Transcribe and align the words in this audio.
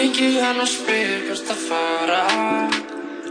Hringi 0.00 0.40
hann 0.40 0.56
og 0.56 0.64
spyr 0.64 1.26
hvert 1.26 1.50
að 1.52 1.58
fara. 1.60 2.20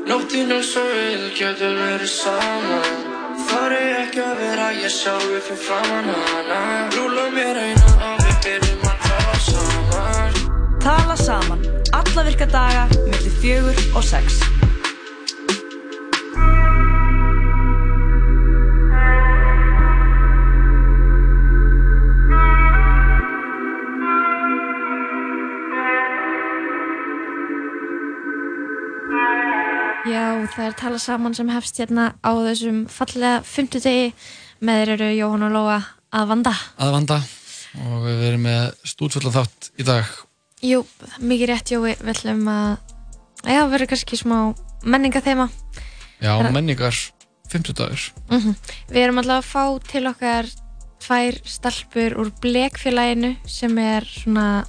Nóttinn 0.05 0.51
er 0.53 0.61
svo 0.61 0.83
vil, 0.85 1.23
getur 1.33 1.73
verið 1.79 2.11
saman. 2.13 2.99
Þar 3.47 3.73
er 3.79 3.95
ekki 4.03 4.21
að 4.21 4.35
vera 4.43 4.67
ég 4.77 4.93
sjálfi 4.93 5.41
fyrir 5.47 5.63
framann 5.63 6.11
hana. 6.13 6.61
Rúla 6.93 7.25
mér 7.33 7.57
eina 7.63 7.95
og 8.11 8.21
við 8.21 8.37
byrjum 8.45 8.85
að 8.85 9.01
tala 9.07 9.41
saman. 9.47 10.39
Tala 10.85 11.19
saman, 11.25 11.67
alla 12.03 12.29
virka 12.29 12.51
daga, 12.53 12.85
millir 13.01 13.37
fjögur 13.41 13.85
og 13.89 14.09
sex. 14.13 14.37
Það 30.59 30.67
er 30.67 30.77
tala 30.79 30.99
saman 30.99 31.35
sem 31.37 31.49
hefst 31.53 31.79
hérna 31.79 32.09
á 32.19 32.31
þessum 32.35 32.83
fallega 32.91 33.39
fymtudegi 33.47 34.09
með 34.59 34.81
þeir 34.81 34.91
eru 34.97 35.09
Jóhann 35.15 35.45
og 35.47 35.53
Lóa 35.55 35.77
að 36.11 36.25
vanda. 36.33 36.51
að 36.81 36.91
vanda 36.97 37.19
og 37.85 37.99
við 38.03 38.23
erum 38.31 38.43
með 38.47 38.63
stúdfullan 38.91 39.35
þátt 39.39 39.69
í 39.79 39.85
dag 39.87 40.09
Jú, 40.65 40.81
mikið 41.23 41.47
rétt 41.53 41.71
Jói, 41.71 41.93
við 42.01 42.09
ætlum 42.17 42.41
að, 42.51 42.95
já, 43.47 43.61
verður 43.71 43.87
kannski 43.93 44.17
smá 44.19 44.39
menningathema. 44.83 45.45
Já, 46.19 46.33
Er- 46.35 46.51
menningar 46.51 46.97
50 47.53 47.77
dagur 47.79 48.09
Mm 48.27 48.55
Við 48.91 48.99
erum 49.05 49.21
alltaf 49.21 49.39
að 49.39 49.47
fá 49.53 49.87
til 49.87 50.03
okkar 50.11 50.49
tvær 50.99 51.37
stelpur 51.47 52.17
úr 52.19 52.31
Blekfélaginu 52.43 53.37
sem 53.47 53.77
er 53.79 54.03
svona 54.03 54.65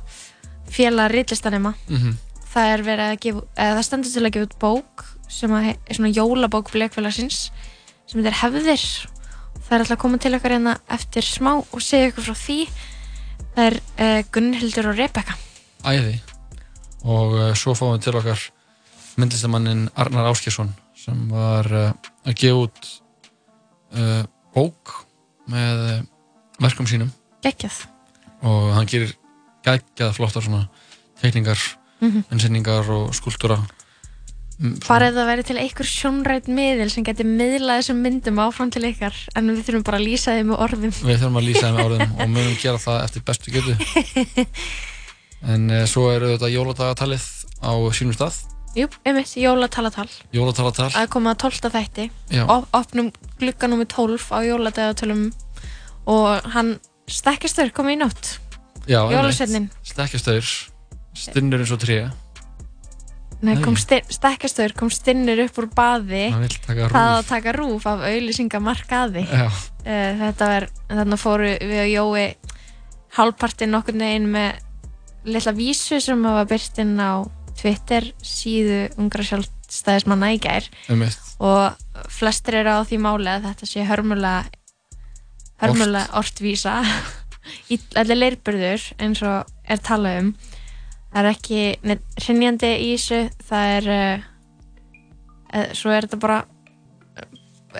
félag 0.70 1.10
ritlistanema. 1.16 1.74
mm 1.90 2.14
Það 2.50 2.66
er 2.74 2.82
verið 2.82 3.08
að 3.12 3.18
gefa, 3.22 3.42
eða 3.62 3.74
það 3.78 3.84
stendur 3.86 4.10
til 4.14 4.22
að 4.26 4.32
gefa 4.36 4.46
út 4.46 4.56
bók 4.62 5.04
sem 5.30 5.52
er 5.56 5.76
svona 5.94 6.10
jólabók 6.12 6.70
Blekfélagsins 6.74 7.50
sem 8.10 8.18
þetta 8.20 8.30
er 8.32 8.38
hefðir. 8.42 8.84
Það 9.60 9.74
er 9.76 9.82
alltaf 9.84 9.96
að 9.96 10.02
koma 10.02 10.18
til 10.18 10.34
okkar 10.34 10.54
hérna 10.56 10.76
eftir 10.90 11.22
smá 11.26 11.52
og 11.60 11.82
segja 11.84 12.10
ykkur 12.10 12.26
frá 12.30 12.36
því. 12.40 12.58
Það 13.54 13.66
er 13.68 13.76
uh, 13.78 14.22
Gunnhildur 14.34 14.90
og 14.92 14.98
Rebecca. 14.98 15.36
æði 15.86 16.16
og 17.08 17.32
uh, 17.38 17.54
svo 17.56 17.72
fáum 17.78 17.94
við 17.96 18.02
til 18.08 18.16
okkar 18.20 18.42
myndlistamannin 19.20 19.86
Arnar 19.96 20.28
Áskjesson 20.30 20.74
sem 21.00 21.22
var 21.32 21.66
uh, 21.72 21.92
að 22.28 22.34
gefa 22.42 22.66
út 22.66 22.90
bók 24.54 24.92
með 25.50 26.04
verkum 26.62 26.86
sínum 26.86 27.08
Gekkjað. 27.42 27.80
og 28.46 28.68
hann 28.76 28.86
gerir 28.86 29.16
gægjað 29.66 30.12
flottar 30.14 30.44
svona 30.46 30.68
teikningar, 31.20 31.58
Mhm. 32.00 32.22
ennsynningar 32.30 32.86
og 32.88 33.10
skúltúra 33.14 33.58
Mm, 34.60 34.74
Bara 34.84 35.06
ef 35.08 35.14
það 35.16 35.28
væri 35.30 35.44
til 35.48 35.56
einhver 35.56 35.88
sjónrætt 35.88 36.48
miðil 36.52 36.90
sem 36.92 37.04
geti 37.06 37.24
miðlað 37.24 37.78
þessum 37.80 38.02
myndum 38.04 38.40
áfram 38.44 38.68
til 38.74 38.82
ykkar 38.90 39.16
en 39.38 39.48
við 39.54 39.62
þurfum 39.64 39.84
bara 39.86 39.96
að 39.96 40.04
lýsa 40.04 40.34
þeim 40.36 40.50
með 40.52 40.60
orðum. 40.66 40.92
Við 41.00 41.16
þurfum 41.22 41.38
að 41.40 41.46
lýsa 41.46 41.62
þeim 41.64 41.78
með 41.78 41.86
orðum 41.86 42.12
og 42.20 42.28
munum 42.34 42.58
gera 42.60 42.82
það 42.82 42.98
eftir 43.06 43.24
bestu 43.30 43.54
getu 43.54 43.76
en 45.54 45.64
uh, 45.72 45.84
svo 45.88 46.10
eru 46.12 46.34
þetta 46.34 46.50
jóladagatalið 46.52 47.24
á 47.64 47.72
sínum 47.96 48.16
stað 48.18 48.36
Jú, 48.76 48.86
einmitt, 49.02 49.32
jólatalatal. 49.34 50.06
jólatalatal 50.30 50.92
Að 50.94 51.08
koma 51.10 51.32
að 51.34 51.40
12. 51.48 51.70
þætti. 51.74 52.04
Já. 52.30 52.44
Op 52.46 52.68
opnum 52.78 53.08
glugga 53.40 53.66
nummer 53.66 53.88
12 53.90 54.28
á 54.30 54.38
jóladagatalum 54.46 55.24
og 56.06 56.46
hann 56.54 56.76
stekkjastur 57.10 57.72
kom 57.74 57.88
í 57.90 57.96
nótt. 57.98 58.36
Já, 58.86 59.00
Jólasveinninn. 59.10 59.66
stekkjastöður 59.82 60.52
stinnur 61.18 61.64
eins 61.64 61.72
og 61.74 61.80
tré 61.82 61.96
Nei. 63.40 63.54
kom 64.76 64.90
stinnur 64.92 65.40
upp 65.46 65.60
úr 65.62 65.68
baði. 65.72 66.26
Það 66.66 66.94
að 67.00 67.28
taka 67.30 67.54
rúf 67.56 67.86
af 67.88 68.02
auðlýsingamarkaði. 68.10 69.24
Uh, 69.30 70.10
þetta 70.24 70.50
var, 70.50 70.66
þarna 70.90 71.20
fóru 71.20 71.54
við 71.56 71.80
og 71.86 71.92
Jói 71.94 72.26
hálfpartinn 73.16 73.72
nokkur 73.74 73.96
neginn 73.98 74.28
með 74.30 74.60
litla 75.30 75.54
vísu 75.56 75.98
sem 76.04 76.20
var 76.24 76.46
byrtinn 76.48 76.94
á 77.00 77.24
Twitter 77.60 78.06
síðu 78.24 78.86
ungra 79.00 79.24
sjálfstæðismanna 79.26 80.34
í 80.36 80.40
gær. 80.40 80.68
Og 81.40 82.06
flestir 82.12 82.60
eru 82.60 82.76
á 82.76 82.84
því 82.84 83.00
máli 83.04 83.32
að 83.32 83.48
þetta 83.48 83.68
sé 83.68 83.84
hörmulega 83.88 84.48
hörmulega 85.60 86.08
ortvísa. 86.20 86.80
Allir 88.00 88.18
leirburður 88.18 88.84
eins 89.00 89.22
og 89.26 89.48
er 89.64 89.80
talað 89.84 90.20
um 90.22 90.32
það 91.10 91.20
er 91.22 91.30
ekki 91.30 91.62
hrinnjandi 92.24 92.72
í 92.84 92.90
þessu 92.94 93.20
það 93.48 93.74
er 93.76 93.90
uh, 93.94 95.70
svo 95.76 95.94
er 95.94 96.06
þetta 96.06 96.20
bara 96.22 96.42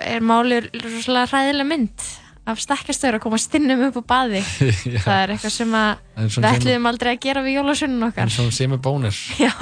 er 0.01 0.23
málið 0.23 0.69
rosalega 0.79 1.29
hræðileg 1.31 1.67
mynd 1.67 2.09
af 2.51 2.61
stekkastöður 2.61 3.19
að 3.19 3.23
koma 3.25 3.37
stinnum 3.41 3.83
upp 3.87 3.99
á 4.01 4.03
baði. 4.15 4.39
Það 5.05 5.17
er 5.17 5.33
eitthvað 5.35 5.53
sem 5.53 5.75
við 6.17 6.47
ætluðum 6.49 6.87
aldrei 6.89 7.11
að 7.13 7.19
gera 7.25 7.43
við 7.45 7.59
jólasunum 7.59 8.07
okkar. 8.07 8.31
Sem 8.33 8.73
er 8.73 8.81
bónir 8.81 9.19
Já, 9.43 9.53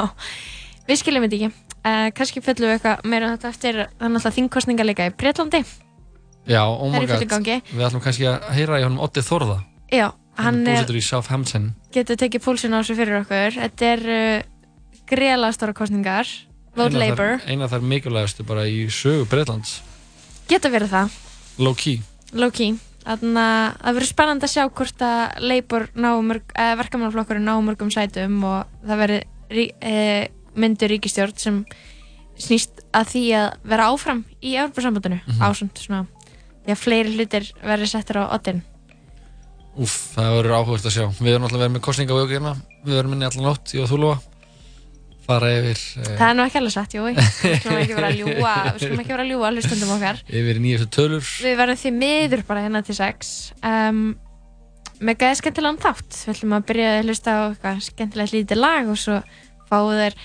við 0.87 1.01
skiljum 1.01 1.25
þetta 1.27 1.39
ekki. 1.39 1.65
Uh, 1.79 2.07
kannski 2.15 2.43
fjöllum 2.43 2.69
við 2.69 2.77
eitthvað 2.77 3.03
meira 3.11 3.27
um 3.27 3.35
þetta 3.35 3.51
eftir 3.51 3.81
þannig 3.99 4.29
að 4.29 4.37
þingkostninga 4.37 4.87
líka 4.87 5.09
í 5.09 5.13
Breitlandi. 5.19 5.61
Já, 6.49 6.63
oh 6.65 6.95
god. 6.95 7.27
gangi. 7.29 7.59
Við 7.73 7.85
ætlum 7.89 8.03
kannski 8.03 8.29
að 8.31 8.47
heyra 8.55 8.79
í 8.79 8.87
honum 8.87 9.03
Otti 9.05 9.21
Þorða 9.21 9.59
Já, 9.91 10.07
hann 10.43 10.61
er 10.67 10.71
er, 10.71 10.79
búsettur 10.81 10.99
í 10.99 11.03
Southampton 11.05 11.69
getur 11.95 12.15
tekið 12.19 12.43
púlsinn 12.45 12.73
á 12.75 12.79
þessu 12.81 12.95
fyrir 12.99 13.19
okkur. 13.21 13.57
Þetta 13.59 13.89
er 13.93 14.03
uh, 14.13 14.41
greiðlega 15.09 15.55
stóra 15.57 15.73
kostningar. 15.77 16.27
Vote 16.77 16.93
Eina 16.95 16.99
Labour. 17.05 17.39
þar- 17.39 17.49
Eina 17.49 17.67
þar 17.71 17.81
mikilvægastu 17.93 18.45
bara 18.45 18.67
í 18.69 18.85
sögu 18.93 19.25
Breitlands 19.27 19.79
Getur 20.49 20.71
verið 20.71 20.91
það, 20.93 21.15
Low 21.59 21.73
key 21.75 21.99
low 22.33 22.51
key. 22.53 22.75
Þannig 23.03 23.39
að 23.41 23.77
það 23.81 23.95
verður 23.97 24.09
spennandi 24.11 24.45
að 24.45 24.51
sjá 24.53 24.63
hvort 24.69 25.01
að 25.01 25.39
Labour 25.49 25.85
eh, 25.89 26.75
verkamannaflokkurinn 26.77 27.45
ná 27.47 27.55
mörgum 27.65 27.89
sætum 27.93 28.43
og 28.45 28.67
það 28.85 28.99
verður 29.01 29.23
eh, 29.81 30.27
myndur 30.59 30.91
ríkistjórn 30.93 31.33
sem 31.41 31.57
snýst 32.39 32.83
að 32.95 33.07
því 33.13 33.23
að 33.39 33.47
vera 33.73 33.87
áfram 33.91 34.21
í 34.45 34.53
Európa-sambandinu 34.61 35.19
Mhm. 35.25 35.41
ásund 35.41 35.73
svona 35.81 36.05
því 36.65 36.71
að 36.75 36.81
fleiri 36.83 37.15
hlutir 37.17 37.49
verður 37.65 37.89
settir 37.91 38.19
á 38.21 38.29
oddin 38.35 38.61
Úf, 39.77 39.93
það 40.15 40.33
verður 40.39 40.55
áhugast 40.57 40.89
að 40.89 40.95
sjá. 40.95 41.05
Við 41.19 41.33
erum 41.35 41.45
alltaf 41.47 41.61
verið 41.61 41.75
með 41.75 41.83
kostningavöku 41.85 42.35
hérna. 42.35 42.55
Við 42.87 42.99
erum 42.99 43.15
inni 43.15 43.27
allan 43.29 43.47
nótt 43.49 43.73
í 43.75 43.81
að 43.83 43.91
þúlúa. 43.93 44.15
Fara 45.29 45.51
yfir 45.53 45.77
eh, 45.77 46.07
það 46.17 46.25
er 46.25 46.37
nú 46.39 46.45
ekki 46.47 46.57
alveg 46.57 46.73
satt, 46.73 46.93
jú 46.95 47.03
við 47.05 47.19
skulum 47.21 47.81
ekki 47.83 47.97
vera 47.99 48.07
að 48.07 48.15
ljúa 48.17 48.53
við 48.65 48.79
skulum 48.81 49.03
ekki 49.03 49.13
vera 49.13 49.25
að 49.25 49.29
ljúa 49.29 49.51
hlustundum 49.53 49.91
okkar. 49.93 50.23
Yfir 50.39 50.61
nýjastu 50.63 50.87
tölur. 50.95 51.27
Við 51.45 51.59
verðum 51.59 51.79
því 51.83 51.91
miður 51.99 52.43
bara 52.47 52.63
hérna 52.65 52.81
til 52.87 52.95
sex. 52.97 53.29
Um, 53.61 54.01
með 55.05 55.19
gæði 55.21 55.37
skemmtilegan 55.43 55.79
þátt. 55.85 56.17
Við 56.23 56.33
ætlum 56.33 56.57
að 56.57 56.65
byrja 56.71 56.89
að 56.95 57.03
hlusta 57.05 57.35
á 57.37 57.41
eitthvað 57.51 57.85
skemmtilegt 57.85 58.35
lítið 58.35 58.61
lag 58.63 58.89
og 58.89 58.99
svo 58.99 59.19
fáu 59.69 59.93
þeir 59.93 60.17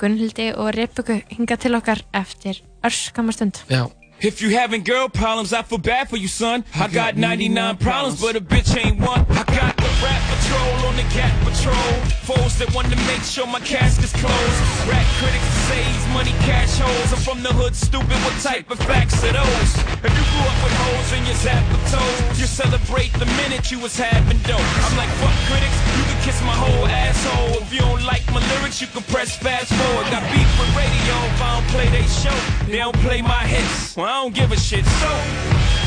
Gunnhildi 0.00 0.48
og 0.58 0.70
Rebekku 0.74 1.18
hinga 1.34 1.58
til 1.60 1.74
okkar 1.78 2.04
eftir 2.14 2.62
örskamma 2.86 3.34
stund. 3.34 3.58
Já, 3.70 3.84
If 4.24 4.40
you 4.40 4.56
having 4.56 4.84
girl 4.84 5.10
problems, 5.10 5.52
I 5.52 5.60
feel 5.60 5.76
bad 5.76 6.08
for 6.08 6.16
you, 6.16 6.28
son. 6.28 6.64
I 6.74 6.88
got 6.88 7.18
99 7.18 7.76
problems, 7.76 8.22
but 8.22 8.36
a 8.36 8.40
bitch 8.40 8.74
ain't 8.82 8.98
one. 8.98 9.20
I 9.28 9.44
got 9.44 9.76
the 9.76 9.82
rap 10.02 10.33
patrol 10.44 10.88
on 10.88 10.96
the 10.96 11.08
cat 11.08 11.32
patrol. 11.40 11.92
Foes 12.28 12.58
that 12.58 12.68
want 12.74 12.88
to 12.92 12.96
make 13.08 13.22
sure 13.22 13.46
my 13.46 13.60
casket's 13.60 14.12
closed. 14.12 14.60
Rap 14.84 15.06
critics 15.16 15.48
say 15.68 15.80
he's 15.82 16.06
money 16.12 16.32
cash 16.44 16.76
holes. 16.78 17.12
I'm 17.12 17.20
from 17.20 17.42
the 17.42 17.52
hood, 17.52 17.74
stupid. 17.74 18.16
What 18.24 18.36
type 18.40 18.70
of 18.70 18.78
facts 18.84 19.24
are 19.24 19.32
those? 19.32 19.70
If 20.04 20.12
you 20.12 20.24
grew 20.32 20.44
up 20.44 20.58
with 20.60 20.76
holes 20.84 21.10
in 21.16 21.24
your 21.24 21.38
zap 21.40 21.64
of 21.72 21.80
toes, 21.88 22.40
you 22.40 22.46
celebrate 22.46 23.12
the 23.16 23.28
minute 23.40 23.70
you 23.70 23.80
was 23.80 23.96
having 23.96 24.38
dope. 24.44 24.60
I'm 24.84 24.96
like, 25.00 25.08
fuck 25.20 25.36
critics, 25.48 25.78
you 25.96 26.04
can 26.04 26.18
kiss 26.24 26.38
my 26.44 26.56
whole 26.56 26.86
asshole. 26.88 27.64
If 27.64 27.72
you 27.72 27.80
don't 27.80 28.04
like 28.04 28.24
my 28.32 28.44
lyrics, 28.56 28.80
you 28.80 28.88
can 28.88 29.02
press 29.08 29.36
fast 29.36 29.72
forward. 29.72 30.04
Got 30.12 30.24
beef 30.28 30.50
with 30.60 30.72
radio 30.76 31.14
if 31.32 31.40
I 31.40 31.48
don't 31.56 31.68
play 31.72 31.88
they 31.88 32.06
show. 32.08 32.36
They 32.68 32.78
don't 32.84 32.98
play 33.00 33.22
my 33.22 33.44
hits. 33.48 33.96
Well, 33.96 34.06
I 34.06 34.22
don't 34.22 34.34
give 34.34 34.52
a 34.52 34.58
shit. 34.60 34.84
So, 35.00 35.08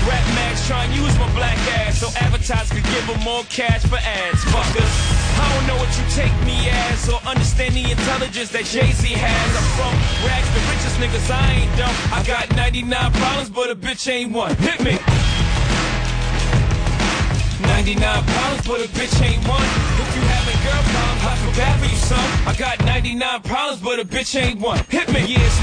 Rap 0.08 0.24
Max 0.40 0.66
try 0.68 0.86
and 0.86 0.96
use 0.96 1.12
my 1.20 1.28
black 1.36 1.58
ass 1.84 2.00
so 2.00 2.08
advertisers 2.16 2.72
could 2.72 2.88
give 2.96 3.06
them 3.08 3.20
more 3.28 3.44
cash 3.52 3.84
for 3.84 4.00
ads. 4.00 4.40
Fuckers, 4.48 4.94
I 5.36 5.44
don't 5.52 5.68
know 5.68 5.76
what 5.84 5.92
you 6.00 6.06
take 6.16 6.32
me 6.48 6.72
as 6.72 7.10
or 7.12 7.20
understand 7.28 7.76
the 7.76 7.92
intelligence 7.92 8.50
that 8.56 8.64
Jay-Z 8.64 9.04
has. 9.04 9.50
I'm 9.52 9.68
from 9.76 9.92
rags, 10.24 10.48
the 10.56 10.64
richest 10.72 10.96
niggas, 11.04 11.28
I 11.28 11.44
ain't 11.60 11.72
dumb. 11.76 11.92
I 12.16 12.24
got 12.24 12.56
99 12.56 12.88
problems, 13.20 13.50
but 13.50 13.70
a 13.70 13.76
bitch 13.76 14.08
ain't 14.08 14.32
one. 14.32 14.56
Hit 14.64 14.80
me. 14.80 14.96
99 17.68 18.00
problems, 18.00 18.64
but 18.64 18.80
a 18.80 18.88
bitch 18.96 19.16
ain't 19.28 19.44
one. 19.44 19.68
If 20.00 20.10
you 20.16 20.24
having 20.24 20.60
girl 20.64 20.84
problems, 20.88 21.24
I 21.28 21.36
feel 21.36 21.56
bad 21.60 21.76
for 21.84 21.90
you, 21.92 22.00
son. 22.00 22.28
I 22.48 22.56
got 22.56 22.80
99 22.86 23.42
problems, 23.44 23.82
but 23.84 24.00
a 24.00 24.06
bitch 24.06 24.40
ain't 24.40 24.62
one. 24.62 24.80
Hit 24.88 25.12
me. 25.12 25.20
Yeah, 25.28 25.44
it's 25.44 25.60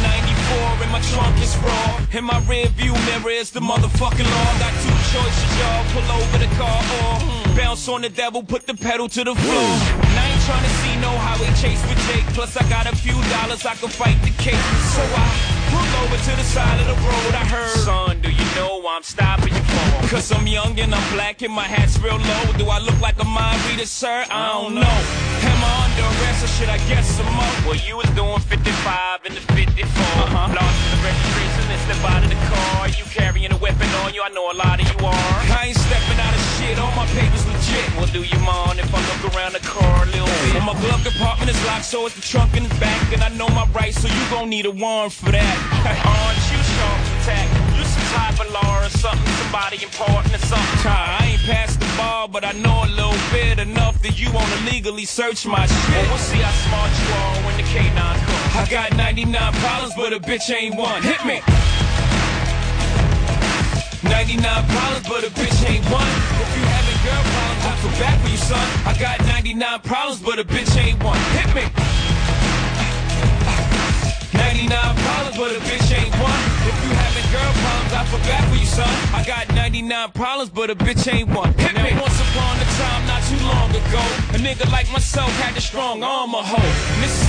94 0.55 0.83
and 0.83 0.93
my 0.93 1.01
trunk 1.01 1.41
is 1.43 1.57
raw. 1.59 2.19
In 2.19 2.25
my 2.25 2.39
rear 2.49 2.67
view 2.69 2.93
mirror 3.07 3.31
is 3.31 3.51
the 3.51 3.61
motherfucking 3.61 4.29
law. 4.37 4.51
Got 4.59 4.75
two 4.83 4.99
choices, 5.13 5.51
y'all. 5.59 5.85
Pull 5.93 6.09
over 6.13 6.39
the 6.39 6.51
car 6.57 6.81
or 7.01 7.57
bounce 7.57 7.89
on 7.89 8.03
the 8.03 8.09
devil, 8.09 8.43
put 8.43 8.67
the 8.67 8.75
pedal 8.75 9.09
to 9.09 9.25
the 9.25 9.35
floor. 9.35 9.69
And 10.09 10.19
I 10.19 10.31
ain't 10.31 10.43
trying 10.43 10.65
to 10.65 10.75
see 10.83 10.95
no 11.01 11.11
highway 11.11 11.53
chase 11.61 11.83
with 11.89 11.99
Jake. 12.09 12.27
Plus, 12.35 12.57
I 12.57 12.69
got 12.69 12.87
a 12.87 12.97
few 12.97 13.15
dollars 13.31 13.65
I 13.67 13.75
can 13.75 13.89
fight 13.89 14.21
the 14.23 14.31
case. 14.43 14.67
So 14.95 15.03
I 15.03 15.64
pull 15.75 15.91
over 16.03 16.17
to 16.17 16.33
the 16.41 16.47
side 16.55 16.79
of 16.83 16.87
the 16.87 16.99
road. 17.03 17.33
I 17.35 17.45
heard, 17.55 17.79
son, 17.83 18.21
do 18.21 18.31
you 18.31 18.47
know 18.55 18.87
I'm 18.87 19.03
stopping 19.03 19.53
you 19.53 19.65
for? 19.75 20.09
Cause 20.15 20.31
I'm 20.31 20.47
young 20.47 20.79
and 20.79 20.95
I'm 20.95 21.07
black 21.15 21.43
and 21.43 21.53
my 21.53 21.67
hat's 21.75 21.99
real 21.99 22.19
low. 22.31 22.45
Do 22.63 22.67
I 22.71 22.79
look 22.79 22.99
like 23.01 23.19
a 23.19 23.27
mind 23.27 23.59
reader, 23.67 23.87
sir? 23.87 24.25
I 24.31 24.53
don't 24.53 24.75
know. 24.79 24.97
Am 25.51 25.61
I 25.67 25.73
under 25.85 26.07
arrest 26.13 26.45
or 26.47 26.51
should 26.57 26.71
I 26.71 26.79
guess 26.91 27.07
some 27.19 27.31
more? 27.35 27.55
Well, 27.67 27.81
you 27.87 27.97
was 27.97 28.11
doing 28.15 28.39
55 28.39 29.27
in 29.27 29.35
the 29.35 29.43
54. 29.59 29.83
Uh-huh. 29.83 30.55
Lost 30.55 30.79
in 30.85 30.91
the 30.95 31.01
registration 31.03 31.65
and 31.75 31.81
step 31.87 32.03
out 32.07 32.23
of 32.23 32.31
the 32.31 32.41
car. 32.53 32.89
You 32.95 33.05
carrying 33.11 33.53
a 33.53 33.59
weapon 33.59 33.89
on 34.05 34.15
you, 34.15 34.23
I 34.23 34.31
know 34.31 34.47
a 34.53 34.57
lot 34.57 34.79
of 34.79 34.87
you 34.87 34.99
are. 35.03 35.35
I 35.59 35.75
ain't 35.75 35.81
stepping 35.87 36.21
out 36.23 36.35
of 36.39 36.44
shit, 36.65 36.79
all 36.79 36.95
my 36.97 37.07
papers 37.07 37.47
legit. 37.47 37.85
Well, 37.97 38.07
do 38.07 38.23
you 38.23 38.39
mind 38.41 38.79
if 38.79 38.91
I 38.93 39.01
look 39.11 39.35
around 39.35 39.53
the 39.53 39.61
car 39.61 40.03
a 40.03 40.07
little 40.07 40.27
bit? 40.27 40.55
Well, 40.55 40.75
my 40.75 40.81
glove 40.81 41.03
compartment 41.05 41.51
is 41.51 41.61
locked, 41.67 41.85
so 41.85 42.07
it's 42.07 42.15
the 42.15 42.23
trunk 42.23 42.57
in 42.57 42.65
the 42.65 42.75
back. 42.81 43.13
And 43.13 43.23
I 43.23 43.29
know 43.29 43.49
my 43.49 43.67
rights, 43.69 44.01
so 44.01 44.09
you 44.09 44.25
gon' 44.31 44.49
need 44.49 44.67
a 44.67 44.71
warrant 44.71 45.13
for 45.13 45.31
that. 45.31 45.57
Aren't 45.85 46.45
you 46.51 46.61
sharp 46.75 47.01
attack? 47.21 47.49
You 47.77 47.85
some 47.85 48.09
type 48.17 48.37
of 48.41 48.53
law 48.53 48.85
or 48.85 48.91
something, 48.91 49.33
somebody 49.43 49.83
important 49.83 50.35
or 50.35 50.45
something. 50.47 50.91
I 50.91 51.33
ain't 51.33 51.43
past 51.43 51.81
the 51.81 51.91
bar, 51.97 52.29
but 52.29 52.45
I 52.45 52.53
know 52.53 52.85
a 52.85 52.91
little 53.01 53.21
bit 53.33 53.59
enough 53.59 54.01
that 54.03 54.19
you 54.19 54.33
wanna 54.33 54.59
legally 54.71 55.05
search 55.05 55.47
my 55.47 55.67
shit. 55.67 55.91
Well, 55.91 56.09
we'll 56.09 56.19
see 56.19 56.39
how 56.39 56.55
smart 56.67 56.91
you 57.01 57.09
are 57.23 57.37
when 57.47 57.57
the 57.57 57.67
K9 57.73 58.17
comes. 58.27 58.57
I 58.57 58.67
got 58.71 58.97
99 58.97 59.53
problems, 59.55 59.95
but 59.95 60.13
a 60.13 60.21
bitch 60.21 60.51
ain't 60.55 60.77
one. 60.77 61.03
Hit 61.03 61.25
me! 61.25 61.41
99 64.05 64.41
problems, 64.69 65.09
but 65.09 65.25
a 65.25 65.31
bitch 65.33 65.59
ain't 65.69 65.85
one. 65.91 66.07
If 66.41 66.51
you 66.57 66.63
having 66.65 66.99
girl 67.05 67.23
problems, 67.33 67.65
I 67.65 67.75
feel 67.81 67.95
bad 68.01 68.17
for 68.21 68.29
you, 68.29 68.37
son. 68.37 68.67
I 68.85 68.93
got 68.99 69.19
99 69.27 69.81
problems, 69.81 70.21
but 70.21 70.39
a 70.39 70.45
bitch 70.45 70.77
ain't 70.77 71.03
one. 71.03 71.19
Hit 71.37 71.49
me! 71.55 71.65
99 74.35 74.69
problems, 74.69 75.37
but 75.37 75.51
a 75.57 75.61
bitch 75.65 75.89
ain't 75.95 76.15
one. 76.21 76.41
If 76.69 76.77
you 76.85 76.91
having 76.93 77.27
girl 77.33 77.53
problems, 77.65 77.93
I 77.93 78.05
feel 78.05 78.21
bad 78.29 78.45
for 78.51 78.57
you, 78.57 78.67
son. 78.67 78.95
I 79.15 79.25
got 79.25 79.49
99 79.55 80.11
problems, 80.13 80.51
but 80.51 80.71
a 80.71 80.77
bitch 80.77 81.13
ain't 81.13 81.29
one. 81.31 81.53
Hit 81.55 81.75
me! 81.75 81.97
Once 82.01 82.21
upon 82.21 82.59
a 82.61 82.69
time, 82.77 83.07
not 83.07 83.23
too 83.25 83.41
long 83.47 83.71
ago, 83.71 84.03
a 84.37 84.39
nigga 84.39 84.71
like 84.71 84.91
myself 84.93 85.31
had 85.41 85.57
a 85.57 85.61
strong 85.61 86.03
arm, 86.03 86.35
a 86.35 86.43
hoe. 86.43 86.73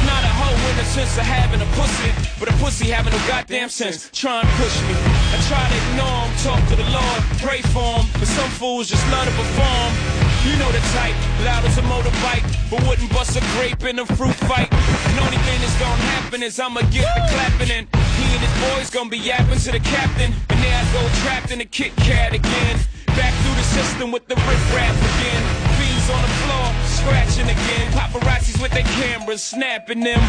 Not 0.06 0.24
a 0.24 0.32
hoe 0.32 0.70
in 0.70 0.76
the 0.78 0.86
sense 0.86 1.18
of 1.18 1.26
having 1.26 1.62
a 1.62 1.70
pussy, 1.78 2.10
but 2.40 2.50
a 2.50 2.56
pussy 2.64 2.88
having 2.90 3.14
no 3.14 3.22
goddamn 3.28 3.70
sense. 3.70 4.10
Try 4.14 4.42
and 4.42 4.50
push 4.62 4.76
me. 4.88 4.94
I 5.34 5.38
try 5.50 5.64
to 5.66 5.78
ignore 5.90 6.22
him, 6.26 6.32
talk 6.46 6.62
to 6.70 6.76
the 6.76 6.88
Lord, 6.94 7.20
pray 7.42 7.62
for 7.74 8.00
him, 8.00 8.06
but 8.20 8.28
some 8.28 8.50
fools 8.62 8.88
just 8.88 9.04
love 9.12 9.26
to 9.26 9.34
perform. 9.34 9.90
You 10.46 10.54
know 10.62 10.70
the 10.70 10.84
type, 10.94 11.18
loud 11.42 11.66
as 11.66 11.78
a 11.78 11.86
motorbike, 11.90 12.46
but 12.70 12.86
wouldn't 12.88 13.10
bust 13.10 13.34
a 13.36 13.42
grape 13.58 13.84
in 13.84 13.98
a 13.98 14.06
fruit 14.06 14.38
fight. 14.46 14.70
And 14.72 15.20
only 15.20 15.42
thing 15.42 15.58
that's 15.62 15.80
gonna 15.82 15.98
happen 16.14 16.44
is 16.44 16.60
I'ma 16.60 16.82
get 16.94 17.10
the 17.18 17.24
clapping 17.34 17.72
and 17.74 17.90
he 18.18 18.26
and 18.30 18.42
his 18.46 18.56
boys 18.62 18.90
gonna 18.90 19.10
be 19.10 19.18
yapping 19.18 19.58
to 19.58 19.72
the 19.72 19.80
captain. 19.80 20.30
And 20.50 20.58
there 20.62 20.78
I 20.78 20.86
go 20.94 21.02
trapped 21.26 21.50
in 21.50 21.62
a 21.62 21.66
Kit 21.66 21.96
Kat 21.98 22.34
again. 22.34 22.78
Back 23.18 23.34
through 23.42 23.56
the 23.56 23.68
system 23.74 24.12
with 24.12 24.28
the 24.28 24.36
riff 24.36 24.76
rap 24.76 24.94
again. 24.94 25.42
Fiends 25.80 26.10
on 26.14 26.22
the 26.22 26.45
scratching 27.06 27.46
again. 27.46 27.86
Paparazzis 27.94 28.62
with 28.62 28.72
their 28.72 28.90
cameras, 28.98 29.44
snapping 29.44 30.02
them. 30.02 30.20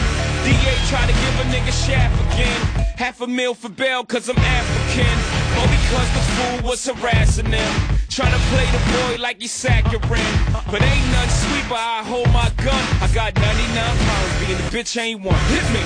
DA 0.45 0.75
try 0.93 1.01
to 1.09 1.15
give 1.25 1.35
a 1.41 1.47
nigga 1.49 1.73
shaft 1.73 2.15
again. 2.33 2.61
Half 2.97 3.21
a 3.23 3.27
meal 3.27 3.55
for 3.55 3.69
bail 3.69 4.05
cause 4.05 4.29
I'm 4.29 4.39
African. 4.39 5.17
Or 5.57 5.67
because 5.73 6.09
the 6.17 6.23
fool 6.35 6.69
was 6.69 6.85
harassing 6.87 7.51
them. 7.51 7.73
Trying 8.11 8.33
to 8.33 8.43
play 8.53 8.67
the 8.73 8.83
boy 8.93 9.23
like 9.23 9.41
he's 9.41 9.53
saccharine. 9.53 10.37
But 10.71 10.83
ain't 10.83 11.07
none 11.13 11.29
sweet, 11.29 11.67
but 11.69 11.81
I 11.81 12.03
hold 12.05 12.29
my 12.33 12.49
gun. 12.65 12.83
I 13.01 13.09
got 13.15 13.35
99 13.35 13.97
pounds, 14.09 14.33
being 14.41 14.59
the 14.59 14.69
bitch 14.73 15.01
ain't 15.01 15.21
one. 15.23 15.41
Hit 15.49 15.65
me! 15.73 15.83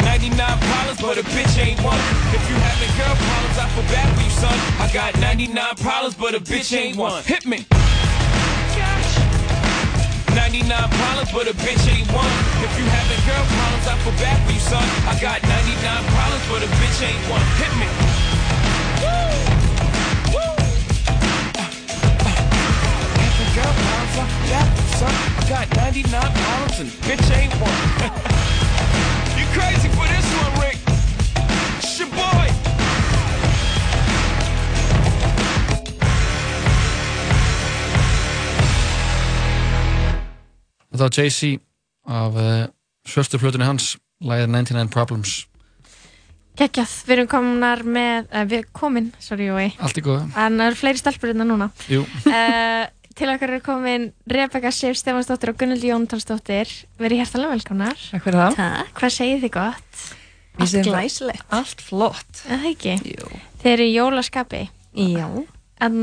99 0.00 0.58
problems, 0.60 1.00
but 1.00 1.18
a 1.18 1.24
bitch 1.34 1.58
ain't 1.58 1.80
one. 1.82 1.98
If 2.32 2.42
you 2.48 2.56
having 2.56 2.92
girl 2.96 3.16
problems, 3.16 3.58
I 3.58 3.68
feel 3.74 3.84
bad 3.92 4.08
for 4.16 4.22
you, 4.22 4.30
son. 4.30 4.56
I 4.80 4.90
got 4.92 5.18
99 5.20 5.76
problems, 5.76 6.14
but 6.14 6.34
a 6.34 6.40
bitch 6.40 6.76
ain't 6.76 6.96
one. 6.96 7.22
Hit 7.24 7.44
me! 7.46 7.66
99 10.34 10.66
problems, 10.66 11.30
but 11.32 11.46
a 11.46 11.54
bitch 11.62 11.84
ain't 11.94 12.10
one. 12.12 12.26
If 12.66 12.72
you 12.78 12.84
having 12.84 13.20
girl 13.22 13.44
problems, 13.54 13.86
I 13.86 13.94
feel 14.02 14.16
bad 14.18 14.38
for 14.46 14.52
you, 14.52 14.60
son. 14.60 14.82
I 15.06 15.14
got 15.20 15.42
99 15.42 16.04
problems, 16.10 16.44
but 16.50 16.60
a 16.62 16.70
bitch 16.82 16.98
ain't 17.06 17.30
one. 17.30 17.42
Hit 17.62 17.72
me! 17.78 18.13
Þetta 41.04 41.20
var 41.20 41.24
Jay-Z 41.28 41.58
af 42.08 42.36
uh, 42.40 42.52
svörstu 43.04 43.36
flutunni 43.40 43.66
hans 43.68 43.90
læðið 44.24 44.54
99 44.54 44.92
Problems 44.94 45.32
Gekjað, 46.56 46.92
við 47.04 47.14
erum 47.16 47.28
komnar 47.28 47.82
með, 47.84 48.28
uh, 48.30 48.44
við 48.48 48.62
komin, 48.72 49.10
sorry 49.20 49.50
Jói, 49.50 49.66
Allt 49.84 50.00
í 50.00 50.04
góða 50.06 50.22
en 50.32 50.56
það 50.56 50.68
eru 50.70 50.78
fleiri 50.80 51.02
stelpur 51.02 51.32
hérna 51.32 51.48
núna. 51.48 51.68
Jú, 51.92 52.06
Uh, 52.24 52.86
til 53.18 53.28
okkar 53.34 53.52
eru 53.52 53.60
komin 53.66 54.06
Rebecca 54.30 54.72
Sif 54.72 54.96
Stefansdóttir 54.96 55.52
og 55.52 55.58
Gunnildi 55.60 55.90
Jóntalsdóttir. 55.92 56.72
Verið 56.98 57.20
hjertalega 57.20 57.52
velkomnar. 57.52 58.00
Takk 58.08 58.24
fyrir 58.24 58.40
það. 58.40 58.56
Takk, 58.62 58.94
Hvað 58.98 59.14
segið 59.18 59.44
þið 59.44 59.52
gott? 59.58 60.04
Allt 60.64 60.78
glæsilegt. 60.88 61.44
Allt 61.54 61.84
flott. 61.84 62.42
Er 62.48 62.62
Það 62.64 62.70
ekki? 62.72 62.96
Jú. 63.12 63.30
Þeir 63.60 63.74
eru 63.76 63.90
jólaskapi. 63.92 64.64
Já, 64.94 65.28
En 65.84 65.98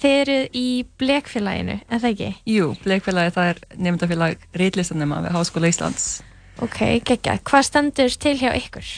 þeir 0.00 0.20
eru 0.22 0.36
í 0.56 0.66
blekfélaginu, 1.00 1.80
er 1.90 2.00
það 2.00 2.12
ekki? 2.14 2.28
Jú, 2.48 2.70
Bleikfélagi 2.84 3.34
það 3.34 3.50
er 3.52 3.58
nefndafélag 3.86 4.46
reitlistanema 4.56 5.18
við 5.26 5.34
Háskóla 5.36 5.68
Íslands. 5.72 6.06
Ok, 6.64 6.78
geggjað. 7.04 7.42
Hvað 7.44 7.66
stendur 7.68 8.16
til 8.22 8.36
hjá 8.40 8.54
ykkur? 8.56 8.94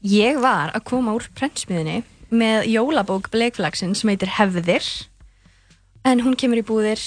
ég 0.00 0.38
var 0.40 0.70
að 0.72 0.84
koma 0.88 1.12
úr 1.12 1.26
prentsmiðinni 1.36 2.02
með 2.32 2.68
jólabók 2.72 3.26
Bleikfélagsinn 3.32 3.92
sem 3.98 4.08
heitir 4.12 4.30
Hefðir 4.38 4.86
en 6.08 6.22
hún 6.24 6.38
kemur 6.40 6.62
í 6.62 6.64
búðir 6.64 7.02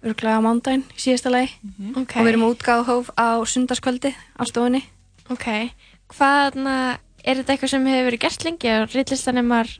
örglega 0.00 0.38
á 0.40 0.44
mándaginn 0.46 0.86
í 0.94 1.02
síðasta 1.02 1.32
lagi 1.34 1.50
Ok, 1.98 2.14
og 2.16 2.24
við 2.24 2.30
erum 2.32 2.46
útgáðhóf 2.48 3.10
á 3.20 3.36
sundarskvöldi 3.44 4.14
á 4.14 4.42
stofunni. 4.48 4.80
ok. 5.28 5.74
Hvaðna, 6.14 6.76
er 7.20 7.36
þetta 7.42 7.52
eitthvað 7.52 7.72
sem 7.74 7.84
hefur 7.90 8.06
verið 8.08 8.22
gert 8.24 8.44
lengi 8.46 8.70
að 8.72 8.86
reitlistanemar 8.96 9.74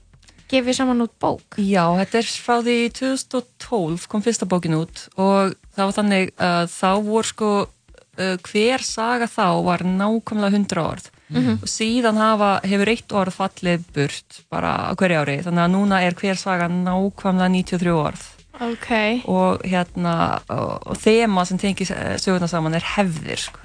gefið 0.48 0.78
saman 0.78 1.04
út 1.04 1.12
bók? 1.20 1.58
Já, 1.60 1.84
þetta 2.00 2.20
er 2.22 2.30
frá 2.46 2.56
því 2.64 2.76
2012 2.98 4.06
kom 4.10 4.24
fyrsta 4.24 4.48
bókin 4.48 4.78
út 4.78 5.04
og 5.16 5.54
það 5.76 5.84
var 5.84 5.96
þannig 5.98 6.32
að 6.48 6.72
þá 6.72 6.90
voru 7.10 7.28
sko 7.28 7.50
uh, 7.66 8.36
hver 8.48 8.84
saga 8.86 9.28
þá 9.30 9.46
var 9.68 9.84
nákvæmlega 9.86 10.56
100 10.64 10.82
orð 10.86 11.10
og 11.28 11.68
síðan 11.68 12.16
hafa, 12.16 12.54
hefur 12.64 12.88
eitt 12.88 13.12
orð 13.12 13.34
fallið 13.36 13.82
burt 13.92 14.38
bara 14.48 14.70
á 14.88 14.96
hverju 14.96 15.18
ári 15.20 15.34
þannig 15.44 15.64
að 15.66 15.74
núna 15.74 15.98
er 16.06 16.14
hver 16.16 16.38
saga 16.40 16.70
nákvæmlega 16.72 17.52
93 17.52 17.92
orð 18.00 18.22
Ok. 18.58 18.88
og 19.30 19.60
hérna 19.68 20.14
og, 20.50 20.88
og 20.88 20.96
þema 20.98 21.44
sem 21.46 21.60
tengir 21.60 21.92
söguna 22.18 22.48
saman 22.50 22.74
er 22.74 22.82
hefðir 22.96 23.38
sko. 23.44 23.60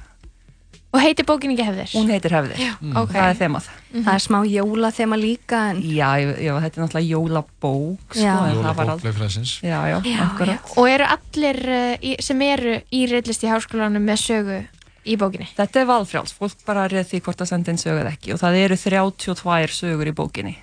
Og 0.93 1.01
heitir 1.01 1.25
bókin 1.25 1.51
ekki 1.55 1.65
hefðir? 1.65 1.89
hún 1.97 2.11
heitir 2.13 2.35
hefðir, 2.35 2.59
ok. 2.93 3.13
það 3.15 3.29
er 3.31 3.37
þemað 3.39 3.69
Það 3.93 4.13
er 4.13 4.21
smá 4.27 4.37
jólathema 4.49 5.17
líka 5.17 5.61
en 5.71 5.79
já, 5.81 6.09
ég, 6.21 6.29
já, 6.45 6.53
þetta 6.61 6.79
er 6.79 6.83
náttúrulega 6.83 7.09
jólabók 7.13 8.15
sko, 8.17 8.35
jólabók 8.53 8.91
aldrei 8.93 9.09
leikfræðsins 9.11 9.55
já, 9.63 9.79
já, 9.89 9.97
Já, 10.05 10.13
já. 10.13 10.21
akkurat 10.27 10.77
Og 10.77 10.89
eru 10.89 11.07
allir 11.15 11.59
uh, 11.65 11.97
í, 11.97 12.13
sem 12.21 12.41
eru 12.45 12.75
í 12.93 13.03
reitlist 13.09 13.45
í 13.45 13.49
háskólanum 13.51 14.05
með 14.05 14.21
sögu 14.21 14.59
í 15.03 15.17
bókinni? 15.19 15.49
Þetta 15.57 15.81
er 15.81 15.87
valfrjáls, 15.89 16.31
fólk 16.37 16.61
bara 16.67 16.85
reð 16.87 17.09
því 17.09 17.21
hvort 17.25 17.41
að 17.43 17.49
senda 17.49 17.73
inn 17.73 17.81
sögu 17.81 17.99
eða 18.05 18.13
ekki 18.15 18.31
og 18.37 18.39
það 18.39 18.59
eru 18.61 18.77
32 18.79 19.73
sögur 19.75 20.07
í 20.07 20.13
bókinni. 20.15 20.53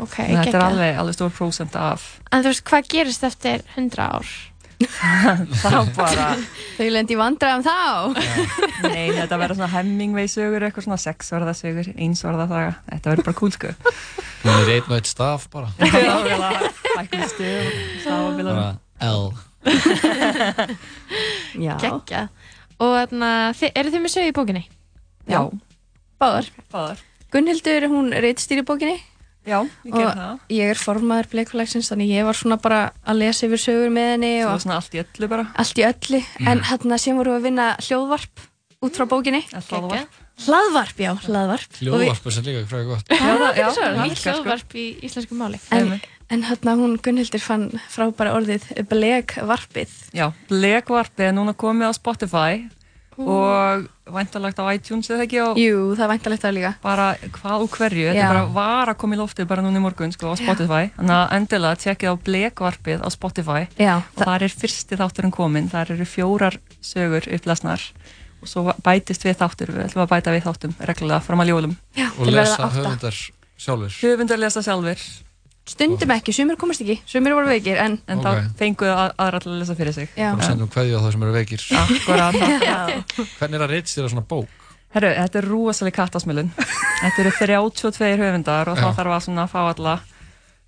Ok, 0.00 0.14
Þannig 0.22 0.38
að 0.38 0.44
Þetta 0.46 0.56
er 0.56 0.64
alveg, 0.70 0.94
alveg 1.02 1.18
stór 1.18 1.34
prósent 1.36 1.76
af 1.76 2.06
En 2.32 2.40
þú 2.46 2.54
veist, 2.54 2.64
hvað 2.70 2.88
gerist 2.94 3.26
eftir 3.28 3.66
100 3.76 4.00
ár? 4.06 4.30
þá 5.60 5.92
bara, 5.96 6.26
þau 6.78 6.86
lendi 6.94 7.16
vandræðum 7.18 7.64
þá. 7.66 7.74
nei, 8.88 9.10
þetta 9.12 9.36
verður 9.42 9.56
svona 9.58 9.68
Hemingway 9.74 10.26
sögur, 10.30 10.62
eitthvað 10.64 10.84
svona 10.86 11.00
sex 11.02 11.28
orða 11.36 11.52
sögur, 11.58 11.88
eins 12.00 12.22
orða 12.24 12.46
það, 12.48 12.68
þetta 12.88 13.10
verður 13.12 13.26
bara 13.28 13.38
cool 13.42 13.52
sko. 13.56 13.68
Hún 14.40 14.54
er 14.54 14.70
einn 14.78 14.88
og 14.88 14.94
eitt 14.96 15.10
staf 15.10 15.42
bara 15.52 15.68
Já, 15.76 16.16
vel 16.24 16.40
að 16.40 16.56
hækkum 16.96 17.24
stöð, 17.34 17.64
stáfabílan. 18.06 18.56
bara 18.56 18.72
L 19.10 19.28
Já, 21.66 21.74
Geggjað. 21.82 22.26
Og 22.80 22.90
þarna, 22.96 23.28
eru 23.74 23.88
þið 23.92 24.00
með 24.06 24.12
sögu 24.14 24.30
í 24.30 24.36
bókinni? 24.40 24.64
Já, 25.28 25.40
báðar. 26.20 26.46
báðar. 26.72 26.98
Gunnhildur, 27.30 27.82
hún 27.92 28.06
reitstýri 28.16 28.64
bókinni 28.66 28.96
Já, 29.48 29.58
ég 29.88 29.94
ger 29.94 30.10
það. 30.12 30.32
og 30.36 30.52
ég 30.52 30.70
er 30.74 30.78
formaður 30.78 31.28
bleikfélagsins 31.32 31.88
þannig 31.90 32.10
ég 32.12 32.26
var 32.28 32.36
svona 32.36 32.58
bara 32.60 32.80
að 33.08 33.20
lesa 33.22 33.46
yfir 33.48 33.62
sögur 33.62 33.90
með 33.94 34.08
henni 34.14 34.32
Svo 34.42 34.50
og 34.52 34.60
svona 34.66 34.76
allt 34.80 34.94
í 34.94 35.00
öllu 35.04 35.28
bara. 35.32 35.46
allt 35.56 35.78
í 35.80 35.86
öllu. 35.88 36.20
En 36.46 36.60
hérna 36.68 36.98
sem 37.00 37.16
vorum 37.16 37.32
við 37.34 37.40
að 37.40 37.46
vinna 37.48 37.68
hljóðvarp 37.80 38.44
út 38.84 38.96
frá 38.96 39.06
bókinni. 39.08 39.42
Hlaðvarp. 39.52 40.20
hlaðvarp, 40.44 41.00
já, 41.04 41.10
hlaðvarp. 41.26 41.74
Hljóðvarp 41.80 42.26
er 42.30 42.32
sem 42.36 42.44
líka 42.44 42.62
fræði 42.68 42.86
gott. 42.92 43.10
Já, 43.12 43.32
það, 43.40 43.58
já, 43.60 43.66
Svo 43.76 43.82
er 43.84 43.96
virkar, 43.98 44.16
sko. 44.16 44.30
hljóðvarp 44.30 44.76
í 44.80 44.86
íslensku 45.08 45.36
máli. 45.40 45.60
En, 45.76 45.90
en 46.30 46.44
hérna 46.48 46.76
hún 46.80 46.94
Gunnhildur 47.04 47.42
fann 47.44 47.66
frábæra 47.92 48.36
orðið 48.38 48.68
bleikvarpið 48.88 49.96
Já, 50.16 50.30
Blekvarpið 50.48 51.26
er 51.30 51.34
núna 51.36 51.52
komið 51.58 51.90
á 51.90 51.92
Spotify 51.96 52.52
og 53.26 53.86
væntalagt 54.14 54.58
á 54.58 54.64
iTunes 54.74 55.10
eða 55.10 55.24
ekki? 55.26 55.40
Og 55.44 55.58
Jú, 55.60 55.80
það 55.98 56.04
er 56.06 56.10
væntalegt 56.14 56.44
það 56.44 56.54
líka. 56.56 56.72
Bara 56.82 57.06
hvað 57.36 57.64
og 57.66 57.76
hverju, 57.76 58.06
þetta 58.10 58.24
er 58.24 58.32
bara 58.34 58.44
var 58.54 58.92
að 58.92 58.98
koma 59.02 59.16
í 59.16 59.20
loftið 59.20 59.50
bara 59.50 59.64
núna 59.66 59.80
í 59.80 59.84
morgun 59.84 60.14
sko 60.14 60.32
á 60.32 60.34
Spotify. 60.40 60.90
Þannig 60.96 61.16
að 61.16 61.34
endilega 61.38 61.80
tjekkið 61.84 62.10
á 62.10 62.14
Blekvarpið 62.28 63.04
á 63.04 63.08
Spotify. 63.14 63.60
Já, 63.80 63.94
og 64.00 64.24
þar 64.24 64.46
er 64.48 64.56
fyrsti 64.62 65.00
þátturinn 65.00 65.34
kominn, 65.36 65.68
þar 65.72 65.94
eru 65.96 66.08
fjórar 66.08 66.58
sögur 66.80 67.28
upplasnar 67.36 67.84
og 68.40 68.48
svo 68.48 68.72
bætist 68.84 69.24
við 69.26 69.36
þáttur, 69.40 69.72
við 69.76 69.84
ætlum 69.90 70.06
að 70.06 70.12
bæta 70.14 70.32
við 70.32 70.46
þáttum 70.48 70.76
reglulega 70.88 71.20
fram 71.20 71.42
að 71.44 71.50
jólum. 71.52 71.74
já, 71.96 72.06
og 72.16 72.30
lesa 72.32 72.70
höfundar 72.72 73.18
sjálfur 73.60 73.98
Höfundar 74.00 74.40
lesa 74.40 74.62
sjálfur 74.64 75.02
Stundum 75.70 76.10
ekki, 76.16 76.32
sumir 76.34 76.56
komast 76.58 76.82
ekki, 76.82 76.96
sumir 77.06 77.34
voru 77.36 77.46
veikir 77.50 77.78
en 77.78 77.98
en 78.10 78.18
Ok. 78.18 78.24
þá 78.26 78.54
fenguðu 78.58 78.94
að, 78.96 79.12
aðra 79.22 79.40
til 79.44 79.50
að 79.52 79.58
lesa 79.60 79.76
fyrir 79.78 79.94
sig. 79.94 80.08
og 80.18 80.42
sendum 80.42 80.68
kveðju 80.72 80.98
á 80.98 81.00
það 81.04 81.12
sem 81.14 81.22
eru 81.26 81.34
veikir 81.36 81.66
Akkurat. 81.78 82.34
já. 82.34 82.78
hvernig 83.38 83.54
er 83.60 83.64
að 83.66 83.70
reytstýra 83.76 84.10
svona 84.10 84.26
bók? 84.26 84.48
Herru, 84.90 85.10
þetta 85.14 85.38
er 85.38 85.46
rúasalega 85.46 85.94
kattasmölun. 86.00 86.48
Þetta 86.56 87.20
eru 87.22 87.30
32 87.38 88.16
höfundar 88.18 88.68
og 88.72 88.80
þá 88.80 88.88
þarf 88.96 89.12
að 89.14 89.22
svona 89.28 89.44
fá 89.46 89.60
alla 89.70 89.92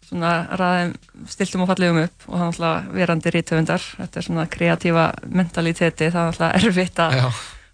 svona 0.07 0.31
ræðum 0.61 0.93
stiltum 1.33 1.65
og 1.65 1.69
fallegum 1.73 1.99
upp 2.05 2.29
og 2.29 2.37
það 2.37 2.43
er 2.45 2.53
náttúrulega 2.53 2.95
verandi 3.01 3.33
ríthöfundar. 3.35 3.83
Þetta 3.99 4.21
er 4.23 4.27
svona 4.29 4.47
kreatífa 4.47 5.07
mentaliteti, 5.27 6.11
það 6.15 6.23
er 6.23 6.31
náttúrulega 6.31 6.63
erfitt 6.63 7.03
að 7.03 7.17
Já, 7.19 7.27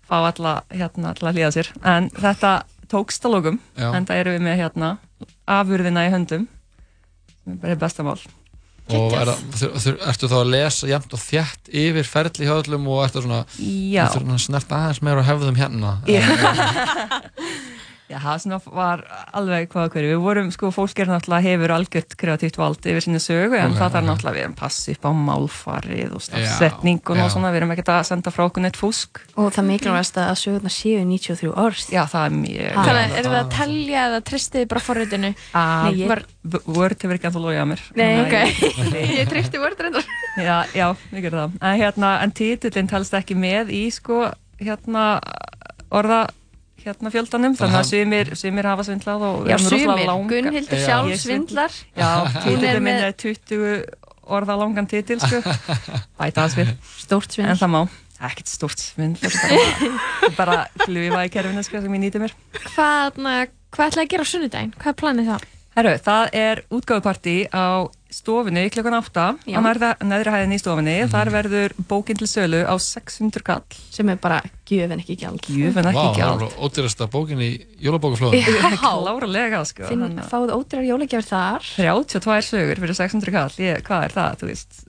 fá 0.08 0.16
alla 0.22 0.54
hérna 0.72 1.12
til 1.18 1.28
að 1.28 1.36
hlýða 1.36 1.52
sér. 1.58 1.70
En 1.84 2.08
þetta 2.16 2.52
tókst 2.88 3.28
að 3.28 3.34
lókum, 3.36 3.58
en 3.76 4.06
það 4.08 4.22
eru 4.22 4.36
við 4.38 4.46
með 4.48 4.56
hérna 4.62 4.90
afurðina 5.48 6.06
í 6.08 6.12
höndum, 6.14 6.48
bara 7.62 7.76
bestamál. 7.80 8.18
og 8.88 9.12
er 9.12 9.28
þur, 9.52 9.96
ertu 10.08 10.28
þá 10.30 10.36
að 10.38 10.50
lesa 10.54 10.88
jæmt 10.88 11.12
og 11.12 11.20
þjætt 11.20 11.68
yfir 11.76 12.06
ferli 12.08 12.46
hjá 12.48 12.54
öllum 12.56 12.86
og 12.88 13.02
ertu 13.04 13.20
svona, 13.24 13.42
Já. 13.60 14.06
ertu 14.06 14.22
svona 14.22 14.38
snert 14.40 14.72
aðeins 14.72 15.02
meira 15.04 15.20
að 15.20 15.28
hefðum 15.28 15.58
hérna 15.60 15.90
Já, 16.08 16.22
það 18.08 18.38
svona 18.40 18.58
var 18.72 19.02
alveg 19.36 19.66
hvað 19.68 19.90
hverju. 19.92 20.10
Við 20.14 20.22
vorum, 20.24 20.46
sko, 20.54 20.70
fólk 20.72 21.00
er 21.04 21.10
náttúrulega 21.10 21.44
hefur 21.44 21.72
algjört 21.76 22.14
kreatíft 22.16 22.56
vald 22.56 22.80
yfir 22.88 23.04
sinni 23.04 23.20
sögu, 23.20 23.58
en 23.58 23.74
Ok, 23.74 23.78
það 23.82 23.90
ok. 24.00 24.08
náttúrulega 24.08 24.32
að 24.32 24.38
við 24.38 24.44
erum 24.46 24.54
passi 24.56 24.94
upp 24.96 25.04
á 25.04 25.10
málfarið 25.28 26.14
og 26.16 26.22
stafsetningun 26.24 27.18
Já, 27.20 27.22
og 27.24 27.28
já. 27.28 27.32
svona, 27.34 27.50
við 27.52 27.60
erum 27.60 27.74
ekkert 27.74 27.92
að 27.92 28.06
senda 28.08 28.32
frá 28.32 28.44
okkur 28.48 28.64
neitt 28.64 28.78
fúsk. 28.80 29.20
Og 29.36 29.52
það 29.52 29.68
mikilvægast 29.72 30.16
að 30.24 30.32
sögurnar 30.40 30.72
séu 30.72 31.04
93 31.04 31.52
orð 31.52 31.84
Já, 31.92 32.02
það 32.08 32.24
er 32.24 32.34
mjög... 32.38 32.70
Ha. 32.78 32.86
Þannig 32.88 33.02
að 33.04 33.18
eru 33.20 33.28
það 33.34 33.42
að 33.42 33.52
telja 33.58 34.06
eða 34.08 34.20
tristið 34.32 34.66
bara 34.72 34.84
forritinu 34.88 35.30
að 35.52 35.84
Nei, 35.84 36.00
ég- 36.00 36.08
Var- 36.08 36.26
Word 36.64 36.96
hefur 37.04 37.18
ekki 37.18 37.28
að 37.28 37.34
þú 37.36 37.40
logið 37.44 37.60
að 37.60 37.68
mér. 37.74 37.82
Nei, 37.98 38.12
ok. 38.24 38.34
Ég 39.18 39.28
treysti 39.34 39.60
vörð 39.60 39.82
reyndar 39.84 40.06
Já, 40.38 40.56
já, 40.72 40.86
við 41.12 41.26
gerum 41.28 41.40
það. 41.44 41.58
En, 41.60 41.76
hérna, 41.82 42.12
en 42.24 42.32
hérna, 46.88 47.12
fjöldanum, 47.14 47.54
þannig 47.58 47.78
að 47.78 47.86
sumir, 47.92 48.32
sumir 48.40 48.68
hafa 48.70 48.84
svindlað 48.88 49.24
og 49.28 49.38
erum 49.46 49.64
rosalega 49.64 49.86
sumir, 49.92 50.04
langa- 50.10 50.32
Gunnhildur 50.34 50.78
Já. 50.80 50.84
sjálf 50.88 51.22
svindlar 51.22 51.78
Já, 51.96 52.10
titillin 52.44 52.82
minn 52.82 52.98
með- 52.98 53.06
er 53.08 53.16
20 53.22 53.84
orða 54.38 54.56
langan 54.60 54.88
titil, 54.90 55.20
sko. 55.22 55.40
Bæta 56.20 56.44
hans 56.44 56.56
við. 56.58 56.74
Stórt 57.00 57.30
En 57.32 57.36
svindl 57.38 57.60
það 57.62 57.72
má. 57.76 57.82
Ekkert 58.28 58.50
stórt 58.50 58.80
svindl, 58.82 59.30
bara, 60.36 60.64
klífa 60.84 61.22
í 61.24 61.30
kerfinu, 61.30 61.62
sko, 61.64 61.80
sem 61.84 61.94
ég 61.94 62.02
nýti 62.02 62.18
mér. 62.24 62.34
Hvað, 62.74 63.20
hvað 63.70 63.92
ætlaði 63.92 64.04
að 64.04 64.10
gera 64.16 64.26
á 64.26 64.30
sunnudaginn? 64.32 64.72
Hvað 64.80 64.90
er 64.92 64.98
planið 65.04 65.30
það? 65.32 65.46
Herru, 65.78 65.92
það 66.02 66.32
er 66.40 66.62
útgáfupartí 66.74 67.36
á 67.54 67.86
stofunni 68.10 68.64
klukkan 68.72 68.96
8 68.98 69.24
Já. 69.46 69.56
á 69.56 69.60
neðra, 69.64 69.90
neðri 70.00 70.32
hæðinni 70.32 70.56
í 70.56 70.62
stofunni. 70.62 70.94
Þar 71.12 71.30
verður 71.34 71.74
bókin 71.90 72.16
til 72.18 72.28
sölu 72.30 72.62
á 72.64 72.74
600 72.80 73.44
kall. 73.44 73.64
sem 73.92 74.08
er 74.08 74.16
bara 74.16 74.40
gjöfin 74.68 75.00
ekki 75.02 75.16
gjald 75.20 75.40
Gjöfun 75.44 75.84
Vá, 75.84 75.90
ekki 75.92 76.04
það 76.06 76.20
gjald. 76.20 76.42
er 76.46 76.58
ódýrasta 76.64 77.08
bókin 77.12 77.40
í 77.44 77.50
jólabókaflóðum 77.84 78.78
Kláralega, 78.80 79.64
sko. 79.68 79.88
Finn, 79.90 80.20
fáðu 80.30 80.56
ódýrar 80.56 80.86
jólagjafir 80.88 81.28
þar 81.28 81.68
32 81.76 82.42
sögur 82.48 82.82
fyrir 82.84 82.96
600 82.96 83.34
kall. 83.34 83.58
Ég, 83.60 83.82
hvað 83.86 84.08
er 84.08 84.16
það, 84.16 84.38
þú 84.42 84.50
veist? 84.52 84.80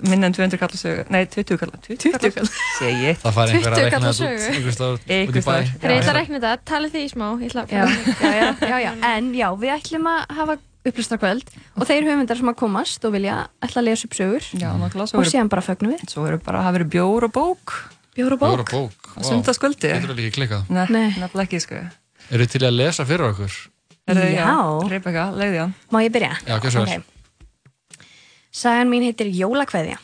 Minna 0.00 0.30
en 0.30 0.34
200 0.36 0.58
kall 0.60 0.78
sögur. 0.80 1.10
Nei, 1.12 1.26
20 1.28 1.58
kall. 1.60 1.72
20 1.84 2.32
kall. 2.32 2.48
Segi 2.78 3.04
ég. 3.10 3.18
Það 3.20 3.36
fær 3.36 3.52
einhver 3.52 3.74
að 3.74 3.76
20 3.76 3.84
reikna 3.84 3.98
kalla 3.98 4.12
þetta 4.14 4.88
út 4.94 5.04
ég 5.10 5.28
ætla 5.36 6.00
Já. 6.00 6.10
að 6.10 6.16
reikna 6.16 6.40
þetta, 6.40 6.52
talið 6.70 6.94
því 6.94 7.02
í 7.04 7.10
smá 7.12 7.26
Ég 7.40 7.50
ætla 7.50 7.64
að 7.66 7.74
já, 7.74 7.84
já, 7.84 8.40
já, 8.40 8.68
já, 8.70 8.78
já. 8.86 8.92
en 9.12 9.30
já, 9.36 9.48
við 9.60 9.74
ætlum 9.76 10.08
að 10.10 10.20
hafa 10.40 10.56
upplýstarkvöld 10.86 11.50
og 11.76 11.84
þeir 11.88 12.06
höfundar 12.08 12.38
sem 12.40 12.50
að 12.50 12.56
komast 12.60 13.04
og 13.04 13.12
vilja 13.12 13.36
ætla 13.60 13.82
að 13.82 13.88
lesa 13.90 14.08
upp 14.08 14.14
sögur 14.16 14.46
Já, 14.56 14.70
og 14.72 14.96
eru, 14.96 15.28
síðan 15.28 15.50
bara 15.52 15.64
fögnum 15.64 15.92
við 15.92 16.04
svo 16.08 16.24
eru 16.28 16.38
bara, 16.44 16.62
það 16.64 16.78
verður 16.78 16.90
bjór 16.94 17.26
og 17.28 17.34
bók. 17.36 17.74
bjór 18.16 18.36
og 18.36 18.40
bók 18.40 18.72
bók, 18.72 19.10
Á 19.16 19.20
sundarskvöldi. 19.26 19.90
Getur 19.92 20.12
það 20.14 20.20
líka 20.22 20.36
klikkað 20.38 20.70
Nei, 20.72 20.86
Nei. 20.88 21.08
nefnilega 21.20 21.44
ekki, 21.44 21.60
sko. 21.60 21.82
Eru 22.30 22.46
þið 22.46 22.52
til 22.54 22.64
að 22.64 22.76
lesa 22.78 23.04
fyrir 23.04 23.26
okkur? 23.28 23.56
Er 24.10 24.20
Já. 24.32 24.54
Rebecca, 24.90 25.30
leiði 25.36 25.58
hann. 25.60 25.74
má 25.92 26.00
ég 26.02 26.12
byrja? 26.14 26.32
Já, 26.46 26.56
gjörðu 26.56 26.70
svo 26.72 26.84
vel. 26.88 27.02
Sagan 28.50 28.88
mín 28.90 29.04
heitir 29.06 29.28
Jólakveðja 29.30 29.98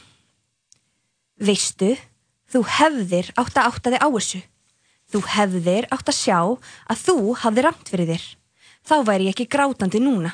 Veistu, 1.42 1.96
þú 2.52 2.62
hefðir 2.78 3.32
átt 3.36 3.56
að 3.58 3.70
átta 3.72 3.92
þig 3.94 4.04
á 4.04 4.08
þessu 4.12 4.42
Þú 5.06 5.20
hefðir 5.32 5.86
átt 5.94 6.08
að 6.10 6.18
sjá 6.18 6.38
að 6.90 7.02
þú 7.02 7.16
hafði 7.42 7.64
ramt 7.66 7.90
fyrir 7.90 8.10
þér 8.12 8.26
Þá 8.86 8.96
væri 9.06 9.26
ég 9.26 9.34
ekki 9.34 9.48
grátandi 9.50 10.00
núna 10.02 10.32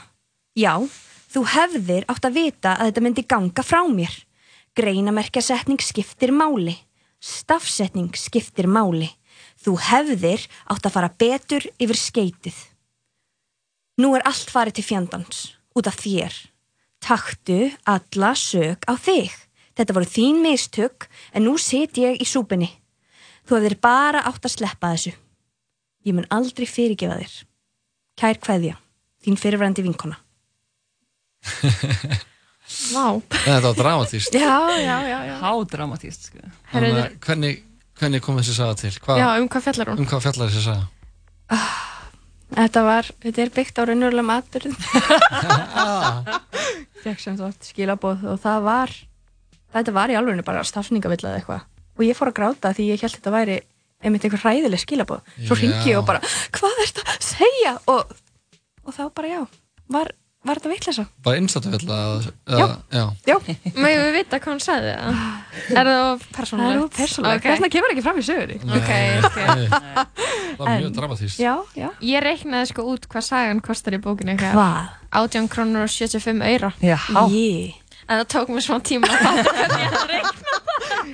Já, 0.58 0.74
þú 1.32 1.44
hefðir 1.54 2.06
átt 2.12 2.28
að 2.28 2.36
vita 2.36 2.76
að 2.76 2.90
þetta 2.90 3.04
myndi 3.06 3.26
ganga 3.28 3.64
frá 3.64 3.80
mér 3.88 4.14
Greinamerkjasetning 4.76 5.80
skiptir 5.84 6.32
máli 6.34 6.76
Stafsetning 7.22 8.12
skiptir 8.18 8.68
máli 8.68 9.10
Þú 9.62 9.78
hefðir 9.88 10.46
átt 10.68 10.86
að 10.86 10.94
fara 10.96 11.12
betur 11.18 11.66
yfir 11.78 11.98
skeitið 11.98 12.62
Nú 14.02 14.14
er 14.16 14.24
allt 14.28 14.50
farið 14.52 14.80
til 14.80 14.88
fjandans 14.92 15.44
út 15.76 15.88
af 15.88 16.00
þér 16.02 16.36
Taktu 17.02 17.72
alla 17.82 18.30
sög 18.38 18.84
á 18.86 18.94
þig. 18.94 19.32
Þetta 19.74 19.94
voru 19.96 20.06
þín 20.06 20.38
mistök 20.44 21.08
en 21.34 21.48
nú 21.48 21.56
sit 21.58 21.98
ég 21.98 22.20
í 22.22 22.26
súpunni. 22.28 22.68
Þú 23.42 23.58
hefðir 23.58 23.78
bara 23.82 24.22
átt 24.28 24.46
að 24.46 24.54
sleppa 24.54 24.92
þessu. 24.92 25.12
Ég 26.06 26.14
mun 26.14 26.28
aldrei 26.30 26.68
fyrirgefa 26.68 27.18
þér. 27.18 27.34
Kær 28.20 28.38
kveðja, 28.38 28.76
þín 29.24 29.40
fyrirverandi 29.40 29.82
vinkona. 29.82 30.20
Vá 32.92 33.06
Þetta 33.44 33.60
var 33.66 33.76
dramatíst 33.78 34.34
Já, 34.36 34.56
já, 34.78 34.96
já, 35.08 35.18
já. 35.28 35.34
Há 35.42 35.50
dramatíst, 35.68 36.30
sko. 36.30 36.42
Þannig 36.72 36.98
að 37.02 37.16
hvernig, 37.26 37.62
hvernig 38.00 38.24
kom 38.24 38.38
þessi 38.40 38.56
saga 38.56 38.76
til? 38.80 38.92
Hva, 39.02 39.18
Já, 39.20 39.28
um 39.42 39.48
hvað 39.52 39.66
fjallar 39.68 39.92
hún? 39.92 40.02
Um 40.02 40.10
hvað 40.10 40.24
fjallar 40.26 40.52
þessi 40.52 40.66
saga? 40.68 40.84
Þetta 42.52 42.82
var, 42.84 43.08
þetta 43.24 43.42
er 43.42 43.50
byggt 43.54 43.78
á 43.80 43.82
raunverulegum 43.88 44.30
atbyrðum. 44.34 44.74
Fekk 47.02 47.22
sem 47.22 47.36
sagt 47.40 47.68
skilabóð 47.70 48.26
og 48.28 48.40
það 48.42 48.66
var, 48.66 48.92
þetta 49.72 49.94
var 49.96 50.12
í 50.12 50.18
alveg 50.18 50.42
bara 50.44 50.64
stafsningavilla 50.68 51.30
eða 51.32 51.40
eitthvað. 51.40 51.62
Og 51.96 52.04
ég 52.04 52.18
fór 52.18 52.30
að 52.32 52.36
gráta 52.40 52.72
því 52.76 52.90
ég 52.90 53.04
held 53.04 53.16
þetta 53.16 53.32
væri 53.32 53.56
einmitt 54.02 54.26
einhver 54.26 54.42
hræðileg 54.44 54.82
skilabóð. 54.82 55.22
Svo 55.46 55.56
Já. 55.56 55.62
ringi 55.62 55.92
ég 55.94 56.00
og 56.00 56.06
bara, 56.08 56.20
hvað 56.56 56.76
er 56.84 56.90
þetta 56.92 57.06
að 57.14 57.26
segja? 57.30 57.74
Og, 57.92 58.12
og 58.84 58.96
þá 58.96 59.02
bara 59.16 59.32
já, 59.32 59.42
var, 59.96 60.12
var 60.42 60.58
þetta 60.58 60.70
vitleisa? 60.72 61.04
Bara 61.22 61.38
innstáttu 61.38 61.70
fjalla? 61.70 61.96
Já. 62.50 62.66
já. 62.90 63.04
Já, 63.28 63.36
Megum 63.76 64.02
við 64.06 64.12
vita 64.16 64.40
hvað 64.42 64.52
hún 64.52 64.62
sagði 64.64 64.94
það? 64.96 65.12
Er 65.78 65.84
það 65.88 66.00
of 66.06 66.22
það 66.22 66.32
persónulegt? 66.38 66.82
er 66.82 66.88
persónulega. 66.96 67.36
Ok. 67.36 67.44
Þess 67.46 67.58
vegna 67.60 67.70
kemur 67.76 67.94
ekki 67.94 68.04
fram 68.06 68.18
í 68.18 68.24
söguri. 68.26 68.56
Ok, 68.62 68.90
ok 69.28 69.38
Nei, 69.52 69.66
Það 69.72 70.62
var 70.62 70.72
mjög 70.72 70.92
dramatíst 70.98 71.38
Já, 71.42 71.54
já. 71.78 71.88
Ég 72.08 72.18
reiknaði 72.26 72.66
sko 72.72 72.80
út 72.92 73.02
hvað 73.12 73.24
sagan 73.28 73.62
kostar 73.64 73.94
í 73.96 74.00
bókinu. 74.02 74.34
Hvað? 74.40 74.82
18 75.22 75.48
krónur 75.52 75.86
og 75.86 75.92
75 75.92 76.42
auðra 76.48 76.70
Já, 76.82 76.98
Ég. 77.30 77.78
En 78.10 78.18
það 78.18 78.28
tók 78.34 78.48
mér 78.50 78.64
smá 78.64 78.76
tíma 78.82 79.06
að 79.06 79.14
fatta 79.22 79.42
hvernig 79.46 79.78
ég 79.78 79.86
ætla 79.86 80.02
að 80.02 80.10
reikna 80.10 80.42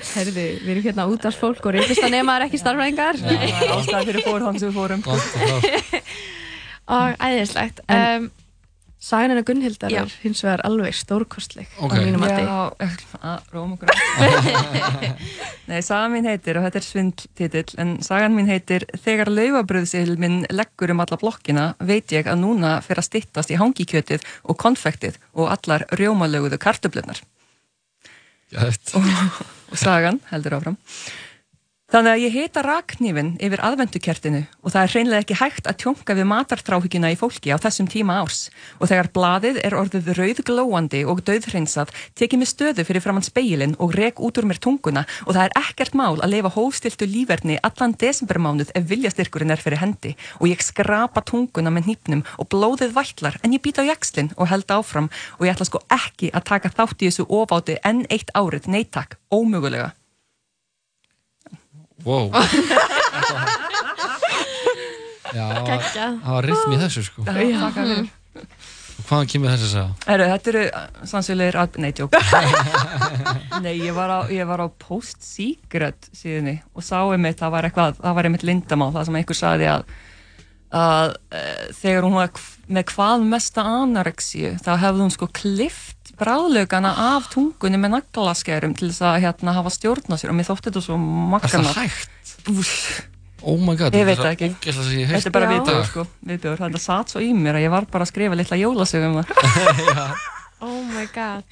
Herði, 0.08 0.46
við 0.62 0.70
erum 0.72 0.84
hérna 0.86 1.04
út 1.10 1.22
af 1.28 1.36
fólk 1.38 1.66
og 1.68 1.74
reyndist 1.74 2.04
að 2.04 2.12
nema 2.14 2.36
er 2.38 2.44
ekki 2.46 2.58
starfræðingar. 2.60 3.14
Sagan 8.98 9.30
hennar 9.30 9.44
Gunnhildar 9.46 9.92
Já. 9.94 10.00
er 10.02 10.14
hins 10.24 10.40
vegar 10.42 10.60
alveg 10.66 10.96
stórkostleg 10.98 11.68
Ok. 11.78 11.92
á 11.94 12.02
mínum 12.02 12.18
mati. 12.18 12.42
Já, 12.42 12.56
að, 13.22 13.44
róum 13.54 13.76
okkur 13.76 13.92
á. 13.94 13.96
Nei, 15.70 15.78
sagan 15.86 16.16
mín 16.16 16.26
heitir, 16.26 16.58
og 16.58 16.66
þetta 16.66 16.80
er 16.80 16.86
svindltitill, 16.86 17.76
en 17.78 17.92
sagan 18.02 18.34
mín 18.34 18.50
heitir 18.50 18.88
Þegar 18.98 19.30
laufabröðsil 19.30 20.16
minn 20.18 20.40
leggur 20.50 20.90
um 20.90 21.04
alla 21.04 21.18
blokkina, 21.20 21.68
veit 21.78 22.10
ég 22.10 22.26
að 22.26 22.42
núna 22.42 22.74
fer 22.82 22.98
að 22.98 23.06
styttast 23.12 23.54
í 23.54 23.60
hangikjötið 23.60 24.26
og 24.50 24.58
konfektið 24.58 25.20
og 25.38 25.52
allar 25.54 25.86
rjómalöguðu 25.94 26.58
kartöflunar. 26.58 27.22
Gætt. 28.50 28.96
Og 28.98 29.78
sagan 29.78 30.18
heldur 30.32 30.58
áfram. 30.58 30.78
Þannig 31.88 32.12
að 32.12 32.20
ég 32.20 32.34
hita 32.36 32.60
rakknýfin 32.60 33.28
yfir 33.40 33.62
aðvendukertinu 33.64 34.42
og 34.60 34.72
það 34.74 34.82
er 34.82 34.90
hreinlega 34.92 35.22
ekki 35.22 35.36
hægt 35.40 35.68
að 35.70 35.76
tjónka 35.80 36.16
við 36.18 36.26
matartráhyggjuna 36.28 37.12
í 37.14 37.16
fólki 37.16 37.48
á 37.48 37.56
þessum 37.56 37.86
tíma 37.88 38.18
árs. 38.20 38.50
Og 38.76 38.90
þegar 38.90 39.06
blaðið 39.14 39.60
er 39.64 39.76
orðið 39.78 40.10
rauðglóandi 40.18 41.00
og 41.08 41.22
döðhreinsað, 41.24 41.94
tekið 42.12 42.42
mér 42.42 42.50
stöðu 42.50 42.84
fyrir 42.84 43.04
framann 43.06 43.24
speilin 43.24 43.72
og 43.80 43.96
rek 43.96 44.20
út 44.20 44.36
úr 44.36 44.50
mér 44.50 44.60
tunguna 44.60 45.06
og 45.24 45.32
það 45.32 45.46
er 45.46 45.56
ekkert 45.62 45.96
mál 45.96 46.20
að 46.20 46.34
leifa 46.34 46.52
hófstiltu 46.58 47.08
lífverðni 47.08 47.56
allan 47.64 47.96
desembermánuð 48.04 48.74
ef 48.76 48.88
viljastyrkurinn 48.92 49.56
er 49.56 49.64
fyrir 49.64 49.80
hendi 49.80 50.12
og 50.42 50.52
ég 50.52 50.60
skrapa 50.60 51.24
tunguna 51.24 51.72
með 51.72 51.88
hnípnum 51.88 52.26
og 52.36 52.50
blóðið 52.52 52.92
vætlar 53.00 53.40
en 53.40 53.56
ég 53.56 53.64
být 53.64 53.80
á 53.80 53.88
jakslinn 53.94 54.34
og 54.36 54.52
held 54.52 54.68
áfram 54.76 55.08
og 55.38 55.48
ég 55.48 55.56
ætla 55.56 55.70
sko 55.72 55.80
ekki 55.88 56.34
að 56.36 56.50
taka 56.52 56.68
þátt 56.68 57.00
í 57.00 57.08
þessu 57.08 57.24
ofáti 57.32 57.80
enn 57.80 58.04
eitt 58.12 58.28
árið, 58.36 58.68
neittak, 58.68 59.16
ómögulega. 59.32 59.94
Wow. 62.06 62.30
Það 65.28 66.32
var 66.32 66.46
rytm 66.46 66.72
í 66.74 66.78
þessu 66.80 67.02
sko. 67.04 67.24
Hvaðan 69.08 69.28
kemur 69.30 69.52
þessi 69.54 69.64
að 69.64 69.72
segja? 69.72 69.86
Heru, 70.08 70.24
þetta 70.32 70.50
eru 70.52 70.62
sannsögulegir 71.08 71.58
að... 71.62 71.76
Nei, 71.80 71.90
tjók. 71.96 72.16
Nei, 73.64 73.72
ég 73.80 73.96
var 73.96 74.10
á, 74.12 74.18
ég 74.32 74.48
var 74.48 74.60
á 74.60 74.66
Post 74.82 75.22
Secret 75.24 76.10
síðunni 76.16 76.58
og 76.74 76.84
sá 76.84 76.98
einmitt, 77.06 77.38
það 77.40 77.54
var 77.54 77.68
eitthvað, 77.68 78.00
það 78.02 78.16
var 78.18 78.28
einmitt 78.28 78.46
lindamál, 78.48 78.90
það 78.96 79.08
sem 79.08 79.18
einhver 79.20 79.38
sagði 79.38 79.70
að, 79.72 79.82
að 80.82 81.14
e, 81.30 81.44
þegar 81.78 82.08
hún 82.08 82.18
var 82.18 82.42
með 82.68 82.88
hvað 82.92 83.26
mesta 83.32 83.64
anorexíu, 83.78 84.52
þá 84.66 84.72
hefði 84.84 85.04
hún 85.06 85.14
sko 85.16 85.30
klift 85.40 85.97
bráðlaugana 86.20 86.92
af 87.14 87.28
tungunni 87.32 87.78
með 87.80 87.94
naglaskerum 87.98 88.74
til 88.78 88.90
þess 88.90 89.04
að 89.10 89.20
hérna 89.26 89.54
hafa 89.58 89.72
stjórn 89.74 90.10
á 90.12 90.16
sér 90.18 90.32
og 90.32 90.38
mér 90.38 90.48
þótti 90.50 90.70
þetta 90.70 90.82
svo 90.84 90.96
Er 90.98 91.04
makkana. 91.34 91.72
það 91.72 91.82
hægt? 91.84 92.10
Oh 93.42 93.54
my 93.62 93.76
god. 93.78 93.94
Ég 93.94 94.02
veit 94.08 94.18
það 94.18 94.32
ekki. 94.34 94.48
Þetta 94.66 95.28
er 95.28 95.34
bara 95.36 95.46
Já. 95.46 95.52
viðbjör, 95.54 95.84
sko, 95.86 96.06
viðbjör. 96.26 96.56
Þetta 96.64 96.80
satt 96.82 97.12
svo 97.14 97.22
í 97.22 97.30
mér 97.38 97.60
að 97.60 97.66
ég 97.68 97.70
var 97.76 97.86
bara 97.92 98.02
að 98.06 98.10
skrifa 98.10 98.38
litla 98.38 98.58
jólasögum 98.58 99.20
um 99.20 99.22
það. 99.22 100.18
Oh 100.58 100.80
my 100.90 101.04
god. 101.14 101.44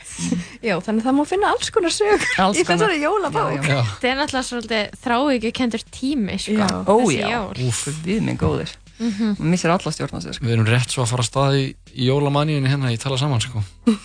Já, 0.67 0.73
þannig 0.83 1.05
að 1.05 1.07
það 1.07 1.15
má 1.15 1.21
finna 1.31 1.51
alls 1.55 1.69
konar 1.71 1.93
sög 1.95 2.25
Alls 2.43 2.59
í 2.59 2.65
konar. 2.67 2.81
þessari 2.81 2.97
jólabák. 3.05 3.69
Þetta 3.69 4.09
er 4.11 4.17
náttúrulega 4.19 4.47
svolítið 4.49 4.97
þráhyggju 5.05 5.53
kendur 5.55 5.85
tími, 5.95 6.39
sko. 6.43 6.57
Já. 6.59 6.67
Ó 6.91 6.97
já. 7.15 7.39
Úf, 7.69 7.85
við 8.03 8.25
minn 8.27 8.41
góðir 8.41 8.73
mm 8.99 9.37
Missir 9.53 9.71
alla 9.71 9.93
stjórn 9.93 10.17
á 10.17 10.21
sér 10.25 10.33
sko. 10.37 10.47
Við 10.47 10.55
erum 10.57 10.67
rétt 10.69 10.91
svo 10.93 11.03
að 11.05 11.11
fara 11.13 11.23
að 11.25 11.29
staði 11.31 11.59
í, 11.63 11.65
í 11.93 11.95
jólamanníunni 12.09 12.71
hérna 12.73 12.93
í 12.95 12.99
tala 13.01 13.19
saman 13.21 13.41
sko. 13.45 13.59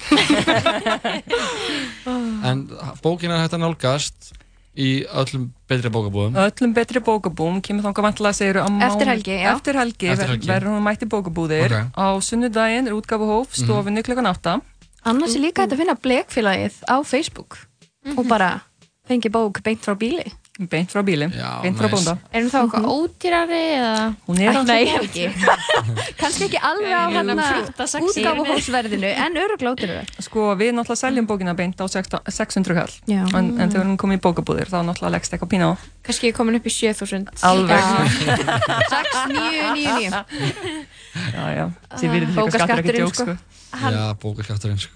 en 2.50 2.57
bókin 3.03 3.31
er 3.31 3.39
hægt 3.43 3.55
að 3.55 3.63
nálgast 3.63 4.31
í 4.71 5.01
öllum 5.07 5.50
betri 5.67 5.89
bókabúðum. 5.91 6.36
Öllum 6.39 6.71
betri 6.75 7.00
bókabúm 7.03 7.60
kemur 7.63 7.83
þangað 7.88 8.05
vantilega 8.07 8.38
segir 8.38 8.60
á 8.63 8.67
Eftir 8.88 9.07
helgi, 9.12 9.33
já. 9.36 9.50
Eftir 9.51 9.75
helgi, 9.79 10.07
Eftir 10.13 10.24
ver, 10.24 10.31
helgi. 10.36 10.48
verður 10.51 10.71
hún 10.75 10.86
mætt 10.86 11.03
í 11.03 11.07
bókabúðir 11.12 11.67
Ok. 11.67 11.75
Á 12.00 12.07
sunnudaginn 12.24 12.88
er 12.88 12.95
útgáfuhóf 12.95 13.48
stofunni 13.57 14.03
klukkan 14.05 14.29
8 14.31 14.60
Annars 15.03 15.36
er 15.36 15.41
líka 15.43 15.65
hægt 15.65 15.74
að 15.75 15.81
finna 15.81 15.95
blekfélagið 15.98 16.75
á 16.88 16.95
Facebook 17.03 17.57
og 18.15 18.24
bara 18.29 18.62
fengi 19.10 19.29
bók 19.33 19.60
beint 19.65 19.81
frá 19.83 19.95
bíli. 19.98 20.24
Beint 20.60 20.91
frá 20.91 21.00
bíli, 21.01 21.29
Já, 21.31 21.62
beint 21.63 21.77
frá 21.79 21.88
nice. 21.88 21.96
bónda 21.96 22.13
Erum 22.36 22.50
þá 22.51 22.58
eitthvað 22.60 22.88
ódýrari 22.91 23.60
eða? 23.77 24.01
Hún 24.27 24.41
er 24.43 24.50
alltaf 24.51 24.67
nei, 24.67 24.84
ekki 25.00 25.24
Kannski 26.20 26.43
ekki 26.50 26.60
alveg 26.60 26.91
á 26.91 27.08
er 27.08 27.15
hann 27.15 27.31
að 27.31 27.39
flutta 27.53 27.88
sexy. 27.88 28.20
útgáfuhósverðinu, 28.20 29.12
en 29.25 29.39
öruglótur 29.46 29.93
það. 29.96 30.12
Sko, 30.27 30.43
við 30.60 30.74
náttúrulega 30.75 31.01
seljum 31.05 31.29
bókina 31.31 31.55
beint 31.55 31.79
á 31.79 31.88
16 31.88 32.20
600 32.36 32.77
kall 32.81 32.91
Já. 33.08 33.24
en, 33.31 33.48
en 33.63 33.72
þegar 33.72 33.88
hún 33.88 33.98
kom 34.03 34.12
í 34.12 34.20
bókabúðir 34.27 34.67
þá 34.67 34.77
náttúrulega 34.91 35.15
leggst 35.15 35.31
eitthvað 35.39 35.51
pína 35.55 35.72
á 35.72 35.74
Kannski 36.03 36.29
ég 36.29 36.36
komin 36.36 36.60
upp 36.60 36.67
í 36.67 36.74
7000. 36.75 37.31
Alveg 37.48 37.81
6999. 38.91 40.11
Já, 41.31 41.44
já, 41.55 41.66
því 41.96 42.07
við 42.11 42.18
erum 42.22 42.31
líka 42.35 42.51
skattur 42.51 42.81
ekki 42.83 42.92
Bókaskatturinn, 42.92 43.00
djók 43.00 43.16
sko. 43.16 43.24
sko. 43.24 43.92
Já, 43.96 44.03
bókaskapturinn 44.22 44.81
sko. 44.83 44.96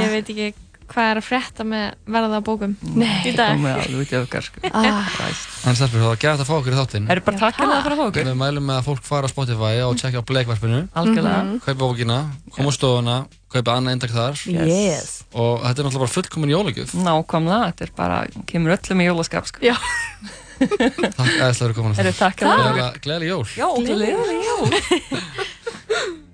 Ég 0.00 0.12
veit 0.12 0.28
ekki 0.34 0.48
hvað 0.90 1.10
er 1.10 1.20
að 1.20 1.26
frétta 1.26 1.66
með 1.66 1.84
verða 2.10 2.40
á 2.40 2.42
bókum 2.44 2.72
Nei. 2.82 3.22
í 3.28 3.32
dag. 3.36 3.54
Komið 3.54 3.76
alveg 3.76 4.00
út 4.02 4.12
í 4.12 4.16
öfgar 4.18 4.46
sko. 4.46 4.62
Ah. 4.70 5.10
En 5.68 5.78
stelpur, 5.78 6.02
það 6.02 6.08
var 6.10 6.20
gæt 6.24 6.42
að 6.42 6.48
fá 6.48 6.54
okkur 6.56 6.74
í 6.74 6.78
þáttinn. 6.78 7.08
Er 7.12 7.22
bara 7.26 7.40
takk 7.40 7.60
hérna 7.60 7.80
fyrir 7.84 7.94
að 7.94 8.00
fá 8.00 8.06
okkur 8.08 8.28
Við 8.30 8.38
mælum 8.40 8.66
með 8.70 8.80
að 8.80 8.88
fólk 8.88 9.02
fara 9.06 9.30
á 9.30 9.32
Spotify 9.32 9.72
og 9.86 9.98
tjekka 10.00 10.22
á 10.22 10.28
bleikvarpinu, 10.30 10.80
Algjörlega 11.00 11.40
kaupa 11.66 11.78
bókina, 11.84 12.18
koma 12.56 12.72
á 12.72 12.74
stofuna, 12.74 13.16
kaupa 13.52 13.76
annað 13.76 13.96
eindag 13.96 14.14
þar 14.14 14.44
yes. 14.50 15.10
og 15.34 15.62
þetta 15.64 15.76
er 15.76 15.88
náttúrulega 15.88 16.04
bara 16.04 16.14
fullkomin 16.16 16.54
jólagjöf. 16.54 16.96
Nákvæmlega, 17.06 17.70
þetta 17.70 17.86
er 17.86 17.94
bara, 17.98 18.22
kemur 18.50 18.76
öllum 18.78 19.04
í 19.04 19.10
jólaskap 19.10 19.50
sko. 19.50 19.62
Já. 19.66 19.76
Takk 20.60 21.36
eðislega 21.40 21.54
fyrir 21.56 21.76
komin 21.78 22.00
Eru 22.02 22.10
takk 22.12 22.42
hérna 22.42 22.56
Gleðilega 22.58 22.88
gleðileg 23.00 23.30
jól. 23.30 23.46
Já, 23.56 23.68
gleðileg 23.80 24.42
jól 24.44 26.26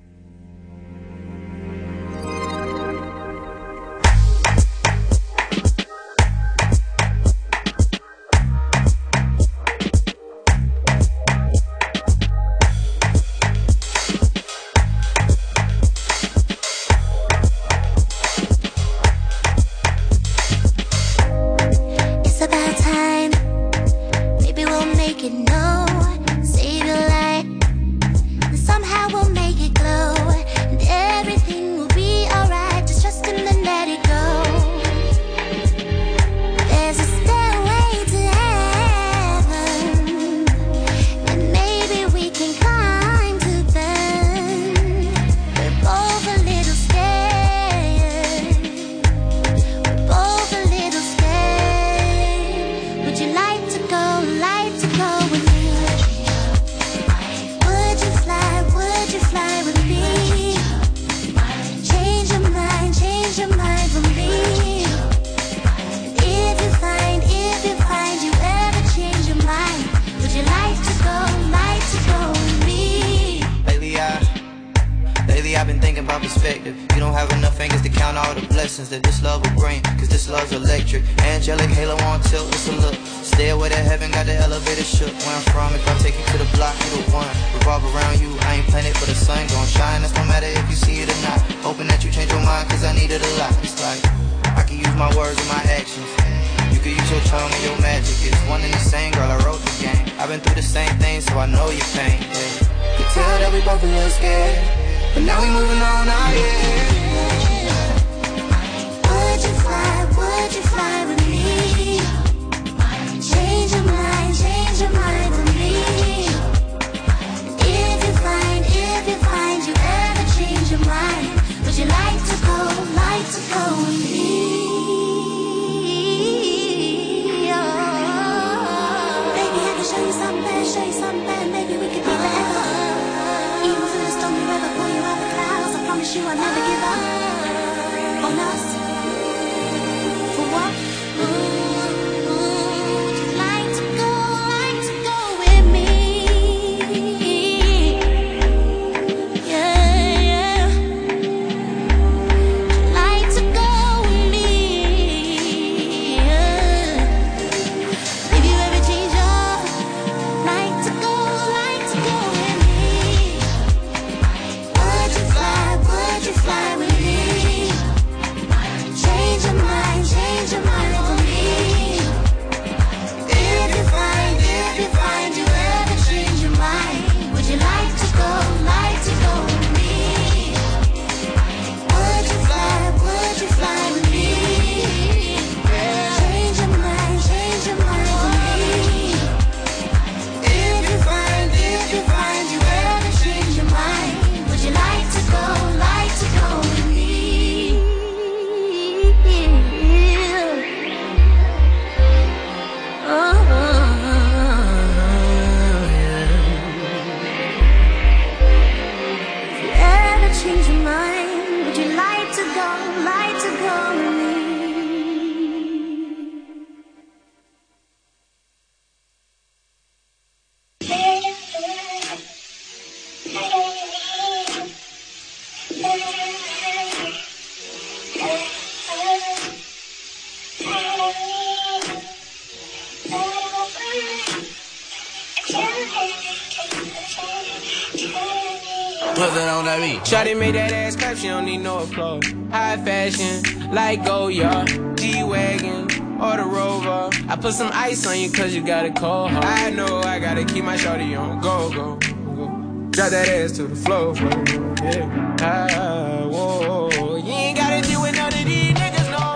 to 253.57 253.66
the 253.66 253.75
floor, 253.75 254.14
floor, 254.14 254.45
yeah. 254.83 255.37
Ah, 255.40 256.27
whoa, 256.29 257.16
you 257.16 257.33
ain't 257.33 257.57
gotta 257.57 257.81
deal 257.88 258.03
with 258.03 258.14
none 258.14 258.31
of 258.31 258.45
these 258.45 258.75
niggas 258.75 259.11
no 259.11 259.35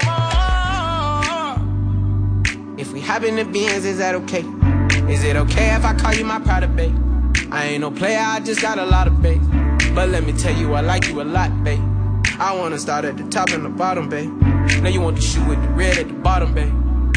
more. 2.69 2.79
If 2.79 2.93
we 2.93 3.01
hop 3.01 3.23
in 3.23 3.37
Benz, 3.51 3.87
is 3.87 3.97
that 3.97 4.15
okay? 4.17 4.45
Is 5.11 5.25
it 5.25 5.37
okay 5.37 5.75
if 5.75 5.87
I 5.87 5.95
call 5.95 6.13
you 6.13 6.27
my 6.27 6.39
pride 6.39 6.77
babe? 6.77 6.95
I 7.51 7.69
ain't 7.69 7.81
no 7.81 7.91
player, 7.91 8.21
I 8.21 8.41
just 8.41 8.61
got 8.61 8.79
a 8.79 8.85
lot 8.85 9.07
of 9.07 9.23
bass. 9.23 9.41
But 9.95 10.11
let 10.11 10.25
me 10.25 10.35
tell 10.35 10.55
you, 10.55 10.75
I 10.75 10.83
like 10.83 11.09
you 11.09 11.23
a 11.23 11.25
lot, 11.25 11.65
babe. 11.65 11.81
I 12.39 12.55
wanna 12.55 12.79
start 12.79 13.07
at 13.07 13.17
the 13.17 13.25
top 13.25 13.49
and 13.53 13.65
the 13.65 13.71
bottom, 13.71 14.11
babe. 14.11 14.31
Now 14.83 14.91
you 14.91 15.01
want 15.01 15.17
the 15.17 15.23
shoe 15.23 15.43
with 15.49 15.63
the 15.63 15.69
red 15.69 15.97
at 15.97 16.09
the 16.09 16.15
bottom, 16.15 16.53
babe. 16.53 16.75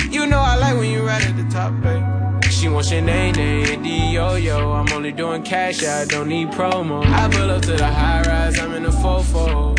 You 0.10 0.26
know 0.26 0.40
I 0.40 0.56
like 0.56 0.78
when 0.78 0.90
you 0.90 1.06
right 1.06 1.22
at 1.22 1.36
the 1.36 1.44
top, 1.50 1.74
babe. 1.82 2.23
She 2.50 2.70
wants 2.70 2.92
your 2.92 3.02
name, 3.02 3.36
name, 3.36 3.84
D-O-Yo. 3.84 4.72
I'm 4.72 4.92
only 4.94 5.12
doing 5.12 5.44
cash, 5.44 5.84
I 5.84 6.06
don't 6.06 6.30
need 6.30 6.50
promo. 6.50 7.06
I 7.06 7.30
pull 7.30 7.50
up 7.52 7.62
to 7.64 7.74
the 7.74 7.88
high 7.88 8.22
rise, 8.24 8.60
I'm 8.60 8.74
in 8.74 8.84
the 8.84 8.90
fofo. 8.90 9.78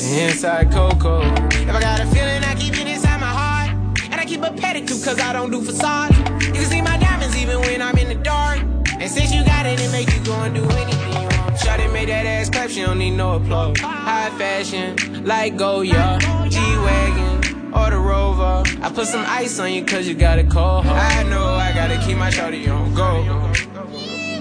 Inside 0.00 0.72
Coco. 0.72 1.22
If 1.22 1.68
I 1.68 1.80
got 1.80 2.00
a 2.00 2.06
feeling, 2.06 2.42
I 2.44 2.54
keep 2.54 2.74
it 2.78 2.86
inside 2.86 3.20
my 3.20 3.26
heart. 3.26 3.70
And 4.10 4.20
I 4.20 4.24
keep 4.24 4.42
a 4.42 4.50
pedicure, 4.50 5.02
cause 5.04 5.20
I 5.20 5.32
don't 5.32 5.50
do 5.50 5.62
facades. 5.62 6.18
You 6.46 6.52
can 6.52 6.64
see 6.64 6.82
my 6.82 6.98
diamonds 6.98 7.36
even 7.36 7.60
when 7.60 7.80
I'm 7.80 7.96
in 7.96 8.08
the 8.08 8.22
dark. 8.22 8.60
And 9.00 9.10
since 9.10 9.32
you 9.32 9.44
got 9.44 9.66
it, 9.66 9.80
it 9.80 9.90
make 9.90 10.12
you 10.12 10.24
go 10.24 10.34
and 10.34 10.54
do 10.54 10.62
anything 10.62 11.12
you 11.12 11.28
want. 11.28 11.56
Shawty 11.56 11.92
made 11.92 12.08
that 12.08 12.26
ass 12.26 12.50
clap, 12.50 12.70
she 12.70 12.82
don't 12.82 12.98
need 12.98 13.12
no 13.12 13.34
applause. 13.36 13.78
High 13.80 14.30
fashion, 14.38 15.24
like 15.24 15.56
Goya, 15.56 16.18
G-Wagon, 16.48 17.31
or 17.74 17.90
the 17.90 17.98
Rover. 17.98 18.62
I 18.82 18.90
put 18.90 19.06
some 19.06 19.24
ice 19.26 19.58
on 19.58 19.72
you 19.72 19.84
cause 19.84 20.06
you 20.06 20.14
got 20.14 20.38
a 20.38 20.44
cold 20.44 20.84
heart. 20.84 21.16
I 21.16 21.22
know 21.24 21.44
I 21.44 21.72
gotta 21.72 21.98
keep 22.04 22.16
my 22.16 22.30
shawty 22.30 22.68
on 22.68 22.94
go. 22.94 23.22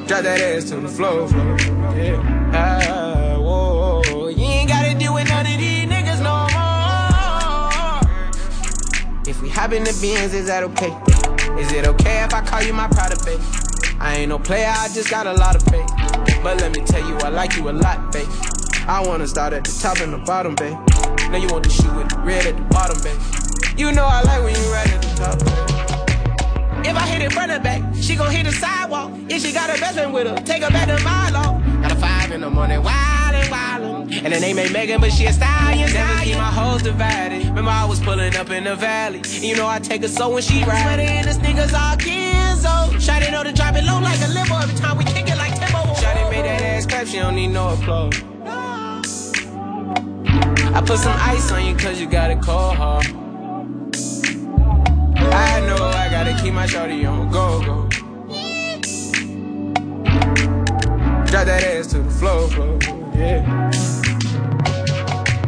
Drop 0.07 0.23
that 0.23 0.41
ass 0.41 0.65
to 0.65 0.77
the 0.77 0.87
floor. 0.87 1.27
Yeah. 1.95 2.51
Ah, 2.53 3.37
whoa, 3.39 4.27
you 4.27 4.43
ain't 4.43 4.69
gotta 4.69 4.97
deal 4.97 5.13
with 5.13 5.29
none 5.29 5.45
of 5.45 5.57
these 5.57 5.87
niggas 5.87 6.21
no 6.21 6.47
more. 6.55 6.71
If 9.25 9.41
we 9.41 9.49
hop 9.49 9.71
in 9.71 9.83
the 9.83 9.97
Benz, 10.01 10.33
is 10.33 10.47
that 10.47 10.63
okay? 10.63 10.93
Is 11.59 11.71
it 11.71 11.87
okay 11.87 12.23
if 12.23 12.33
I 12.33 12.41
call 12.41 12.63
you 12.63 12.73
my 12.73 12.87
pride 12.87 13.13
babe? 13.25 13.39
I 13.99 14.15
ain't 14.17 14.29
no 14.29 14.39
player, 14.39 14.67
I 14.67 14.87
just 14.89 15.09
got 15.09 15.27
a 15.27 15.33
lot 15.33 15.55
of 15.55 15.63
faith. 15.63 15.89
But 16.43 16.59
let 16.59 16.75
me 16.75 16.83
tell 16.83 17.07
you, 17.07 17.15
I 17.17 17.29
like 17.29 17.55
you 17.55 17.69
a 17.69 17.71
lot, 17.71 18.11
babe. 18.11 18.27
I 18.87 19.03
wanna 19.05 19.27
start 19.27 19.53
at 19.53 19.63
the 19.63 19.71
top 19.79 19.99
and 19.99 20.11
the 20.11 20.17
bottom, 20.17 20.55
babe. 20.55 20.75
Now 21.31 21.37
you 21.37 21.47
want 21.47 21.63
the 21.63 21.69
shoe 21.69 21.93
with 21.95 22.09
the 22.09 22.19
red 22.19 22.45
at 22.45 22.55
the 22.57 22.63
bottom, 22.63 23.01
babe. 23.03 23.19
You 23.77 23.91
know 23.91 24.05
I 24.05 24.21
like 24.23 24.43
when 24.43 24.55
you 24.55 24.71
right 24.71 24.91
at 24.91 25.01
the 25.01 25.09
top. 25.15 25.81
If 26.85 26.95
I 26.97 27.07
hit 27.07 27.21
it 27.21 27.31
front 27.31 27.51
and 27.51 27.63
back, 27.63 27.81
she 28.01 28.15
gon' 28.15 28.31
hit 28.31 28.45
the 28.45 28.51
sidewalk. 28.51 29.11
If 29.29 29.41
she 29.41 29.53
got 29.53 29.69
her 29.69 29.79
best 29.79 29.95
friend 29.95 30.13
with 30.13 30.27
her, 30.27 30.35
take 30.43 30.63
her 30.63 30.69
back 30.69 30.87
to 30.87 31.01
Milo. 31.03 31.59
Got 31.81 31.91
a 31.91 31.95
five 31.95 32.31
in 32.31 32.41
the 32.41 32.49
morning, 32.49 32.81
wildin', 32.81 33.45
wildin'. 33.49 34.23
And 34.23 34.33
her 34.33 34.39
name 34.39 34.59
ain't 34.59 34.73
Megan, 34.73 34.99
but 34.99 35.11
she 35.11 35.25
a 35.25 35.33
stallion. 35.33 35.93
Never 35.93 36.23
keep 36.23 36.35
my 36.35 36.51
hoes 36.51 36.81
divided. 36.81 37.45
Remember 37.45 37.71
I 37.71 37.85
was 37.85 37.99
pulling 37.99 38.35
up 38.35 38.49
in 38.49 38.63
the 38.63 38.75
valley. 38.75 39.21
You 39.25 39.55
know 39.55 39.67
I 39.67 39.79
take 39.79 40.01
her 40.01 40.07
so 40.07 40.29
when 40.29 40.41
she 40.41 40.63
ride. 40.63 40.81
Sweater 40.81 41.01
and 41.03 41.27
the 41.27 41.33
sneakers 41.33 41.73
all 41.73 41.95
Kenzo. 41.95 42.91
Shawty 42.99 43.31
know 43.31 43.43
to 43.43 43.53
drop 43.53 43.75
it 43.75 43.83
low 43.83 43.99
like 43.99 44.19
a 44.21 44.27
limo 44.27 44.57
every 44.57 44.75
time 44.75 44.97
we 44.97 45.03
kick 45.05 45.29
it 45.29 45.37
like 45.37 45.53
Timbo. 45.59 45.93
Shawty 45.93 46.29
made 46.29 46.45
that 46.45 46.61
ass 46.61 46.85
clap, 46.85 47.07
she 47.07 47.17
don't 47.17 47.35
need 47.35 47.47
no 47.47 47.69
applause. 47.69 48.30
I 50.73 50.79
put 50.79 50.99
some 50.99 51.17
ice 51.19 51.51
on 51.51 51.65
you 51.65 51.75
cause 51.75 51.99
you 51.99 52.07
got 52.07 52.31
a 52.31 52.35
cold 52.37 52.75
heart. 52.75 53.05
I 55.33 55.59
know 55.67 55.75
I 55.75 56.07
gotta 56.09 56.33
keep 56.41 56.53
my 56.53 56.65
shawty 56.65 57.05
on 57.05 57.29
go, 57.29 57.59
go. 57.59 57.89
Drop 61.25 61.45
that 61.45 61.63
ass 61.65 61.87
to 61.87 61.99
the 61.99 62.09
floor, 62.09 62.47
floor, 62.47 62.79
yeah. 63.13 63.69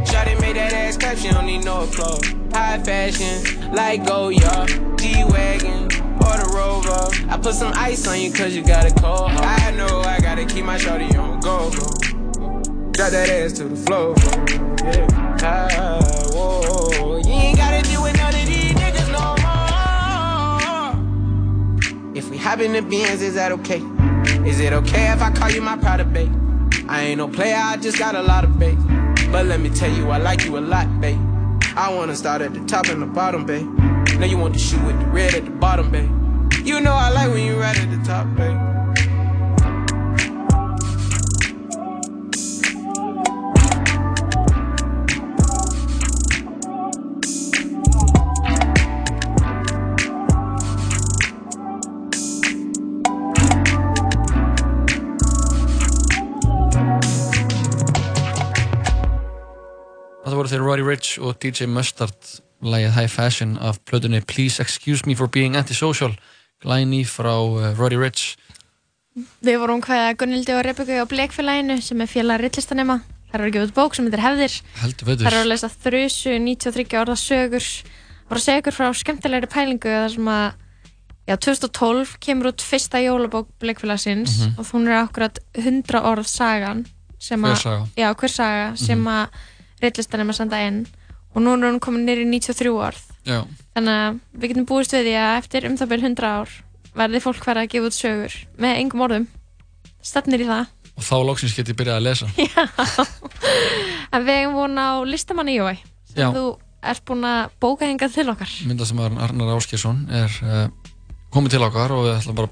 Shawty 0.03 0.41
made 0.41 0.57
that 0.57 0.73
ass 0.73 0.97
clap, 0.97 1.17
she 1.17 1.29
don't 1.29 1.45
need 1.45 1.63
no 1.63 1.83
applause. 1.83 2.21
High 2.51 2.79
fashion, 2.83 3.71
like 3.73 4.05
Goya, 4.05 4.65
G-Wagon, 4.97 5.85
or 6.21 6.53
Rover. 6.53 7.09
I 7.29 7.39
put 7.41 7.55
some 7.55 7.71
ice 7.77 8.05
on 8.07 8.19
you 8.19 8.33
cause 8.33 8.53
you 8.53 8.61
got 8.61 8.85
a 8.85 8.93
cold 8.99 9.31
heart. 9.31 9.61
I 9.61 9.71
know 9.71 10.01
I 10.01 10.19
gotta 10.19 10.45
keep 10.45 10.65
my 10.65 10.77
shawty 10.77 11.17
on 11.17 11.39
go, 11.39 11.69
go. 11.71 11.87
Drop 12.91 13.11
that 13.11 13.29
ass 13.29 13.53
to 13.53 13.63
the 13.63 13.75
floor, 13.75 14.15
floor, 14.15 14.72
hop 22.53 22.59
in 22.59 22.73
the 22.73 22.81
Benz, 22.83 23.21
is 23.21 23.33
that 23.33 23.51
okay? 23.51 23.81
Is 24.47 24.59
it 24.59 24.73
okay 24.73 25.11
if 25.11 25.21
I 25.21 25.31
call 25.31 25.49
you 25.49 25.61
my 25.61 25.75
pride 25.77 26.13
babe? 26.13 26.31
I 26.87 27.01
ain't 27.01 27.17
no 27.17 27.27
player, 27.27 27.57
I 27.57 27.77
just 27.77 27.97
got 27.97 28.15
a 28.15 28.21
lot 28.21 28.43
of 28.43 28.59
babe. 28.59 28.77
But 29.31 29.47
let 29.47 29.59
me 29.59 29.69
tell 29.69 29.89
you, 29.89 30.11
I 30.11 30.17
like 30.17 30.45
you 30.45 30.57
a 30.57 30.59
lot, 30.59 31.01
babe. 31.01 31.19
I 31.75 31.91
wanna 31.91 32.15
start 32.15 32.41
at 32.41 32.53
the 32.53 32.59
top 32.65 32.87
and 32.89 33.01
the 33.01 33.07
bottom, 33.07 33.45
babe. 33.45 33.65
Now 34.19 34.25
you 34.25 34.37
want 34.37 34.53
to 34.53 34.59
shoot 34.59 34.83
with 34.83 34.99
the 34.99 35.05
red 35.07 35.33
at 35.33 35.45
the 35.45 35.51
bottom, 35.51 35.89
babe. 35.89 36.11
You 36.63 36.79
know 36.81 36.93
I 36.93 37.09
like 37.09 37.31
when 37.31 37.45
you 37.45 37.59
right 37.59 37.79
at 37.79 37.89
the 37.89 38.03
top, 38.05 38.27
babe. 38.35 38.72
Allir 60.53 60.65
Roddy 60.67 60.83
Rich 60.85 61.17
og 61.21 61.39
DJ 61.41 61.65
Mustard 61.65 62.13
lagið 62.63 62.93
High 62.95 63.09
Fashion 63.11 63.57
af 63.61 63.79
plötunni 63.89 64.21
Please 64.25 64.61
Excuse 64.61 65.03
Me 65.07 65.15
for 65.17 65.27
Being 65.27 65.55
Antisocial 65.57 66.13
glæni 66.63 67.03
frá 67.09 67.33
uh, 67.41 67.73
Roddy 67.79 67.97
Rich 67.99 68.35
Við 69.45 69.59
vorum 69.61 69.81
hvaða 69.83 70.13
Gunnildi 70.17 70.53
og 70.55 70.63
Rebekku 70.65 70.95
á 70.97 71.05
Bleikfélaginu 71.05 71.75
sem 71.85 71.99
er 72.01 72.09
félag 72.09 72.41
rillistanema. 72.41 72.95
Það 73.29 73.35
eru 73.37 73.45
að 73.45 73.53
gefa 73.53 73.67
út 73.67 73.73
bók 73.77 73.93
sem 73.97 74.07
heitir 74.07 74.23
Hefðir. 74.23 74.55
heldur 74.81 75.11
Það 75.11 75.27
eru 75.29 75.41
að 75.43 75.49
lesa 75.51 75.69
þrjusu, 75.69 76.33
93 76.41 76.97
orða 76.97 77.17
sögur. 77.21 77.67
Það 78.23 78.31
voru 78.33 78.41
að 78.41 78.57
ykkur 78.63 78.75
frá 78.79 78.87
skemmtilegri 78.97 79.49
pælingu 79.53 79.93
þar 79.93 80.15
sem 80.15 80.31
að 80.33 80.47
já, 81.29 81.35
2012 81.45 82.15
kemur 82.25 82.49
út 82.55 82.65
fyrsta 82.65 83.03
jólabók 83.05 83.51
Bleikfélagsins 83.61 84.33
Mhm. 84.47 84.55
og 84.57 84.65
hún 84.73 84.89
er 84.89 84.97
akkurat 85.03 85.37
100 85.53 86.01
orð 86.01 86.25
sagan 86.25 86.85
sem 87.19 87.39
Hver 87.41 87.53
að, 87.53 87.61
saga? 87.61 87.87
Já, 87.95 88.13
hver 88.17 88.29
saga 88.33 88.75
sem 88.75 89.05
Mhm. 89.91 90.29
að 90.29 90.35
senda 90.39 90.59
inn 90.67 90.85
og 91.35 91.41
nú 91.41 91.53
er 91.53 91.71
hún 91.71 91.79
komin 91.79 92.05
nýri 92.05 92.25
93 92.29 92.69
orð. 92.71 93.01
Já. 93.25 93.39
Þannig 93.75 93.95
að 94.03 94.19
við 94.37 94.47
getum 94.53 94.65
búist 94.69 94.93
við 94.93 95.05
því 95.07 95.15
að 95.17 95.37
eftir 95.41 95.65
um 95.65 95.77
það 95.77 95.89
byrj 95.93 96.03
100 96.03 96.23
ár 96.29 96.49
verði 96.93 97.19
fólk 97.23 97.45
verið 97.45 97.63
að 97.63 97.71
gefa 97.73 97.85
út 97.89 97.97
sögur 97.97 98.33
með 98.59 98.77
engum 98.83 99.01
orðum. 99.01 99.27
Stefnir 100.03 100.43
í 100.43 100.45
það. 100.45 100.67
og 100.93 101.03
þá 101.03 101.15
loksins 101.25 101.55
get 101.57 101.67
ég 101.71 101.75
byrjað 101.75 101.95
að 101.97 102.03
lesa 102.05 102.27
En 104.13 104.25
við 104.27 104.35
hefum 104.43 104.53
von 104.59 104.77
á 104.77 105.01
listamanni 105.07 105.55
Jói 105.57 105.77
sem 106.13 106.21
Já. 106.21 106.27
þú 106.35 106.43
ert 106.83 107.03
búin 107.07 107.25
að 107.25 107.53
bóka 107.63 107.87
hingað 107.89 108.13
til 108.13 108.27
okkar. 108.29 108.51
mynda 108.67 108.85
sem 108.85 108.99
Arnar 109.01 109.55
Áskjesson 109.55 110.03
er 110.13 110.35
uh, 110.45 110.67
komið 111.33 111.55
til 111.55 111.63
okkar 111.65 111.95
og 111.95 112.05
við 112.05 112.17
ætlum 112.19 112.37
bara 112.37 112.51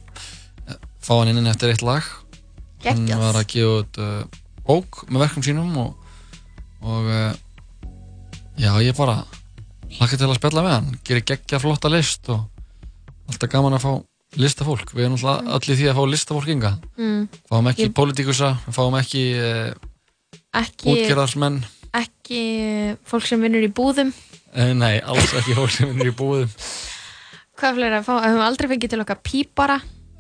að 0.71 0.79
fá 1.03 1.13
hann 1.19 1.29
inn 1.35 1.51
eftir 1.51 1.69
eitt 1.69 1.83
lag 1.85 2.01
hann 2.01 3.05
Geggjað. 3.05 3.21
var 3.21 3.37
að 3.43 3.47
gefa 3.53 3.75
út 3.83 4.01
uh, 4.01 4.23
bók 4.65 5.03
með 5.11 5.25
verkum 5.27 5.45
sínum 5.45 5.75
og, 5.83 6.00
og 6.81 7.05
uh, 7.05 7.33
já 8.57 8.71
ég 8.81 8.95
bara 8.97 9.19
hlakka 9.97 10.17
til 10.17 10.29
að 10.29 10.37
spjalla 10.39 10.63
með 10.65 10.75
hann 10.77 10.89
gerir 11.07 11.25
geggja 11.33 11.59
flotta 11.61 11.91
list 11.91 12.29
og 12.33 12.45
alltaf 13.31 13.51
gaman 13.51 13.75
að 13.77 13.85
fá 13.85 13.91
listafólk 14.39 14.93
við 14.95 15.05
erum 15.09 15.17
alltaf 15.19 15.51
allir 15.57 15.77
því 15.81 15.87
að 15.91 15.97
fá 15.99 16.03
listafólk 16.13 16.51
inga 16.53 16.73
Mm. 16.97 17.27
fáum 17.49 17.67
ekki 17.71 17.87
Ég- 17.89 17.93
pólitíkusa 17.97 18.53
fáum 18.71 18.95
ekki 18.99 19.23
uh, 19.37 19.73
Ekki, 20.55 20.89
útgerðarsmenn 20.93 21.61
ekki 21.95 22.41
fólk 23.07 23.25
sem 23.27 23.41
vinnur 23.43 23.63
í 23.63 23.71
búðum. 23.71 24.13
uh, 24.55 24.71
nei, 24.73 24.99
alls 25.03 25.33
ekki 25.35 25.55
fólk 25.57 25.71
sem 25.75 25.89
vinnur 25.91 26.11
í 26.11 26.15
búðum 26.15 26.49
Hvað 27.61 27.75
fleira 27.77 27.99
að 27.99 28.05
fá? 28.07 28.13
Hefum 28.23 28.41
aldrei 28.41 28.67
fengið 28.71 28.89
til 28.95 29.01
okkar 29.03 29.19
pípara, 29.21 29.75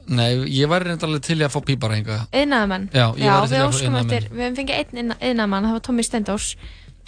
nei, 0.07 0.31
ég 0.49 0.69
væri 0.69 0.89
reynda 0.89 1.07
alveg 1.07 1.21
til 1.21 1.37
að 1.41 1.51
fá 1.53 1.59
pípara 1.65 1.95
hinga 1.95 2.27
yðnaðamenn. 2.31 2.89
Já, 2.93 3.05
ég 3.17 3.31
væri 3.31 3.47
til 3.47 3.55
við 3.55 3.61
í 3.61 3.61
að 3.61 3.71
fá 3.71 3.81
iðnaðarmenn. 3.81 4.05
eftir, 4.05 4.29
við 4.31 4.41
hefum 4.45 4.55
fengið 4.55 4.75
einn 4.81 5.15
yðnaðamann, 5.19 5.63
það 5.65 5.71
var 5.77 5.85
Tommy 5.87 6.03
Stendós. 6.03 6.55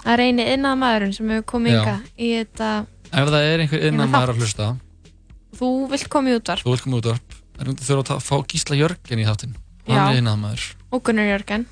Það 0.03 0.13
er 0.13 0.19
eini 0.27 0.47
yðnaðamaðurinn 0.53 1.13
sem 1.15 1.29
hefur 1.29 1.45
komið 1.53 1.71
Já. 1.73 1.79
hingað 1.83 2.01
í 2.17 2.31
þetta, 2.39 2.69
ef 3.13 3.29
það 3.29 3.45
er 3.53 3.59
einhver 3.63 4.07
maður 4.09 4.33
að 4.33 4.41
hlusta 4.41 4.75
þú 5.53 5.69
vilt 5.91 6.09
koma 6.09 6.29
í 6.33 6.37
útvarp 6.39 6.65
þú 6.65 6.73
vilt 6.73 6.83
koma 6.83 6.97
út 6.97 7.09
upp 7.13 7.37
er 7.61 7.69
þetta 7.69 7.85
þurfa 7.87 8.01
að 8.01 8.09
ta- 8.09 8.19
fá 8.19 8.35
Gísla 8.49 8.75
Jörgen 8.79 9.21
í 9.21 9.27
þáttinn 9.27 9.53
Já. 9.85 9.93
hann 9.93 10.13
er 10.15 10.17
innan 10.17 10.41
maður 10.41 10.65
og 10.91 11.03
Gunnar 11.03 11.29
Jörgen 11.29 11.65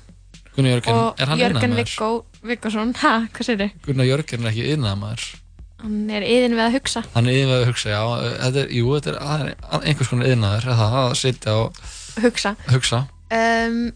Gunnar 0.54 0.70
Jörgen, 0.76 0.94
og 0.94 1.20
er 1.20 1.26
hann 1.26 1.38
Jörgen 1.38 1.62
innan 1.64 1.76
maður? 1.76 1.90
Viggo 1.90 2.24
Viggoson, 2.42 2.94
ha, 3.02 3.28
Hann 5.82 6.10
er 6.14 6.22
yðin 6.26 6.54
við 6.56 6.62
að 6.66 6.76
hugsa. 6.76 7.02
hann 7.14 7.26
er 7.26 7.38
yfir 7.40 7.56
að 7.56 7.64
hugsa, 7.72 7.88
já 7.90 8.02
þetta 8.44 8.60
er, 8.62 8.68
jú, 8.78 8.86
þetta 8.94 9.10
er 9.12 9.18
að- 9.18 9.86
einhvers 9.90 10.10
konar 10.12 10.26
er 10.30 10.68
það 10.68 10.94
að 11.00 11.16
sitja 11.18 11.56
og 11.58 11.82
Hugsa. 12.22 12.54
hugsa 12.70 13.00
Um, 13.32 13.92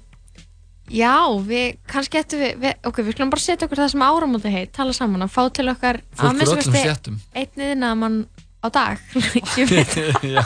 já, 0.89 1.13
við, 1.45 1.77
kannski 1.93 2.17
ættum 2.23 2.41
við, 2.41 2.55
við, 2.63 2.73
ok, 2.89 3.01
við 3.05 3.13
skulum 3.13 3.31
bara 3.35 3.43
setja 3.45 3.67
okkur 3.69 3.83
það 3.83 3.91
sem 3.93 4.05
áramóti 4.07 4.53
heit, 4.55 4.71
tala 4.73 4.95
saman 4.97 5.27
og 5.27 5.31
fá 5.35 5.43
til 5.53 5.69
okkar 5.69 5.99
að 6.17 6.63
stéttum. 6.65 7.19
einn 7.37 7.65
yðnaðamann 7.67 8.17
á 8.65 8.69
dag. 8.73 8.99
Já, 10.25 10.43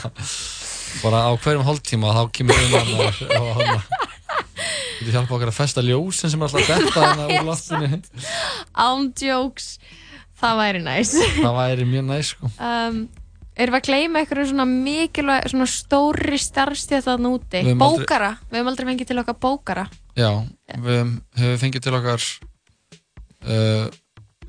bara 1.04 1.22
á 1.22 1.30
hverjum 1.38 1.62
hálftíma 1.68 2.10
þá 2.16 2.22
kemur 2.34 2.58
maður 2.74 3.22
og 3.38 3.50
hann 3.60 3.82
Þetta 5.00 5.12
hjálpa 5.14 5.36
okkar 5.38 5.48
að 5.52 5.56
festa 5.56 5.80
ljósin 5.86 6.28
sem 6.34 6.42
er 6.42 6.50
alltaf 6.50 6.66
að 6.66 6.82
detta 6.82 7.04
hana 7.06 7.28
úr 7.30 7.46
loftinu 7.46 8.00
Án 8.84 9.06
jokes, 9.16 9.70
það 10.40 10.60
væri 10.60 10.82
næs. 10.84 11.14
það 11.44 11.56
væri 11.60 11.86
mjög 11.94 12.06
næs 12.10 12.30
sko 12.34 12.50
um, 12.56 13.00
erum 13.60 13.74
við 13.74 13.78
að 13.80 13.86
gleyma 13.90 14.22
einhverju 14.22 14.46
svona 14.50 14.66
mikilvæg, 14.70 15.48
svona 15.52 15.66
stóri 15.68 16.38
starfstíð 16.40 17.02
þarna 17.08 17.32
úti? 17.36 17.60
Við 17.60 17.72
höfum 17.74 17.84
aldrei- 17.86 18.06
Bókara, 18.06 18.30
við 18.50 18.60
höfum 18.60 18.70
aldrei 18.72 18.86
fengið 18.90 19.10
til 19.10 19.18
okkar 19.20 19.36
bókara. 19.42 19.84
Já, 20.16 20.30
við 20.76 20.96
hefum 20.96 21.58
fengið 21.64 21.84
til 21.86 21.94
okkar 21.98 22.24
uh, 23.50 23.86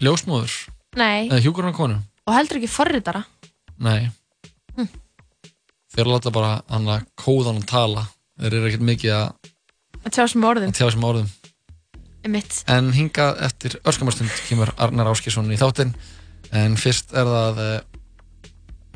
ljósmóður 0.01 0.56
Nei, 0.99 1.27
eða 1.32 1.41
hjúkurinn 1.43 1.75
konu 1.75 1.99
og 2.27 2.36
heldur 2.38 2.60
ekki 2.62 2.71
forritara. 2.71 3.23
Nei 3.82 4.10
Hm. 4.77 4.86
Þeir 5.91 6.08
láta 6.08 6.32
bara 6.32 6.51
hann 6.71 6.86
að 6.88 7.01
kóðan 7.19 7.58
að 7.60 7.65
tala 7.67 8.04
Þeir 8.39 8.54
eru 8.56 8.69
ekkert 8.69 8.86
mikið 8.88 9.12
að 9.17 9.49
Að 10.06 10.13
tjá 10.15 10.23
sem 10.32 10.45
orðum, 10.47 10.71
að 10.71 10.77
tjá 10.80 10.88
sem 10.93 11.04
orðum 11.10 11.27
mitt. 12.29 12.62
En 12.69 12.91
hingað 12.95 13.41
eftir 13.47 13.79
örskamastund 13.88 14.34
kemur 14.47 14.73
Arnar 14.77 15.10
Áskjesson 15.12 15.49
í 15.51 15.60
þáttinn. 15.60 15.95
En 16.51 16.77
fyrst 16.77 17.15
er 17.15 17.25
það 17.25 17.63
uh, 17.65 17.73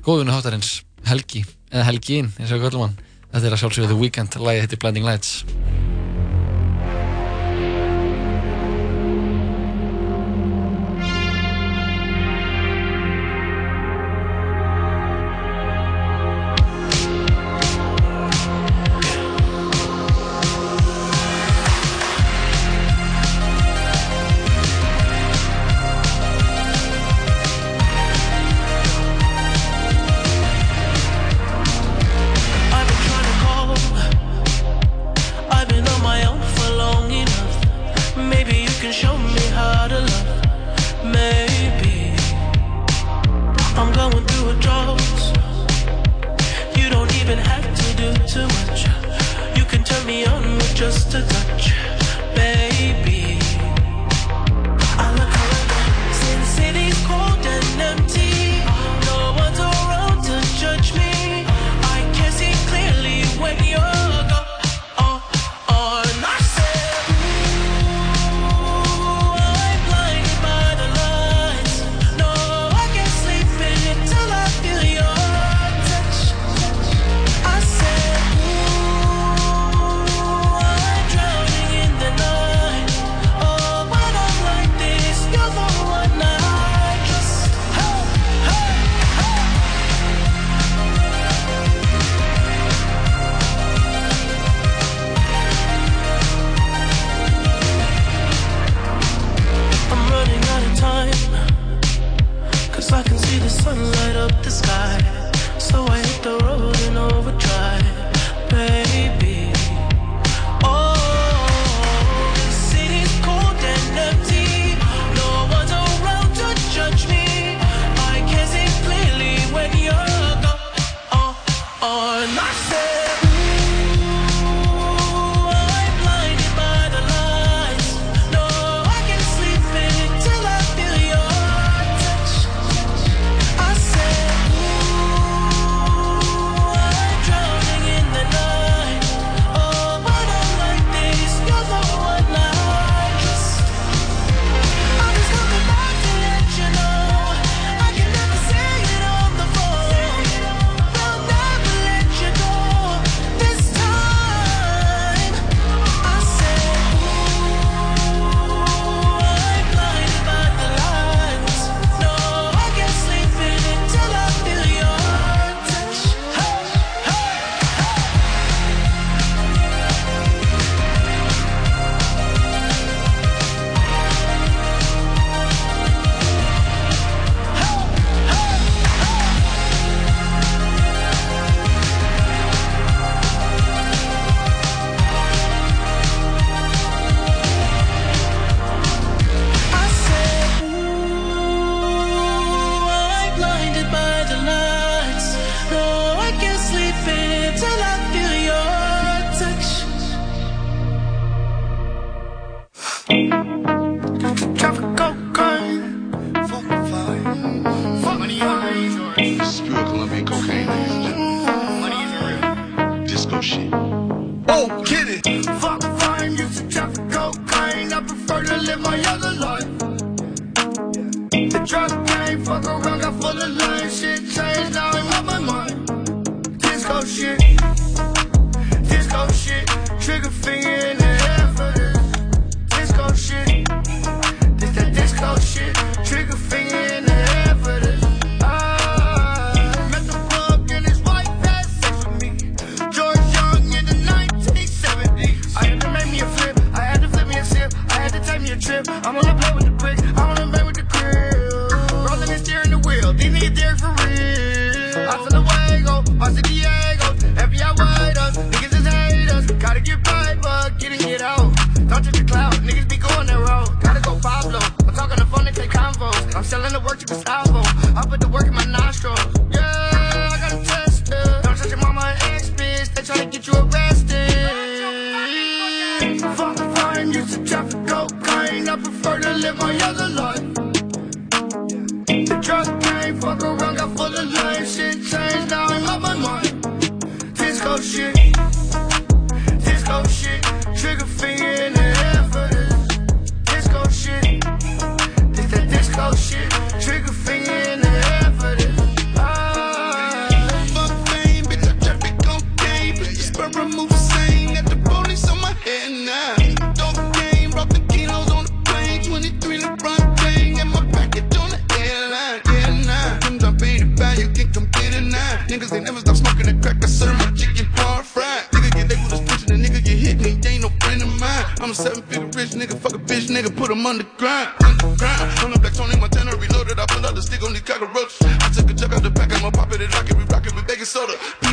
góðunni 0.05 0.35
þáttarins 0.35 0.77
Helgi, 1.05 1.45
eða 1.71 1.89
Helgin, 1.89 2.31
eins 2.39 2.53
og 2.53 2.69
hann. 2.81 2.97
Þetta 3.31 3.49
er 3.49 3.57
að 3.57 3.61
sjálfsögðu 3.63 3.91
The 3.93 3.99
Weeknd, 3.99 4.39
lagið 4.41 4.65
heitir 4.65 4.81
Blinding 4.81 5.07
Lights 5.07 5.94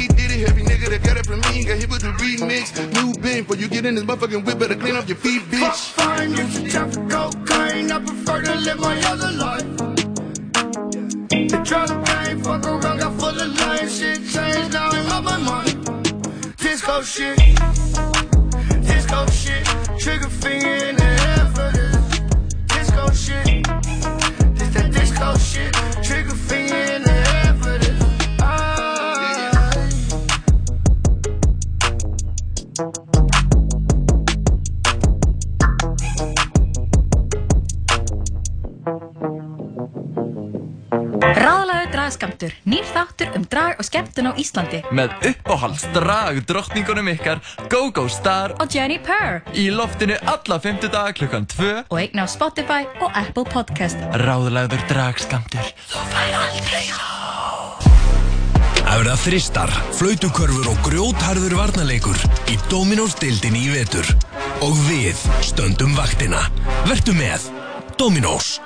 P 0.03 0.09
Diddy, 0.09 0.41
heavy 0.41 0.63
nigga 0.63 0.91
that 0.91 1.03
got 1.05 1.17
it 1.17 1.27
from 1.27 1.39
me, 1.41 1.65
got 1.65 1.79
hit 1.79 1.89
with 1.89 2.03
the 2.03 2.11
remix. 2.19 2.75
New 2.95 3.15
bin, 3.21 3.45
before 3.45 3.57
you 3.57 3.69
get 3.69 3.87
in 3.87 3.95
this 3.95 4.03
motherfucking 4.03 4.45
whip, 4.45 4.59
better 4.59 4.75
clean 4.75 4.97
up 4.97 5.07
your 5.07 5.17
feet, 5.17 5.43
bitch. 5.43 5.61
Fuck 5.61 6.07
fine, 6.07 6.31
you 6.31 6.51
should 6.51 6.71
traffic 6.71 7.09
cocaine, 7.09 7.93
I 7.93 8.01
prefer 8.01 8.43
to 8.43 8.55
live 8.57 8.81
my 8.81 9.01
other 9.03 9.31
life. 9.31 9.63
The 11.53 11.63
drug 11.65 11.89
game, 12.07 12.43
fuck 12.43 12.67
around, 12.67 12.99
got 12.99 13.21
full 13.21 13.29
of 13.29 13.61
lame 13.61 13.89
shit 13.89 14.19
changed, 14.27 14.73
now 14.73 14.91
I'm 14.91 15.13
on 15.13 15.23
my 15.25 15.39
mind. 15.39 15.79
Disco 16.57 17.03
shit, 17.03 17.39
disco 18.83 19.27
shit, 19.31 19.65
trigger 20.01 20.29
finger 20.29 20.75
in 20.89 20.97
the 20.97 21.11
air 21.31 21.47
for 21.55 21.71
this. 21.79 21.97
Disco 22.67 23.11
shit, 23.13 23.63
dragskamtur, 42.43 42.55
nýr 42.67 42.87
þáttur 42.91 43.37
um 43.37 43.45
drag 43.47 43.79
og 43.79 43.87
skemmtun 43.87 44.31
á 44.31 44.33
Íslandi 44.39 44.83
Með 44.95 45.15
uppáhalds 45.31 45.85
drag 45.95 46.43
drottningunum 46.49 47.11
ykkar 47.15 47.41
Go-Go 47.71 48.09
Star 48.11 48.57
og 48.59 48.73
Jenny 48.73 48.99
Purr 49.03 49.43
Í 49.55 49.71
loftinu 49.71 50.17
alla 50.27 50.59
fymtudaga 50.63 51.15
klukkan 51.17 51.47
2 51.47 51.73
og 51.89 51.99
eigna 51.99 52.27
á 52.27 52.29
Spotify 52.31 52.87
og 53.01 53.11
Apple 53.15 53.47
Podcast 53.47 53.99
Ráðlagður 54.23 54.83
dragskamtur 54.91 55.73
Þú 55.87 56.07
fær 56.11 56.39
aldrei 56.43 56.87
Það 58.83 58.99
verða 59.01 59.15
þristar, 59.23 59.71
flautukörfur 59.97 60.67
og 60.69 60.81
grjótharður 60.85 61.55
varnarleikur 61.57 62.19
í 62.53 62.59
Dominós 62.69 63.15
deildinni 63.23 63.63
í 63.65 63.73
vetur. 63.73 64.05
Og 64.61 64.77
við 64.91 65.17
stöndum 65.41 65.97
vaktina. 65.97 66.45
Vertu 66.91 67.17
með. 67.17 67.49
Dominós. 67.97 68.59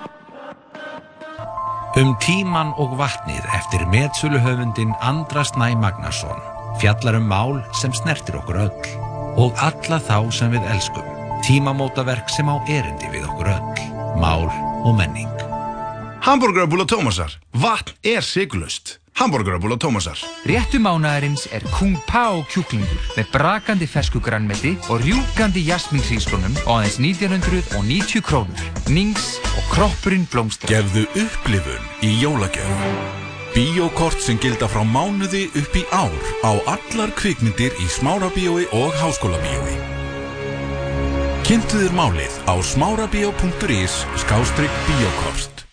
Um 1.97 2.11
tíman 2.21 2.75
og 2.77 2.91
vatnið 2.99 3.47
eftir 3.57 3.87
metsöluhöfundin 3.89 4.91
Andra 5.01 5.41
Snæ 5.49 5.71
Magnason 5.81 6.43
fjallar 6.77 7.17
um 7.17 7.25
mál 7.31 7.63
sem 7.81 7.95
snertir 7.97 8.37
okkur 8.37 8.59
öll 8.67 8.91
og 9.41 9.57
alla 9.65 9.97
þá 9.97 10.29
sem 10.29 10.53
við 10.53 10.69
elskum. 10.75 11.07
Tímamótaverk 11.47 12.29
sem 12.29 12.53
á 12.53 12.61
erindi 12.69 13.09
við 13.15 13.25
okkur 13.31 13.49
öll. 13.49 13.81
Mál 14.21 14.45
og 14.85 14.93
menning. 14.99 15.33
Hamburgerabúla 16.21 16.85
Tómasar. 16.85 17.33
Vatn 17.57 17.97
er 18.05 18.21
sigurlaust. 19.17 19.21
Hamburgerabúla 19.21 19.77
Tómasar. 19.77 20.17
Réttu 20.45 20.79
mánaðarins 20.79 21.47
er 21.53 21.63
Kung 21.79 21.97
Pao 22.07 22.45
kjúklingur 22.51 23.01
með 23.17 23.31
brakandi 23.33 23.87
fersku 23.87 24.21
grannmeti 24.21 24.77
og 24.89 25.01
rjúkandi 25.01 25.65
jasminsíslunum 25.67 26.55
á 26.69 26.85
aðeins 26.85 26.99
1990 27.01 28.23
krónur. 28.23 28.61
Nings 28.89 29.41
og 29.57 29.65
kroppurinn 29.73 30.27
blómstra. 30.31 30.69
Gefðu 30.69 31.07
upplifun 31.17 31.83
í 32.03 32.21
jólagjöf. 32.21 32.69
Bíókort 33.57 34.21
sem 34.21 34.37
gilda 34.39 34.69
frá 34.69 34.85
mánuði 34.85 35.49
upp 35.57 35.77
í 35.77 35.85
ár 35.91 36.13
á 36.45 36.53
allar 36.77 37.11
kvikmyndir 37.17 37.73
í 37.73 37.87
smárabíói 37.89 38.69
og 38.77 38.93
háskólabíói. 39.01 39.77
Kynntu 41.47 41.79
þér 41.79 41.95
málið 41.97 42.35
á 42.45 42.55
smárabíó.is 42.61 44.03
skástrygg 44.21 44.83
bíókort. 44.85 45.65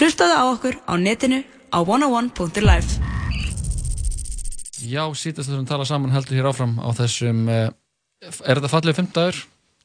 Hlustaðu 0.00 0.32
á 0.38 0.44
okkur 0.48 0.80
á 0.88 0.96
netinu 0.96 1.42
á 1.72 1.78
101.life 1.80 3.00
Já, 4.82 5.06
sítast 5.14 5.48
þessum 5.48 5.66
tala 5.68 5.86
saman 5.88 6.12
heldur 6.12 6.36
hér 6.36 6.50
áfram 6.50 6.76
á 6.82 6.88
þessum 6.98 7.46
uh, 7.48 7.70
Er 8.22 8.58
þetta 8.58 8.70
fallið 8.70 8.98
fimmtagur? 8.98 9.38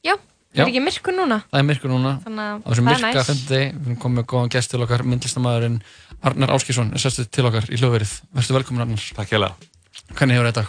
Já, 0.04 0.14
Já. 0.54 0.62
er 0.62 0.68
ekki 0.68 0.82
myrkur 0.84 1.16
núna? 1.16 1.40
Það 1.48 1.62
er 1.62 1.66
myrkur 1.70 1.92
núna 1.94 2.12
Þannig 2.26 2.44
að 2.44 2.60
á 2.60 2.68
þessum 2.68 2.90
það 2.90 2.98
er 2.98 3.06
myrka 3.06 3.24
fimmtudegi 3.30 3.70
við 3.86 3.98
komið 4.04 4.20
með 4.20 4.28
góðan 4.34 4.52
gest 4.54 4.74
til 4.74 4.82
okkar 4.84 5.06
myndlistamæðurinn 5.08 5.80
Arnar 6.28 6.54
Áskísson 6.54 6.92
er 6.92 7.02
sérstuð 7.02 7.30
til 7.34 7.46
okkar 7.48 7.70
í 7.70 7.80
hljóðverið 7.80 8.14
Vertu 8.36 8.58
velkomin 8.58 8.84
Arnar 8.86 9.08
Takk 9.18 9.34
hérlega 9.34 9.74
Hvernig 10.18 10.38
hefur 10.38 10.50
þetta? 10.52 10.66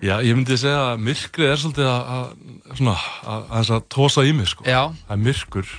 Já, 0.00 0.14
ég 0.24 0.32
myndi 0.32 0.56
segja 0.56 0.94
að 0.94 1.02
myrkrið 1.04 1.50
er 1.50 1.58
svolítið 1.60 1.88
að, 1.90 2.12
að, 2.16 2.28
svona, 2.78 2.94
að, 3.20 3.42
að, 3.58 3.72
að 3.76 3.82
tósa 3.92 4.22
í 4.24 4.30
mig, 4.32 4.46
sko. 4.48 4.64
Já. 4.64 4.78
Það 5.04 5.12
er 5.12 5.20
myrkur. 5.26 5.72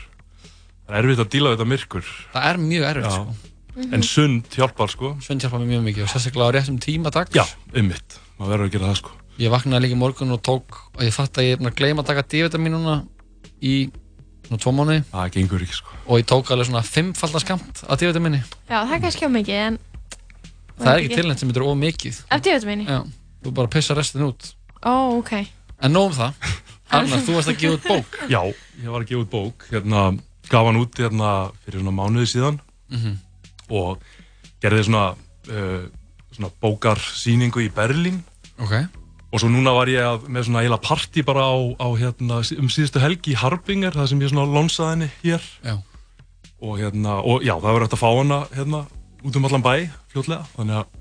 Það 0.85 0.97
er 0.97 0.99
erfitt 0.99 1.23
að 1.23 1.31
díla 1.33 1.49
við 1.49 1.55
þetta 1.55 1.69
myrkur. 1.71 2.11
Það 2.35 2.45
er 2.51 2.59
mjög 2.61 2.85
erfitt, 2.91 3.15
Já. 3.15 3.50
Sko. 3.71 3.79
Mhm. 3.81 3.93
En 3.93 4.03
sund 4.03 4.43
hjálpar, 4.55 4.89
sko. 4.91 5.15
Sund 5.21 5.41
hjálpar 5.41 5.59
mér 5.63 5.71
mjög 5.79 5.83
mikið 5.89 6.03
og 6.03 6.09
sérstaklega 6.09 6.49
á 6.51 6.55
réttum 6.55 6.79
tíma 6.79 7.11
dags 7.11 7.31
Já, 7.35 7.45
ummitt. 7.73 8.19
Maður 8.39 8.51
verður 8.57 8.65
að 8.67 8.71
gera 8.71 8.85
það, 8.91 8.95
sko. 9.01 9.11
Ég 9.39 9.49
vaknaði 9.51 9.81
líka 9.85 9.95
í 9.95 9.97
morgun 9.97 10.31
og 10.35 10.41
tók 10.43 10.77
og 10.95 11.01
ég 11.01 11.13
fatt 11.13 11.33
að 11.39 11.43
ég 11.47 11.59
er 11.61 11.65
að 11.71 11.75
gleyma 11.75 12.01
að 12.03 12.07
taka 12.11 12.21
D-vitamin 12.27 12.71
núna 12.75 12.95
í 13.63 13.89
svona 14.45 14.59
tvo 14.61 14.71
mánuði 14.75 15.03
Það 15.11 15.31
gengur 15.31 15.61
ekki, 15.63 15.73
sko. 15.79 15.89
og 16.07 16.19
ég 16.19 16.25
tók 16.27 16.51
alveg 16.51 16.67
svona 16.67 16.83
fimmfaldaskamt 16.83 17.83
af 17.87 17.97
D-vitamini 17.99 18.41
Já, 18.69 18.83
það 18.85 18.93
er 18.93 19.01
kannski 19.05 19.25
á 19.25 19.31
mikið 19.31 19.55
en 19.61 19.79
Það 20.81 20.91
er 20.91 20.99
ekki 21.01 21.15
tilnætt 21.15 21.39
sem 21.39 21.49
þetta 21.49 21.61
er 21.61 21.67
of 21.69 21.77
mikið 21.77 22.19
Af 22.29 22.41
D-vitaminni? 22.41 22.85
Já, 22.89 22.99
þú 23.45 23.53
bara 23.53 23.67
pissa 23.67 23.93
restin 23.95 24.25
út 24.27 24.53
Ó, 24.83 24.93
ok 25.21 25.31
En 25.81 25.93
nóg 25.93 26.11
um 26.11 26.17
það 26.17 26.33
Arnar, 26.91 27.21
þú 27.23 27.33
varst 27.37 27.49
að 27.53 27.59
gefa 27.61 27.77
út 27.79 27.87
bók 27.87 28.19
Já, 28.29 28.41
ég 28.83 28.89
var 28.91 29.01
að 29.01 29.07
gefa 29.07 29.21
út 29.23 29.31
bók. 29.31 29.65
Hérna, 29.71 30.17
gaf 30.51 30.65
hann 30.67 30.81
út 30.81 30.93
hérna 30.99 31.51
fyrir 31.63 31.79
svona 31.81 31.95
mánuði 31.95 32.27
síðan 32.35 32.59
Mhm. 32.91 33.17
Og 33.71 34.01
gerði 34.61 34.83
svona, 34.87 35.05
uh, 35.49 35.85
svona 36.35 36.51
bókarsýningu 36.63 37.63
í 37.65 37.71
Berlín. 37.73 38.21
Ok. 38.61 38.75
og 39.31 39.39
svo 39.39 39.47
núna 39.49 39.71
var 39.73 39.87
ég 39.89 40.03
að, 40.03 40.25
með 40.27 40.43
svona 40.45 40.61
eiginlega 40.61 40.83
partí 40.85 41.23
bara 41.25 41.45
á, 41.47 41.55
á 41.79 41.87
hérna, 41.97 42.41
um 42.59 42.67
síðustu 42.69 42.99
helgi 43.01 43.31
í 43.31 43.37
Harbinger, 43.39 43.95
það 43.95 44.09
sem 44.11 44.21
ég 44.21 44.29
svona 44.33 44.43
lonsaði 44.51 44.89
henni 44.91 45.07
hér 45.23 45.45
Já. 45.63 45.77
og 46.59 46.75
hérna, 46.81 47.15
og 47.23 47.45
já, 47.47 47.55
það 47.55 47.69
verður 47.71 47.85
hægt 47.87 47.95
að 47.95 48.01
fá 48.03 48.09
hana 48.11 48.39
hérna 48.51 48.81
út 49.23 49.39
um 49.39 49.47
allan 49.47 49.63
bæ 49.63 49.73
fljótlega, 50.11 50.43
þannig 50.57 50.81
að 50.81 50.91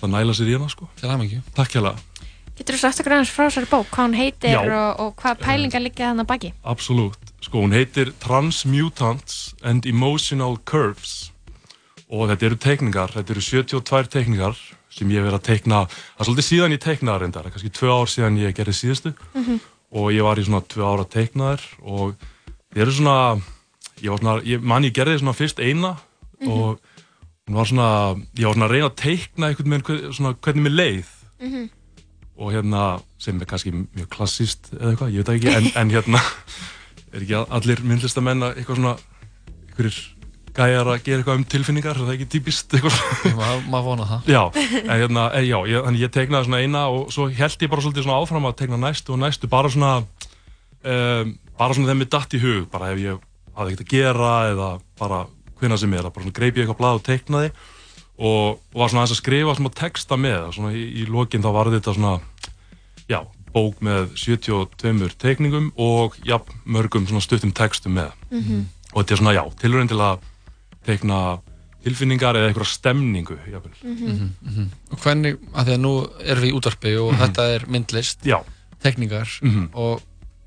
það 0.00 0.12
næla 0.16 0.34
sér 0.38 0.50
í 0.50 0.56
hana 0.56 0.70
sko. 0.72 0.88
Til 0.98 1.10
aðmengju. 1.12 1.42
Takk 1.54 1.76
hérlega. 1.76 2.24
Getur 2.54 2.76
þú 2.78 2.80
sagt 2.80 3.00
okkur 3.02 3.14
aðeins 3.18 3.34
frá 3.34 3.44
þessari 3.48 3.70
bók, 3.70 3.86
hvað 3.92 4.08
hún 4.08 4.18
heitir 4.18 4.58
og, 4.64 5.00
og 5.04 5.14
hvað 5.20 5.40
pælingar 5.44 5.82
liggja 5.84 6.10
þannig 6.12 6.24
að 6.24 6.32
baki? 6.32 6.52
Absolutt. 6.72 7.32
Sko, 7.44 7.64
hún 7.66 7.74
heitir 7.76 8.12
Transmutants 8.22 9.54
and 9.62 9.86
Emotional 9.90 10.56
Curves 10.64 11.33
og 12.10 12.28
þetta 12.30 12.46
eru 12.46 12.56
teikningar, 12.56 13.12
þetta 13.14 13.30
eru 13.34 13.40
72 13.40 14.08
teikningar 14.12 14.56
sem 14.94 15.08
ég 15.10 15.18
hef 15.18 15.24
verið 15.26 15.38
að 15.40 15.46
teikna, 15.48 15.78
það 15.88 16.20
er 16.20 16.28
svolítið 16.28 16.48
síðan 16.48 16.74
ég 16.76 16.82
teiknaði 16.84 17.20
reyndar, 17.24 17.48
kannski 17.50 17.70
tvö 17.74 17.90
ár 17.90 18.06
síðan 18.12 18.38
ég 18.38 18.54
gerði 18.54 18.74
síðustu 18.78 19.14
Mhm. 19.34 19.60
og 19.92 20.10
ég 20.12 20.22
var 20.22 20.36
í 20.38 20.44
svona 20.44 20.60
tvö 20.62 20.82
ára 20.84 21.04
að 21.04 21.10
teikna 21.10 21.56
þær 21.56 21.62
og 21.82 22.14
þeir 22.74 22.82
eru 22.82 22.92
svona, 22.92 23.40
ég 24.02 24.10
var 24.10 24.18
svona, 24.18 24.42
ég 24.44 24.62
man 24.62 24.82
ég 24.84 24.92
gerði 24.92 25.18
svona 25.18 25.34
fyrst 25.34 25.58
eina 25.58 25.96
Mhm. 26.40 26.50
og 26.50 26.80
hún 27.48 27.54
var 27.54 27.64
svona, 27.66 28.14
ég 28.36 28.44
var 28.46 28.54
svona 28.54 28.68
að 28.68 28.70
reyna 28.70 28.88
að 28.90 28.96
teikna 28.96 29.46
einhvern 29.48 29.70
veginn 29.70 29.82
hver- 29.82 30.12
svona 30.14 30.34
hvernig 30.34 30.62
mér 30.62 30.76
leið 30.76 31.06
Mhm. 31.40 31.70
og 32.38 32.52
hérna, 32.52 33.02
sem 33.18 33.40
er 33.40 33.44
kannski 33.46 33.72
mjög 33.96 34.08
klassíst 34.08 34.70
eða 34.74 34.94
eitthvað, 34.96 35.12
ég 35.12 35.24
veit 35.24 35.40
ekki, 35.40 35.56
en, 35.56 35.70
en 35.76 35.90
hérna 35.90 36.20
er 37.12 37.20
ekki 37.20 37.46
allir 37.50 37.76
myndlistamenn 37.82 38.42
að 38.42 38.56
eitthvað 38.58 38.76
svona 38.76 38.96
einhverjir 39.68 40.13
gæjar 40.54 40.86
að 40.92 41.00
gera 41.06 41.18
eitthvað 41.22 41.38
um 41.40 41.44
tilfinningar, 41.54 41.96
er 41.98 42.06
það 42.06 42.14
ekki 42.14 42.26
típist 42.36 42.74
Maður 43.34 43.64
ma 43.72 43.80
vona 43.82 44.04
það. 44.06 44.28
Já, 44.30 44.42
en 44.84 44.92
hérna, 44.94 45.24
e, 45.34 45.42
já, 45.48 45.56
ég, 45.66 45.80
þannig 45.86 46.04
ég 46.04 46.12
teiknaði 46.14 46.46
svona 46.48 46.60
eina 46.62 46.82
og 46.94 47.08
svo 47.14 47.26
held 47.34 47.64
ég 47.66 47.70
bara 47.72 47.82
svolítið 47.84 48.06
svona 48.06 48.18
áfram 48.22 48.46
að 48.48 48.56
teikna 48.60 48.78
næstu 48.84 49.14
og 49.16 49.20
næstu, 49.24 49.50
bara 49.50 49.70
svona 49.74 49.92
um, 50.84 51.34
bara 51.58 51.74
svona 51.74 51.88
þegar 51.90 52.00
mér 52.02 52.10
datt 52.14 52.36
í 52.36 52.42
hug 52.42 52.66
bara 52.72 52.92
ef 52.94 53.02
ég 53.02 53.22
hafði 53.54 53.74
ekkert 53.76 53.86
að 53.86 53.94
gera 53.94 54.32
eða 54.52 54.68
bara 54.98 55.22
hvenna 55.60 55.78
sem 55.80 55.94
er, 55.94 56.08
bara 56.10 56.24
svona 56.26 56.36
greip 56.38 56.58
ég 56.58 56.64
eitthvað 56.66 56.80
blað 56.80 56.98
og 57.00 57.04
teiknaði 57.06 57.50
og, 58.18 58.58
og 58.74 58.78
var 58.78 58.90
svona 58.92 59.04
aðeins 59.04 59.16
að 59.16 59.22
skrifa 59.22 59.54
smá 59.58 59.70
texta 59.74 60.18
með 60.20 60.50
svona 60.56 60.74
í, 60.74 60.84
í 61.02 61.06
lokin 61.10 61.42
þá 61.44 61.50
var 61.54 61.70
þetta 61.74 61.94
svona 61.96 62.14
já, 63.10 63.20
bók 63.54 63.82
með 63.86 64.12
72 64.18 65.10
teikningum 65.22 65.70
og 65.82 66.16
já, 66.26 66.38
mörgum 66.66 67.06
svona 67.10 67.22
stuttum 67.24 67.52
textum 67.54 67.98
með 67.98 68.12
Mhm. 68.34 68.64
og 68.94 69.02
þetta 69.02 69.14
er 69.14 69.20
svona, 69.22 69.34
já, 69.34 69.44
tilurinn 69.62 69.90
til 69.90 69.98
að 70.02 70.22
teikna 70.86 71.18
tilfinningar 71.84 72.36
eða 72.38 72.48
eitthvað 72.50 72.70
stemningu 72.70 73.36
jafnvel. 73.50 73.74
Mhm, 73.84 74.30
mhm. 74.40 74.68
Og 74.92 74.98
hvernig, 75.04 75.38
að 75.52 75.66
því 75.68 75.74
að 75.76 75.80
nú 75.84 75.92
erum 76.24 76.42
við 76.44 76.50
í 76.52 76.56
útvarpi 76.56 76.92
og 77.02 77.14
þetta 77.20 77.48
er 77.54 77.66
myndlist, 77.68 78.24
Já. 78.24 78.38
tekningar 78.80 79.28
Mhm. 79.42 79.68
og 79.74 80.00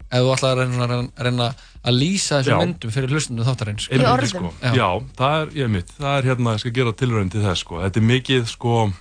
ef 0.10 0.22
þú 0.24 0.32
ætlaði 0.34 0.66
að 0.66 1.10
reyna, 1.20 1.56
að 1.86 1.94
lýsa 2.00 2.40
þessum 2.42 2.56
Já. 2.56 2.60
myndum 2.66 2.92
fyrir 2.92 3.10
hlustundum 3.12 3.46
þáttarins 3.46 3.90
Einmitt, 3.92 4.30
Sko. 4.30 4.54
Já. 4.62 5.00
það 5.16 5.42
er, 5.42 5.48
ég 5.62 5.70
mitt, 5.70 5.88
það 6.00 6.18
er 6.18 6.24
hérna, 6.32 6.54
ég 6.56 6.60
skal 6.60 6.72
gera 6.72 6.92
tilraun 6.94 7.30
til 7.30 7.42
þess, 7.42 7.60
sko. 7.60 7.76
Þetta 7.84 7.98
er 7.98 8.08
mikið, 8.08 8.46
sko, 8.48 8.94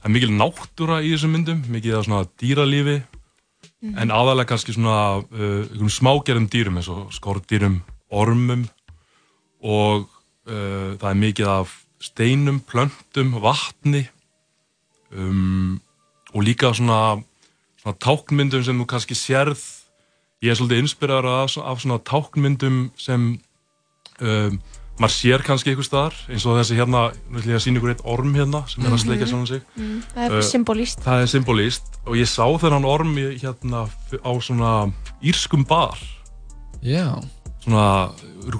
það 0.00 0.04
er 0.04 0.10
mikil 0.10 0.30
náttúra 0.30 1.00
í 1.02 1.10
þessum 1.16 1.32
myndum, 1.34 1.62
mikið 1.66 1.98
af 1.98 2.04
svona 2.06 2.28
dýralífi, 2.38 3.02
Mhm. 3.82 3.98
en 3.98 4.08
aðalega 4.10 4.46
kannski 4.46 4.74
svona 4.76 5.18
uh, 5.18 5.88
smágerðum 5.88 6.48
dýrum 6.48 6.76
eins 6.76 6.88
og 6.88 7.10
skordýrum, 7.12 7.80
ormum 8.12 8.68
og 9.62 10.06
uh, 10.46 10.96
það 11.00 11.10
er 11.10 11.20
mikið 11.24 11.46
af 11.52 11.74
steinum, 12.00 12.60
plöntum, 12.64 13.34
vatni 13.44 14.06
um, 15.12 15.80
og 16.34 16.42
líka 16.46 16.70
svona, 16.76 17.18
svona 17.82 17.96
táknmyndum 18.00 18.64
sem 18.64 18.78
þú 18.80 18.86
kannski 18.88 19.16
sérð 19.18 19.60
ég 20.40 20.52
er 20.52 20.56
svolítið 20.56 20.84
inspiraður 20.86 21.30
af, 21.42 21.56
af 21.58 21.80
svona 21.82 21.98
táknmyndum 22.06 22.84
sem 22.96 23.26
um, 24.20 24.60
maður 25.00 25.14
sér 25.16 25.42
kannski 25.44 25.72
einhver 25.72 25.86
staðar 25.86 26.16
eins 26.28 26.44
og 26.48 26.58
þessi 26.60 26.76
hérna, 26.76 27.06
nú 27.32 27.40
ætlum 27.40 27.52
ég 27.54 27.58
að 27.58 27.64
sína 27.64 27.80
ykkur 27.80 27.92
eitt 27.94 28.02
orm 28.04 28.34
hérna 28.36 28.62
sem 28.68 28.84
er 28.84 28.92
að 28.92 29.00
sleika 29.04 29.24
Mhm. 29.24 29.30
saman 29.32 29.46
sig 29.48 29.62
Mm, 29.76 30.02
það 30.14 30.24
er 30.26 30.36
Uh, 30.38 30.42
symbolískt. 30.44 31.00
það 31.04 31.22
er 31.22 31.26
symbolíst 31.34 32.00
og 32.06 32.14
ég 32.16 32.28
sá 32.28 32.44
þennan 32.60 32.84
orm 32.84 33.14
hérna 33.16 33.88
á 34.24 34.32
svona 34.40 34.92
írskum 35.22 35.64
bar 35.68 35.96
Já. 36.82 37.20
Svona, 37.60 38.10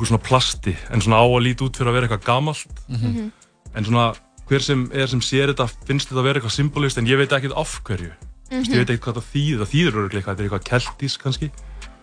svona 0.05 0.23
plasti 0.23 0.77
en 0.91 1.01
svona 1.01 1.21
á 1.21 1.27
að 1.27 1.45
líti 1.47 1.65
út 1.67 1.77
fyrir 1.77 1.91
að 1.91 1.97
vera 1.99 2.09
eitthvað 2.09 2.27
gamalt. 2.27 2.83
Mhm. 2.89 3.31
en 3.75 3.85
svona 3.85 4.15
hver 4.51 4.63
sem 4.63 4.91
er 4.93 5.07
sem 5.07 5.21
sér 5.21 5.53
þetta 5.55 5.69
finnst 5.87 6.09
þetta 6.11 6.21
að 6.21 6.27
vera 6.27 6.41
eitthvað 6.41 6.57
symbolist 6.59 6.99
en 6.99 7.07
ég 7.07 7.17
veit 7.21 7.31
ekkert 7.33 7.57
af 7.57 7.81
hverju. 7.85 8.11
Mm 8.51 8.59
Mhm. 8.59 8.73
ég 8.73 8.79
veit 8.83 8.91
ekkert 8.91 9.05
hvað 9.05 9.19
það 9.21 9.29
þýðir, 9.35 9.59
það 9.61 9.71
þýðir 9.73 9.95
eitthvað, 10.11 10.35
þetta 10.35 10.41
er 10.41 10.49
eitthvað 10.49 10.69
keltís 10.71 11.19
kannski. 11.19 11.51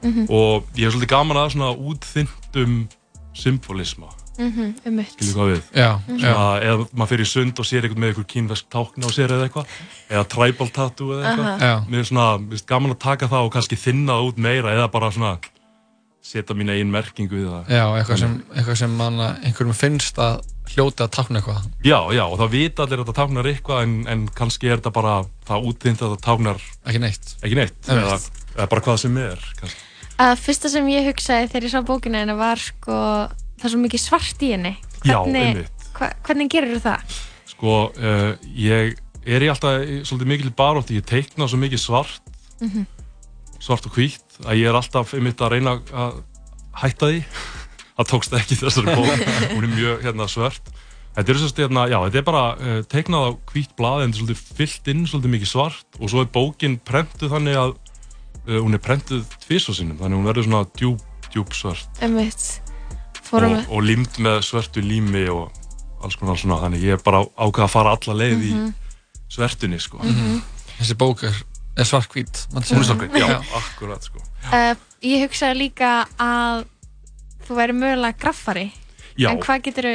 Mhm. 0.03 0.25
og 0.29 0.63
ég 0.75 0.85
hef 0.85 0.93
svolítið 0.93 1.07
gaman 1.09 1.37
að 1.37 1.51
svona 1.51 1.71
útþyndum 1.75 2.87
symbolisma. 3.33 4.09
Mhm, 4.37 4.75
skilju 5.17 5.33
hvað 5.33 5.47
við? 5.49 5.61
Já, 5.73 5.89
svona, 6.05 6.61
eða 6.61 6.87
maður 6.93 7.09
fyrir 7.09 7.25
sund 7.25 7.59
og 7.59 7.65
sér 7.65 7.81
eitthvað 7.87 8.01
með 8.03 8.11
eitthvað 8.11 8.27
kínvesk 8.33 8.67
tákna 8.69 9.09
á 9.09 9.11
sér 9.11 9.33
eða 9.33 9.47
eitthvað 9.47 9.65
eða 10.13 10.27
tribal 10.29 10.69
tattoo 10.69 11.09
eða 11.15 11.23
eitthvað. 11.25 11.47
Aha. 11.47 11.57
Já. 11.57 11.85
mér 11.89 11.99
er 11.99 12.09
svona, 12.11 12.27
gaman 12.69 12.93
að 12.93 12.99
taka 12.99 13.27
það 13.27 13.45
og 13.47 13.53
kannski 13.53 13.79
þinna 13.81 14.13
það 14.13 14.27
út 14.29 14.37
meira 14.37 14.75
eða 14.77 14.91
bara 14.91 15.09
svona 15.11 15.39
setja 16.27 16.55
mín 16.57 16.69
einn 16.73 16.89
merkingu 16.91 17.37
við 17.39 17.47
það 17.49 17.71
Já, 17.77 17.83
eitthvað 18.01 18.19
sem, 18.23 18.33
eitthvað 18.53 18.77
sem 18.81 18.95
manna, 18.99 19.27
einhverjum 19.47 19.77
finnst 19.77 20.17
að 20.19 20.41
hljóta 20.73 21.05
að 21.07 21.13
tákna 21.15 21.39
eitthvað 21.39 21.67
já, 21.87 21.99
já, 22.17 22.23
og 22.27 22.35
það 22.41 22.51
vita 22.57 22.83
allir 22.83 22.99
að 22.99 23.05
þetta 23.07 23.17
táknar 23.21 23.49
eitthvað 23.53 23.83
en, 23.87 23.93
en 24.11 24.25
kannski 24.35 24.67
er 24.71 24.81
þetta 24.81 24.91
bara 24.97 25.13
það 25.47 25.67
útþynt 25.71 26.03
að 26.03 26.13
það 26.15 26.23
táknar 26.27 26.59
ekki 26.91 27.01
neitt, 27.05 27.31
ekki 27.41 27.59
neitt 27.61 27.91
eða, 27.95 28.17
eða 28.57 28.67
bara 28.73 28.83
hvað 28.89 28.99
sem 29.05 29.17
er 29.23 29.45
kannski. 29.61 29.85
að 30.27 30.33
fyrsta 30.43 30.71
sem 30.75 30.89
ég 30.91 31.07
hugsaði 31.07 31.47
þegar 31.53 31.67
ég 31.69 31.73
sá 31.77 31.79
bókina 31.87 32.21
hennar 32.25 32.39
var 32.41 32.59
sko 32.59 32.99
það 33.31 33.69
er 33.69 33.73
svo 33.77 33.81
mikið 33.85 34.03
svart 34.03 34.43
í 34.43 34.51
henni 34.57 34.73
Já, 35.07 35.17
hvernig, 35.23 35.47
einmitt. 35.53 35.89
hva, 35.95 36.11
hvernig 36.27 36.51
gerir 36.51 36.83
það? 36.83 37.17
sko, 37.53 37.77
uh, 37.95 38.31
ég 38.59 38.97
er 39.27 39.43
í 39.43 39.49
alltaf 39.51 39.81
í 39.87 40.01
svolítið 40.07 40.29
mikil 40.35 40.51
barótti, 40.59 40.99
ég 40.99 41.07
teikna 41.07 41.47
svo 41.47 41.57
mikið 41.63 41.81
svart 41.87 42.19
Mhm. 42.57 42.83
svart 43.61 43.85
og 43.85 43.93
hvítt 43.95 44.26
að 44.45 44.59
ég 44.59 44.67
er 44.69 44.77
alltaf 44.77 45.13
einmitt 45.17 45.41
að 45.41 45.53
reyna 45.55 45.77
að 45.93 46.19
hætta 46.83 47.09
því. 47.11 47.21
Það 47.97 48.09
tókst 48.11 48.35
ekki 48.37 48.57
þessari 48.59 48.93
bók. 48.93 49.23
Hún 49.55 49.63
er 49.65 49.71
mjög 49.73 50.03
hérna, 50.05 50.27
svört. 50.29 50.67
Þetta 51.17 51.33
er, 51.33 51.39
sérst, 51.41 51.57
hérna, 51.63 51.87
já, 51.89 51.97
þetta 52.05 52.19
er 52.21 52.25
bara 52.27 52.43
uh, 52.53 52.81
teiknað 52.85 53.23
á 53.25 53.29
hvítt 53.49 53.71
blað 53.79 54.03
en 54.03 54.11
þetta 54.13 54.17
er 54.17 54.21
svolítið 54.21 54.57
fyllt 54.59 54.89
inn 54.93 55.05
svolítið 55.09 55.33
mikið 55.33 55.49
svart. 55.49 55.87
Og 55.97 56.11
svo 56.13 56.21
er 56.21 56.29
bókin 56.29 56.75
prentuð 56.85 57.33
þannig 57.33 57.57
að 57.57 57.71
uh, 57.73 58.59
hún 58.61 58.77
er 58.77 58.83
prentuð 58.85 59.23
tvis 59.47 59.65
sinnum. 59.71 59.97
Þannig 59.97 60.13
að 60.13 60.19
hún 60.19 60.29
verður 60.29 60.45
svona 60.45 60.61
djúb, 60.77 61.01
djúb 61.33 61.57
svört. 61.57 62.03
Einmitt. 62.05 62.45
Fórum 63.27 63.57
og, 63.57 63.71
og 63.73 63.81
límt 63.89 64.21
með 64.23 64.43
svörtu 64.45 64.85
lími 64.85 65.25
og 65.33 65.49
alls 66.05 66.19
konar 66.21 66.37
svona. 66.37 66.61
Þannig 66.67 66.85
ég 66.85 66.99
er 66.99 67.03
bara 67.03 67.25
ákveð 67.33 67.65
að 67.65 67.73
fara 67.73 67.97
alla 67.97 68.19
leið 68.21 68.37
Mhm. 68.37 68.69
í 68.69 69.33
svertunni 69.33 69.81
sko. 69.81 69.97
Mhm. 70.05 70.37
Þessi 70.77 70.95
bók 71.01 71.25
er, 71.25 71.33
svartkvít 71.81 72.45
hún 72.53 72.61
er 72.61 72.85
svartkvít, 72.85 73.17
já, 73.17 73.41
akkurat 73.57 74.05
sko 74.05 74.21
uh, 74.53 74.75
ég 75.03 75.23
hugsaði 75.27 75.57
líka 75.59 75.91
að 76.19 76.65
þú 77.47 77.57
væri 77.59 77.73
mögulega 77.77 78.17
graffari 78.19 78.71
Já. 79.17 79.31
en 79.31 79.39
hvað 79.41 79.61
getur 79.67 79.87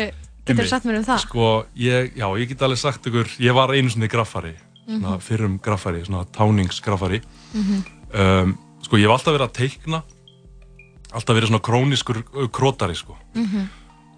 þú 0.46 0.66
sagt 0.68 0.84
mér 0.88 0.98
um 0.98 1.04
það? 1.06 1.20
sko, 1.26 1.48
ég, 1.78 2.12
já, 2.16 2.26
ég 2.38 2.48
get 2.48 2.62
alveg 2.66 2.78
sagt 2.78 3.06
ykkur 3.06 3.28
ég 3.38 3.54
var 3.54 3.68
einu 3.74 3.88
svona 3.90 4.08
graffari 4.10 4.54
svona 4.82 5.12
Mhm. 5.14 5.20
fyrrum 5.22 5.58
graffari, 5.62 6.00
svona 6.04 6.24
táningsgraffari 6.26 7.20
Mhm. 7.54 7.84
um, 8.14 8.58
sko, 8.82 8.96
ég 8.96 9.06
hef 9.06 9.10
alltaf 9.14 9.34
verið 9.38 9.48
að 9.48 9.52
teikna 9.54 10.02
alltaf 11.12 11.36
verið 11.36 11.48
svona 11.52 11.60
króniskur 11.62 12.22
krótari 12.50 12.96
sko 12.96 13.16
Mhm. 13.34 13.68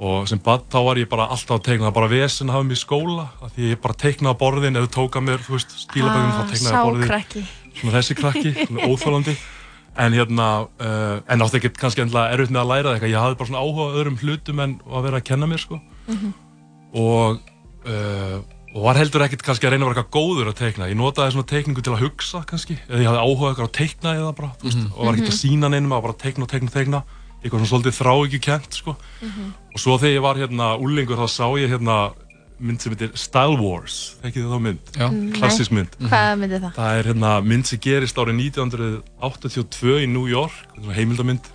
og 0.00 0.28
sem 0.28 0.38
bad 0.38 0.68
þá 0.70 0.84
var 0.84 0.96
ég 0.96 1.08
bara 1.08 1.26
alltaf 1.28 1.58
að 1.60 1.64
teikna 1.64 1.90
það 1.90 1.94
bara 1.94 2.08
vesen 2.08 2.48
að 2.48 2.52
hafa 2.52 2.64
mig 2.64 2.76
í 2.76 2.84
skóla 2.84 3.28
af 3.42 3.52
því 3.56 3.70
ég 3.74 3.80
bara 3.82 3.94
teiknaði 3.94 4.38
borðin 4.38 4.76
ef 4.76 4.88
þú 4.88 4.94
tóka 4.94 5.20
mér, 5.20 5.38
þú 5.38 5.52
veist, 5.52 5.70
stílabögum 5.88 6.32
Ah, 6.32 6.42
þá 6.42 6.50
teiknaði 6.50 6.72
sá 6.72 6.84
borðin 6.84 7.06
krakki. 7.08 7.44
svona 7.74 7.92
þessi 7.98 8.14
krakki, 8.16 8.66
svona 8.66 8.80
óþólandi 8.88 9.36
en 9.96 10.12
hérna, 10.12 10.46
uh, 10.80 11.20
en 11.28 11.42
átti 11.44 11.60
ekki 11.60 11.70
kannski 11.78 12.02
endilega 12.02 12.32
erfitt 12.34 12.50
með 12.50 12.62
að 12.64 12.70
læra 12.72 12.94
eitthvað, 12.94 13.12
ég 13.14 13.20
hafði 13.22 13.38
bara 13.38 13.50
svona 13.50 13.62
áhuga 13.62 13.98
öðrum 14.00 14.18
hlutum 14.22 14.60
en 14.64 14.80
að 14.90 15.02
vera 15.06 15.20
að 15.20 15.24
kenna 15.30 15.46
mér 15.46 15.62
sko. 15.62 15.80
Mhm. 16.08 16.32
og 16.94 17.40
uh, 17.86 18.40
og 18.74 18.82
var 18.82 18.96
heldur 18.98 19.22
ekkert 19.22 19.42
kannski 19.46 19.68
að 19.68 19.74
reyna 19.76 19.86
að 19.86 19.90
vera 19.92 20.02
eitthvað 20.02 20.16
góður 20.18 20.48
að 20.50 20.56
teikna. 20.58 20.86
Ég 20.90 20.96
notaði 20.98 21.30
svona 21.36 21.46
teikningu 21.46 21.82
til 21.86 21.92
að 21.94 22.00
hugsa 22.08 22.40
kannski. 22.50 22.74
Eða 22.88 23.02
ég 23.04 23.06
hafði 23.06 23.20
áhuga 23.22 23.50
eitthvað 23.52 23.68
að 23.68 23.76
teikna 23.78 24.14
eða 24.18 24.32
bara 24.34 24.48
veist, 24.64 24.78
Mhm. 24.78 24.88
og 24.96 25.04
var 25.06 25.12
ekkert 25.14 25.30
að 25.30 25.36
Mhm. 25.36 25.42
sína 25.44 25.70
neinum 25.70 25.92
að 25.94 26.02
bara 26.02 26.12
teikna 26.24 26.42
og 26.42 26.50
teikna 26.50 26.66
og 26.66 26.74
teikna. 26.74 27.02
Eitthvað 27.44 27.60
svona 27.60 27.70
svolítið 27.70 27.98
þrá 28.00 28.12
ekki 28.26 28.40
kent 28.40 28.72
sko 28.74 28.96
og 29.74 29.78
svo 29.78 29.98
þegar 30.00 30.14
ég 30.16 30.22
var 30.22 30.34
hérna 30.34 30.66
úlingur 30.80 31.16
þá 31.22 31.26
sá 31.28 31.46
ég 31.60 31.68
hérna 31.70 32.14
mynd 32.64 32.80
sem 32.82 32.94
heitir 32.94 33.12
Style 33.18 33.58
Wars 33.60 33.96
þekkið 34.22 34.44
þið 34.44 34.52
þá 34.54 34.60
mynd? 34.66 34.92
Já. 34.96 35.06
Nei. 35.12 35.32
klassisk 35.36 35.74
mynd 35.76 35.96
Hvað 36.00 36.30
myndi 36.40 36.60
það? 36.62 36.72
Það 36.78 36.98
er 37.00 37.08
hérna 37.10 37.32
mynd 37.52 37.68
sem 37.70 37.82
gerist 37.84 38.20
árið 38.20 38.40
1982 38.40 39.96
í 40.04 40.08
New 40.10 40.26
York, 40.30 40.56
svona 40.78 40.96
heimildamynd 40.98 41.50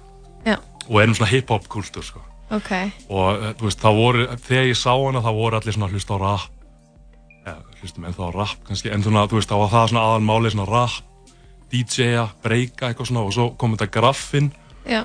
Já. 0.46 0.58
og 0.88 1.02
er 1.02 1.12
um 1.12 1.18
svona 1.18 1.32
hip-hop 1.34 1.68
kultúr 1.72 2.06
sko. 2.06 2.22
Ok, 2.50 2.72
og 3.14 3.28
eh, 3.44 3.52
þú 3.60 3.68
veist, 3.68 3.82
það 3.84 4.00
voru, 4.00 4.24
þegar 4.48 4.70
ég 4.72 4.78
sá 4.80 4.90
hana 4.96 5.22
þá 5.22 5.30
voru 5.38 5.60
allir 5.60 5.76
svona 5.76 5.86
að 5.90 5.98
hlusta 5.98 6.18
á 6.18 6.20
rap 6.24 6.48
eða 7.46 7.80
hlustum 7.82 8.08
ennþá 8.10 8.26
á 8.26 8.32
rap 8.34 8.64
kannski, 8.68 8.90
en 8.94 9.04
svona, 9.06 9.28
þú 9.30 9.38
veist, 9.38 9.52
þá 9.52 9.58
var 9.62 9.70
það 9.74 9.86
svona 9.92 10.06
aðal 10.08 10.24
máli 10.26 10.52
svona 10.56 10.66
rap 10.70 10.96
DJ-a, 11.70 12.26
breyka 12.42 12.90
eitthvað 12.90 13.12
svona 13.12 13.26
og 13.28 13.34
svo 13.36 13.46
kom 13.62 13.76
þetta 13.78 13.92
graffinn 13.94 14.50
Já. 14.90 15.04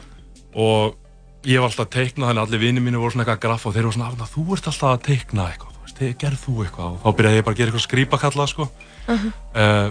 og 0.57 0.97
ég 1.45 1.61
var 1.61 1.69
alltaf 1.69 1.85
að 1.85 1.93
teikna 1.99 2.31
þannig 2.31 2.41
að 2.41 2.47
allir 2.49 2.63
vinið 2.65 2.87
mínu 2.87 3.03
voru 3.03 3.13
svona 3.13 3.27
eitthvað 3.27 3.37
að 3.37 3.45
graffa 3.45 3.69
og 3.69 3.75
þeir 3.77 3.85
voru 3.91 3.97
svona, 3.99 4.09
Arnar, 4.15 4.33
þú 4.33 4.45
ert 4.57 4.71
alltaf 4.73 4.89
að 4.95 5.03
teikna 5.11 5.49
eitthvað, 5.51 5.61
þú 5.61 5.61
veist, 5.61 5.61
"Hey, 5.61 5.74
gerð 5.99 6.41
þú 6.45 6.55
eitthvað 6.65 6.91
og 6.93 7.01
þá 7.05 7.17
byrjaði 7.19 7.37
ég 7.41 7.45
bara 7.45 7.55
að 7.55 7.59
gera 7.59 7.71
eitthvað 7.73 7.87
skrýpakalla 7.89 8.47
sko. 8.49 8.69
Mhm. 9.09 9.33
uh, 9.55 9.89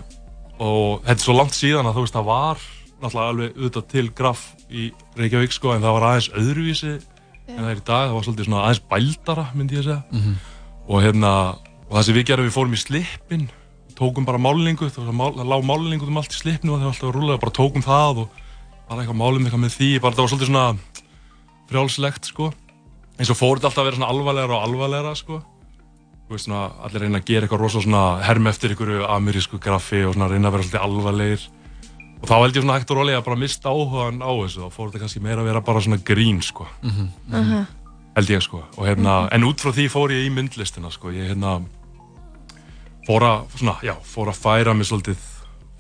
og 0.60 1.02
þetta 1.04 1.18
er 1.20 1.24
svo 1.26 1.34
langt 1.38 1.56
síðan 1.58 1.86
að 1.90 1.96
þú 1.98 2.04
veist, 2.06 2.14
það 2.14 2.26
var 2.30 2.58
náttúrulega 3.04 3.30
alveg 3.34 3.58
auðvitað 3.58 3.88
til 3.92 4.06
graff 4.16 4.44
í 4.72 4.92
Reykjavík 5.18 5.52
sko, 5.52 5.74
en 5.74 5.82
það 5.82 5.94
var 5.98 6.06
aðeins 6.10 6.30
öðruvísi 6.40 6.94
en 7.48 7.58
það 7.60 7.72
er 7.74 7.82
í 7.82 7.86
dag, 7.90 8.04
það 8.08 8.14
var 8.16 8.24
svolítið 8.28 8.46
svona 8.48 8.62
aðeins 8.64 8.84
bældara 8.94 9.46
myndi 9.54 9.76
ég 9.76 9.82
að 9.84 9.88
segja 9.90 10.04
Mhm. 10.12 10.36
og 10.88 11.02
hérna, 11.04 11.32
og 11.90 11.92
það 11.98 12.04
sem 12.04 12.16
við 12.16 12.26
gerum, 12.26 12.46
við 12.48 12.56
fórum 12.58 12.74
í 12.74 12.82
slippin 12.84 13.50
tókum 13.96 14.26
bara 14.26 14.38
málingu, 14.38 14.88
það, 14.90 15.12
mál, 15.14 15.34
það 15.36 15.48
lág 15.52 15.64
málingu 15.68 16.08
um 16.08 16.18
allt 16.18 16.32
í 16.32 16.40
slippinu 16.40 16.74
og 16.74 16.80
það 16.80 16.86
var 16.88 16.94
alltaf 16.94 17.10
að 17.10 17.16
rúlega, 17.18 17.40
bara 17.44 17.52
tókum 17.60 17.84
það 17.84 18.18
og 18.24 18.30
bara 18.90 19.02
eitthvað 19.04 19.20
málum 19.22 19.46
eitthvað 19.46 19.64
með 19.66 19.76
því, 19.78 19.90
bara 20.02 20.16
það 20.16 20.24
var 20.24 20.32
svolítið 20.34 20.50
svona 20.50 20.78
frjálslegt 21.70 22.26
sko 22.32 22.52
eins 23.20 23.30
og 23.30 23.38
fór 23.38 23.58
þetta 23.60 23.70
alltaf 23.70 23.84
að 23.84 23.88
vera 23.90 23.98
svona 24.00 24.12
alvarlegra 24.14 24.58
og 24.58 24.64
alvarlegra 24.68 25.14
sko 25.18 25.42
þú 26.28 26.36
veist 26.36 26.48
svona, 26.48 26.62
allir 26.86 27.02
reyna 27.04 27.20
að 27.20 27.26
gera 27.30 27.46
eitthvað 27.48 27.60
rosa 27.66 27.82
svona 27.84 28.04
herm 28.24 28.48
eftir 28.48 28.72
einhverju 28.74 29.04
amerísku 29.10 29.60
graffi 29.60 30.04
og 30.08 30.16
svona 30.16 30.30
reyna 30.32 30.48
að 30.50 30.56
vera 30.58 30.64
svolítið 30.64 30.86
alvarlegir 30.88 31.46
og 32.24 32.30
þá 32.30 32.34
held 32.40 32.56
ég 32.56 32.64
svona 32.64 32.78
hægt 32.80 32.92
og 32.94 32.98
rólega 33.02 33.20
að 33.20 33.26
bara 33.28 33.36
mista 33.44 33.70
áhugan 33.70 34.22
á 34.24 34.32
þessu 34.32 34.64
þá 34.64 34.70
fór 34.78 34.88
þetta 34.92 35.02
kannski 35.04 35.20
meira 35.26 35.42
að 35.44 35.50
vera 35.52 35.62
bara 35.62 35.82
svona 35.84 35.98
grín 36.08 36.42
sko 36.42 36.68
Mhm. 36.82 37.10
Mhm. 37.28 37.66
held 38.16 38.30
ég 38.30 38.42
sko 38.42 38.64
og 38.78 38.86
hérna, 38.88 39.28
en 39.32 39.44
út 39.44 39.60
frá 39.60 39.72
því 39.74 39.90
fór 39.90 40.12
ég 40.12 40.26
í 40.28 40.32
myndlistina 40.32 40.92
sko, 40.92 41.10
ég 41.12 41.28
hérna 41.34 41.62
fór 43.08 43.22
að, 43.28 43.42
svona, 43.60 43.76
já, 43.84 43.96
fór 44.08 44.30
að 44.32 44.40
færa 44.40 44.74
mig 44.78 44.88
svolítið 44.88 45.18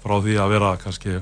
frá 0.03 0.17
því 0.19 0.35
að 0.43 0.49
vera 0.51 0.71
kannski 0.81 1.21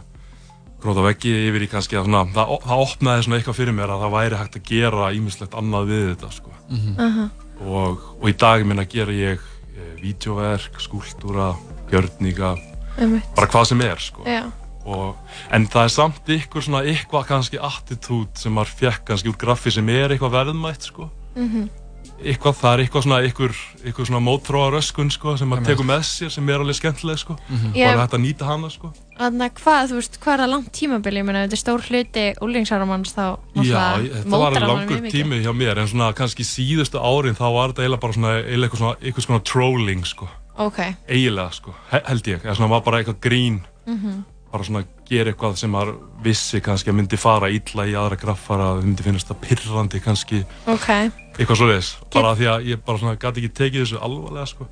gróta 0.82 1.04
veggi 1.06 1.30
yfir 1.52 1.62
í 1.62 1.70
kannski 1.70 1.98
að 2.00 2.08
svona, 2.08 2.24
það, 2.34 2.56
það 2.66 2.84
opnaði 2.88 3.24
svona 3.28 3.38
eitthvað 3.38 3.58
fyrir 3.60 3.76
mér 3.78 3.92
að 3.94 4.02
það 4.02 4.16
væri 4.16 4.40
hægt 4.42 4.56
að 4.58 4.64
gera 4.72 5.12
ímislegt 5.14 5.54
annað 5.62 5.92
við 5.92 6.08
þetta 6.16 6.32
sko 6.34 6.52
Mhm. 6.72 6.96
Mhm. 6.98 7.30
Og, 7.66 8.00
og 8.22 8.30
í 8.30 8.34
dag 8.38 8.66
minna 8.66 8.86
gera 8.90 9.12
ég 9.14 9.40
e, 9.40 9.86
vídeoverk, 10.02 10.80
skúltúra, 10.82 11.54
gjörninga 11.92 12.56
bara 13.36 13.48
hvað 13.48 13.66
sem 13.72 13.82
er 13.82 14.02
sko. 14.02 14.24
Og, 14.86 15.16
en 15.54 15.68
það 15.70 15.84
er 15.86 15.92
samt 15.94 16.30
ykkur 16.34 16.64
svona 16.66 16.82
eitthvað 16.90 17.28
kannski 17.30 17.60
attitút 17.62 18.40
sem 18.42 18.54
maður 18.54 18.74
fekk 18.80 19.04
kannski 19.12 19.30
úr 19.30 19.38
graffi 19.38 19.72
sem 19.72 19.90
er 19.94 20.10
eitthvað 20.16 20.34
verðmætt 20.40 20.90
sko. 20.90 21.10
Mhm. 21.36 21.70
eitthvað, 22.22 22.56
það 22.60 22.74
er 22.74 22.82
eitthvað 22.84 23.04
svona 23.06 23.20
ykkur, 23.26 23.54
ykkur 23.90 24.06
svona 24.06 24.20
mótróa 24.22 24.68
röskun 24.74 25.10
sko 25.14 25.38
sem 25.38 25.48
maður 25.50 25.66
tekur 25.72 25.86
með 25.86 26.02
sér 26.06 26.30
sem 26.30 26.50
er 26.50 26.60
alveg 26.62 26.76
skemmtileg 26.78 27.18
sko. 27.18 27.38
Mhm. 27.50 27.70
og 27.72 27.76
Ég- 27.76 27.94
er 27.94 27.98
hægt 27.98 28.14
að 28.14 28.22
nýta 28.26 28.46
hana 28.46 28.70
sko 28.70 28.92
Þannig 29.22 29.52
að 29.52 29.60
hvað, 29.62 29.84
þú 29.92 29.98
veist, 30.00 30.16
hvað 30.24 30.34
er 30.34 30.42
það 30.42 30.50
langt 30.52 30.70
tímabili? 30.74 31.20
Ég 31.22 31.26
meina, 31.28 31.42
þetta 31.46 31.58
er 31.58 31.62
stór 31.62 31.84
hluti 31.86 32.24
úlingsáramanns 32.42 33.12
þá 33.14 33.26
Já, 33.62 33.84
þetta 34.02 34.40
var 34.42 34.56
langur 34.66 35.04
tími 35.14 35.42
hjá 35.44 35.52
mér 35.54 35.82
en 35.84 35.90
svona 35.92 36.08
kannski 36.18 36.46
síðustu 36.48 36.98
árin 36.98 37.38
þá 37.38 37.46
var 37.54 37.74
þetta 37.76 37.84
eiginlega 37.86 38.02
bara 38.02 38.18
svona 38.18 38.32
eiginlega 38.40 38.72
eitthvað 38.72 38.82
svona, 38.82 38.96
eitthvað 39.06 39.28
svona 39.28 39.44
trolling 39.52 40.06
sko 40.10 40.30
Ok. 40.58 40.80
eiginlega 41.08 41.54
sko, 41.54 41.76
he- 41.92 42.04
held 42.10 42.24
ég 42.34 42.42
eða 42.42 42.56
svona 42.58 42.70
var 42.74 42.82
bara 42.82 43.04
eitthvað 43.04 43.20
grín 43.22 43.62
Mhm. 43.86 44.24
bara 44.52 44.64
svona 44.64 44.84
gera 45.08 45.32
eitthvað 45.32 45.56
sem 45.58 45.72
maður 45.72 45.96
vissi 46.24 46.60
kannski 46.62 46.90
að 46.90 46.96
myndi 46.98 47.18
fara 47.18 47.48
illa 47.50 47.86
í 47.86 47.94
aðra 47.94 48.18
graffara 48.20 48.74
það 48.74 48.84
myndi 48.84 49.04
finnast 49.04 49.28
það 49.30 49.42
pirrandi 49.46 50.02
kannski 50.02 50.46
Ok. 50.68 50.88
eitthvað 51.38 51.56
svo 51.62 51.68
leiðis, 51.70 51.96
bara 52.14 52.34
því 52.36 52.46
að 52.56 52.66
ég 52.74 52.84
bara 52.86 52.98
svona 52.98 53.16
gæti 53.18 53.38
ekki 53.46 53.54
tekið 53.54 53.86
þessu 53.86 54.02
alvarlega 54.02 54.48
sko 54.48 54.68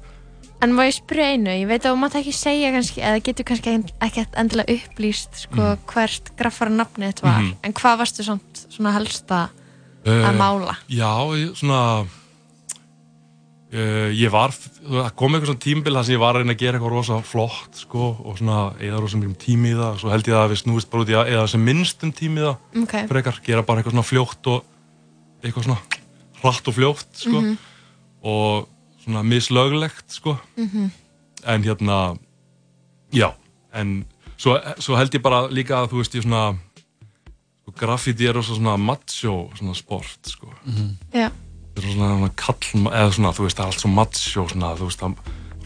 En 0.62 0.74
má 0.76 0.84
ég 0.90 0.94
spyrja 0.98 1.30
einu, 1.38 1.50
ég 1.56 1.68
veit 1.70 1.86
að 1.86 1.94
þú 1.94 2.00
mátt 2.02 2.16
ekki 2.20 2.34
segja 2.36 2.72
kannski, 2.76 3.00
eða 3.02 3.22
getur 3.24 3.46
kannski 3.48 3.76
ekki 4.04 4.26
endilega 4.36 4.74
upplýst 4.76 5.38
sko, 5.46 5.56
Mhm. 5.56 5.86
hvert 5.88 6.32
graffara 6.36 6.70
nafnið 6.72 7.14
þetta 7.14 7.24
var, 7.24 7.42
Mhm. 7.42 7.56
en 7.64 7.74
hvað 7.74 7.98
varstu 8.00 8.24
samt 8.24 8.66
svona 8.70 8.92
helst 8.94 9.28
að 9.28 9.50
að 10.06 10.36
mála? 10.38 10.76
Já, 10.90 11.54
svona 11.56 12.06
uh, 13.74 14.10
ég 14.16 14.30
var 14.32 14.50
það 14.52 15.16
kom 15.16 15.34
eitthvað 15.36 15.52
svona 15.52 15.60
tímbil 15.66 15.94
þar 15.94 16.06
sem 16.08 16.16
ég 16.16 16.20
var 16.24 16.34
að 16.36 16.42
reyna 16.44 16.54
að 16.56 16.62
gera 16.64 16.80
eitthvað 16.80 16.96
rosa 16.96 17.22
flott 17.22 17.76
sko 17.84 18.18
og 18.26 18.38
svona 18.40 18.74
eða 18.80 19.00
rosa 19.04 19.18
mjög 19.18 19.36
tími 19.38 19.74
í 19.74 19.78
það 19.78 20.00
svo 20.02 20.10
held 20.14 20.24
ég 20.32 20.40
að 20.40 20.50
við 20.54 20.62
snúist 20.64 20.90
bara 20.90 21.04
út 21.04 21.10
í 21.14 21.18
að 21.20 21.32
eða 21.36 21.48
sem 21.50 21.66
minnstum 21.66 22.12
tími 22.16 22.40
í 22.42 22.48
það 22.48 22.84
Ok. 22.84 22.96
frekar, 23.12 23.40
gera 23.44 23.62
bara 23.64 23.82
eitthvað 23.82 23.96
svona 23.96 24.10
fljótt 24.12 24.48
og 24.48 24.64
eitthvað 25.44 25.64
svona 25.64 25.80
hratt 26.42 26.68
og 26.68 26.76
fljótt 26.76 27.14
sko 27.14 27.42
Mhm. 27.42 27.58
og 28.24 28.68
svona 29.10 29.26
mislöglegt 29.26 30.08
sko. 30.14 30.38
Mhm. 30.58 30.90
en 31.46 31.64
hérna 31.64 32.18
já, 33.14 33.32
en 33.74 34.06
svo, 34.38 34.60
svo 34.80 34.98
held 35.00 35.14
ég 35.16 35.24
bara 35.24 35.48
líka 35.48 35.80
að 35.80 35.94
þú 35.94 36.02
veist 36.02 36.16
ég 36.16 36.26
svona 36.26 36.58
sko, 37.64 37.74
graffiti 37.80 38.28
er 38.28 38.42
svona 38.44 38.78
macho 38.78 39.50
svona 39.56 39.76
sport 39.76 40.20
sko. 40.28 40.52
Já. 41.14 41.30
þetta 41.76 41.82
er 41.82 41.94
svona, 41.94 42.10
svona 42.18 42.32
kall 42.36 42.88
eða 42.92 43.12
svona 43.12 43.34
þú 43.34 43.48
veist 43.48 43.58
það 43.58 43.66
er 43.66 43.72
allt 43.72 43.86
svo 43.86 43.90
macho 43.94 44.48
svona 44.50 44.76
þú 44.76 44.90
veist 44.90 45.00
það 45.00 45.16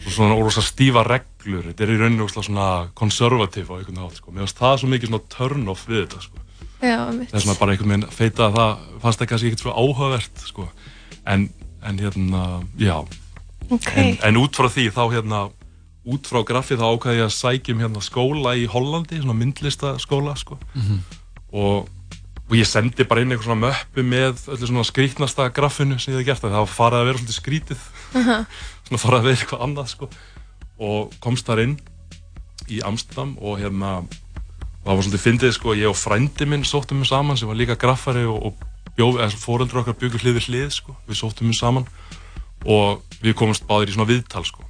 svo 0.04 0.12
svona 0.12 0.36
rosa 0.36 0.62
stífa 0.64 1.02
reglur. 1.06 1.64
Þetta 1.70 1.84
er 1.84 1.92
í 1.94 1.98
rauninu 2.00 2.28
svona, 2.28 2.46
svona 2.48 2.68
konservativ 2.98 3.70
á 3.72 3.74
einhvern 3.78 4.02
hátt 4.04 4.18
sko. 4.20 4.32
Mér 4.32 4.44
finnst 4.44 4.60
það 4.60 4.78
svo 4.82 4.90
mikið 4.92 5.10
svona 5.10 5.28
turn 5.32 5.68
off 5.72 5.86
við 5.88 6.02
þetta 6.04 6.24
sko. 6.26 6.42
Já, 6.84 6.98
það 7.08 7.22
er 7.24 7.44
svona 7.46 7.58
bara 7.60 7.74
einhvern 7.74 7.94
veginn 7.94 8.12
feita 8.12 8.48
að 8.48 8.58
það 8.58 8.72
fannst 9.04 9.22
það 9.22 9.30
kannski 9.30 9.50
ekkert 9.50 9.64
svo 9.64 9.74
áhugavert 9.74 10.44
sko. 10.44 10.66
En, 11.24 11.46
en 11.80 12.02
hérna 12.02 12.42
já 12.80 12.96
Ok. 13.70 13.88
en, 13.96 14.16
en 14.22 14.36
út 14.42 14.56
frá 14.56 14.68
því 14.68 14.90
þá 14.92 15.02
hérna 15.14 15.38
út 16.04 16.26
frá 16.28 16.42
graffi 16.44 16.76
þá 16.76 16.84
ákvæði 16.92 17.20
ég 17.22 17.28
að 17.30 17.36
sækjum 17.38 17.80
hérna 17.80 18.02
skóla 18.04 18.52
í 18.60 18.66
Hollandi, 18.68 19.20
svona 19.22 19.38
myndlistaskóla 19.40 20.34
sko 20.36 20.58
Mhm. 20.74 20.98
og, 21.54 21.88
og 22.44 22.52
ég 22.58 22.66
sendi 22.68 23.04
bara 23.08 23.22
inn 23.24 23.32
eitthvað 23.32 23.48
svona 23.48 23.70
möppu 23.70 24.04
með 24.04 24.42
öllu 24.52 24.66
svona 24.68 24.84
skrítnasta 24.84 25.48
graffinu 25.54 25.98
sem 25.98 26.12
ég 26.14 26.20
hef 26.20 26.26
gert 26.26 26.42
það 26.44 26.58
var 26.60 26.66
farið 26.74 27.00
að 27.00 27.08
vera 27.08 27.18
svolítið 27.22 27.40
skrítið 27.40 27.80
Aha. 28.20 28.36
svona 28.88 29.00
farið 29.04 29.18
að 29.18 29.24
vera 29.30 29.36
eitthvað 29.38 29.64
annað 29.68 29.88
sko 29.94 30.10
og 30.84 31.14
komst 31.24 31.46
þar 31.48 31.62
inn 31.64 31.74
í 32.68 32.80
Amsterdam 32.84 33.36
og 33.40 33.58
hérna 33.62 33.94
það 34.84 34.92
var 34.92 35.02
svolítið 35.06 35.24
fyndið 35.24 35.52
sko, 35.56 35.74
ég 35.78 35.88
og 35.88 35.96
frændi 35.96 36.46
minn 36.50 36.64
sóttum 36.68 37.00
við 37.00 37.08
saman 37.14 37.36
sem 37.40 37.48
var 37.48 37.56
líka 37.56 37.76
graffari 37.80 38.24
og, 38.28 38.50
og 38.52 38.92
bjóð, 38.98 39.22
eða 39.24 39.40
fóreldur 39.40 39.80
okkar 39.80 39.96
byggur 40.00 40.20
hlið 40.20 40.36
við 40.36 40.48
hlið 40.50 40.70
sko, 40.76 40.96
við 41.08 41.16
sóttum 41.22 41.48
við 41.48 41.56
saman 41.62 41.86
og 42.64 43.02
við 43.22 43.36
komumst 43.38 43.66
báðir 43.68 43.92
í 43.92 43.96
svona 43.96 44.08
viðtal 44.08 44.44
sko. 44.46 44.64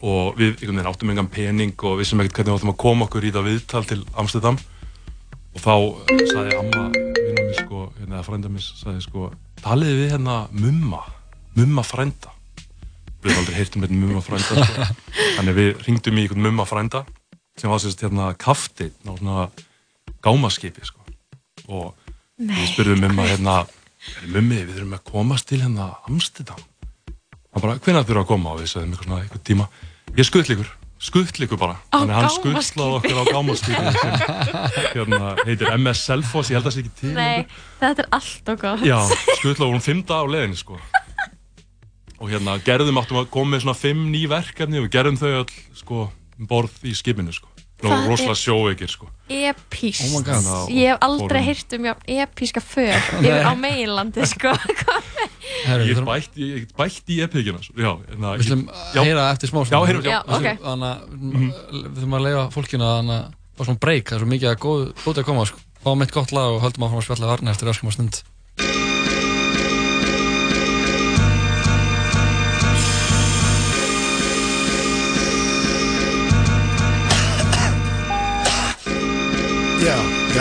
Og 0.00 0.38
við 0.38 0.54
einhvern 0.54 0.78
veginn 0.78 0.90
áttum 0.90 1.12
engan 1.12 1.30
pening 1.30 1.84
og 1.84 1.98
vissum 2.00 2.22
ekkert 2.22 2.40
hvernig 2.40 2.54
við 2.54 2.60
áttum 2.60 2.72
að 2.72 2.80
koma 2.80 3.06
okkur 3.06 3.26
í 3.26 3.32
það 3.34 3.48
viðtal 3.50 3.82
til 3.88 4.00
Amsterdam. 4.18 4.58
Og 5.50 5.62
þá 5.64 5.74
eh, 5.76 6.26
sagði 6.30 6.58
amma 6.58 6.84
vinnar 6.94 7.46
mér 7.46 7.56
sko, 7.58 7.86
hérna, 7.98 8.22
frænda 8.26 8.52
mér 8.52 8.66
sagði 8.66 9.04
sko, 9.04 9.30
taliði 9.60 9.96
við 9.98 10.12
hérna 10.14 10.36
mumma, 10.54 11.02
mumma 11.58 11.84
frænda? 11.84 12.32
Við 13.20 13.34
hefum 13.34 13.42
aldrei 13.42 13.58
heyrt 13.58 13.76
um 13.76 13.84
þetta 13.84 13.98
mumma 13.98 14.22
frænda 14.24 14.68
sko. 14.70 14.86
þannig 15.36 15.58
við 15.58 15.82
ringdum 15.88 16.20
í 16.20 16.24
einhvern 16.24 16.46
mumma 16.46 16.68
frænda 16.68 17.04
sem 17.58 17.68
var 17.68 17.82
sérst 17.82 18.00
hérna 18.06 18.30
kafti 18.40 18.88
á 19.04 19.10
svona 19.10 19.50
gámaskipi 20.24 20.86
sko. 20.86 21.02
og 21.68 21.92
Nei, 22.40 22.54
við 22.54 22.70
spurðum 22.72 23.04
mumma 23.04 23.26
hérna 23.28 23.60
mummi, 24.30 24.62
við 24.62 24.78
þurfum 24.78 24.96
að 24.96 25.06
komast 25.10 25.50
til 25.50 25.60
hérna 25.60 25.90
Amsterdam 26.08 26.69
hann 27.54 27.62
bara, 27.64 27.78
hvenær 27.82 28.04
þurfum 28.04 28.14
við 28.16 28.22
að 28.24 28.28
koma 28.30 28.52
og 28.54 28.60
við 28.62 28.70
sagðum 28.72 28.92
eitthvað 28.94 29.08
svona 29.08 29.22
eitthvað 29.24 29.42
tíma 29.50 29.66
ég 30.18 30.26
skuttleikur, 30.28 30.70
skuttleikur 31.00 31.58
bara 31.60 31.76
Á 31.90 31.96
þannig 31.98 32.14
að 32.14 32.16
hann 32.16 32.30
gámaskipi. 32.30 32.62
skuttlaði 32.68 32.96
okkur 33.00 33.20
á 33.20 33.24
gámaskipinu 33.34 33.92
sem 34.00 34.88
hérna 34.94 35.32
heitir 35.46 35.72
MS 35.78 36.02
Selfoss, 36.10 36.50
ég 36.52 36.58
held 36.58 36.66
að 36.66 36.70
það 36.70 36.76
sé 36.76 36.84
ekki 36.84 36.94
til 37.00 37.12
Nei, 37.16 37.46
þetta 37.80 38.04
er 38.04 38.10
alltaf 38.20 38.60
gott. 38.64 38.84
Já, 38.86 38.98
skuttlaði 39.40 39.68
vorum 39.70 39.84
fimm 39.86 40.02
dag 40.06 40.22
á 40.22 40.30
leiðinni 40.34 40.60
sko 40.60 40.80
og 42.20 42.28
hérna 42.28 42.58
gerðum 42.60 42.98
áttum 43.00 43.16
að 43.22 43.30
koma 43.32 43.54
með 43.54 43.62
svona 43.64 43.78
fimm 43.80 44.02
ný 44.12 44.26
verkefni 44.28 44.76
og 44.76 44.84
við 44.86 44.92
gerðum 44.98 45.16
þau 45.16 45.30
öll 45.38 45.54
sko 45.80 46.02
um 46.36 46.48
borð 46.50 46.82
í 46.84 46.92
skipinu 46.98 47.32
sko 47.32 47.48
og 47.80 47.86
Það 47.88 48.02
rosalega 48.10 48.36
sjóveikir 48.36 48.90
sko 48.92 49.06
Epíst. 49.32 50.02
Oh 50.04 50.18
my 50.18 50.24
God. 50.26 50.68
Ég 50.74 50.90
hef 50.90 50.98
aldrei 51.06 51.38
heyrt 51.46 51.72
um 51.78 51.84
jafn 51.88 52.10
epíska 52.12 52.60
för 52.60 52.92
yfir 53.24 53.46
á 53.46 53.54
meginlandi, 53.56 54.26
sko. 54.28 54.52
Ég 55.70 55.90
get 55.94 56.04
bætt, 56.06 56.38
bætt 56.78 57.12
í 57.12 57.18
epíkina 57.24 57.60
sko. 57.64 57.74
Já, 57.78 57.90
hérna, 58.10 58.34
Við 58.40 58.46
slum 58.48 58.64
já. 58.70 59.02
heyra 59.02 59.26
eftir 59.34 59.50
smá 59.50 59.62
Já, 59.66 59.78
heyrum, 59.86 60.04
já, 60.04 60.10
Já, 60.14 60.20
ok. 60.24 60.48
Þannig 60.64 60.88
að 60.90 60.98
við 61.20 61.88
þurfum 61.98 62.16
að 62.18 62.24
leiða 62.26 62.44
fólkinu 62.54 62.86
að 62.86 62.96
þannig 63.00 63.16
að 63.18 63.26
fá 63.60 63.64
svona 63.66 63.82
break, 63.84 64.04
það 64.08 64.16
er 64.16 64.24
svo 64.24 64.30
mikið 64.34 64.50
að 64.50 64.60
góð, 64.64 64.84
góð 65.04 65.20
að 65.22 65.28
koma 65.30 65.46
sko. 65.50 65.64
Fáum 65.80 66.04
eitt 66.04 66.12
gott 66.12 66.32
lag 66.36 66.56
og 66.56 66.62
höldum 66.64 66.84
áfram 66.86 67.00
að 67.00 67.06
spjalla 67.08 67.32
varna 67.32 67.54
eftir 67.54 67.72
öskum 67.72 67.88
og 67.88 67.96
stund 67.96 68.22
Yeah, 79.80 80.00
you 80.34 80.40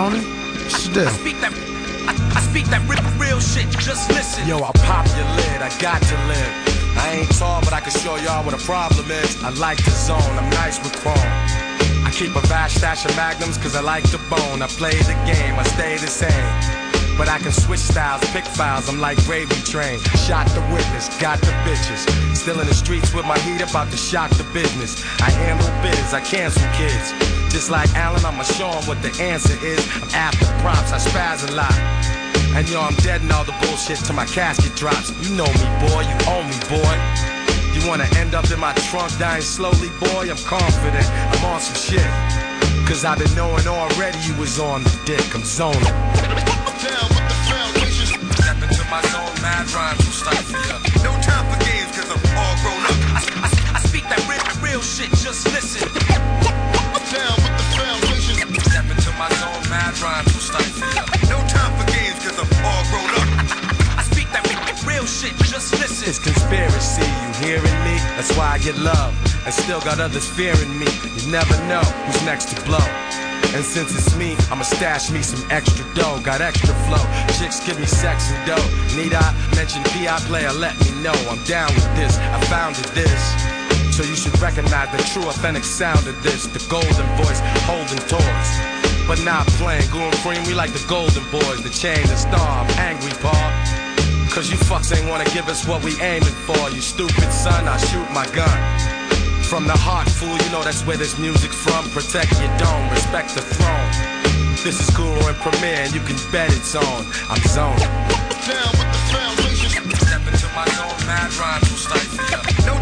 alright, 0.00 0.39
man? 0.70 0.82
You 0.82 1.08
Sony? 1.08 1.08
Still. 1.08 1.10
Speak 1.10 1.40
that, 1.40 1.52
speak 2.50 2.66
that 2.66 2.82
real, 2.88 3.02
real 3.18 3.40
shit. 3.40 3.70
Just 3.80 4.10
listen. 4.10 4.46
Yo, 4.46 4.58
I 4.58 4.72
pop 4.84 5.06
your 5.16 5.26
lid, 5.36 5.62
I 5.62 5.70
got 5.80 6.02
to 6.02 6.16
live. 6.28 6.78
I 6.98 7.20
ain't 7.20 7.30
tall, 7.38 7.60
but 7.60 7.70
but 7.70 7.76
I 7.76 7.80
can 7.80 7.92
show 7.92 8.16
y'all 8.16 8.44
what 8.44 8.52
a 8.52 8.64
problem 8.64 9.10
is. 9.10 9.42
I 9.44 9.50
like 9.50 9.78
the 9.84 9.92
zone, 9.92 10.18
I'm 10.36 10.50
nice 10.50 10.82
with 10.82 10.92
chrome. 10.96 11.16
I 12.04 12.10
keep 12.12 12.34
a 12.34 12.40
vast 12.48 12.78
stash 12.78 13.04
of 13.04 13.14
magnums 13.14 13.58
cause 13.58 13.76
I 13.76 13.80
like 13.80 14.02
the 14.10 14.18
bone. 14.28 14.60
I 14.60 14.66
play 14.66 14.98
the 14.98 15.14
game, 15.24 15.54
I 15.56 15.62
stay 15.62 15.98
the 15.98 16.08
same. 16.08 16.79
But 17.20 17.28
I 17.28 17.38
can 17.38 17.52
switch 17.52 17.80
styles, 17.80 18.24
pick 18.32 18.46
files, 18.46 18.88
I'm 18.88 18.98
like 18.98 19.18
gravy 19.28 19.60
train. 19.68 20.00
Shot 20.24 20.48
the 20.56 20.62
witness, 20.72 21.12
got 21.20 21.38
the 21.42 21.52
bitches. 21.68 22.08
Still 22.34 22.58
in 22.60 22.66
the 22.66 22.72
streets 22.72 23.12
with 23.12 23.26
my 23.26 23.38
heat 23.40 23.60
about 23.60 23.90
to 23.90 23.98
shock 23.98 24.30
the 24.40 24.44
business. 24.54 25.04
I 25.20 25.28
handle 25.28 25.68
bids, 25.84 26.14
I 26.14 26.22
cancel 26.22 26.64
kids. 26.80 27.12
Just 27.52 27.70
like 27.70 27.92
Allen, 27.94 28.24
I'ma 28.24 28.42
show 28.42 28.70
'em 28.70 28.86
what 28.88 29.02
the 29.02 29.12
answer 29.20 29.52
is. 29.62 29.84
I'm 30.00 30.08
after 30.16 30.46
props, 30.64 30.92
I 30.92 30.98
spaz 30.98 31.46
a 31.46 31.52
lot. 31.52 31.76
And 32.56 32.66
yo, 32.70 32.80
I'm 32.80 32.96
dead 33.04 33.20
in 33.20 33.30
all 33.30 33.44
the 33.44 33.56
bullshit 33.60 33.98
till 33.98 34.16
my 34.16 34.24
casket 34.24 34.74
drops. 34.74 35.12
You 35.20 35.36
know 35.36 35.50
me, 35.60 35.66
boy, 35.84 36.00
you 36.08 36.16
owe 36.24 36.44
me, 36.48 36.56
boy. 36.72 36.94
You 37.74 37.86
wanna 37.86 38.08
end 38.16 38.34
up 38.34 38.50
in 38.50 38.58
my 38.58 38.72
trunk 38.88 39.12
dying 39.18 39.42
slowly, 39.42 39.90
boy? 40.00 40.30
I'm 40.32 40.40
confident, 40.48 41.06
I'm 41.32 41.44
on 41.44 41.60
some 41.60 41.76
shit. 41.76 42.49
Cause 42.90 43.04
I've 43.04 43.20
been 43.20 43.32
knowing 43.36 43.68
already 43.68 44.18
you 44.26 44.34
was 44.34 44.58
on 44.58 44.82
the 44.82 44.90
dick, 45.06 45.22
I'm 45.32 45.44
zoning. 45.44 45.78
Step 48.34 48.58
into 48.66 48.84
my 48.90 49.00
zone, 49.14 49.30
mad 49.40 49.70
rhymes 49.70 49.98
will 49.98 50.10
stifle. 50.10 50.58
No 51.04 51.14
time 51.22 51.46
for 51.46 51.64
games, 51.64 51.94
cause 51.94 52.10
I'm 52.10 52.18
all 52.36 52.56
grown 52.58 52.82
up. 52.82 52.98
I, 53.14 53.22
I, 53.46 53.76
I 53.76 53.80
speak 53.86 54.02
that 54.10 54.18
real, 54.26 54.42
real 54.60 54.82
shit, 54.82 55.08
just 55.10 55.46
listen. 55.54 55.86
Down 57.14 57.49
shit, 65.20 65.36
just 65.44 65.72
listen. 65.76 66.08
It's 66.08 66.18
conspiracy, 66.18 67.04
you 67.04 67.30
hearing 67.44 67.78
me? 67.84 67.96
That's 68.16 68.32
why 68.36 68.56
I 68.56 68.58
get 68.58 68.76
love, 68.78 69.12
and 69.44 69.52
still 69.52 69.80
got 69.80 70.00
others 70.00 70.26
fearing 70.26 70.72
me. 70.78 70.88
You 71.16 71.30
never 71.30 71.56
know 71.68 71.84
who's 72.08 72.22
next 72.24 72.48
to 72.54 72.56
blow. 72.64 72.84
And 73.52 73.64
since 73.64 73.92
it's 73.92 74.16
me, 74.16 74.36
I'ma 74.50 74.62
stash 74.62 75.10
me 75.10 75.22
some 75.22 75.42
extra 75.50 75.84
dough. 75.94 76.20
Got 76.22 76.40
extra 76.40 76.72
flow. 76.86 77.02
Chicks 77.36 77.58
give 77.66 77.78
me 77.80 77.86
sex 77.86 78.30
and 78.30 78.40
dough. 78.46 78.68
Need 78.96 79.12
I 79.12 79.34
mention 79.56 79.82
PI 79.90 80.20
player? 80.30 80.52
Let 80.52 80.78
me 80.80 80.90
know. 81.02 81.16
I'm 81.28 81.42
down 81.44 81.68
with 81.74 81.90
this. 81.96 82.16
I 82.18 82.38
founded 82.46 82.84
this. 82.94 83.20
So 83.96 84.04
you 84.04 84.14
should 84.14 84.38
recognize 84.40 84.88
the 84.94 85.02
true 85.10 85.28
authentic 85.28 85.64
sound 85.64 86.06
of 86.06 86.22
this. 86.22 86.46
The 86.46 86.62
golden 86.70 87.08
voice 87.18 87.40
holding 87.66 87.98
toys. 88.06 88.50
But 89.08 89.18
not 89.24 89.46
playing. 89.58 89.90
Goon 89.90 90.12
cream, 90.22 90.44
we 90.46 90.54
like 90.54 90.70
the 90.70 90.84
golden 90.86 91.24
boys. 91.32 91.60
The 91.64 91.70
chain, 91.70 92.00
the 92.06 92.16
star. 92.16 92.64
I'm 92.64 92.70
angry, 92.78 93.12
Paul. 93.18 93.49
Cause 94.30 94.48
you 94.48 94.56
fucks 94.56 94.96
ain't 94.96 95.10
wanna 95.10 95.28
give 95.34 95.48
us 95.48 95.66
what 95.66 95.82
we 95.84 96.00
aiming 96.00 96.38
for. 96.46 96.70
You 96.70 96.80
stupid 96.80 97.30
son, 97.32 97.66
I 97.66 97.76
shoot 97.76 98.08
my 98.14 98.26
gun. 98.30 98.58
From 99.42 99.66
the 99.66 99.74
heart, 99.76 100.08
fool, 100.08 100.30
you 100.30 100.50
know 100.54 100.62
that's 100.62 100.86
where 100.86 100.96
this 100.96 101.18
music's 101.18 101.56
from. 101.56 101.82
Protect 101.90 102.30
your 102.38 102.48
dome, 102.56 102.88
respect 102.90 103.34
the 103.34 103.42
throne. 103.42 103.90
This 104.62 104.78
is 104.78 104.88
Guru 104.94 105.18
and 105.26 105.36
Premier, 105.42 105.82
and 105.82 105.92
you 105.92 106.00
can 106.00 106.16
bet 106.30 106.48
it's 106.54 106.76
on. 106.76 107.02
I'm 107.28 107.42
zoned. 107.50 107.82
Down 108.46 108.70
with 108.78 108.90
the 108.94 109.02
foundation. 109.10 109.90
Step 109.98 110.22
into 110.22 110.48
my 110.54 110.64
zone, 110.78 110.94
mad 111.10 111.34
rhymes 111.34 111.66
will 111.66 111.82
stifle 111.82 112.24
ya. 112.30 112.38
No 112.64 112.79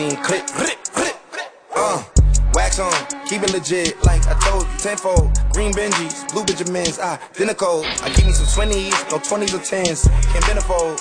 magazine, 0.00 0.24
clip, 0.24 0.42
uh. 1.74 2.02
Wax 2.52 2.80
on, 2.80 2.92
keep 3.26 3.42
it 3.42 3.52
legit, 3.52 4.02
like 4.04 4.26
I 4.26 4.34
told 4.40 4.64
you, 4.64 4.78
tenfold. 4.78 5.38
Green 5.52 5.72
Benjis, 5.72 6.30
blue 6.32 6.44
Benjamins, 6.44 6.98
ah, 7.00 7.20
dinner 7.34 7.54
cold. 7.54 7.84
I 8.02 8.10
keep 8.10 8.26
me 8.26 8.32
some 8.32 8.46
20s, 8.46 8.90
no 9.10 9.18
20s 9.18 9.54
or 9.54 9.58
10s, 9.58 10.10
can't 10.32 10.44
benefold. 10.46 11.00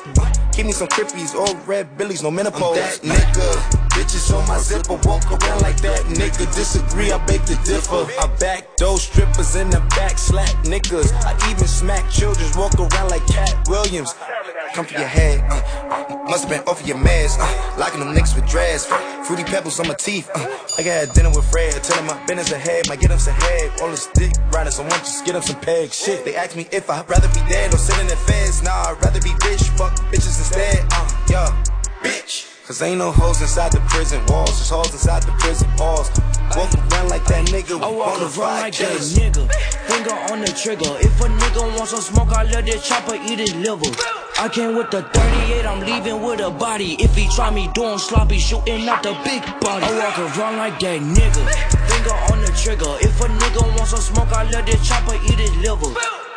Keep 0.54 0.68
me 0.68 0.72
some 0.72 0.88
crippies, 0.88 1.34
old 1.34 1.58
red 1.68 1.98
billies, 1.98 2.22
no 2.22 2.30
menopause. 2.30 2.78
I'm 2.78 3.10
that 3.10 3.34
nigga, 3.34 3.79
bitches 4.00 4.32
on 4.34 4.48
my 4.48 4.58
zipper, 4.58 4.96
walk 5.04 5.28
around 5.28 5.62
like 5.62 5.76
that 5.82 6.06
nigga. 6.06 6.48
Disagree, 6.56 7.12
I 7.12 7.18
beg 7.26 7.44
to 7.46 7.56
differ. 7.68 8.08
I 8.20 8.28
back 8.40 8.78
those 8.78 9.04
strippers 9.04 9.56
in 9.56 9.70
the 9.70 9.82
back, 10.00 10.18
slap 10.18 10.50
niggas. 10.64 11.12
I 11.28 11.36
even 11.52 11.68
smack 11.68 12.10
children, 12.10 12.48
walk 12.56 12.74
around 12.80 13.10
like 13.10 13.26
Cat 13.28 13.68
Williams. 13.68 14.16
Come 14.74 14.86
for 14.86 14.94
your 14.94 15.08
head, 15.08 15.44
uh, 15.50 16.26
must 16.30 16.48
have 16.48 16.50
been 16.50 16.64
off 16.70 16.80
of 16.80 16.88
your 16.88 16.98
mask, 16.98 17.40
uh, 17.42 17.78
locking 17.78 18.00
them 18.00 18.16
niggas 18.16 18.36
with 18.36 18.48
dreads. 18.48 18.86
Fruity 19.26 19.44
pebbles 19.44 19.80
on 19.80 19.88
my 19.88 19.96
teeth, 19.96 20.30
uh, 20.34 20.48
I 20.78 20.84
got 20.84 21.04
a 21.04 21.08
dinner 21.12 21.32
with 21.32 21.50
Fred, 21.52 21.74
tell 21.84 21.98
him 21.98 22.06
my 22.06 22.18
business 22.26 22.52
ahead, 22.52 22.88
might 22.88 23.00
get 23.02 23.12
him 23.12 23.20
some 23.20 23.34
head. 23.34 23.72
All 23.82 23.90
this 23.90 24.08
dick 24.14 24.32
riding, 24.52 24.72
so 24.72 24.84
won't 24.84 25.04
just 25.04 25.26
get 25.26 25.36
him 25.36 25.42
some 25.42 25.60
pegs. 25.60 25.96
Shit, 25.96 26.24
they 26.24 26.36
ask 26.36 26.56
me 26.56 26.68
if 26.72 26.90
I'd 26.90 27.10
rather 27.10 27.28
be 27.30 27.42
dead 27.50 27.74
or 27.74 27.78
sit 27.78 28.00
in 28.00 28.08
the 28.08 28.16
feds. 28.16 28.64
Nah, 28.64 28.94
I'd 28.94 29.04
rather 29.04 29.22
be 29.22 29.34
rich, 29.50 29.64
fuck 29.76 29.94
bitches 30.12 30.38
instead, 30.40 30.86
uh, 30.92 31.10
yeah, 31.28 31.64
bitch. 32.04 32.59
Cause 32.70 32.84
ain't 32.84 33.00
no 33.00 33.10
hoes 33.10 33.42
inside 33.42 33.72
the 33.72 33.80
prison 33.90 34.24
walls, 34.28 34.60
just 34.60 34.70
hoes 34.70 34.94
inside 34.94 35.24
the 35.24 35.32
prison 35.42 35.68
walls. 35.80 36.12
Walk 36.54 36.70
around 36.94 37.10
like 37.10 37.26
that 37.26 37.48
nigga 37.50 37.82
I 37.82 37.90
walk 37.90 38.22
around 38.22 38.62
like 38.62 38.78
that 38.78 39.02
nigga. 39.18 39.50
Finger 39.90 40.14
on 40.30 40.42
the 40.42 40.54
trigger. 40.54 40.94
If 41.02 41.20
a 41.20 41.34
nigga 41.34 41.66
wants 41.76 41.90
some 41.90 42.02
smoke, 42.02 42.30
I 42.30 42.44
let 42.44 42.68
that 42.68 42.84
chopper 42.84 43.16
eat 43.26 43.40
his 43.40 43.56
liver. 43.56 43.90
I 44.38 44.50
came 44.54 44.76
with 44.78 44.92
the 44.92 45.02
38, 45.02 45.66
I'm 45.66 45.80
leaving 45.82 46.22
with 46.22 46.42
a 46.42 46.52
body. 46.52 46.94
If 47.02 47.16
he 47.16 47.28
try 47.34 47.50
me 47.50 47.72
doing 47.74 47.98
sloppy, 47.98 48.38
shooting 48.38 48.88
out 48.88 49.02
the 49.02 49.18
big 49.26 49.42
body. 49.66 49.90
I 49.90 50.06
walk 50.06 50.38
around 50.38 50.58
like 50.58 50.78
that 50.82 51.02
nigga. 51.02 51.42
Finger 51.90 52.14
on 52.30 52.40
the 52.46 52.54
trigger. 52.54 52.94
If 53.02 53.20
a 53.20 53.34
nigga 53.34 53.66
wants 53.66 53.98
some 53.98 54.14
smoke, 54.14 54.30
I 54.30 54.44
let 54.44 54.68
that 54.68 54.78
chopper 54.86 55.18
eat 55.26 55.42
his 55.42 55.58
liver. 55.58 55.90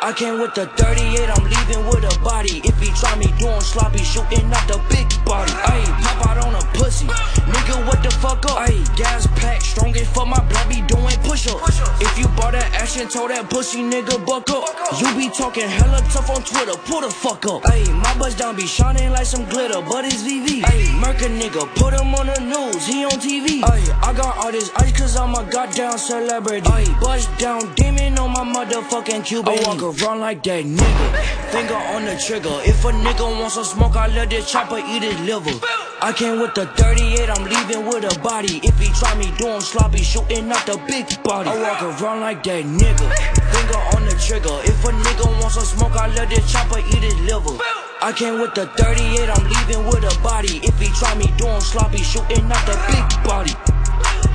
I 0.03 0.11
came 0.11 0.37
with 0.41 0.53
the 0.53 0.65
38, 0.65 1.29
I'm 1.31 1.45
leaving 1.47 1.87
with 1.87 2.03
a 2.03 2.11
body. 2.19 2.59
If 2.67 2.77
he 2.83 2.91
try 2.91 3.15
me 3.15 3.31
doing 3.39 3.61
sloppy, 3.61 4.03
shooting 4.03 4.51
out 4.51 4.67
the 4.67 4.75
big 4.91 5.07
body. 5.23 5.53
Ayy, 5.71 5.87
pop 6.03 6.27
out 6.27 6.37
on 6.43 6.55
a 6.55 6.63
pussy. 6.75 7.07
Nigga, 7.07 7.87
what 7.87 8.03
the 8.03 8.11
fuck 8.11 8.43
up? 8.51 8.67
Ayy, 8.67 8.83
gas 8.97 9.27
pack, 9.39 9.61
strongest 9.61 10.13
for 10.13 10.25
my 10.25 10.43
blood, 10.51 10.67
be 10.67 10.81
doing 10.91 11.15
push 11.23 11.47
up. 11.47 11.63
If 12.03 12.19
you 12.19 12.27
bought 12.35 12.51
that 12.51 12.67
action, 12.73 13.07
told 13.07 13.31
that 13.31 13.49
pussy 13.49 13.79
nigga 13.79 14.19
buck 14.25 14.49
up. 14.49 14.67
You 14.99 15.07
be 15.15 15.29
talking 15.31 15.69
hella 15.69 16.03
tough 16.11 16.29
on 16.29 16.43
Twitter, 16.43 16.75
pull 16.83 16.99
the 16.99 17.09
fuck 17.09 17.45
up. 17.45 17.63
Ayy, 17.71 17.87
my 17.95 18.11
bust 18.19 18.37
down 18.37 18.57
be 18.57 18.67
shining 18.67 19.11
like 19.11 19.25
some 19.25 19.47
glitter, 19.47 19.79
but 19.81 20.03
it's 20.03 20.19
VV. 20.19 20.67
Ayy, 20.67 20.99
murk 20.99 21.21
a 21.21 21.31
nigga, 21.31 21.63
put 21.79 21.93
him 21.95 22.13
on 22.13 22.27
the 22.27 22.39
news, 22.43 22.85
he 22.85 23.05
on 23.05 23.23
TV. 23.23 23.63
Ayy, 23.63 23.87
I 24.03 24.11
got 24.11 24.35
all 24.35 24.51
this 24.51 24.69
ice 24.75 24.91
cause 24.99 25.15
I'm 25.15 25.33
a 25.33 25.49
goddamn 25.49 25.97
celebrity. 25.97 26.67
Ayy, 26.67 26.91
bust 26.99 27.31
down 27.39 27.73
demon 27.75 28.19
on 28.19 28.31
my 28.31 28.43
motherfucking 28.43 29.23
Cuban. 29.23 29.57
I 29.57 29.63
walk 29.63 29.92
around 30.01 30.19
like 30.19 30.43
that 30.43 30.65
nigga, 30.65 31.51
finger 31.51 31.75
on 31.75 32.05
the 32.05 32.15
trigger. 32.17 32.53
If 32.63 32.83
a 32.85 32.91
nigga 32.91 33.25
wants 33.39 33.55
some 33.55 33.63
smoke, 33.63 33.95
I 33.95 34.07
let 34.07 34.29
this 34.29 34.49
chopper 34.49 34.77
eat 34.77 35.03
his 35.03 35.19
liver. 35.21 35.53
I 36.01 36.13
came 36.13 36.39
with 36.39 36.53
the 36.55 36.65
38, 36.65 37.29
I'm 37.29 37.43
leaving 37.45 37.85
with 37.85 38.03
a 38.03 38.19
body. 38.21 38.59
If 38.63 38.77
he 38.79 38.87
try 38.93 39.15
me 39.15 39.31
doing 39.37 39.61
sloppy, 39.61 40.03
shooting 40.03 40.51
out 40.51 40.65
the 40.65 40.77
big 40.87 41.05
body. 41.23 41.49
I 41.49 41.61
walk 41.61 42.01
around 42.01 42.21
like 42.21 42.43
that 42.43 42.65
nigga, 42.65 43.07
finger 43.51 43.81
on 43.95 44.05
the 44.05 44.15
trigger. 44.19 44.55
If 44.63 44.83
a 44.85 44.91
nigga 44.91 45.25
wants 45.41 45.55
some 45.55 45.65
smoke, 45.65 45.93
I 45.93 46.07
let 46.15 46.29
this 46.29 46.51
chopper 46.51 46.79
eat 46.79 47.03
his 47.03 47.19
liver. 47.21 47.57
I 48.01 48.11
came 48.11 48.39
with 48.41 48.53
the 48.53 48.67
38, 48.67 49.29
I'm 49.29 49.43
leaving 49.47 49.85
with 49.87 50.03
a 50.03 50.13
body. 50.21 50.59
If 50.63 50.79
he 50.79 50.87
try 50.99 51.15
me 51.15 51.27
doing 51.37 51.61
sloppy, 51.61 52.03
shooting 52.03 52.51
out 52.51 52.65
the 52.65 52.75
big 52.87 53.23
body. 53.23 53.53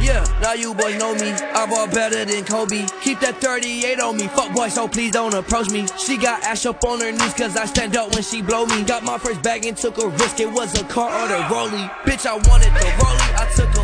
Yeah, 0.08 0.24
now 0.40 0.54
you 0.54 0.72
boys 0.72 0.96
know 0.96 1.14
me. 1.14 1.32
I 1.52 1.66
bought 1.68 1.92
better 1.92 2.24
than 2.24 2.42
Kobe. 2.42 2.86
Keep 3.02 3.20
that 3.20 3.42
38 3.42 4.00
on 4.00 4.16
me. 4.16 4.26
Fuck 4.28 4.54
boy, 4.54 4.70
so 4.70 4.88
please 4.88 5.12
don't 5.12 5.34
approach 5.34 5.68
me. 5.68 5.86
She 5.98 6.16
got 6.16 6.42
ash 6.44 6.64
up 6.64 6.82
on 6.82 7.00
her 7.02 7.12
knees 7.12 7.34
cause 7.34 7.54
I 7.58 7.66
stand 7.66 7.94
up 7.94 8.14
when 8.14 8.22
she 8.22 8.40
blow 8.40 8.64
me. 8.64 8.84
Got 8.84 9.04
my 9.04 9.18
first 9.18 9.42
bag 9.42 9.66
and 9.66 9.76
took 9.76 9.98
a 9.98 10.08
risk. 10.08 10.40
It 10.40 10.50
was 10.50 10.72
a 10.80 10.84
car 10.84 11.12
or 11.12 11.28
the 11.28 11.42
rollie. 11.52 11.90
Bitch, 12.08 12.24
I 12.24 12.36
wanted 12.48 12.72
the 12.72 12.88
rollie. 12.96 13.34
I 13.36 13.52
took 13.54 13.77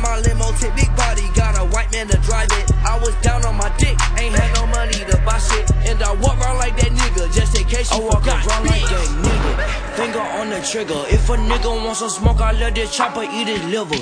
my 0.00 0.18
limo 0.20 0.52
tip, 0.52 0.74
big 0.74 0.94
body, 0.96 1.22
got 1.34 1.58
a 1.58 1.64
white 1.74 1.90
man 1.92 2.08
to 2.08 2.18
drive 2.18 2.48
it. 2.52 2.72
I 2.84 2.98
was 2.98 3.14
down 3.22 3.44
on 3.44 3.56
my 3.56 3.70
dick, 3.78 3.96
ain't 4.18 4.34
had 4.34 4.54
no 4.54 4.66
money 4.66 4.92
to 4.92 5.16
buy 5.24 5.38
shit. 5.38 5.70
And 5.86 6.02
I 6.02 6.12
walk 6.14 6.38
around 6.40 6.58
like 6.58 6.76
that 6.76 6.92
nigga, 6.92 7.32
just 7.34 7.58
in 7.58 7.66
case 7.66 7.90
you 7.92 8.02
I 8.02 8.04
walk 8.04 8.20
forgot. 8.20 8.46
around 8.46 8.66
like 8.66 8.82
that 8.82 9.08
nigga, 9.24 9.96
finger 9.96 10.20
on 10.20 10.50
the 10.50 10.60
trigger. 10.60 11.02
If 11.08 11.28
a 11.28 11.36
nigga 11.36 11.84
wants 11.84 12.00
some 12.00 12.10
smoke, 12.10 12.40
I 12.40 12.52
let 12.52 12.74
this 12.74 12.94
chopper 12.94 13.22
eat 13.22 13.48
his 13.48 13.64
liver. 13.66 13.96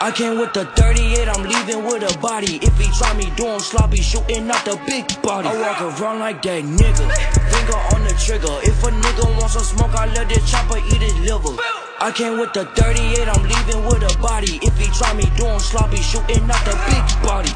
I 0.00 0.10
came 0.10 0.38
with 0.38 0.52
the 0.52 0.64
38, 0.76 1.28
I'm 1.28 1.42
leaving 1.44 1.84
with 1.84 2.02
a 2.02 2.18
body. 2.18 2.56
If 2.56 2.76
he 2.78 2.86
try 2.98 3.14
me, 3.14 3.32
do 3.36 3.46
him 3.46 3.60
sloppy, 3.60 4.00
shooting 4.02 4.50
out 4.50 4.64
the 4.64 4.80
big 4.86 5.06
body. 5.22 5.48
I 5.48 5.60
walk 5.60 6.00
around 6.00 6.18
like 6.18 6.42
that 6.42 6.64
nigga. 6.64 7.51
Finger 7.62 7.78
on 7.94 8.02
the 8.04 8.14
trigger. 8.18 8.54
If 8.62 8.82
a 8.82 8.90
nigga 8.90 9.24
wants 9.38 9.54
some 9.54 9.62
smoke, 9.62 9.94
I 9.94 10.06
let 10.14 10.28
this 10.28 10.50
chopper 10.50 10.78
eat 10.78 11.02
his 11.02 11.18
liver. 11.20 11.54
I 12.00 12.10
came 12.10 12.38
with 12.38 12.52
the 12.52 12.64
38, 12.64 13.28
I'm 13.28 13.42
leaving 13.42 13.84
with 13.86 14.02
a 14.02 14.12
body. 14.18 14.58
If 14.62 14.76
he 14.78 14.86
try 14.98 15.14
me, 15.14 15.24
do 15.36 15.46
him 15.46 15.60
sloppy, 15.60 15.98
shooting 15.98 16.42
out 16.50 16.64
the 16.66 16.74
big 16.88 17.06
body. 17.22 17.54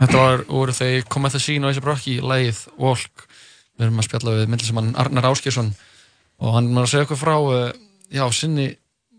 Þetta 0.00 0.16
var, 0.16 0.42
voru 0.48 0.72
þeir 0.72 1.02
komið 1.12 1.34
það 1.34 1.42
sín 1.44 1.64
og 1.64 1.70
þessi 1.70 1.84
brokki 1.84 2.12
í 2.16 2.20
lagið 2.24 2.60
Walk 2.80 3.26
við 3.76 3.84
erum 3.84 4.00
að 4.00 4.06
spjalla 4.06 4.36
við 4.38 4.46
myndlisamann 4.48 4.94
Arnar 4.96 5.28
Áskjesson 5.28 5.68
og 6.40 6.54
hann 6.56 6.70
var 6.72 6.86
að 6.86 6.92
segja 6.94 7.04
okkur 7.04 7.20
frá 7.20 7.34
uh, 7.36 7.66
já, 8.08 8.24
sinni 8.32 8.70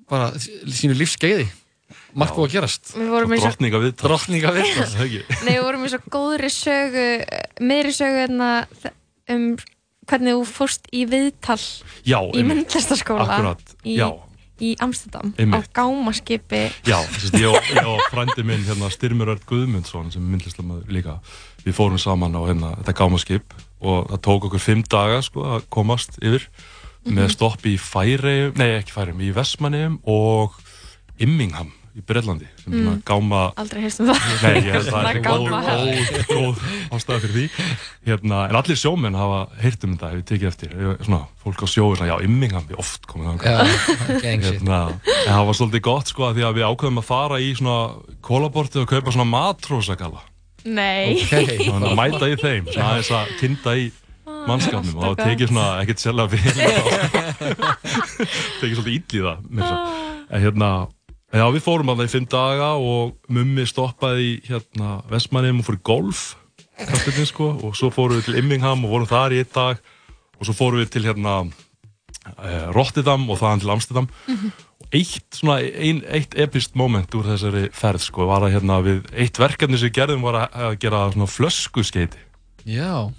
bara 0.09 0.31
sínu 0.41 0.97
lífsgeiði 0.97 1.45
margt 2.15 2.35
búið 2.37 2.47
að 2.49 2.55
gerast 2.55 2.93
Við 2.97 3.09
vorum 3.13 3.33
í 3.33 3.37
svo- 3.39 3.49
Drottninga 3.51 3.81
viðtal 3.83 4.07
Drottninga 4.07 4.51
viðtal, 4.55 4.87
það 4.95 5.05
ekki 5.05 5.21
Nei, 5.45 5.53
við 5.57 5.61
vorum 5.67 5.85
í 5.85 5.91
svo 5.93 5.99
góðri 6.17 6.49
sögu 6.55 7.05
meðri 7.71 7.93
sögu 7.97 8.19
hérna 8.23 8.49
um 9.31 9.45
hvernig 10.11 10.33
þú 10.35 10.43
fórst 10.49 10.89
í 10.91 11.05
viðtal 11.07 11.59
Já, 12.03 12.19
í 12.35 12.41
myndlistaskóla 12.43 13.55
í, 13.85 13.95
já. 13.99 14.09
í 14.61 14.73
Amsterdam 14.83 15.31
Einmitt. 15.39 15.69
á 15.71 15.73
gámaskipi 15.77 16.63
Já, 16.89 16.97
að 16.99 17.37
ég 17.39 17.47
og, 17.53 17.69
ég 17.75 17.87
og 17.93 18.01
frændi 18.11 18.43
minn 18.45 18.65
hérna, 18.67 18.89
Styrmur 18.91 19.31
Örd 19.35 19.45
Guðmundsson 19.49 20.11
sem 20.11 20.21
er 20.25 20.33
myndlistamöður 20.35 20.91
líka 20.97 21.19
við 21.63 21.77
fórum 21.77 22.01
saman 22.01 22.33
á 22.35 22.41
hérna, 22.49 22.73
þetta 22.81 22.97
gámaskip 22.97 23.55
og 23.81 24.09
það 24.11 24.21
tók 24.27 24.47
okkur 24.49 24.61
fimm 24.61 24.81
daga 24.89 25.21
sko, 25.25 25.45
að 25.57 25.67
komast 25.73 26.17
yfir 26.21 26.47
með 27.05 27.23
Mhm. 27.25 27.31
stopp 27.33 27.63
í 27.65 27.77
Færeim, 27.81 28.51
nei 28.61 28.75
ekki 28.81 28.93
Færeim, 28.93 29.21
í 29.25 29.31
Vestmanneum 29.33 29.95
og 30.05 30.53
Immingham 31.21 31.71
í 31.97 32.03
Breitlandi 32.07 32.47
sem 32.61 32.73
mm. 32.75 33.01
Gáma 33.07 33.41
Aldrei 33.59 33.81
heyrst 33.83 34.01
um 34.03 34.09
það. 34.11 34.21
Nei, 34.45 34.61
ég 34.67 34.77
að 34.79 34.89
það 34.93 35.09
er 35.09 35.19
góð, 35.25 35.45
gáma. 35.49 36.23
góð, 36.29 36.63
ástæða 36.95 37.19
fyrir 37.25 37.35
því 37.35 37.45
hérna, 38.09 38.41
en 38.47 38.59
allir 38.61 38.79
sjómenn 38.79 39.19
hafa 39.19 39.41
heyrt 39.61 39.85
um 39.87 39.95
þetta, 39.95 40.11
hefur 40.13 40.27
tekið 40.31 40.49
eftir 40.51 40.75
svona, 41.03 41.21
fólk 41.43 41.63
á 41.63 41.67
sjóu, 41.67 41.91
svona, 41.95 42.09
já, 42.13 42.15
Immingham, 42.27 42.67
við 42.69 42.81
oft 42.81 43.07
komum 43.11 43.39
shit. 43.41 44.25
hérna, 44.25 44.81
en 45.03 45.31
það 45.31 45.47
var 45.51 45.59
svolítið 45.59 45.85
gott 45.91 46.11
sko, 46.13 46.27
af 46.29 46.37
því 46.37 46.47
að 46.47 46.59
við 46.59 46.67
ákveðum 46.69 47.01
að 47.03 47.09
fara 47.11 47.41
í 47.43 47.53
svona 47.59 47.79
kólabortið 48.25 48.85
og 48.85 48.91
kaupa 48.95 49.15
svona 49.15 49.31
matrósagala 49.31 50.27
Nei 50.61 51.17
þannig 51.25 51.87
að 51.89 51.97
mæta 51.97 52.29
í 52.29 52.37
þeim 52.37 52.67
svona 52.69 52.91
aðeins 52.93 53.11
að 53.17 53.35
kynna 53.39 53.75
í 53.81 53.89
mannskapnum 54.47 54.97
og 54.97 55.03
það 55.05 55.21
tekið 55.25 55.51
svona 55.51 55.67
ekkert 55.81 56.01
sérlega 56.01 56.31
vel 56.31 56.41
tekið 58.61 58.75
svolítið 58.77 58.93
ill 58.93 59.01
í 59.01 59.23
það 59.25 59.27
að 59.27 59.41
segja. 59.61 59.79
en 60.29 60.43
hérna 60.45 60.69
já 61.31 61.45
við 61.53 61.63
fórum 61.65 61.93
það 61.93 62.05
í 62.05 62.11
fimm 62.11 62.29
daga 62.31 62.69
og 62.75 63.15
mummi 63.31 63.65
stoppaði 63.69 64.27
í 64.27 64.37
hérna 64.49 64.99
Vestmannum 65.11 65.61
og 65.61 65.67
fór 65.69 65.79
í 65.79 65.83
golf 65.91 66.23
knattspyrnu, 66.81 67.27
sko, 67.29 67.49
og 67.67 67.75
svo 67.77 67.91
fórum 67.93 68.19
við 68.19 68.29
til 68.29 68.39
Immingham 68.41 68.85
og 68.85 68.95
vorum 68.95 69.09
þar 69.09 69.35
í 69.35 69.41
einn 69.43 69.53
dag 69.53 69.81
og 70.39 70.47
svo 70.47 70.55
fórum 70.57 70.81
við 70.81 70.93
til 70.95 71.05
hérna 71.05 71.35
uh, 71.45 72.67
Rotterdam 72.75 73.27
og 73.29 73.39
þaðan 73.41 73.63
til 73.63 73.73
Amsterdam. 73.75 74.09
Og 74.81 74.97
eitt 74.97 75.37
svona 75.37 75.59
ein, 75.61 76.01
eitt 76.09 76.35
epist 76.41 76.75
moment 76.79 77.13
úr 77.17 77.29
þessari 77.29 77.67
ferð 77.75 78.05
sko 78.07 78.27
var 78.29 78.47
að 78.47 78.57
hérna 78.57 78.81
við 78.85 79.05
eitt 79.13 79.39
verkefni 79.39 79.79
sem 79.79 79.91
við 79.91 79.99
gerðum 79.99 80.25
var 80.25 80.41
að, 80.43 80.57
að 80.65 80.77
gera 80.83 81.05
svona 81.13 81.29
flöskuskeiti 81.31 82.25
Já, 82.67 83.09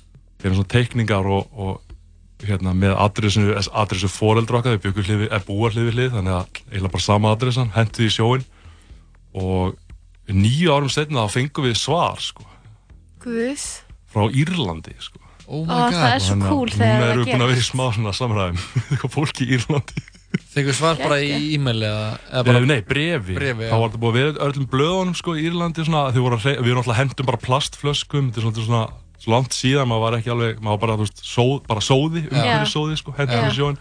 fyrir 0.42 0.58
svona 0.58 0.72
teikningar 0.74 1.26
og, 1.26 1.48
og 1.54 1.91
hérna 2.48 2.74
með 2.76 2.96
adressu, 3.04 3.44
adressu 3.70 4.10
foreldra 4.10 4.60
okkar, 4.60 4.76
við 4.76 4.84
byggum 4.88 5.06
hlið, 5.08 5.24
er 5.30 5.46
búar 5.46 5.74
hlið 5.74 5.88
við 5.88 5.96
hlið 5.98 6.14
þannig 6.16 6.36
að 6.36 6.60
eiginlega 6.72 6.94
bara 6.96 7.06
sama 7.06 7.32
adressan, 7.36 7.72
hentuð 7.76 8.06
í 8.08 8.12
sjóin 8.12 8.46
og 9.32 9.76
nýju 10.32 10.72
árum 10.74 10.92
setna 10.92 11.26
þá 11.26 11.36
fengum 11.38 11.66
við 11.68 11.76
svar 11.80 12.22
sko. 12.22 12.46
Guð. 13.22 13.66
Frá 14.12 14.24
Írlandi 14.28 14.94
sko. 15.00 15.20
Oh 15.52 15.66
my 15.66 15.74
Ó, 15.74 15.78
God. 15.90 15.94
það 15.98 16.14
er 16.14 16.22
svo 16.22 16.36
cool 16.46 16.70
þegar 16.70 16.86
það 16.86 17.00
Núna 17.02 17.12
erum 17.12 17.22
við 17.22 17.32
búin 17.32 17.44
að 17.44 17.50
vera 17.50 17.62
í 17.62 17.66
smá 17.66 17.84
svona 17.92 18.12
samræðum 18.16 18.60
eitthvað 18.92 19.14
fólk 19.16 19.40
í 19.42 19.48
Írlandi. 19.56 20.04
Fengur 20.52 20.76
svar 20.76 20.96
bara 21.00 21.18
í 21.20 21.32
e-maili 21.56 21.84
eða, 21.88 22.06
eða 22.30 22.44
bara 22.46 22.60
Nei, 22.64 22.78
brefi, 22.88 23.34
Brefi, 23.36 23.66
þá 23.68 23.74
var 23.76 23.90
þetta 23.90 24.00
búið 24.00 24.12
að 24.12 24.18
vera 24.18 24.46
öllum 24.46 24.68
blöðunum 24.72 25.16
sko 25.18 25.34
í 25.36 25.44
Írlandi 25.48 25.84
svona, 25.84 26.04
við 26.14 26.70
erum 26.70 26.80
alltaf 26.80 27.00
hendum 27.00 27.28
bara 27.28 27.40
plastflöskum 27.42 28.30
þetta 28.30 28.40
er 28.40 28.46
svona, 28.46 28.64
svona 28.68 28.84
svo 29.22 29.34
langt 29.36 29.54
síðan, 29.56 29.88
maður 29.90 30.04
var 30.06 30.18
ekki 30.18 30.32
alveg 30.34 30.62
maður 30.64 30.82
bara, 30.82 30.98
veist, 31.02 31.22
sóð, 31.26 31.60
bara 31.68 31.84
sóði 31.84 32.24
umhverju 32.26 32.70
sóði, 32.72 32.98
sko, 32.98 33.14
hendum 33.18 33.38
Já. 33.38 33.48
í 33.48 33.56
sjóin 33.56 33.78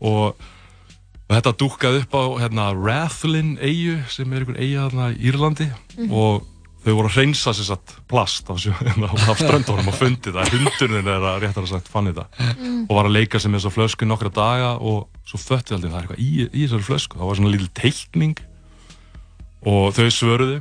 og, 0.00 0.46
og 1.28 1.34
þetta 1.36 1.52
dúkkaði 1.60 2.00
upp 2.06 2.16
á 2.16 2.24
hérna, 2.44 2.70
Rathlin 2.76 3.58
eigu 3.60 3.98
sem 4.12 4.32
er 4.32 4.42
einhver 4.46 4.62
eiga 4.62 4.88
þarna 4.88 5.10
í 5.12 5.20
Írlandi. 5.30 5.68
Mhm. 5.98 6.10
og 6.16 6.48
þau 6.82 6.96
voru 6.98 7.10
að 7.10 7.16
hreinsa 7.16 7.52
sér 7.54 7.68
satt 7.68 7.92
plast 8.10 8.48
af, 8.50 8.58
sjó, 8.58 8.72
af 9.30 9.38
ströndunum 9.38 9.90
og 9.92 9.94
fundi 9.94 10.32
það. 10.34 10.54
Hundurinn 10.56 11.10
er 11.12 11.26
að 11.30 11.44
réttar 11.44 11.62
að 11.62 11.74
sagt 11.76 11.90
fann 11.92 12.10
þetta. 12.10 12.26
Mm. 12.58 12.80
og 12.88 12.96
var 12.98 13.06
að 13.06 13.16
leika 13.20 13.38
sem 13.42 13.54
þessa 13.54 13.70
flösku 13.70 14.08
nokkra 14.08 14.32
daga 14.34 14.72
og 14.80 15.04
svo 15.28 15.38
fötti 15.38 15.76
aldrei. 15.76 15.92
Það 15.92 16.00
er 16.00 16.08
eitthvað 16.08 16.24
í, 16.24 16.30
í 16.48 16.64
þessari 16.64 16.88
flösku. 16.88 17.20
Það 17.20 17.30
var 17.30 17.38
svona 17.38 17.52
lítil 17.54 17.70
teikning. 17.78 18.42
Og 19.62 19.94
þau 19.94 20.08
svöruðu 20.10 20.56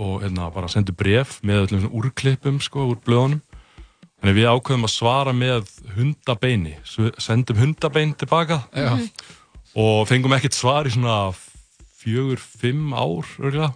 og 0.00 0.22
hérna 0.24 0.48
bara 0.54 0.70
sendu 0.72 0.94
bref 0.96 1.38
með 1.46 1.66
öllum 1.66 1.88
úrklippum 2.00 2.60
sko 2.64 2.88
úr 2.94 3.00
blöðunum. 3.04 3.42
Þannig 4.20 4.36
við 4.36 4.48
ákveðum 4.52 4.84
að 4.88 4.92
svara 4.92 5.32
með 5.36 5.70
hundabeini. 5.96 6.74
Sendum 7.20 7.60
hundabein 7.60 8.12
tilbaka 8.20 8.62
Já. 8.76 8.92
og 9.76 10.02
fengum 10.10 10.34
ekkert 10.36 10.56
svar 10.56 10.88
í 10.88 10.92
svona 10.92 11.30
fjögur, 12.00 12.40
fimm 12.40 12.94
ár 12.96 13.28
örgulega 13.40 13.74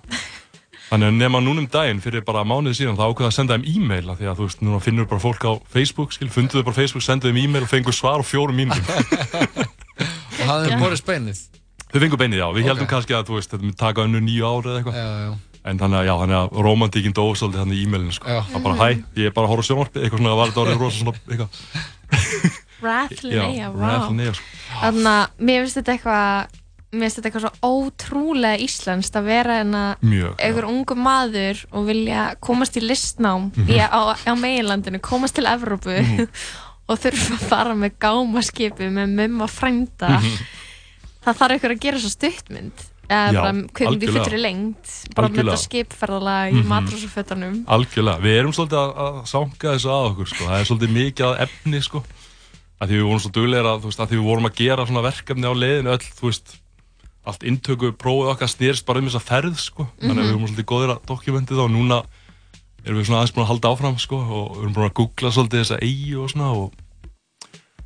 Þannig 0.84 1.08
að 1.08 1.16
nema 1.16 1.40
núna 1.40 1.62
um 1.62 1.68
daginn 1.72 2.00
fyrir 2.04 2.22
bara 2.26 2.42
mánuði 2.46 2.76
síðan 2.78 2.98
þá 2.98 3.06
ákveða 3.08 3.30
að 3.30 3.34
senda 3.38 3.56
þeim 3.56 3.64
e-mail 3.72 4.10
af 4.12 4.18
því 4.20 4.26
að 4.28 4.36
þú 4.38 4.44
veist, 4.46 4.60
núna 4.62 4.80
finnur 4.84 5.08
bara 5.08 5.22
fólk 5.22 5.46
á 5.48 5.52
Facebook 5.72 6.12
skil, 6.14 6.28
funduðu 6.30 6.62
bara 6.66 6.76
á 6.76 6.78
Facebook, 6.78 7.04
senduðu 7.06 7.32
þeim 7.32 7.40
e-mail 7.40 7.64
og 7.64 7.70
fengur 7.72 7.96
svar 7.96 8.20
á 8.20 8.24
fjórum 8.24 8.60
mínútum. 8.60 8.84
Og 10.44 10.44
hafði 10.44 10.68
þeim 10.70 10.84
borist 10.84 11.08
beinið? 11.08 11.40
Þau 11.88 11.98
fengur 12.04 12.20
beinið, 12.20 12.38
já, 12.42 12.46
við 12.52 12.62
Ok. 12.66 12.68
heldum 12.68 12.90
kannski 12.92 13.16
að 13.16 13.26
þú 13.30 13.38
veist, 13.38 13.50
þetta 13.54 13.64
myndi 13.64 13.80
taka 13.80 14.04
önnu 14.04 14.20
nýju 14.28 14.44
ári 14.50 14.70
eða 14.70 14.82
eitthvað 14.82 15.34
En 15.64 15.78
þannig 15.80 15.96
að, 16.02 16.06
já, 16.06 16.14
þannig 16.20 16.36
að 16.42 16.58
romantíkinn 16.66 17.14
dó 17.16 17.22
svolítið 17.32 17.60
þannig 17.62 17.78
í 17.80 17.84
e-mailinu, 17.86 18.12
sko 18.12 18.28
Já. 18.28 18.40
Það 18.52 18.62
bara, 18.66 18.74
hæ, 18.76 19.04
ég 19.16 19.26
er 19.30 19.32
bara 19.32 19.46
að 19.48 19.52
horfa 19.54 19.64
sjónvarpið, 19.70 20.02
eitthvað 20.04 20.20
svona, 20.20 20.34
var 20.36 20.50
þetta 20.50 20.64
orðið 20.64 20.82
rosa 20.82 20.98
svona, 20.98 21.14
eitthvað 21.30 21.48
Rathlin 22.84 23.32
Já, 23.32 23.44
eiga, 23.48 23.70
Rathlin 23.72 24.18
wow 24.18 24.26
eiga, 24.26 24.34
sko. 24.34 24.44
Þannig 24.82 25.08
að 25.14 25.40
mér 25.48 25.62
finnst 25.64 25.78
þetta 25.80 25.94
eitthvað 25.94 26.60
mér 26.94 27.02
finnst 27.08 27.18
þetta 27.18 27.30
eitthvað 27.30 27.44
svo 27.46 27.70
ótrúlega 27.70 28.60
íslenskt 28.66 29.16
að 29.18 29.28
vera 29.30 29.56
en 29.64 29.72
að 29.78 30.04
Mjög, 30.04 30.28
já. 30.34 30.44
einhver 30.46 30.68
ungu 30.68 30.96
maður 31.00 31.62
og 31.72 31.88
vilja 31.88 32.26
komast 32.44 32.76
í 32.78 32.84
listnám 32.84 33.48
Mhm. 33.56 33.72
í, 33.72 33.78
á, 33.80 34.00
á 34.14 34.32
meginlandinu, 34.36 35.00
komast 35.00 35.34
til 35.40 35.46
Evrópu 35.48 35.96
Mhm. 35.96 36.28
og 36.88 36.98
þurfa 37.00 37.38
að 37.38 37.46
fara 37.48 37.74
með 37.74 37.96
gámaskipi 38.04 38.90
með 38.92 39.14
mumma 39.16 39.46
frænda 39.48 40.18
Mhm. 40.20 40.36
það 41.24 41.38
þarf 41.40 41.50
einhver 41.56 41.72
að 41.72 41.80
gera 41.80 41.98
svo 41.98 42.10
stuttmynd 42.12 42.90
eða 43.08 43.42
bara 43.42 43.52
í 43.54 43.86
algjörlega. 43.88 44.24
fullri 44.24 44.40
lengt 44.40 44.92
bara 45.14 45.28
með 45.28 45.40
þetta 45.44 45.60
skipferðalag 45.64 46.52
í 46.52 46.58
Mhm. 46.60 46.68
matrósufötunum 46.72 47.56
Algjörlega, 47.66 48.20
við 48.24 48.38
erum 48.40 48.52
svolítið 48.52 48.80
að, 48.80 48.92
að 49.04 49.26
sanga 49.26 49.72
þessu 49.74 49.90
að 49.94 50.08
okkur 50.10 50.26
sko. 50.32 50.44
það 50.44 50.58
er 50.60 50.68
svolítið 50.70 50.94
mikið 50.98 51.24
að 51.28 51.40
efni 51.46 51.82
sko. 51.82 52.04
að 52.80 52.88
því 52.88 52.94
við 52.98 53.06
vorum 53.08 53.20
svo 53.24 53.30
duglegir 53.32 53.64
að, 53.70 53.84
að 53.84 54.08
því 54.10 54.16
við 54.18 54.28
vorum 54.28 54.46
að 54.50 54.54
gera 54.56 54.86
svona 54.86 55.02
verkefni 55.06 55.46
á 55.48 55.52
leiðinu 55.54 55.90
öll, 55.94 56.06
þú 56.18 56.24
veist, 56.28 56.60
allt 57.24 57.42
inntöku 57.48 57.92
prófið 57.96 58.32
okkar 58.34 58.48
snýrst 58.52 58.84
bara 58.84 58.98
um 59.00 59.06
þessa 59.08 59.22
ferð 59.24 59.56
sko. 59.56 59.88
þannig 60.00 60.20
að 60.20 60.28
við 60.28 60.34
vorum 60.34 60.48
svolítið 60.48 60.70
góðir 60.72 60.92
að 60.92 61.04
dokumentið 61.08 61.58
og 61.64 61.70
núna 61.70 62.02
erum 62.84 62.98
við 63.00 63.06
svona 63.08 63.20
aðeins 63.24 63.32
búin 63.32 63.44
að 63.46 63.52
halda 63.52 63.68
áfram 63.72 63.98
sko, 63.98 64.16
og 64.20 64.56
við 64.56 64.62
erum 64.64 64.74
búin 64.74 64.90
að 64.90 64.96
googla 64.98 65.30
svolítið 65.32 65.62
þessa 65.64 65.78
eigi 65.80 66.16
og 66.20 66.28
svona 66.34 66.50
og 66.52 66.72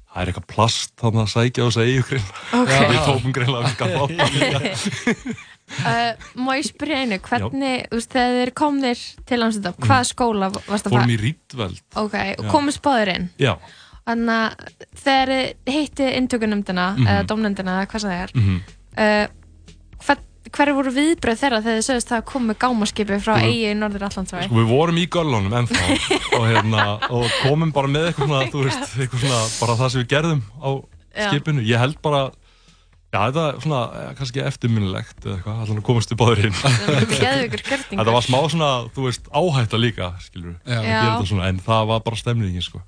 það 0.08 0.22
er 0.22 0.30
eitthvað 0.32 0.46
plast 0.54 0.92
þannig 1.00 1.22
að 1.24 1.32
sækja 1.34 1.62
á 1.62 1.66
þessa 1.68 1.84
eigi 1.86 2.20
Ok. 2.58 2.70
við 2.90 3.00
tókum 3.08 3.32
greinlega 3.36 3.70
gaf 3.78 3.94
uh, 5.84 6.12
Má 6.38 6.52
ég 6.58 6.66
spyrja 6.68 7.00
einu, 7.04 7.18
hvernig 7.24 7.82
þú 7.90 7.98
veist, 7.98 8.12
þegar 8.14 8.38
þeir 8.38 8.52
komnir 8.62 9.02
til 9.28 9.40
Amsterdam 9.44 9.76
hvaða 9.84 10.06
skóla 10.08 10.48
varst 10.54 10.88
að 10.88 10.92
Mm. 10.92 10.94
fórum 10.94 11.04
fara? 11.04 11.12
í 11.12 11.18
Rítveld 11.24 11.82
Ok, 12.04 12.16
og 12.38 12.48
komist 12.52 12.82
báður 12.84 13.12
inn 13.16 13.28
Já, 13.38 13.54
Þannig 14.08 14.38
að 14.40 14.52
þegar 15.04 15.28
þið 15.68 15.72
hitti 15.74 16.06
inntökunumdina 16.16 16.86
Mhm. 16.96 17.06
eða 17.12 17.26
domnendina 17.28 17.74
eða 17.82 17.90
hvað 17.90 18.00
sem 18.00 18.10
það 18.10 18.22
er 18.22 18.30
Mhm. 18.34 18.56
uh, 18.96 19.26
hver, 20.06 20.18
hver 20.54 20.70
voru 20.76 20.92
viðbröð 20.94 21.38
þeirra 21.42 21.60
þegar 21.64 21.78
þið 21.78 21.86
sögust 21.88 22.10
það 22.12 22.18
að 22.20 22.26
koma 22.32 22.50
með 22.50 22.58
gámaskipi 22.64 23.18
frá 23.22 23.34
Sko, 23.38 23.46
eigi 23.48 23.68
í 23.70 23.76
Norður 23.78 24.04
Allandsvæði? 24.08 24.48
Sko 24.48 24.58
við 24.58 24.68
vorum 24.72 24.98
í 24.98 25.06
göllunum 25.16 25.56
ennþá 25.60 25.86
og, 26.38 26.44
hérna, 26.48 26.84
og 27.08 27.24
komum 27.42 27.72
bara 27.76 27.90
með 27.92 28.10
eitthvað 28.10 28.28
svona, 28.30 28.50
þú 28.52 28.64
veist, 28.66 28.84
eitthvað 28.98 29.24
svona, 29.24 29.40
bara 29.60 29.78
það 29.82 29.92
sem 29.94 30.04
við 30.04 30.10
gerðum 30.14 30.44
á 30.62 30.70
Já. 31.18 31.28
skipinu. 31.32 31.64
Ég 31.66 31.82
held 31.82 31.98
bara, 32.04 32.22
já 33.10 33.18
þetta 33.24 33.44
er 33.48 33.60
svona, 33.64 33.82
eh, 33.98 34.08
kannski 34.20 34.42
eftirminnilegt 34.46 35.24
eða 35.26 35.36
eitthvað, 35.38 35.60
allan 35.64 35.80
að 35.82 35.86
komast 35.88 36.12
upp 36.14 36.22
á 36.22 36.26
þeir 36.30 36.42
inn. 36.50 36.58
Geðveikur 36.62 37.62
gjörningur. 37.66 37.98
Þetta 38.02 38.14
var 38.18 38.26
smá 38.28 38.38
svona, 38.52 38.70
þú 38.94 39.06
veist, 39.08 39.30
áhætta 39.34 39.80
líka, 39.82 40.10
skilur 40.22 40.52
við, 40.52 40.58
Já. 40.62 40.78
að 40.78 40.84
Já. 40.86 40.92
gera 40.94 41.14
þetta 41.16 41.30
svona, 41.32 41.48
en 41.52 41.62
það 41.66 41.86
var 41.92 42.04
bara 42.06 42.20
stemningin, 42.22 42.66
sko. 42.68 42.82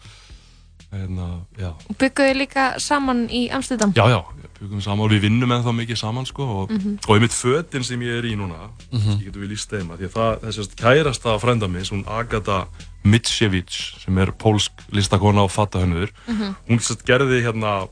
Hérna, 0.92 1.26
já, 1.58 1.68
Og 1.88 1.96
bygguðu 1.98 2.34
líka 2.34 2.78
saman 2.80 3.28
í 3.28 3.48
Amsterdam? 3.54 3.92
já, 3.94 4.04
já, 4.10 4.18
við 4.42 4.48
byggum 4.60 4.80
saman 4.82 5.04
og 5.06 5.10
við 5.12 5.20
vinnum 5.28 5.50
ennþá 5.54 5.72
mikið 5.76 5.96
saman 5.96 6.26
sko 6.26 6.42
og, 6.62 6.70
Mhm. 6.70 6.98
og 7.08 7.16
einmitt 7.16 7.32
fötin 7.32 7.84
sem 7.84 8.00
ég 8.00 8.18
er 8.18 8.24
í 8.24 8.34
núna 8.36 8.70
Mhm. 8.92 9.18
ég 9.20 9.24
getur 9.24 9.42
við 9.46 9.50
líst 9.52 9.70
þeim 9.70 9.88
að 9.90 9.98
því 9.98 10.06
að 10.08 10.12
það, 10.12 10.40
þessast 10.40 10.76
kærasta 10.76 11.38
frænda 11.40 11.68
mig, 11.70 11.82
hún 11.90 12.04
Agata 12.08 12.66
Mitsjevich 13.04 14.00
sem 14.04 14.18
er 14.18 14.26
pólsk 14.32 14.70
listakona 14.92 15.42
og 15.44 15.50
fattahönnur 15.50 16.08
Mhm. 16.28 16.54
hún 16.68 16.78
sérst 16.80 17.04
gerði 17.04 17.42
hérna 17.42 17.88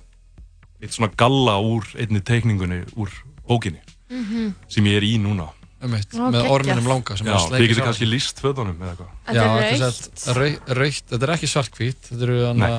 eitt 0.83 0.91
svona 0.93 1.11
galla 1.17 1.59
úr 1.61 1.85
einni 1.99 2.21
teikningunni 2.21 2.85
úr 2.97 3.09
bókinni 3.49 3.81
Mhm. 4.11 4.55
sem 4.69 4.85
ég 4.85 4.97
er 4.97 5.03
í 5.03 5.19
núna 5.19 5.49
Einmitt, 5.79 6.15
Ó, 6.19 6.27
með 6.35 6.49
orminum 6.51 6.89
langa 6.91 7.15
sem 7.17 7.27
Já, 7.29 7.35
er 7.37 7.39
að 7.39 7.53
þið 7.55 7.69
getur 7.71 7.85
kannski 7.87 8.07
líst 8.11 8.41
fötunum 8.43 8.81
eða 8.83 8.95
eitthvað. 8.97 9.11
Þetta 9.29 9.43
er 9.43 9.49
þetta 9.49 9.69
er 9.69 9.83
rautt. 9.85 10.07
sett 10.19 10.37
rau- 10.39 10.79
rautt, 10.81 11.05
þetta 11.13 11.23
er 11.29 11.33
ekki 11.37 11.51
svartkvít 11.53 12.01
þetta 12.09 12.27
eru, 12.27 12.39
hana, 12.49 12.71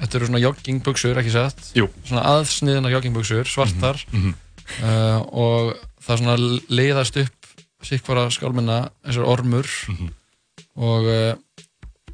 þetta 0.00 0.16
eru 0.20 0.28
svona 0.30 0.40
joggingbuxur, 0.46 1.20
ekki 1.20 1.34
sett 1.34 1.60
Jú. 1.76 1.88
svona 2.08 2.22
aðsniðina 2.32 2.92
joggingbuxur, 2.94 3.44
svartar. 3.52 4.00
Mhm, 4.12 4.32
uh, 4.80 5.18
og 5.28 5.74
það 6.06 6.22
svona 6.22 6.36
leiðast 6.72 7.20
upp 7.20 7.52
sikkvara 7.84 8.24
skálminna 8.32 8.78
eins 9.04 9.18
og 9.20 9.28
ormur. 9.28 9.68
Mhm. 9.92 10.08
og 10.78 11.04
uh, 11.04 11.34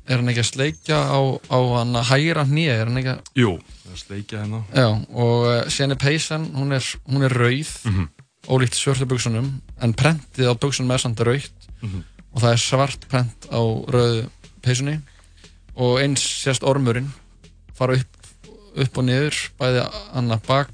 er 0.09 0.16
hann 0.20 0.28
ekki 0.28 0.41
að 0.43 0.51
sleikja 0.51 0.97
á, 0.99 1.20
á 1.49 1.59
hann 1.78 1.95
að 1.97 2.11
hægra 2.11 2.43
hnýja, 2.49 2.74
er 2.80 2.87
hann 2.91 2.99
ekki 3.01 3.12
að 3.14 3.20
Jú, 3.41 3.53
það 3.85 3.93
er 3.95 4.01
sleikja 4.03 4.41
hérna. 4.43 4.61
Já, 4.74 4.89
og 5.14 5.47
uh, 5.47 5.89
er 5.95 5.97
peysan, 6.01 6.51
hún 6.59 6.72
er, 6.76 6.85
hún 7.09 7.22
er 7.24 7.32
rauð, 7.39 7.72
Mhm. 7.89 8.09
Ólíkt 8.49 8.76
svörtu 8.76 9.07
buksunum, 9.09 9.49
en 9.80 9.95
prentið 9.97 10.51
á 10.51 10.55
buksunum 10.61 10.90
er 10.95 10.99
samt 11.03 11.20
rautt 11.20 11.68
Mhm. 11.82 12.03
og 12.34 12.42
það 12.42 12.53
er 12.53 12.61
svart 12.62 13.09
prent 13.09 13.47
á 13.53 13.61
rauðu 13.61 14.26
peysunni 14.62 15.01
og 15.76 15.99
eins 16.01 16.20
sérst 16.45 16.62
ormurinn 16.64 17.11
fara 17.74 17.95
upp, 17.99 18.16
upp 18.76 18.99
og 18.99 19.05
niður, 19.05 19.34
bæði 19.59 19.82
annað 20.14 20.47
bak, 20.47 20.70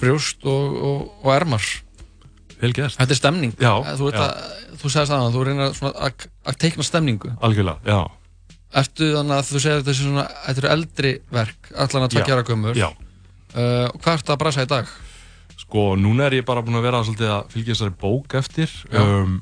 brjóst 0.00 0.44
og, 0.48 0.76
og, 0.76 1.00
og 1.24 1.32
ermar. 1.34 1.64
Þetta 2.60 3.06
er 3.08 3.16
stemning. 3.16 3.54
Já, 3.60 3.72
Þú, 3.96 4.10
veit 4.10 4.16
já. 4.18 4.24
að, 4.26 4.56
þú 4.82 4.90
segist 4.92 5.12
aðan, 5.16 5.32
þú 5.32 5.44
reynir 5.48 5.70
að, 5.72 6.26
að 6.44 6.58
teikna 6.60 6.84
stemningu. 6.84 7.30
Algjörlega, 7.40 7.80
já 7.88 8.00
Ertu 8.80 9.06
þannig 9.16 9.34
að 9.34 9.48
þú 9.48 9.60
segir 9.64 9.78
að 9.80 9.86
þetta 9.90 10.60
eru 10.60 10.68
eldri 10.70 11.12
verk, 11.34 11.70
allan 11.74 12.04
að 12.04 12.12
Já, 12.12 12.12
tvekja 12.20 12.34
ára 12.36 12.44
gömur. 12.46 12.76
já. 12.78 12.86
Uh, 13.50 13.88
og 13.90 13.96
hvað 14.04 14.18
ertu 14.20 14.30
að 14.34 14.38
brasa 14.44 14.62
í 14.62 14.68
dag? 14.70 14.92
Sko, 15.60 15.90
núna 16.00 16.26
er 16.30 16.38
ég 16.40 16.46
bara 16.48 16.62
búin 16.64 16.78
að 16.78 16.86
vera 16.88 17.02
svolítið 17.04 17.32
að 17.34 17.50
fylgja 17.52 17.74
þessari 17.74 17.96
bók 18.00 18.34
eftir 18.40 18.70
um, 18.96 19.40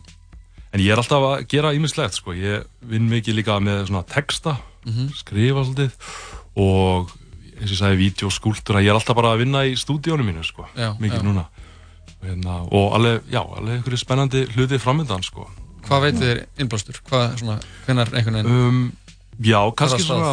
En 0.74 0.82
ég 0.82 0.90
er 0.92 1.00
alltaf 1.00 1.22
að 1.24 1.44
gera 1.48 1.70
ímislegt, 1.76 2.16
sko 2.18 2.34
Ég 2.36 2.64
vinn 2.90 3.06
mikið 3.08 3.38
líka 3.40 3.60
með 3.62 3.86
svona 3.90 4.04
texta 4.08 4.56
Mhm. 4.88 5.08
Skrifa 5.18 5.64
svolítið 5.66 5.94
Og 6.56 7.10
eins 7.58 7.66
og 7.66 7.74
ég 7.74 7.78
sagði, 7.80 7.96
vídeoskúltúra 8.04 8.80
Ég 8.82 8.88
er 8.92 8.96
alltaf 8.96 9.16
bara 9.18 9.32
að 9.34 9.42
vinna 9.42 9.64
í 9.68 9.72
stúdíónu 9.76 10.24
mínu, 10.24 10.44
sko 10.46 10.66
Já, 10.78 10.92
Mikið 11.00 11.18
já. 11.18 11.24
núna 11.26 11.46
hérna, 12.22 12.54
og 12.74 12.94
alveg, 12.96 13.20
já, 13.30 13.40
alveg 13.42 13.76
einhverju 13.78 13.98
spennandi 14.00 14.40
hluti 14.56 14.78
framöndan, 14.82 15.22
sko 15.26 15.44
Hvað 15.88 16.02
veitir 16.06 16.24
þér 16.30 16.40
innblástur? 16.64 16.96
Hvað, 17.08 17.36
svona, 17.42 17.58
hvenær 17.86 18.10
einhvern 18.14 18.38
veginn? 18.38 18.50
um, 18.68 18.80
Já, 19.44 19.60
kannski 19.78 20.02
svona 20.06 20.32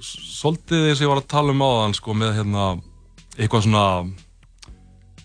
Svolítið 0.00 0.86
eins 0.88 1.00
og 1.00 1.04
ég 1.08 1.10
var 1.12 1.20
að 1.22 1.28
tala 1.32 1.52
um 1.56 1.64
áðan 1.66 1.96
sko, 1.98 2.14
með 2.14 2.36
hérna 2.38 2.64
eitthvað 3.38 3.64
svona 3.66 3.84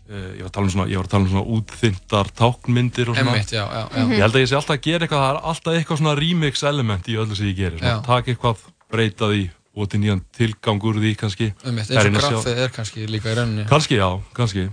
ég 0.10 0.42
var 0.44 0.50
að 0.50 0.54
tala 0.58 0.66
um 0.68 0.74
svona, 0.74 0.88
ég 0.92 0.98
var 1.00 1.08
að 1.08 1.12
tala 1.14 1.24
um 1.24 1.32
svona 1.32 1.48
útþyndar 1.56 2.32
táknmyndir 2.36 3.10
og 3.10 3.16
svona 3.18 3.32
Einmitt, 3.34 3.52
já, 3.56 3.64
já, 3.64 3.84
já. 3.96 4.04
Ég 4.12 4.22
held 4.26 4.36
að 4.36 4.42
ég 4.44 4.50
sé 4.52 4.56
alltaf 4.60 4.76
að 4.78 4.84
gera 4.88 5.06
eitthvað, 5.08 5.24
það 5.24 5.34
er 5.34 5.42
alltaf 5.54 5.74
eitthvað 5.80 5.98
svona 6.02 6.16
remix 6.20 6.64
element 6.64 7.08
í 7.08 7.16
öllu 7.24 7.36
sem 7.40 7.48
ég 7.48 7.56
gerir 7.62 7.80
taka 8.04 8.32
eitthvað, 8.34 8.58
breyta 8.92 9.30
því 9.32 9.44
og 9.74 9.90
til 9.90 10.00
nýjan 10.04 10.22
tilgang 10.38 10.84
úr 10.86 11.00
því 11.02 11.16
kannski 11.18 11.48
er 11.66 11.74
eins 11.74 11.90
og 11.96 12.14
graffið 12.20 12.60
er 12.68 12.70
kannski 12.76 13.08
líka 13.10 13.32
í 13.32 13.38
rauninni. 13.40 13.64
Kannski, 13.72 13.96
já, 13.98 14.10
kannski 14.38 14.68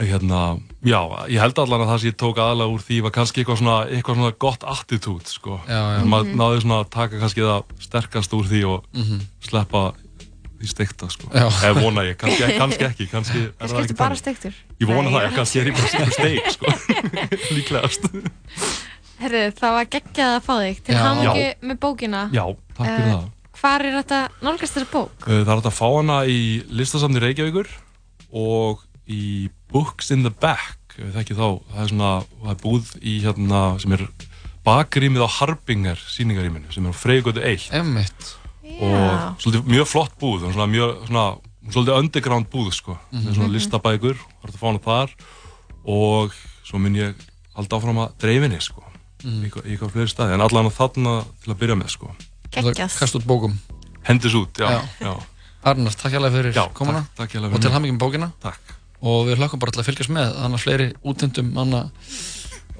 hérna, 0.00 0.56
já, 0.86 1.00
ég 1.28 1.40
held 1.42 1.58
allan 1.60 1.82
að 1.84 1.90
það 1.90 1.98
sem 2.00 2.08
ég 2.12 2.16
tók 2.22 2.38
aðalega 2.40 2.72
úr 2.72 2.84
því 2.86 3.00
var 3.04 3.12
kannski 3.12 3.42
eitthvað 3.42 3.58
svona, 3.60 3.74
eitthvað 3.90 4.16
svona 4.20 4.36
gott 4.46 4.62
attitút, 4.64 5.26
sko 5.28 5.58
maður 5.68 6.30
Mhm. 6.30 6.38
náði 6.40 6.62
svona 6.62 6.78
að 6.84 6.90
taka 6.94 7.18
kannski 7.20 7.42
það 7.44 7.64
sterkast 7.84 8.32
úr 8.32 8.46
því 8.48 8.62
og 8.70 8.84
Mhm. 8.94 9.20
sleppa 9.44 9.82
því 10.60 10.68
steikta, 10.70 11.08
sko. 11.12 11.30
Eða 11.32 11.72
vona 11.80 12.04
ég, 12.06 12.16
kannski, 12.20 12.48
kannski 12.60 12.86
ekki 12.88 13.06
kannski 13.10 13.40
er 13.46 13.50
Kannski 13.58 13.76
það 13.78 13.84
ekki 13.88 13.96
bara 14.00 14.18
steiktur. 14.20 14.56
Ég 14.80 14.90
vona 14.90 15.08
Nei, 15.08 15.12
það, 15.16 15.26
ég 15.26 15.36
kannski 15.38 15.60
er 15.62 15.70
ég 15.70 15.78
bara 15.80 15.90
sigur 15.94 16.14
steik, 16.14 16.50
sko. 16.54 16.66
Líklegast. 17.56 18.08
Herðu, 19.20 19.42
það 19.60 19.74
var 19.76 19.88
geggjað 19.92 20.34
að 20.38 20.42
fá 20.46 20.54
þig 20.62 20.78
til 20.86 20.96
hamingi 21.00 21.46
með 21.70 21.80
bókina. 21.82 22.22
Já, 22.32 22.44
takk 22.76 22.86
fyrir 22.86 23.06
Eh, 23.06 23.12
það. 23.14 23.28
Hvar 23.60 23.82
er 23.84 23.96
þetta 23.98 24.18
nálgast 24.46 24.76
þessa 24.78 24.88
bók? 24.94 25.26
Uh, 25.26 25.40
Það 25.44 25.50
er 25.52 25.58
hægt 25.58 25.66
að 25.68 25.76
fá 25.76 25.86
hana 25.98 26.18
í 26.32 26.38
listasafni 26.72 27.20
Reykjavíkur 27.20 27.68
og 28.40 28.84
í 29.10 29.50
Books 29.74 30.08
in 30.14 30.22
the 30.24 30.32
Back. 30.32 30.78
Þið 30.96 31.18
ekki 31.20 31.36
þá, 31.36 31.46
það 31.74 31.82
er 31.84 31.90
svona 31.92 32.12
það 32.40 32.52
er 32.54 32.60
búð 32.64 32.88
í 33.04 33.12
hérna 33.24 33.60
sem 33.82 33.92
er 33.98 34.06
bakrýmið 34.66 35.22
á 35.24 35.28
Harbinger 35.38 36.00
síningarýminu 36.16 36.72
sem 36.74 36.84
er 36.88 36.92
á 36.92 37.00
Freygötu 37.00 37.40
1 37.44 37.68
Emmitt 37.78 38.32
og 38.80 39.40
svolítið 39.40 39.66
mjög 39.70 39.86
flott 39.90 40.14
búð 40.20 40.46
svona 40.54 40.66
mjög 40.72 41.06
svona, 41.06 41.24
svolítið 41.70 41.98
underground 42.00 42.46
búð 42.52 42.72
sko 42.72 42.96
Mhm. 43.12 43.24
með 43.26 43.34
svona 43.36 43.52
listabækur, 43.54 44.14
það 44.16 44.44
hægt 44.44 44.54
að 44.54 44.60
fá 44.60 44.66
hana 44.66 44.78
þar 44.78 45.10
og 45.84 46.32
svo 46.64 46.78
mun 46.78 46.94
ég 46.94 47.14
halda 47.56 47.76
áfram 47.76 47.98
að 48.04 48.12
dreifinni 48.18 48.60
sko 48.60 48.82
Mhm. 49.24 49.44
í, 49.44 49.50
eitthvað- 49.50 49.66
fleiri 49.92 50.08
staði 50.08 50.32
en 50.34 50.40
allan 50.40 50.66
að 50.70 50.76
þarna 50.78 51.24
til 51.44 51.52
að 51.54 51.58
byrja 51.58 51.76
með 51.76 51.88
sko. 51.90 52.14
Kast 52.50 53.14
út 53.14 53.26
bókum. 53.26 53.58
Hendis 54.02 54.32
út, 54.34 54.52
já, 54.56 54.70
Já. 54.70 54.82
já. 55.00 55.20
Arnar, 55.62 55.92
takk 55.92 56.12
hérlega 56.12 56.32
fyrir 56.32 56.54
Já, 56.54 56.68
komuna. 56.72 57.04
takk- 57.04 57.16
takk 57.16 57.30
fyrir 57.30 57.52
Og 57.54 57.60
til 57.60 57.70
með 57.70 57.98
bókina. 57.98 58.32
Takk. 58.40 58.58
Og 59.02 59.26
við 59.28 59.36
hlökkum 59.36 59.58
bara 59.58 59.70
til 59.72 59.82
að 59.82 59.86
fylgjast 59.86 60.08
með, 60.10 60.36
annars 60.44 60.62
fleiri 60.62 60.94
útindum, 61.04 61.56
anna, 61.58 61.90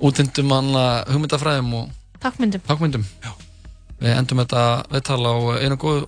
útindum, 0.00 0.52
anna, 0.52 1.04
hugmyndafræðum 1.04 1.74
og 1.74 1.90
Takkmyndum. 2.20 3.04
Við 4.00 4.16
endum 4.16 4.40
þetta 4.40 4.62
viðtal 4.88 5.20
á 5.28 5.34
einu 5.60 5.76
góðu, 5.80 6.06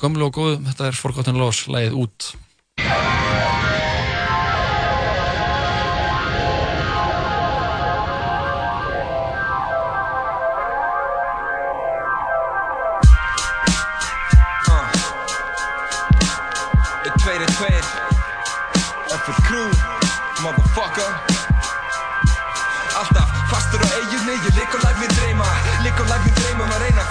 gömlu 0.00 0.30
og 0.30 0.38
góðu, 0.38 0.56
þetta 0.70 0.88
er 0.88 0.96
Forgotten 0.96 1.40
Laws, 1.40 1.66
lagið 1.68 1.98
út. 2.06 2.30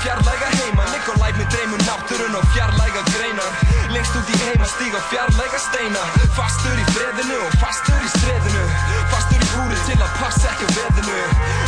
Fjarlæga 0.04 0.48
heima. 0.60 0.84
Læt 1.22 1.36
mér 1.40 1.48
dreyma 1.54 1.76
um 1.78 1.84
náttúrun 1.88 2.36
og 2.40 2.46
fjarlæga 2.54 3.02
greinar. 3.14 3.52
Lengst 3.94 4.16
út 4.20 4.30
í 4.34 4.36
heima 4.44 4.68
stíg 4.74 4.94
og 5.00 5.04
fjarlæga 5.12 5.60
steina. 5.68 6.04
Fastur 6.38 6.78
í 6.84 6.86
freðinu 6.94 7.38
og 7.48 7.54
fastur 7.62 8.00
í 8.08 8.10
streðinu 8.16 8.64
Fastur 9.12 9.40
í 9.46 9.48
búri 9.54 9.78
til 9.88 10.00
að 10.06 10.12
passa 10.20 10.52
ekki 10.52 10.66
á 10.68 10.72
veðinu. 10.78 11.18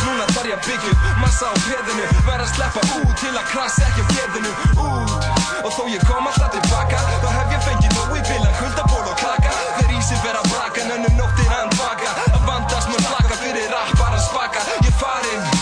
Núna 0.04 0.26
þarf 0.34 0.48
ég 0.50 0.56
að 0.58 0.66
byggja 0.68 0.92
upp 0.92 1.06
massa 1.22 1.46
á 1.52 1.54
peðinu. 1.68 2.04
Verð 2.28 2.44
að 2.46 2.52
sleppa 2.54 2.82
út 3.00 3.14
til 3.22 3.34
að 3.40 3.46
krasa 3.52 3.88
ekki 3.88 4.04
á 4.04 4.06
geðinu 4.14 4.52
Út 4.84 5.46
Og 5.66 5.70
þó 5.74 5.82
ég 5.90 6.02
kom 6.06 6.28
alltaf 6.28 6.52
tilbaka 6.54 7.00
Þá 7.22 7.28
hef 7.36 7.54
ég 7.54 7.64
fengið 7.66 7.96
nóg 7.96 8.12
í 8.14 8.22
bila 8.28 8.50
Kuldaból 8.60 9.04
og 9.10 9.16
klaka 9.22 9.54
Þeir 9.78 9.96
ísir 9.98 10.20
vera 10.22 10.42
braka 10.50 10.84
Nennum 10.90 11.16
nóttir 11.18 11.54
að 11.56 11.72
baka. 11.80 12.12
Að 12.28 12.42
vandast 12.50 12.92
með 12.92 13.08
flaka 13.08 13.40
fyrir 13.40 13.70
rappar 13.72 14.14
að 14.14 14.22
spaka. 14.28 14.66
Ég 14.84 14.94
farin 15.00 15.55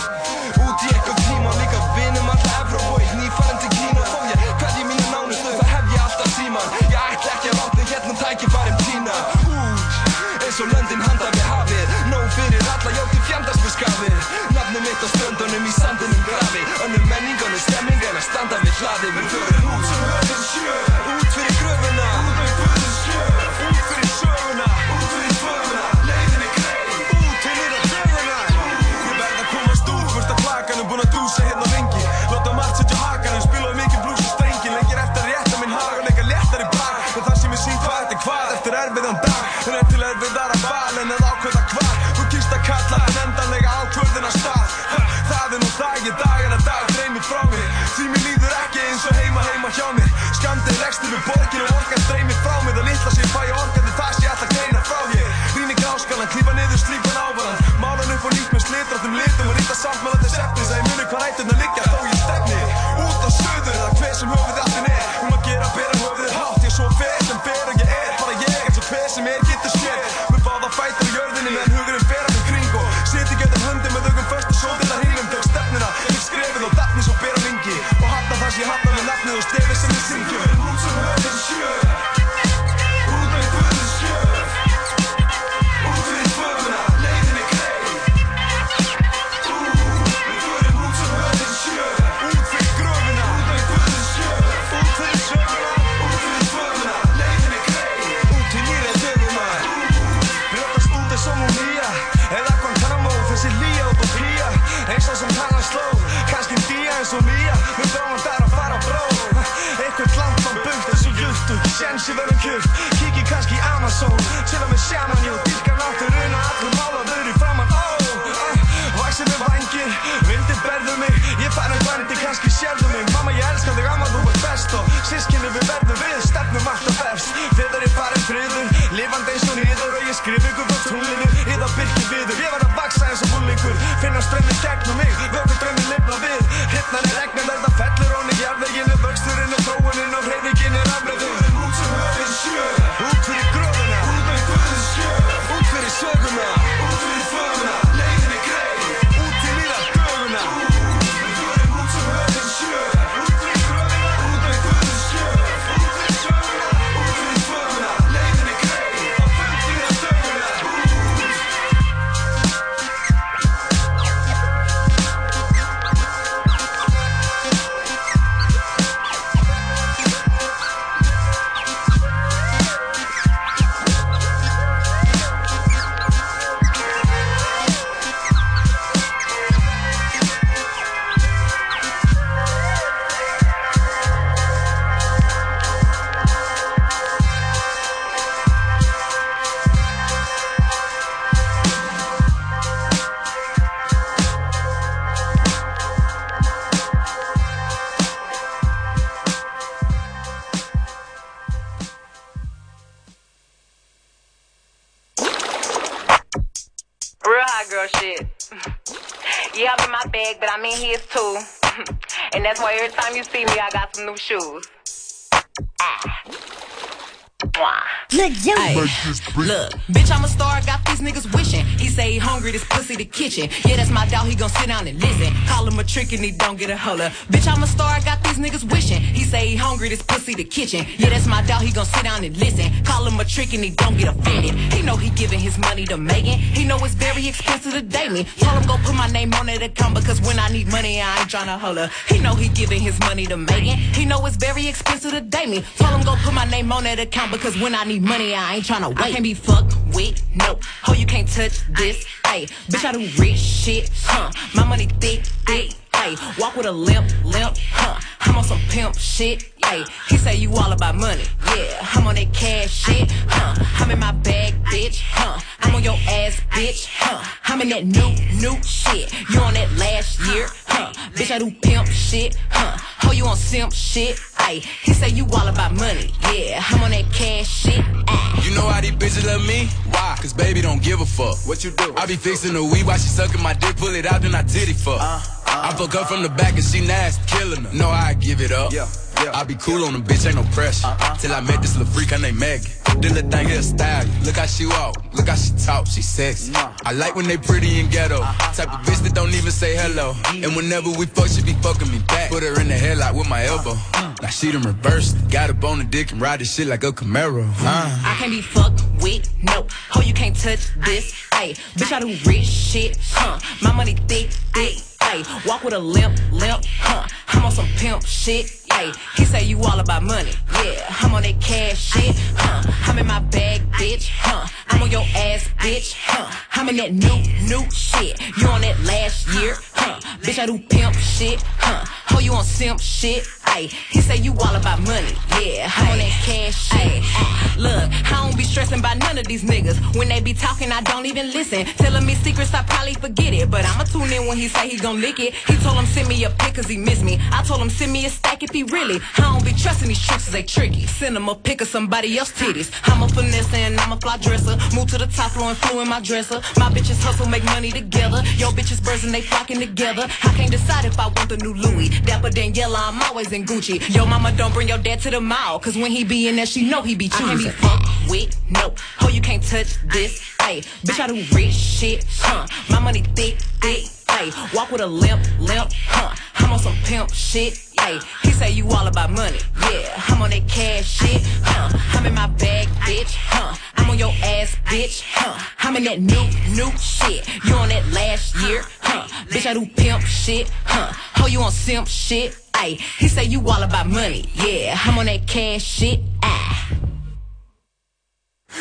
pussy 222.95 223.05
the 223.05 223.11
kitchen. 223.11 223.49
Yeah, 223.69 223.77
that's 223.77 223.91
my 223.91 224.07
dog, 224.07 224.27
he 224.27 224.35
gon' 224.35 224.49
sit 224.49 224.69
down 224.69 224.87
and 224.87 225.01
listen. 225.01 225.33
Call 225.47 225.67
him 225.67 225.79
a 225.79 225.85
trick 225.85 226.13
and 226.13 226.25
he 226.25 226.31
don't 226.31 226.59
get 226.59 226.71
a 226.71 226.77
holler. 226.77 227.11
Bitch, 227.31 227.47
I'm 227.53 227.63
a 227.63 227.67
star, 227.67 227.91
I 227.91 228.01
got 228.01 228.23
these 228.23 228.39
niggas 228.39 228.71
wishing. 228.71 229.01
He 229.01 229.25
say 229.25 229.49
he 229.49 229.57
hungry, 229.57 229.89
this 229.89 230.03
pussy 230.03 230.35
the 230.35 230.45
kitchen. 230.45 230.87
Yeah, 230.99 231.11
that's 231.11 231.27
my 231.27 231.43
dog, 231.43 231.63
he 231.63 231.73
gon' 231.73 231.87
sit 231.87 232.05
down 232.05 232.25
and 232.25 232.37
listen. 232.37 232.71
Call 232.85 233.07
him 233.07 233.19
a 233.21 233.25
trick 233.25 233.53
and 233.55 233.65
he 233.65 233.71
don't 233.71 233.97
get 233.97 234.09
offended. 234.09 234.55
He 234.73 234.83
know 234.83 234.97
he 234.97 235.11
giving 235.11 235.41
his 235.41 235.59
money 235.59 235.85
to 235.87 235.97
Megan. 235.97 236.39
He 236.39 236.65
know 236.65 236.79
it's 236.85 236.95
very 236.95 237.27
expensive 237.27 237.73
to 237.73 237.83
date 237.83 238.13
me. 238.13 238.25
Told 238.39 238.59
him 238.59 238.67
go 238.67 238.77
put 238.85 238.95
my 238.95 239.09
name 239.09 239.33
on 239.35 239.47
that 239.47 239.63
account 239.63 239.95
because 239.95 240.21
when 240.21 240.39
I 240.39 240.49
need 240.49 240.69
money, 240.69 241.01
I 241.01 241.21
ain't 241.21 241.31
tryna 241.31 241.59
holler. 241.59 241.91
He 242.09 242.19
know 242.19 242.35
he 242.35 242.49
giving 242.49 242.81
his 242.81 242.99
money 243.01 243.27
to 243.27 243.37
Megan. 243.37 243.79
He 243.95 244.05
know 244.05 244.25
it's 244.27 244.37
very 244.37 244.67
expensive 244.67 245.13
to 245.13 245.21
date 245.21 245.49
me. 245.49 245.65
Told 245.79 245.93
him 245.95 246.05
go 246.05 246.15
put 246.23 246.35
my 246.35 246.45
name 246.45 246.73
on 246.73 246.85
that 246.85 246.99
account 246.99 247.33
because 247.33 247.59
when 247.61 247.75
I 247.75 247.85
need 247.85 248.03
money, 248.03 248.35
I 248.35 248.57
ain't 248.57 248.65
tryna 248.65 248.89
wait. 248.89 248.99
I 248.99 249.11
can't 249.13 249.25
be 249.25 249.35
fucked 249.35 249.75
with, 249.95 250.23
no. 250.35 250.59
Ho, 250.85 250.93
you 250.93 251.07
can't 251.07 251.29
touch 251.29 251.61
this, 251.75 252.05
ayy. 252.25 252.49
Bitch, 252.69 252.85
I 252.85 252.93
do 252.93 253.23
rich 253.23 253.39
shit, 253.39 253.91
huh? 254.05 254.31
My 254.55 254.65
money 254.65 254.87
thick, 255.01 255.25
thick, 255.47 255.75
ayy. 255.93 256.17
Walk 256.39 256.57
with 256.57 256.67
a 256.67 256.73
limp, 256.73 257.11
limp, 257.25 257.57
huh? 257.73 258.01
I'm 258.21 258.37
on 258.37 258.45
some 258.45 258.61
pimp 258.69 258.97
shit, 258.99 259.54
ayy. 259.71 259.89
He 260.09 260.17
say 260.17 260.37
you 260.37 260.53
all 260.55 260.73
about 260.73 260.95
money, 260.95 261.25
yeah. 261.47 261.79
I'm 261.95 262.07
on 262.07 262.15
that 262.17 262.33
cash 262.33 262.71
shit, 262.71 263.11
huh? 263.29 263.55
I'm 263.79 263.91
in 263.91 263.99
my 263.99 264.13
bag, 264.13 264.55
bitch, 264.65 265.01
huh? 265.03 265.41
I'm 265.61 265.75
on 265.75 265.83
your 265.83 265.99
ass, 266.09 266.41
bitch, 266.51 266.87
huh? 266.91 267.23
I'm 267.45 267.61
in 267.63 267.69
that 267.71 267.85
new, 267.85 268.11
new 268.41 268.63
shit. 268.63 269.13
You 269.31 269.41
on 269.41 269.55
that 269.55 269.71
last 269.77 270.21
year, 270.21 270.47
huh? 270.67 270.93
Bitch, 271.15 271.31
I 271.31 271.39
do 271.39 271.51
pimp 271.51 271.87
shit, 271.89 272.37
huh? 272.51 272.77
Ho, 273.03 273.13
you 273.13 273.27
on 273.27 273.37
simp 273.37 273.73
shit, 273.73 274.17
ayy. 274.47 274.65
He 274.83 274.93
say 274.93 275.09
you 275.09 275.27
all 275.33 275.49
about 275.49 275.73
money, 275.75 276.13
yeah. 276.33 276.63
I'm 276.69 276.83
on 276.83 276.91
that 276.91 277.11
cash 277.13 277.49
shit, 277.49 277.85
ayy. 277.85 278.49
You 278.49 278.55
know 278.55 278.67
how 278.67 278.81
these 278.81 278.93
bitches 278.93 279.27
love 279.27 279.47
me? 279.47 279.67
Why? 279.91 280.17
Cause 280.21 280.33
baby 280.33 280.61
don't 280.61 280.83
give 280.83 281.01
a 281.01 281.07
fuck. 281.07 281.37
What 281.47 281.65
you 281.65 281.71
do? 281.71 281.95
I 281.97 282.07
be 282.07 282.17
fixing 282.17 282.55
the 282.55 282.63
weed 282.63 282.87
while 282.87 282.99
she 282.99 283.09
sucking 283.09 283.43
my 283.43 283.55
dick, 283.55 283.77
pull 283.77 283.95
it 283.95 284.07
out, 284.07 284.23
then 284.23 284.35
I 284.35 284.43
titty 284.43 284.73
fuck. 284.73 285.01
Uh, 285.01 285.21
uh, 285.47 285.69
I 285.69 285.75
fuck 285.75 285.93
her 285.93 286.05
from 286.05 286.23
the 286.23 286.29
back 286.29 286.55
and 286.55 286.65
she 286.65 286.81
nasty, 286.87 287.23
killing 287.27 287.65
her. 287.65 287.73
No, 287.75 287.89
I 287.89 288.15
give 288.15 288.41
it 288.41 288.53
up. 288.53 288.73
Yeah. 288.73 288.87
I 289.17 289.45
be 289.45 289.55
cool 289.55 289.85
on 289.85 289.93
the 289.95 289.99
bitch, 289.99 290.27
ain't 290.27 290.37
no 290.37 290.43
pressure. 290.53 290.89
Till 291.19 291.33
I 291.33 291.41
met 291.41 291.61
this 291.63 291.77
little 291.77 291.93
freak, 291.93 292.11
her 292.11 292.19
name 292.19 292.39
Maggie. 292.39 292.69
This 293.01 293.13
little 293.13 293.31
thing 293.31 293.49
here 293.49 293.63
style. 293.63 294.07
Look 294.25 294.37
how 294.37 294.47
she 294.47 294.67
walk, 294.67 295.03
look 295.15 295.29
how 295.29 295.35
she 295.35 295.53
talk, 295.65 295.87
she 295.87 296.03
sexy. 296.03 296.53
I 296.55 296.93
like 296.93 297.17
when 297.17 297.27
they 297.27 297.37
pretty 297.37 297.81
and 297.81 297.91
ghetto. 297.91 298.21
Type 298.21 298.73
of 298.73 298.81
bitch 298.87 299.03
that 299.03 299.13
don't 299.15 299.35
even 299.35 299.51
say 299.51 299.75
hello. 299.77 300.15
And 300.29 300.55
whenever 300.55 300.91
we 300.91 301.07
fuck, 301.07 301.29
she 301.29 301.43
be 301.43 301.55
fucking 301.55 301.91
me 301.91 301.99
back. 302.07 302.31
Put 302.31 302.43
her 302.43 302.61
in 302.61 302.69
the 302.69 302.75
headlock 302.75 303.17
with 303.17 303.29
my 303.29 303.45
elbow. 303.45 303.75
Now 304.23 304.29
she 304.29 304.53
done 304.53 304.63
reversed. 304.63 305.17
Got 305.31 305.51
up 305.51 305.65
on 305.65 305.79
the 305.79 305.85
dick 305.85 306.13
and 306.13 306.21
ride 306.21 306.41
this 306.41 306.55
shit 306.55 306.69
like 306.69 306.85
a 306.85 306.93
Camaro. 306.93 307.45
Uh. 307.45 308.03
I 308.05 308.17
can't 308.19 308.31
be 308.31 308.41
fucked 308.41 308.83
with, 309.03 309.29
no. 309.43 309.67
Ho, 309.91 310.01
you 310.01 310.15
can't 310.15 310.37
touch 310.37 310.73
this, 310.85 311.13
ayy. 311.33 311.59
Bitch, 311.75 311.93
I 311.93 312.01
do 312.01 312.09
rich 312.29 312.47
shit, 312.47 312.99
huh? 313.11 313.39
My 313.63 313.73
money 313.73 313.95
thick, 314.09 314.31
thick, 314.55 314.77
ayy. 315.01 315.47
Walk 315.47 315.65
with 315.65 315.75
a 315.75 315.79
limp, 315.79 316.19
limp, 316.33 316.65
huh? 316.79 317.09
I'm 317.29 317.45
on 317.45 317.53
some 317.53 317.67
pimp 317.77 318.07
shit, 318.07 318.64
ayy. 318.79 318.95
He 319.17 319.25
say 319.25 319.45
you 319.45 319.59
all 319.63 319.79
about 319.81 320.03
money, 320.03 320.33
yeah. 320.53 320.85
I'm 321.01 321.15
on 321.15 321.23
that 321.23 321.41
cash 321.41 321.79
shit, 321.93 322.15
huh? 322.37 322.63
I'm 322.87 322.99
in 322.99 323.07
my 323.07 323.21
bag, 323.21 323.63
bitch, 323.73 324.09
huh? 324.11 324.47
I'm 324.69 324.83
on 324.83 324.91
your 324.91 325.07
ass, 325.15 325.49
bitch, 325.59 325.95
huh? 325.97 326.31
I'm 326.53 326.69
in 326.69 326.77
that 326.77 326.93
new, 326.93 327.19
new 327.49 327.71
shit. 327.71 328.21
You 328.39 328.47
on 328.49 328.61
that 328.63 328.79
last 328.85 329.29
year, 329.35 329.57
huh? 329.75 330.01
Bitch, 330.21 330.39
I 330.39 330.47
do 330.47 330.59
pimp 330.59 330.95
shit, 330.97 331.43
huh? 331.59 331.85
Ho, 332.09 332.19
you 332.21 332.33
on 332.33 332.45
simp 332.45 332.81
shit, 332.81 333.25
ayy. 333.55 333.71
He 333.91 334.01
say 334.01 334.17
you 334.17 334.33
all 334.33 334.55
about 334.55 334.81
money, 334.81 335.15
yeah. 335.41 335.71
I'm 335.77 335.91
on 335.93 335.99
that 335.99 336.15
cash 336.25 336.57
shit, 336.69 336.81
ayy. 336.81 337.03
Uh, 337.21 337.45
Look, 337.57 337.89
I 338.11 338.27
don't 338.27 338.37
be 338.37 338.43
stressing 338.43 338.83
by 338.83 338.95
none 338.95 339.17
of 339.17 339.27
these 339.27 339.45
niggas. 339.45 339.79
When 339.97 340.09
they 340.09 340.21
be 340.21 340.35
talking, 340.35 340.73
I 340.73 340.81
don't 340.81 341.07
even 341.07 341.31
listen. 341.31 341.65
Telling 341.77 342.05
me 342.05 342.15
secrets, 342.17 342.53
I 342.53 342.63
probably 342.65 342.95
forget 342.95 343.33
it. 343.33 343.49
But 343.49 343.65
I'ma 343.65 343.85
tune 343.85 344.13
in 344.13 344.27
when 344.27 344.37
he 344.37 344.49
say 344.49 344.69
he 344.69 344.77
gon' 344.77 345.01
lick 345.01 345.21
it. 345.21 345.35
He 345.35 345.57
told 345.59 345.77
him 345.77 345.87
send 345.87 346.09
me 346.09 346.25
a 346.25 346.31
pic 346.31 346.55
cause 346.55 346.67
he 346.67 346.77
miss 346.77 347.03
me. 347.03 347.21
I 347.31 347.43
told 347.45 347.61
him 347.61 347.71
send 347.71 347.93
me 347.93 348.07
a 348.07 348.11
stack 348.11 348.43
if 348.43 348.51
he 348.51 348.64
really. 348.73 349.01
I 349.19 349.23
don't 349.23 349.45
be 349.45 349.53
trusting 349.53 349.89
these 349.89 350.01
tricks 350.01 350.27
they 350.31 350.43
tricky. 350.43 350.87
Send 350.87 351.17
him 351.17 351.29
a 351.29 351.35
pic 351.35 351.61
of 351.61 351.69
somebody 351.69 352.19
else 352.19 352.33
titties. 352.33 352.71
I'm 352.85 353.03
a 353.03 353.09
finesse 353.09 353.53
and 353.55 353.79
I'm 353.81 353.93
a 353.93 353.97
fly 353.97 354.17
dresser. 354.19 354.57
Move 354.75 354.89
to 354.89 354.99
the 354.99 355.07
top 355.07 355.33
floor 355.33 355.51
and 355.51 355.59
flew 355.59 355.81
in 355.81 355.89
my 355.89 356.01
dresser. 356.01 356.41
My 356.57 356.71
bitches 356.71 357.03
hustle, 357.03 357.29
make 357.29 357.45
money 357.45 357.71
together. 357.71 358.23
Yo 358.37 358.51
bitches 358.51 358.83
birds 358.85 359.05
and 359.05 359.13
they 359.13 359.23
flocking 359.23 359.61
together. 359.61 360.03
I 360.23 360.33
can't 360.37 360.51
decide 360.51 360.85
if 360.85 360.99
I 360.99 361.07
want 361.07 361.29
the 361.29 361.37
new 361.39 361.55
Louis. 361.55 361.89
Dapper 362.01 362.31
Daniela, 362.31 362.89
I'm 362.89 363.03
always 363.03 363.33
in 363.33 363.45
Gucci. 363.45 363.95
Yo 363.95 364.07
mama 364.07 364.33
don't 364.33 364.53
bring 364.53 364.69
your 364.69 364.79
dad 364.79 365.01
to 365.01 365.11
the 365.11 365.21
mall. 365.21 365.59
Cause 365.59 365.77
when 365.77 365.91
he 365.91 366.05
be 366.05 366.29
in 366.29 366.37
there, 366.37 366.47
she 366.47 366.69
know 366.69 366.83
he 366.83 366.95
be 366.95 367.09
choosing. 367.09 367.51
I 367.51 367.53
can't 367.53 367.61
be 367.61 367.67
fucked 367.67 368.11
with, 368.11 368.51
no. 368.51 368.75
Oh, 369.01 369.09
you 369.09 369.21
can't 369.21 369.43
touch 369.43 369.77
this. 369.89 370.23
Hey, 370.41 370.61
bitch, 370.85 371.01
I 371.01 371.07
do 371.07 371.15
rich 371.35 371.55
shit, 371.55 372.05
huh? 372.19 372.47
My 372.71 372.81
money 372.81 373.03
thick, 373.15 373.39
thick. 373.61 373.94
Hey, 374.11 374.31
walk 374.55 374.71
with 374.71 374.81
a 374.81 374.87
limp, 374.87 375.23
limp, 375.41 375.71
huh? 375.73 376.15
I'm 376.37 376.53
on 376.53 376.59
some 376.59 376.75
pimp 376.85 377.13
shit. 377.13 377.59
Hey, 377.81 377.99
he 378.23 378.31
say 378.31 378.51
you 378.51 378.69
all 378.69 378.87
about 378.87 379.11
money, 379.11 379.39
yeah. 379.71 380.03
I'm 380.09 380.23
on 380.23 380.31
that 380.31 380.49
cash 380.49 380.87
shit, 380.87 381.23
huh? 381.43 381.71
I'm 381.99 382.07
in 382.07 382.15
my 382.15 382.27
bag, 382.27 382.69
bitch, 382.87 383.15
huh? 383.15 383.57
I'm 383.77 383.91
on 383.91 383.99
your 383.99 384.13
ass, 384.23 384.57
bitch, 384.67 385.03
huh? 385.07 385.39
I'm 385.59 385.77
in 385.77 385.85
that 385.85 386.01
new, 386.01 386.25
new 386.55 386.71
shit. 386.79 387.29
You 387.45 387.55
on 387.55 387.69
that 387.69 387.87
last 387.93 388.35
year, 388.43 388.63
huh? 388.81 389.07
Bitch, 389.29 389.47
I 389.47 389.55
do 389.55 389.67
pimp 389.67 390.03
shit, 390.03 390.51
huh? 390.65 390.93
Oh, 391.23 391.27
you 391.27 391.41
on 391.41 391.53
simp 391.53 391.87
shit, 391.87 392.37
hey. 392.57 392.79
He 392.99 393.09
say 393.09 393.25
you 393.25 393.41
all 393.49 393.63
about 393.63 393.87
money, 393.87 394.29
yeah. 394.35 394.79
I'm 394.85 394.99
on 394.99 395.07
that 395.07 395.27
cash 395.27 395.63
shit, 395.63 396.01
ah. 396.23 396.69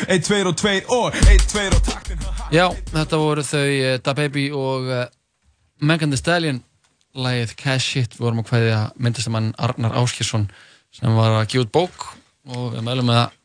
1, 0.08 0.22
2 0.22 0.34
og 0.46 0.56
2 0.56 0.68
og 0.88 1.06
1, 1.16 1.40
2 1.48 1.58
og 1.76 1.82
taktin 1.82 2.18
Já, 2.52 2.68
þetta 2.92 3.16
voru 3.16 3.42
þau 3.46 3.68
uh, 3.70 3.94
Da 4.04 4.12
Baby 4.12 4.50
og 4.52 4.88
uh, 4.90 5.04
Megan 5.80 6.10
Thee 6.12 6.20
Stallion 6.20 6.60
lagið 7.14 7.54
Cash 7.60 7.86
Shit, 7.94 8.16
við 8.18 8.24
vorum 8.26 8.42
að 8.42 8.48
kvæðja 8.50 8.78
myndistamann 8.98 9.52
Arnar 9.58 9.94
Áskjesson 10.00 10.48
sem 10.94 11.14
var 11.16 11.36
að 11.40 11.48
gefa 11.52 11.64
út 11.66 11.72
bók 11.74 12.06
og 12.50 12.74
við 12.74 12.82
meðlum 12.86 13.08
með 13.10 13.20
að 13.24 13.38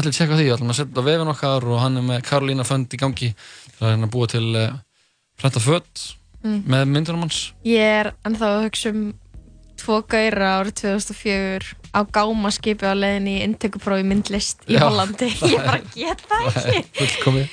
allir 0.00 0.14
tjekka 0.16 0.36
því, 0.38 0.46
við 0.48 0.54
ætlum 0.56 0.72
að 0.72 0.78
setja 0.80 1.02
á 1.04 1.08
vefin 1.08 1.32
okkar 1.34 1.66
og 1.68 1.80
hann 1.82 2.00
er 2.00 2.06
með 2.08 2.22
Karolína 2.28 2.64
Fönd 2.64 2.94
í 2.96 3.00
gangi 3.00 3.28
það 3.76 3.86
er 3.88 3.94
hann 3.96 4.06
að 4.08 4.12
búa 4.14 4.28
til 4.32 4.48
uh, 4.56 4.74
prenta 5.40 5.60
fött 5.62 6.08
Mm. 6.42 6.64
með 6.66 6.88
myndunum 6.90 7.20
hans 7.22 7.36
Ég 7.62 7.78
er 8.00 8.08
ennþá 8.26 8.46
að 8.56 8.64
hugsa 8.64 8.90
um 8.90 9.02
tvo 9.78 10.00
gæra 10.10 10.48
árið 10.58 10.72
2004 10.80 11.68
á 11.94 12.00
gámaskipi 12.16 12.82
á 12.82 12.98
leiðinni 12.98 13.36
í 13.36 13.44
inntökuprófi 13.46 14.02
myndlist 14.10 14.64
í 14.66 14.74
Já, 14.74 14.80
Hollandi. 14.88 15.28
Ég 15.52 15.62
bara 15.62 15.78
get 15.94 16.24
það 16.26 16.48
ekki. 17.04 17.44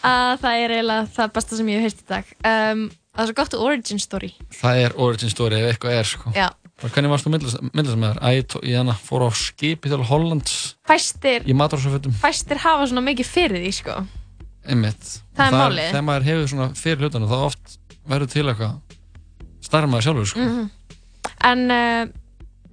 að 0.00 0.32
það 0.40 0.62
er 0.62 0.74
eiginlega 0.78 1.10
það 1.18 1.34
besta 1.36 1.58
sem 1.60 1.68
ég 1.74 1.84
hef 1.84 1.90
heyrt 1.90 2.00
í 2.00 2.08
dag. 2.14 2.32
Um, 2.54 2.86
það 3.18 3.24
er 3.24 3.30
svo 3.32 3.36
gott 3.40 3.54
origin 3.58 3.98
story. 3.98 4.30
Það 4.54 4.80
er 4.84 4.94
origin 4.96 5.30
story 5.32 5.58
ef 5.58 5.72
eitthvað 5.74 5.98
er 5.98 6.08
sko. 6.08 6.32
Hvernig 6.78 7.10
varst 7.10 7.26
þú? 7.26 7.32
Æ, 8.22 8.28
ég 8.38 8.44
tó- 8.46 8.62
ég 8.62 8.76
hana 8.78 8.94
fór 8.94 9.26
á 9.26 9.30
skipi 9.34 9.90
til 9.90 9.98
Hollands 10.06 10.76
Fæstir, 10.86 11.42
fæstir 12.22 12.56
hafa 12.62 12.86
svona 12.86 13.02
mikið 13.02 13.26
fyrir 13.26 13.58
því, 13.58 13.72
sko. 13.74 14.06
einmitt 14.68 15.20
Það 15.34 15.52
er 15.92 16.02
málið. 16.06 16.74
Fyrir 16.78 17.02
hlutanu 17.02 17.26
þá 17.26 17.36
oft 17.48 17.78
verður 18.08 18.30
til 18.30 18.46
eitthvað 18.46 18.78
starra 19.60 19.86
maður 19.90 20.06
sjálfur 20.06 20.26
sko. 20.30 20.38
Mhm. 20.40 20.70
En 21.44 21.70
uh, 21.70 22.06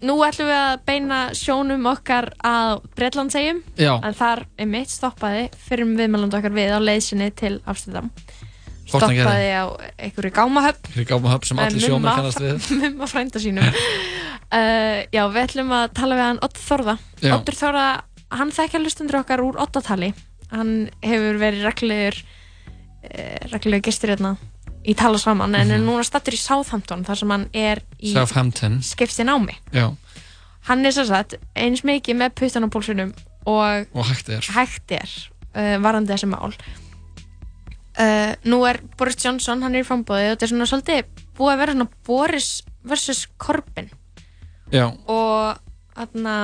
nú 0.05 0.15
ætlum 0.21 0.47
við 0.49 0.59
að 0.61 0.85
beina 0.85 1.19
sjónum 1.33 1.85
okkar 1.89 2.29
að 2.43 2.83
Breitlandsegjum. 2.95 3.63
En 4.03 4.13
þar 4.13 4.45
er 4.57 4.65
mitt 4.69 4.89
stoppaði 4.89 5.49
fyrir 5.67 5.85
viðmælandi 5.97 6.37
okkar 6.37 6.53
við 6.53 6.77
á 6.77 6.79
leiðsinni 6.79 7.31
til 7.35 7.59
Amsterdam. 7.65 8.11
Stoppaði 8.85 9.49
á 9.55 9.65
einhverju 9.97 10.31
gámahöfn. 10.35 10.91
Fyrir 10.93 11.07
gámahöfn 11.09 11.49
sem 11.49 11.59
allir 11.63 11.81
sjómenn 11.81 12.15
kannast 12.15 12.41
við 12.43 12.67
Mumma 12.81 13.07
frænda 13.09 13.41
sínum. 13.41 13.65
uh, 13.65 14.99
já, 15.15 15.23
við 15.33 15.41
ætlum 15.43 15.71
að 15.75 15.87
tala 15.97 16.15
við 16.19 16.25
hann 16.29 16.41
Ott 16.45 16.59
Þorða. 16.61 16.97
Ottur 17.33 17.57
Þorða, 17.59 17.85
hann 18.39 18.51
þekkja 18.55 18.81
hlustundur 18.83 19.19
okkar 19.23 19.43
úr 19.45 19.57
Ottatali. 19.65 20.11
Hann 20.53 20.75
hefur 21.03 21.39
verið 21.41 21.65
reglugur, 21.65 22.19
uh, 23.09 23.39
reglugur 23.53 23.81
gestur 23.89 24.13
hérna 24.13 24.35
í 24.85 24.93
tala 24.93 25.17
saman, 25.17 25.55
en 25.57 25.71
er 25.73 25.79
núna 25.81 26.03
stattur 26.05 26.35
í 26.37 26.37
Southampton 26.37 27.01
þar 27.07 27.17
sem 27.17 27.31
hann 27.33 27.47
er 27.57 27.79
í 27.97 28.11
Mhm. 28.11 28.19
Southampton 28.19 28.81
skipti 28.85 29.25
námi. 29.25 29.57
Já, 29.73 29.95
Hann 30.65 30.85
er 30.85 30.89
svo 30.93 31.03
sagt 31.05 31.35
eins 31.55 31.83
mikið 31.85 32.15
með 32.17 32.31
puttan 32.39 32.65
á 32.65 32.69
pólsunum 32.73 33.11
og 33.45 33.85
og 33.93 34.05
hægt 34.09 34.29
er 34.33 34.41
hægt 34.55 34.91
er 34.97 35.09
uh, 35.53 35.77
varandi 35.77 36.09
þessi 36.13 36.25
mál 36.31 36.53
uh, 37.99 38.31
nú 38.45 38.61
er 38.69 38.79
Boris 38.97 39.17
Johnson 39.23 39.61
hann 39.65 39.75
er 39.75 39.83
í 39.83 39.87
frambóði 39.87 40.29
og 40.31 40.35
þetta 40.35 40.45
er 40.47 40.51
svona 40.53 40.67
svolítið 40.69 41.05
búið 41.37 41.53
að 41.53 41.61
vera 41.63 41.75
svona 41.75 41.89
Boris 42.07 42.49
vs. 42.85 43.27
Corbyn. 43.41 43.89
Já, 44.73 44.87
og 45.07 45.59
þarna 45.95 46.35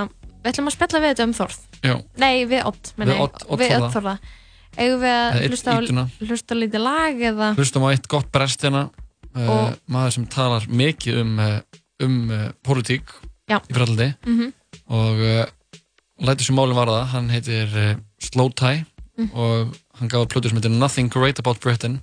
við 0.42 0.52
ætlum 0.52 0.70
að 0.72 0.76
spjalla 0.78 1.02
við 1.04 1.12
þetta 1.14 1.26
um 1.28 1.34
Þorð 1.38 1.60
já, 1.86 1.96
nei 2.22 2.46
við 2.50 2.66
Ott 2.70 2.94
Við 2.98 3.76
Þórða. 3.94 4.16
Eigum 4.80 5.02
við 5.02 5.12
að 5.12 5.40
hlusta 5.50 5.74
á, 5.76 5.80
hlusta 6.24 6.56
á 6.56 6.62
lítið 6.62 6.84
lag 6.86 7.24
eða? 7.32 7.48
Hlustum 7.58 7.84
á 7.84 7.92
eitt 7.92 8.06
gott 8.08 8.30
brest 8.32 8.62
hérna. 8.64 8.86
Uh, 9.36 9.50
Og- 9.52 9.76
maður 9.92 10.14
sem 10.16 10.26
talar 10.32 10.64
mikið 10.68 11.18
um 11.24 11.34
uh, 11.40 11.60
um 12.04 12.16
uh, 12.32 12.46
pólitík 12.64 13.12
Já. 13.52 13.60
í 13.68 13.74
fraldi 13.76 14.08
Mhm. 14.28 14.54
og 14.88 15.20
uh, 15.20 15.46
lætur 16.24 16.46
sem 16.48 16.56
málum 16.56 16.76
varða. 16.80 17.06
Hann 17.12 17.30
heitir 17.30 17.98
Slow 18.20 18.50
Tie 18.56 18.86
Mm. 19.20 19.28
og 19.36 19.76
hann 20.02 20.10
gaf 20.12 20.26
út 20.26 20.34
plötu 20.34 20.50
sem 20.50 20.58
heitir 20.60 20.74
Nothing 20.74 21.12
Great 21.14 21.40
About 21.40 21.62
Britain 21.64 22.00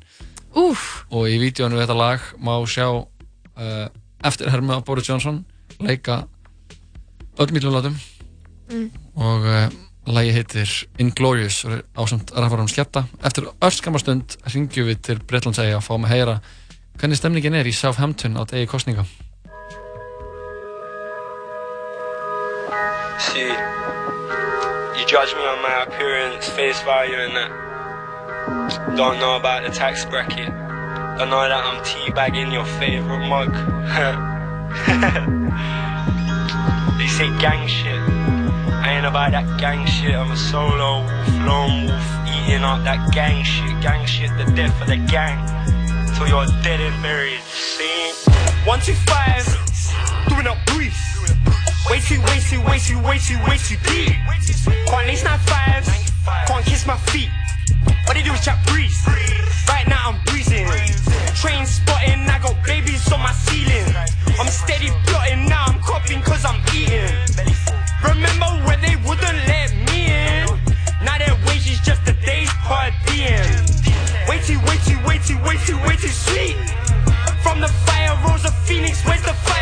Úf. 0.56 1.04
og 1.10 1.26
í 1.28 1.36
vídjónu 1.42 1.76
við 1.76 1.84
þetta 1.84 1.98
lag 1.98 2.22
má 2.40 2.54
sjá 2.70 2.86
uh, 2.94 3.88
eftir 4.24 4.48
herma 4.50 4.78
á 4.78 4.86
Boris 4.86 5.08
Johnson 5.10 5.42
leika 5.82 6.24
öll 7.38 7.52
mítlulátum 7.54 7.98
Mm. 8.68 8.90
og 9.16 9.46
uh, 9.48 9.70
lagi 10.12 10.28
heitir 10.36 10.68
Inglorious 11.00 11.62
og 11.64 11.72
er 11.72 11.82
ásamt 11.96 12.28
rafarum 12.36 12.68
skepta 12.68 13.06
eftir 13.24 13.46
örskamma 13.64 13.96
stund 14.02 14.34
ringjum 14.52 14.90
við 14.90 14.98
til 15.06 15.22
Breitlandsægi 15.24 15.72
að 15.72 15.86
fá 15.86 15.94
með 15.96 16.04
að 16.10 16.12
heyra 16.12 16.34
hvernig 17.00 17.16
stemningin 17.16 17.56
er 17.56 17.64
í 17.64 17.72
Southampton 17.72 18.36
á 18.36 18.44
degi 18.44 18.68
kostninga 18.68 19.06
See, 23.18 23.48
you 25.00 25.04
judge 25.08 25.32
me 25.34 25.42
on 25.48 25.62
my 25.64 25.82
appearance, 25.88 26.48
face 26.50 26.80
value, 26.82 27.16
and 27.16 27.34
that. 27.36 27.67
Don't 28.28 29.18
know 29.18 29.36
about 29.36 29.62
the 29.62 29.70
tax 29.70 30.04
bracket. 30.04 30.48
Don't 30.48 31.30
know 31.30 31.48
that 31.48 31.64
I'm 31.64 31.82
teabagging 31.82 32.52
your 32.52 32.66
favorite 32.76 33.26
mug. 33.26 33.52
they 36.98 37.06
say 37.06 37.26
gang 37.40 37.66
shit. 37.66 37.98
I 38.84 38.96
ain't 38.96 39.06
about 39.06 39.30
that 39.32 39.58
gang 39.58 39.86
shit. 39.86 40.14
I'm 40.14 40.30
a 40.30 40.36
solo 40.36 41.00
wolf, 41.00 41.28
lone 41.46 41.86
wolf, 41.86 42.04
eating 42.28 42.64
up 42.64 42.84
that 42.84 43.10
gang 43.14 43.42
shit. 43.44 43.80
Gang 43.80 44.04
shit, 44.04 44.28
the 44.36 44.44
death 44.52 44.78
of 44.82 44.88
the 44.88 44.96
gang. 44.96 45.38
Till 46.14 46.28
you're 46.28 46.44
dead 46.62 46.80
and 46.80 47.02
buried. 47.02 47.40
See? 47.40 48.12
One, 48.66 48.80
two, 48.80 48.92
five. 49.08 49.46
Doing 50.28 50.46
up 50.46 50.58
breeze. 50.66 50.92
Way 51.88 52.00
too, 52.00 52.20
way 52.20 52.40
too, 52.44 52.60
way 52.60 52.78
too, 52.78 53.00
way 53.00 53.16
too, 53.16 53.38
way 53.48 53.56
too 53.56 53.76
deep. 53.88 54.12
Can't 54.86 55.06
lace 55.06 55.24
nine 55.24 55.38
fives. 55.40 55.88
Can't 56.46 56.64
kiss 56.66 56.86
my 56.86 56.98
feet. 57.08 57.30
What 58.06 58.14
they 58.14 58.22
do 58.22 58.32
is 58.32 58.44
chat 58.44 58.58
breeze. 58.66 59.04
Right 59.68 59.86
now 59.88 60.10
I'm 60.10 60.24
breezing. 60.24 60.66
Train 61.34 61.66
spotting, 61.66 62.28
I 62.28 62.38
got 62.42 62.56
babies 62.64 63.10
on 63.12 63.20
my 63.20 63.32
ceiling. 63.32 63.94
I'm 64.38 64.48
steady 64.48 64.90
plotting, 65.06 65.48
now 65.48 65.64
I'm 65.66 65.80
coughing 65.80 66.22
cause 66.22 66.44
I'm 66.44 66.60
eating. 66.74 67.10
Remember 68.02 68.48
when 68.66 68.80
they 68.80 68.96
wouldn't 69.04 69.38
let 69.46 69.74
me 69.90 70.06
in? 70.06 70.46
Now 71.02 71.18
their 71.18 71.36
wages 71.46 71.80
just 71.80 72.06
a 72.08 72.14
day's 72.24 72.50
per 72.64 72.90
diem. 73.06 73.44
Way 74.28 74.38
too, 74.46 74.60
way 74.68 74.78
too, 74.86 74.98
way 75.04 75.18
too, 75.18 75.38
way 75.42 75.56
too, 75.66 75.78
way 75.86 75.96
too 75.96 76.08
sweet. 76.08 76.56
From 77.42 77.60
the 77.60 77.68
fire 77.86 78.16
rose 78.26 78.44
of 78.44 78.54
phoenix, 78.66 79.04
where's 79.04 79.22
the 79.22 79.34
fire 79.34 79.57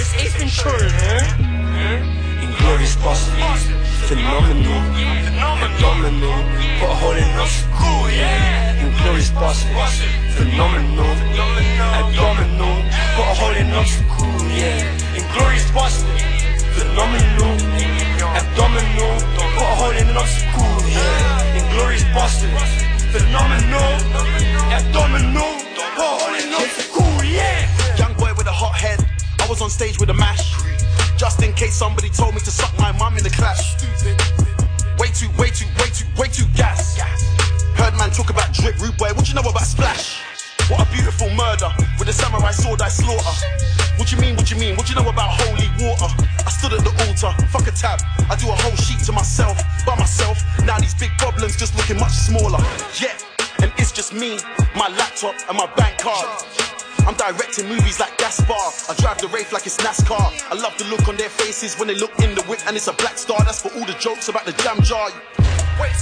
the 0.00 0.16
purest. 0.16 0.16
Ace 0.16 0.34
Ventura, 0.36 0.88
huh? 0.90 2.44
Inglorious 2.44 2.96
bosses, 2.96 3.36
phenomenal, 4.08 4.80
phenomenal. 5.60 6.36
Put 6.80 6.88
a 6.88 6.94
hole 6.94 7.16
in 7.16 7.30
us, 7.36 7.64
cool, 7.76 8.10
yeah. 8.10 8.84
Inglorious 8.84 9.30
bosses, 9.30 9.68
phenomenal. 10.36 11.10
Abdominal, 12.00 12.76
put 13.16 13.28
a 13.28 13.34
hole 13.36 13.56
in 13.56 13.70
us, 13.76 13.92
cool, 14.08 14.48
yeah. 14.48 15.16
Inglorious 15.16 15.70
bastard, 15.72 16.20
phenomenal. 16.76 17.54
Abdominal, 18.36 19.14
put 19.56 19.64
a 19.64 19.74
hole 19.76 19.96
in 19.96 20.16
us, 20.16 20.32
cool, 20.54 20.80
yeah. 20.88 21.60
Inglorious 21.60 22.04
bastard, 22.14 22.50
phenomenal. 23.12 23.92
Abdominal, 24.72 25.52
put 25.76 25.98
a 25.98 26.12
hole 26.16 26.34
in 26.34 26.54
us, 26.54 26.88
cool, 26.92 27.24
yeah. 27.24 27.79
Was 29.50 29.60
on 29.60 29.68
stage 29.68 29.98
with 29.98 30.08
a 30.10 30.14
mash. 30.14 30.54
Just 31.18 31.42
in 31.42 31.52
case 31.52 31.74
somebody 31.74 32.08
told 32.08 32.34
me 32.34 32.40
to 32.40 32.52
suck 32.52 32.70
my 32.78 32.92
mum 32.92 33.18
in 33.18 33.24
the 33.24 33.30
clash. 33.30 33.74
Way 34.94 35.10
too, 35.10 35.26
way 35.42 35.50
too, 35.50 35.66
way 35.74 35.90
too, 35.90 36.06
way 36.14 36.28
too 36.30 36.46
gas. 36.54 36.96
Heard 37.74 37.98
man 37.98 38.10
talk 38.10 38.30
about 38.30 38.54
drip, 38.54 38.78
rude 38.78 38.96
boy. 38.96 39.10
What 39.10 39.28
you 39.28 39.34
know 39.34 39.42
about 39.42 39.66
splash? 39.66 40.22
What 40.70 40.86
a 40.86 40.92
beautiful 40.94 41.28
murder 41.34 41.66
with 41.98 42.06
a 42.06 42.12
samurai 42.12 42.52
sword 42.52 42.80
I 42.80 42.88
slaughter. 42.88 43.34
What 43.98 44.12
you 44.12 44.18
mean? 44.18 44.36
What 44.36 44.52
you 44.52 44.56
mean? 44.56 44.76
What 44.76 44.88
you 44.88 44.94
know 44.94 45.08
about 45.10 45.34
holy 45.42 45.66
water? 45.82 46.06
I 46.46 46.50
stood 46.54 46.72
at 46.72 46.86
the 46.86 46.94
altar, 47.10 47.34
fuck 47.50 47.66
a 47.66 47.74
tab. 47.74 47.98
I 48.30 48.36
do 48.38 48.46
a 48.46 48.54
whole 48.54 48.76
sheet 48.78 49.02
to 49.06 49.12
myself, 49.12 49.58
by 49.84 49.96
myself. 49.96 50.38
Now 50.64 50.78
these 50.78 50.94
big 50.94 51.10
problems 51.18 51.56
just 51.56 51.74
looking 51.74 51.98
much 51.98 52.14
smaller. 52.14 52.62
Yeah, 53.02 53.18
and 53.58 53.72
it's 53.78 53.90
just 53.90 54.14
me, 54.14 54.38
my 54.78 54.86
laptop, 54.94 55.34
and 55.48 55.58
my 55.58 55.66
bank 55.74 55.98
card. 55.98 56.46
I'm 57.06 57.14
directing 57.14 57.68
movies 57.68 58.00
like 58.00 58.16
Gaspar. 58.18 58.54
I 58.88 58.94
drive 59.00 59.18
the 59.18 59.28
Wraith 59.28 59.52
like 59.52 59.66
it's 59.66 59.76
NASCAR. 59.78 60.20
I 60.50 60.54
love 60.54 60.76
the 60.78 60.84
look 60.84 61.08
on 61.08 61.16
their 61.16 61.30
faces 61.30 61.78
when 61.78 61.88
they 61.88 61.94
look 61.94 62.12
in 62.20 62.34
the 62.34 62.42
whip 62.44 62.60
and 62.66 62.76
it's 62.76 62.88
a 62.88 62.92
black 62.92 63.18
star. 63.18 63.38
That's 63.44 63.62
for 63.62 63.72
all 63.74 63.86
the 63.86 63.96
jokes 63.98 64.28
about 64.28 64.44
the 64.44 64.52
jam 64.62 64.82
jar. 64.82 65.08
Wait, 65.80 65.96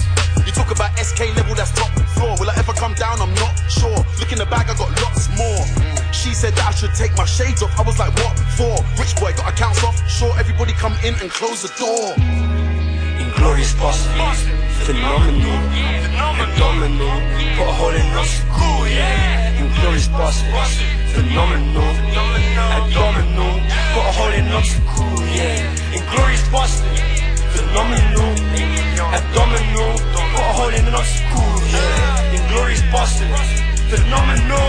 you 0.47 0.53
talk 0.53 0.71
about 0.71 0.97
SK 0.99 1.35
level, 1.37 1.55
that's 1.55 1.73
top 1.73 1.91
floor. 2.19 2.37
Will 2.41 2.51
I 2.51 2.57
ever 2.59 2.73
come 2.73 2.95
down? 2.95 3.21
I'm 3.21 3.35
not 3.35 3.55
sure. 3.71 3.99
Look 4.19 4.33
in 4.33 4.39
the 4.39 4.47
bag, 4.47 4.67
I 4.69 4.75
got 4.75 4.91
lots 5.03 5.31
more. 5.39 5.63
She 6.13 6.35
said 6.35 6.53
that 6.59 6.67
I 6.67 6.75
should 6.75 6.95
take 6.95 7.15
my 7.17 7.25
shades 7.25 7.63
off. 7.63 7.73
I 7.79 7.83
was 7.83 7.99
like, 7.99 8.13
what 8.19 8.35
for? 8.59 8.75
Rich 8.99 9.15
boy, 9.17 9.33
got 9.39 9.53
accounts 9.53 9.85
off. 9.85 9.97
Sure, 10.11 10.33
everybody 10.39 10.73
come 10.73 10.95
in 11.05 11.15
and 11.23 11.31
close 11.31 11.63
the 11.63 11.73
door. 11.79 12.15
Inglorious 13.23 13.75
bastard, 13.75 14.68
phenomenal. 14.87 15.59
Abdominal, 16.45 17.19
put 17.57 17.69
a 17.69 17.73
hole 17.79 17.97
in 18.01 18.11
us, 18.23 18.33
cool, 18.57 18.87
yeah. 18.87 19.63
Inglorious 19.63 20.09
bastard, 20.09 20.55
phenomenal. 21.13 21.91
Abdominal, 22.77 23.55
put 23.93 24.07
a 24.09 24.13
hole 24.17 24.35
in 24.41 24.49
us, 24.59 24.71
cool, 24.91 25.19
yeah. 25.37 25.97
Inglorious 25.99 26.45
bastard, 26.53 26.99
phenomenal. 27.55 28.33
Abdominal, 29.17 29.93
put 30.15 30.43
a 30.43 30.53
hole 30.59 30.75
in 30.81 30.89
us, 31.01 31.13
cool, 31.33 31.59
yeah. 31.75 32.37
Inglorious 32.39 32.83
bastard, 32.93 33.35
phenomenal. 33.91 34.69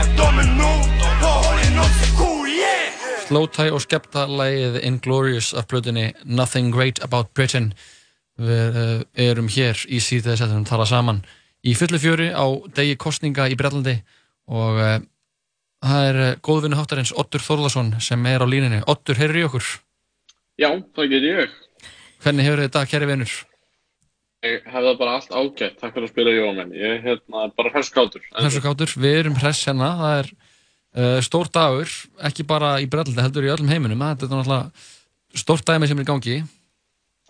Abdominal, 0.00 0.78
put 1.00 1.28
a 1.28 1.34
hole 1.44 1.60
in 1.66 1.78
us, 1.78 1.96
cool, 2.18 2.46
yeah. 2.48 2.92
Slowtie 3.28 3.72
og 3.72 3.80
skepta 3.80 4.26
lægið 4.28 4.80
Inglorious 4.82 5.54
af 5.54 5.66
plötunni 5.66 6.12
Nothing 6.24 6.74
Great 6.74 6.98
About 7.02 7.26
Britain 7.34 7.72
við 8.40 8.78
uh, 8.80 9.00
erum 9.14 9.48
hér 9.52 9.78
í 9.86 10.00
síðan 10.02 10.38
setjum 10.38 10.62
að 10.62 10.70
tala 10.70 10.86
saman 10.88 11.22
í 11.64 11.74
fullu 11.78 12.00
fjöri 12.02 12.30
á 12.34 12.44
degi 12.74 12.96
kostninga 13.00 13.46
í 13.50 13.56
Brellandi 13.58 13.96
og 14.50 14.80
uh, 14.82 14.96
það 15.84 16.08
er 16.10 16.20
uh, 16.24 16.30
góðvinni 16.44 16.78
háttarins 16.78 17.14
Ottur 17.16 17.44
Þórðarsson 17.44 17.94
sem 18.02 18.26
er 18.30 18.42
á 18.42 18.46
línunni 18.48 18.82
Ottur, 18.90 19.18
heyrður 19.20 19.40
í 19.40 19.44
okkur? 19.48 19.68
Já, 20.60 20.70
það 20.94 21.10
ger 21.10 21.28
ég. 21.28 21.58
Hvernig 22.22 22.46
hefur 22.46 22.64
þetta, 22.64 22.86
kæri 22.90 23.10
vinnur? 23.10 23.36
Ég 24.44 24.66
hef 24.68 24.74
það 24.84 24.98
bara 25.00 25.14
allt 25.16 25.30
ágætt, 25.32 25.78
takk 25.80 25.94
fyrir 25.94 26.06
að 26.06 26.12
spila 26.12 26.34
Jómen. 26.34 26.74
Ég 26.76 26.98
er 26.98 27.00
hérna 27.06 27.46
bara 27.56 27.72
hreskátur. 27.72 28.26
Þessu 28.34 28.60
kátur, 28.64 28.92
við 29.00 29.20
erum 29.22 29.38
hress 29.40 29.64
hérna 29.64 29.88
það 30.00 30.18
er 30.18 30.28
uh, 30.34 31.20
stór 31.24 31.50
dagur 31.54 31.94
ekki 32.28 32.46
bara 32.48 32.76
í 32.82 32.90
Brellandi, 32.90 33.22
heldur 33.22 33.46
í 33.46 33.54
öllum 33.54 33.72
heiminum 33.72 34.04
þetta 34.04 34.28
er 34.28 34.34
náttúrulega 34.34 35.40
stórt 35.40 35.66
dæmi 35.66 35.88
sem 35.90 35.98
er 35.98 36.06
í 36.06 36.10
gangi 36.10 36.36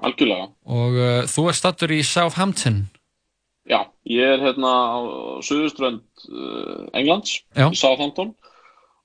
Algjörlega. 0.03 0.49
og 0.67 0.97
uh, 0.99 1.23
þú 1.31 1.49
ert 1.51 1.61
stattur 1.61 1.93
í 1.95 2.01
Southampton 2.03 2.87
Já, 3.65 3.79
ég 4.05 4.21
er 4.35 4.43
hérna 4.43 4.71
á 4.93 4.99
suðuströnd 5.41 6.03
uh, 6.29 6.89
Englands, 6.93 7.39
Já. 7.57 7.71
í 7.71 7.79
Southampton 7.79 8.35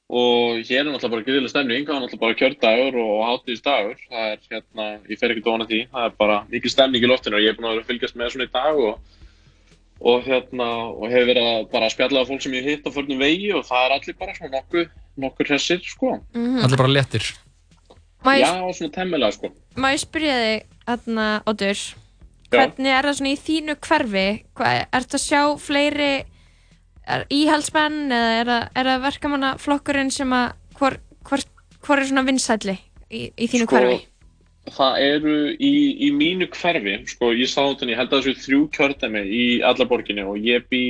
og 0.10 0.57
hér 0.66 0.82
er 0.82 0.88
náttúrulega 0.90 1.14
bara 1.14 1.26
gríðileg 1.28 1.52
stemning, 1.53 1.86
það 1.86 1.95
er 1.95 2.02
náttúrulega 2.03 2.24
bara 2.24 2.38
kjördagur 2.40 2.95
og 3.03 3.20
hátíðisdagur, 3.28 3.99
það 4.10 4.32
er 4.34 4.40
hérna, 4.49 4.88
ég 5.06 5.20
fer 5.22 5.34
ekki 5.36 5.44
dóna 5.45 5.68
því, 5.70 5.82
það 5.94 6.07
er 6.07 6.16
bara 6.18 6.38
mikil 6.49 6.72
stemning 6.74 7.06
í 7.06 7.11
loftinu 7.11 7.38
og 7.38 7.45
ég 7.45 7.53
er 7.53 7.60
búin 7.60 7.68
að 7.70 7.76
vera 7.76 7.84
að 7.86 7.91
fylgjast 7.91 8.18
með 8.18 8.32
svona 8.34 8.48
í 8.48 8.52
dag 8.56 8.80
og, 8.88 9.20
og 10.10 10.26
hérna, 10.26 10.70
og 10.95 11.06
hefur 11.14 11.30
verið 11.30 11.49
að 11.52 11.70
bara 11.76 11.91
spjalla 11.94 12.24
af 12.24 12.32
fólk 12.34 12.41
sem 12.41 12.57
ég 12.57 12.66
hitt 12.72 12.90
á 12.90 12.95
förnum 12.95 13.22
vegi 13.22 13.53
og 13.53 13.68
það 13.70 13.86
er 13.86 13.95
allir 13.99 14.18
bara 14.24 14.36
svona 14.40 14.52
nokkuð, 14.57 14.90
nokkur 15.28 15.52
hressir, 15.53 15.86
sko. 15.86 16.16
Mhm. 16.34 16.60
allir 16.66 16.82
bara 16.82 16.95
ég, 18.41 18.44
Já, 18.44 18.74
svona 18.74 18.91
temmilega, 18.98 19.32
sko. 19.38 19.53
má 19.78 19.94
ég 19.94 20.02
spyrja 20.02 20.40
þig, 20.41 20.66
þarna, 20.90 21.30
Otur, 21.49 21.86
hvernig 22.49 22.91
er 22.91 23.07
það 23.07 23.18
svona 23.20 23.32
í 23.32 23.40
þínu 23.45 23.78
hverfi? 23.86 24.28
Hvað, 24.57 24.82
ertu 24.99 25.18
að 25.20 25.26
sjá 25.26 25.41
fleiri 25.61 26.11
er, 27.10 27.26
íhaldsmenn 27.34 28.14
eða 28.14 28.36
er 28.40 28.52
það, 28.52 28.68
er 28.82 28.91
verkamannaflokkurinn 29.06 30.14
sem 30.14 30.36
að, 30.36 30.53
hvor, 30.80 30.99
hvor, 31.28 31.45
hvor 31.86 32.02
er 32.02 32.10
svona 32.10 32.26
vinsælli 32.28 32.78
í, 33.10 33.30
í 33.30 33.49
þínu 33.49 33.68
Sko, 33.68 33.78
hverfi? 33.78 33.99
Það 34.70 34.99
eru 35.02 35.38
í, 35.56 35.74
í 36.06 36.10
mínu 36.14 36.49
hverfi, 36.53 36.99
sko, 37.10 37.32
í 37.34 37.48
Southampton, 37.49 37.90
ég 37.94 37.98
held 37.98 38.11
að 38.14 38.28
þessu 38.28 38.44
þrjú 38.45 38.66
kjördæmi 38.76 39.24
í 39.26 39.45
alla 39.66 39.88
borginni 39.90 40.26
og 40.28 40.38
ég 40.45 40.68
bý 40.70 40.84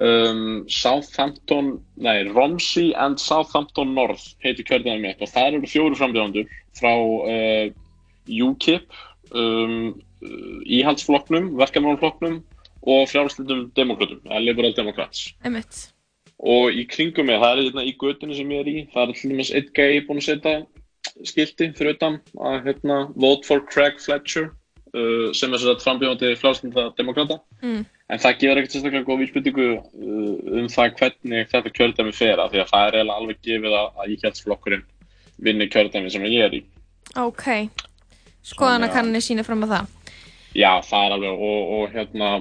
um, 0.00 0.64
Southampton, 0.70 1.74
nei, 2.00 2.24
Romsey 2.30 2.94
and 2.96 3.20
Southampton 3.20 3.92
North 3.96 4.32
heitir 4.44 4.66
kjördæmi 4.68 5.02
mitt 5.02 5.24
og 5.24 5.32
það 5.32 5.50
eru 5.50 5.72
fjóru 5.74 6.00
frambjöðandur 6.00 6.48
frá 6.78 6.94
uh, 6.94 7.66
UKIP, 8.28 9.00
um, 9.32 9.94
íhaldsflokknum, 10.64 11.52
verkefnarflokknum 11.60 12.38
og 12.84 13.08
frjálslutum 13.08 13.66
demokratum, 13.76 14.22
eða 14.28 14.44
liberal 14.44 14.76
democrats. 14.76 15.30
Einmitt. 15.44 15.88
Og 16.44 16.74
í 16.76 16.84
kringum 16.90 17.28
mig, 17.30 17.38
það 17.40 17.52
er 17.52 17.62
hérna 17.62 17.84
í 17.86 17.94
götunni 18.00 18.36
sem 18.36 18.50
ég 18.52 18.64
er 18.64 18.70
í, 18.70 18.78
það 18.92 19.12
er 19.12 19.20
dæmis 19.22 19.52
einn 19.54 19.70
gæi 19.76 20.04
búinn 20.06 20.20
að 20.20 20.28
setja 20.28 20.54
skilti 21.28 21.70
fyrir 21.76 21.96
utan 21.96 22.18
að 22.40 22.68
hérna 22.68 22.98
Vote 23.14 23.46
for 23.46 23.64
Craig 23.70 24.00
Fletcher 24.02 24.48
uh, 24.50 25.30
sem 25.36 25.52
er 25.52 25.62
sér 25.62 25.74
að 25.74 25.84
frambjóðandi 25.84 26.32
frjálslunda 26.40 26.88
demokrata. 26.98 27.38
Mm. 27.62 27.84
En 28.12 28.20
það 28.20 28.38
gefur 28.42 28.60
ekkert 28.60 28.74
sérstaklega 28.76 29.08
góð 29.08 29.22
vísbyttingu 29.22 29.68
uh, 29.70 30.34
um 30.60 30.68
það 30.72 30.98
hvernig 31.00 31.50
þetta 31.52 31.74
kjördæmi 31.78 32.14
fer 32.16 32.42
af 32.42 32.52
því 32.52 32.62
að 32.64 32.72
það 32.74 32.98
er 33.00 33.14
alveg 33.16 33.40
gefið 33.48 33.78
að, 33.78 33.88
að 33.96 34.14
íhjaldsflokkurinn 34.16 34.86
vinni 35.44 35.70
kjördæmi 35.70 36.12
sem 36.12 36.28
ég 36.28 36.48
er 36.48 36.58
í. 36.60 36.62
Ok, 37.20 37.46
skoðanakannir 38.44 39.24
sína 39.24 39.44
fram 39.46 39.64
á 39.64 39.68
það. 39.74 39.92
Já, 40.54 40.72
það 40.86 41.06
er 41.06 41.16
alveg 41.16 41.44
og, 41.50 41.72
og 41.76 41.94
hérna 41.94 42.32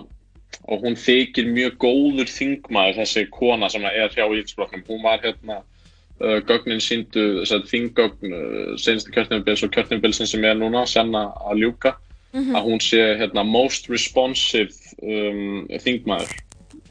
og 0.70 0.84
hún 0.86 0.96
þykir 1.00 1.48
mjög 1.50 1.78
góður 1.82 2.30
þingmaður 2.30 3.00
þessi 3.02 3.28
kona 3.34 3.70
sem 3.74 3.86
er 3.90 4.12
hjá 4.14 4.26
íhaldsflokknum. 4.28 4.84
Hún 4.88 5.02
var 5.04 5.24
hérna 5.24 5.60
uh, 6.22 6.40
gögnin 6.48 6.84
síndu, 6.84 7.44
þinggögn 7.44 8.36
uh, 8.38 8.74
senstu 8.78 9.12
kjörtnumabils 9.16 9.66
og 9.66 9.74
kjörtnumabilsin 9.74 10.30
sem 10.30 10.46
er 10.46 10.60
núna 10.60 10.86
senna 10.88 11.32
að 11.50 11.64
ljúka 11.66 11.96
Mhm. 12.34 12.56
að 12.56 12.66
hún 12.66 12.82
sé 12.82 13.02
hérna 13.20 13.44
most 13.46 13.90
responsive 13.90 14.74
um, 15.04 15.68
þingmaður. 15.70 16.32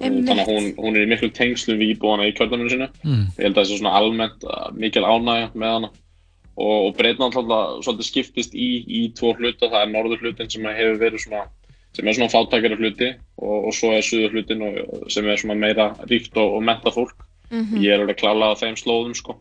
Einmitt. 0.02 0.28
Þannig 0.28 0.43
að 0.43 0.51
hún, 0.51 0.68
hún 0.78 0.97
er 0.97 1.05
í 1.05 1.10
miklu 1.10 1.30
tengslum 1.34 1.80
við 1.80 1.97
íbúana 1.97 2.28
í 2.30 2.34
kjörtnuminu 2.34 2.70
sinu. 2.70 2.89
Mm. 3.02 3.24
Ég 3.39 3.43
held 3.47 3.56
að 3.56 3.59
það 3.60 3.68
sé 3.70 3.78
svona 3.80 3.94
almennt 3.98 4.47
uh, 4.47 4.68
mikil 4.78 5.02
ánægja 5.02 5.51
með 5.55 5.74
hana 5.76 5.90
og, 6.57 6.87
og 6.87 6.95
Breitland 6.99 7.37
alltaf 7.37 7.83
svolítið 7.85 8.09
skiptist 8.09 8.55
í, 8.55 8.70
í 8.87 9.03
tvo 9.16 9.35
hluta, 9.39 9.69
það 9.69 9.83
er 9.83 9.93
norður 9.93 10.24
hlutin 10.27 10.51
sem 10.53 10.70
hefur 10.70 11.01
verið 11.01 11.27
svona 11.27 11.45
sem 11.93 12.09
er 12.09 12.16
svona 12.16 12.33
fátækjara 12.33 12.79
hluti 12.81 13.11
og, 13.37 13.69
og 13.69 13.74
svo 13.77 13.93
er 13.93 14.05
suður 14.07 14.39
hlutin 14.39 14.65
og, 14.65 15.09
sem 15.12 15.29
er 15.29 15.41
svona 15.41 15.59
meira 15.61 15.91
ríkt 16.09 16.37
og, 16.41 16.62
metta 16.65 16.93
fólk 16.95 17.29
Mhm. 17.53 17.83
ég 17.85 17.93
er 17.93 18.01
alveg 18.01 18.16
klálað 18.16 18.55
á 18.57 18.61
þeim 18.65 18.77
slóðum 18.81 19.16
sko. 19.16 19.37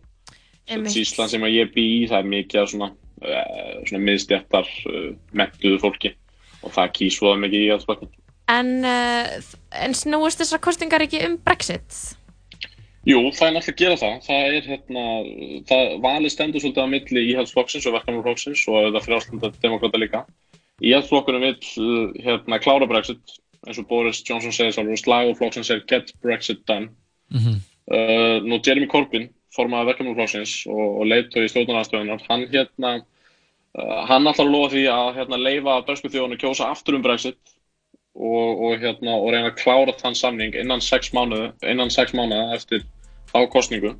Ísland 0.68 1.32
sem 1.32 1.44
að 1.48 1.56
ég 1.56 1.72
bý 1.74 1.84
í, 2.04 2.10
það 2.10 2.20
er 2.20 2.28
mikið 2.32 2.68
svona, 2.70 2.90
uh, 3.24 3.78
svona 3.88 4.04
miðstjættar 4.04 4.68
uh, 4.88 5.14
mettuðu 5.36 5.80
fólki 5.82 6.12
og 6.62 6.72
það 6.76 6.92
kýs 6.98 7.18
svoða 7.18 7.40
mikið 7.42 7.66
í 7.66 7.72
allsbakkin 7.76 8.12
En, 8.52 8.70
uh, 8.84 9.26
en 9.72 9.96
snúist 9.96 10.40
þessar 10.40 10.62
kostingar 10.64 11.04
ekki 11.04 11.24
um 11.26 11.38
Brexit? 11.44 12.16
Jú, 13.08 13.18
það 13.34 13.48
er 13.48 13.54
náttúrulega 13.56 13.74
að 13.74 13.80
gera 13.82 13.98
það. 13.98 14.18
Það 14.28 14.56
er 14.56 14.66
hérna, 14.70 15.04
það 15.70 15.94
valið 16.04 16.34
stendur 16.36 16.62
svolítið 16.62 16.86
á 16.86 16.94
milli 16.94 17.24
íhaldsflokksins 17.32 17.88
og 17.90 17.96
verkamannflokksins 17.98 18.66
og 18.70 18.90
það 18.94 19.06
frjálslunda 19.08 19.50
demokrata 19.64 20.02
líka. 20.02 20.22
Íhaldsflokkurinn 20.86 21.46
vill 21.48 21.72
uh, 21.82 22.12
hérna 22.22 22.60
klára 22.62 22.88
Brexit, 22.90 23.38
eins 23.66 23.80
og 23.82 23.88
Boris 23.90 24.22
Johnson 24.28 24.54
segir 24.54 24.76
svolítið, 24.76 25.00
og 25.00 25.02
slaguflokksins 25.02 25.72
er 25.74 25.82
get 25.90 26.14
Brexit 26.22 26.62
done. 26.70 26.92
Mhm. 27.34 27.62
Uh, 27.92 28.38
nú 28.46 28.62
Jeremy 28.62 28.86
Corbyn, 28.88 29.32
formaður 29.56 29.96
verkamannflokksins 29.96 30.60
og, 30.70 31.02
og 31.02 31.10
leiðtói 31.10 31.48
í 31.48 31.50
stjórnarnarstöðunar, 31.52 32.22
hann 32.30 32.46
hérna, 32.54 32.94
uh, 33.82 33.98
hann 34.12 34.30
ætlar 34.30 34.46
að 34.46 34.54
lofa 34.54 34.76
því 34.76 34.86
að 34.94 35.10
hérna 35.18 35.42
leifa 35.42 35.80
bresku 35.90 36.14
þjóðinu 36.14 36.38
kjósa 36.40 36.70
aftur 36.70 37.00
um 37.00 37.04
Brexit 37.06 37.42
og, 38.16 38.64
og, 38.66 38.80
hérna, 38.82 39.18
og 39.18 39.30
reyna 39.32 39.52
að 39.52 39.60
klára 39.62 39.94
þann 40.00 40.18
samning 40.18 40.56
innan 40.60 40.84
sex 40.84 41.14
mánuð, 41.16 41.52
innan 41.64 41.94
sex 41.94 42.16
mánuða 42.18 42.58
eftir 42.58 42.84
þá 43.32 43.46
kostningu 43.54 43.96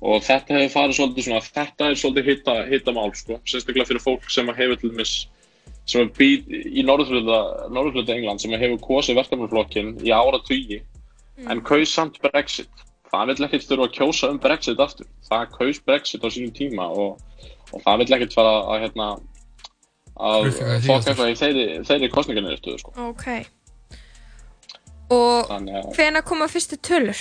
og 0.00 0.22
þetta 0.24 0.56
hefur 0.56 0.72
farið 0.74 0.96
svolítið 0.96 1.26
svona, 1.26 1.42
þetta 1.44 1.90
er 1.90 1.98
svolítið 2.00 2.30
hitta, 2.30 2.56
hitta 2.70 2.94
mál 2.96 3.12
sko, 3.14 3.38
sérstaklega 3.44 3.88
fyrir 3.88 4.04
fólk 4.04 4.30
sem 4.32 4.48
hefur 4.48 4.80
til 4.80 4.92
dæmis 4.94 5.14
sem 5.90 6.04
er 6.04 6.12
býð 6.16 6.50
í 6.50 6.84
norðurhluta 6.86 8.14
England 8.14 8.42
sem 8.42 8.54
hefur 8.54 8.80
kosið 8.84 9.20
verkefnarflokkin 9.20 9.96
í 10.04 10.12
ára 10.14 10.40
tugi 10.46 10.80
en 11.48 11.62
kaus 11.64 11.92
samt 11.94 12.20
Brexit. 12.22 12.70
Það 13.10 13.32
vill 13.32 13.46
ekkert 13.46 13.66
þurfa 13.66 13.86
að 13.88 13.94
kjósa 13.96 14.28
um 14.30 14.38
Brexit 14.42 14.82
aftur. 14.82 15.06
Það 15.26 15.48
kaus 15.56 15.80
Brexit 15.82 16.22
á 16.22 16.28
sínum 16.30 16.52
tíma 16.54 16.86
og, 16.92 17.18
og 17.72 17.82
það 17.82 18.02
vill 18.02 18.16
ekkert 18.16 18.36
fara 18.36 18.52
að 18.70 18.84
hérna 18.84 19.08
að 20.16 20.50
fokka 20.86 21.10
eitthvað 21.12 21.30
í 21.32 21.38
þeirri, 21.42 21.66
þeirri 21.88 22.10
kostningarniðurstöðu 22.14 22.78
sko. 22.82 22.92
Ok. 23.10 23.26
Og 25.10 25.48
hvena 25.96 26.22
koma 26.22 26.46
fyrstu 26.50 26.76
tölur? 26.78 27.18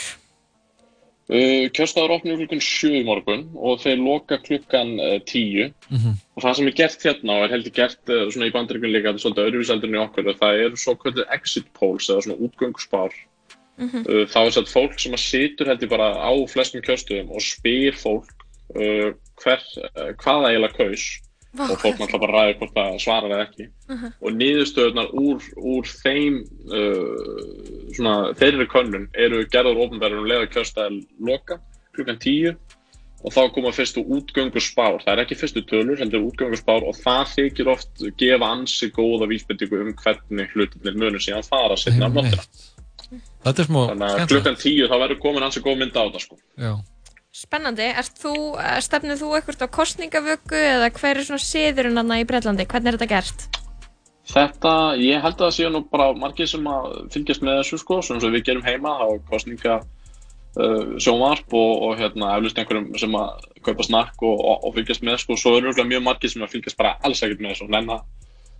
uh, 1.29 1.65
kjörstaður 1.77 2.15
opnir 2.15 2.37
klukkan 2.39 2.61
7 2.65 2.89
í 2.99 3.03
morgun 3.05 3.43
og 3.57 3.81
þeir 3.83 3.99
loka 4.01 4.37
klukkan 4.41 4.95
uh, 4.97 5.19
10 5.29 5.73
Mhm. 5.93 6.15
og 6.37 6.41
það 6.43 6.55
sem 6.57 6.67
er 6.67 6.75
gert 6.79 7.03
hérna 7.05 7.35
og 7.37 7.43
er 7.45 7.53
heldur 7.53 7.73
gert 7.73 8.09
uh, 8.09 8.23
svona 8.33 8.47
í 8.49 8.53
bandaríkun 8.53 8.89
líka, 8.93 9.13
þetta 9.13 9.19
er 9.19 9.23
svolítið 9.25 9.49
öðruvísaldur 9.49 9.89
en 9.89 9.97
í 9.97 10.01
okkur, 10.03 10.29
það 10.41 10.61
eru 10.65 10.77
svo 10.81 10.95
kvöldur 10.97 11.29
exit 11.33 11.67
polls 11.77 12.09
eða 12.09 12.23
svona 12.25 12.41
útgöngspár 12.47 13.13
Mhm. 13.79 14.01
uh, 14.09 14.25
þá 14.27 14.37
er 14.41 14.51
þetta 14.57 14.73
fólk 14.73 14.99
sem 14.99 15.13
að 15.13 15.23
situr 15.23 15.67
heldur 15.69 15.89
bara 15.89 16.09
á 16.17 16.31
flestum 16.51 16.81
kjörstöðum 16.81 17.29
og 17.31 17.41
spyr 17.45 17.93
fólk 17.95 18.33
uh, 18.75 19.13
hver, 19.41 19.61
uh, 19.85 20.11
hvað 20.17 20.41
það 20.41 20.49
eiginlega 20.49 20.77
kaus 20.81 21.05
og 21.57 21.75
fólk 21.81 21.97
náttúrulega 21.97 22.21
bara 22.21 22.41
ræður 22.43 22.57
hvort 22.59 22.75
það 22.77 22.97
svarar 23.03 23.33
eða 23.33 23.45
ekki. 23.47 23.67
Mhm. 23.89 24.11
og 24.21 24.35
niðurstöðunar 24.37 25.13
úr, 25.17 25.45
úr 25.57 25.91
þeim 26.03 26.41
uh, 26.69 27.93
svona, 27.95 28.33
þeirri 28.37 28.67
könnun 28.69 29.07
eru 29.13 29.45
gerður 29.49 29.81
ofnverður 29.87 30.21
um 30.21 30.29
leiða 30.29 30.51
kjörstæðal 30.53 30.99
loka 31.19 31.59
klukkan 31.97 32.19
10 32.21 32.57
og 33.19 33.33
þá 33.35 33.41
koma 33.51 33.71
fyrstu 33.75 34.03
útgöngu 34.05 34.61
spár 34.63 35.01
það 35.03 35.11
er 35.11 35.23
ekki 35.25 35.39
fyrstu 35.39 35.63
tölur, 35.67 35.97
heldur 35.99 36.27
útgöngu 36.29 36.59
spár 36.59 36.85
og 36.87 36.95
það 36.95 37.33
þykir 37.33 37.71
oft 37.73 38.05
gefa 38.21 38.51
ansi 38.53 38.91
góða 38.95 39.27
vísbendingu 39.31 39.81
um 39.83 39.95
hvernig 40.03 40.53
hlutinir 40.53 40.95
munur 40.95 41.23
síðan 41.23 41.43
fara 41.47 41.75
setna 41.79 42.07
af 42.07 42.15
nóttina. 42.15 42.45
Er 43.09 43.55
þannig 43.65 44.05
að 44.05 44.29
klukkan 44.29 44.57
10 44.59 44.87
þá 44.87 44.95
verður 45.01 45.19
komin 45.23 45.43
ansi 45.47 45.63
góð 45.65 45.81
mynd 45.81 45.97
á 45.97 46.05
þetta 46.05 46.21
sko. 46.23 46.39
Já. 46.59 46.73
Spennandi, 47.39 47.85
þú, 48.19 48.33
eh, 48.59 48.81
stefnir 48.83 49.15
þú 49.15 49.29
eitthvað 49.37 49.63
á 49.63 49.75
kostningavöku 49.77 50.57
eða 50.59 50.89
hver 50.91 51.19
er 51.19 51.23
svona 51.23 51.43
siðurinn 51.43 51.99
hann 52.01 52.11
í 52.17 52.25
Breitlandi? 52.27 52.65
Hvernig 52.67 52.91
er 52.91 52.97
þetta 52.97 53.13
gert? 53.13 53.45
Þetta, 54.29 54.73
ég 54.99 55.23
held 55.23 55.37
að 55.37 55.45
það 55.45 55.55
séu 55.55 55.69
nú 55.71 55.81
bara 55.87 56.11
margir 56.13 56.49
sem 56.51 56.67
að 56.67 56.89
fylgjast 57.13 57.45
með 57.45 57.61
þessu 57.61 57.79
sko, 57.79 58.01
svona 58.03 58.21
sem 58.21 58.35
við 58.35 58.43
gerum 58.49 58.67
heima 58.67 58.91
á 58.91 59.07
kostninga 59.31 59.77
uh, 59.79 60.99
sjónvarp 60.99 61.55
og, 61.55 61.71
og 61.87 61.95
hérna 62.01 62.35
eflust 62.35 62.59
einhverjum 62.59 62.91
sem 62.99 63.15
að 63.15 63.47
kaupa 63.63 63.87
snakk 63.87 64.21
og, 64.21 64.35
og, 64.35 64.67
og 64.67 64.75
fylgjast 64.75 65.07
með 65.07 65.21
sko, 65.23 65.39
svo 65.39 65.55
eru 65.57 65.73
mjög 65.79 66.03
margir 66.05 66.33
sem 66.33 66.43
að 66.43 66.57
fylgjast 66.57 66.77
bara 66.81 66.97
alls 67.07 67.23
ekkert 67.23 67.39
með 67.39 67.55
þessu 67.55 67.69
og 67.69 67.73
nenna, 67.77 68.01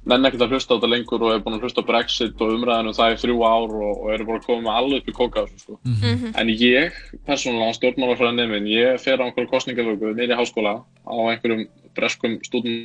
nenna 0.07 0.29
ekkert 0.29 0.45
að 0.45 0.53
hlusta 0.55 0.73
á 0.73 0.75
þetta 0.77 0.89
lengur 0.93 1.25
og 1.25 1.33
er 1.33 1.41
búin 1.43 1.57
að 1.57 1.65
hlusta 1.67 1.83
á 1.83 1.89
Brexit 1.89 2.43
og 2.43 2.53
umræðinu 2.55 2.93
það 2.95 3.15
í 3.15 3.19
þrjú 3.23 3.41
ár 3.43 3.73
og, 3.75 3.91
og 3.91 4.13
eru 4.13 4.27
bara 4.29 4.43
komið 4.45 4.63
með 4.65 4.77
alveg 4.79 5.01
upp 5.01 5.11
í 5.11 5.17
kóka 5.17 5.43
á 5.43 5.45
þessu 5.49 5.59
sko. 5.65 5.79
Mhm. 5.83 6.31
En 6.39 6.53
ég, 6.53 7.01
persónulega, 7.27 7.75
stjórnmálafræðin 7.79 8.39
nefn, 8.39 8.71
ég 8.71 9.03
fer 9.03 9.19
á 9.19 9.25
einhverju 9.27 9.51
kostningavöku 9.51 10.13
niður 10.13 10.35
í 10.35 10.39
háskóla 10.39 10.73
á 11.03 11.15
einhverjum 11.33 11.67
breskum 11.97 12.39
stúdum 12.47 12.79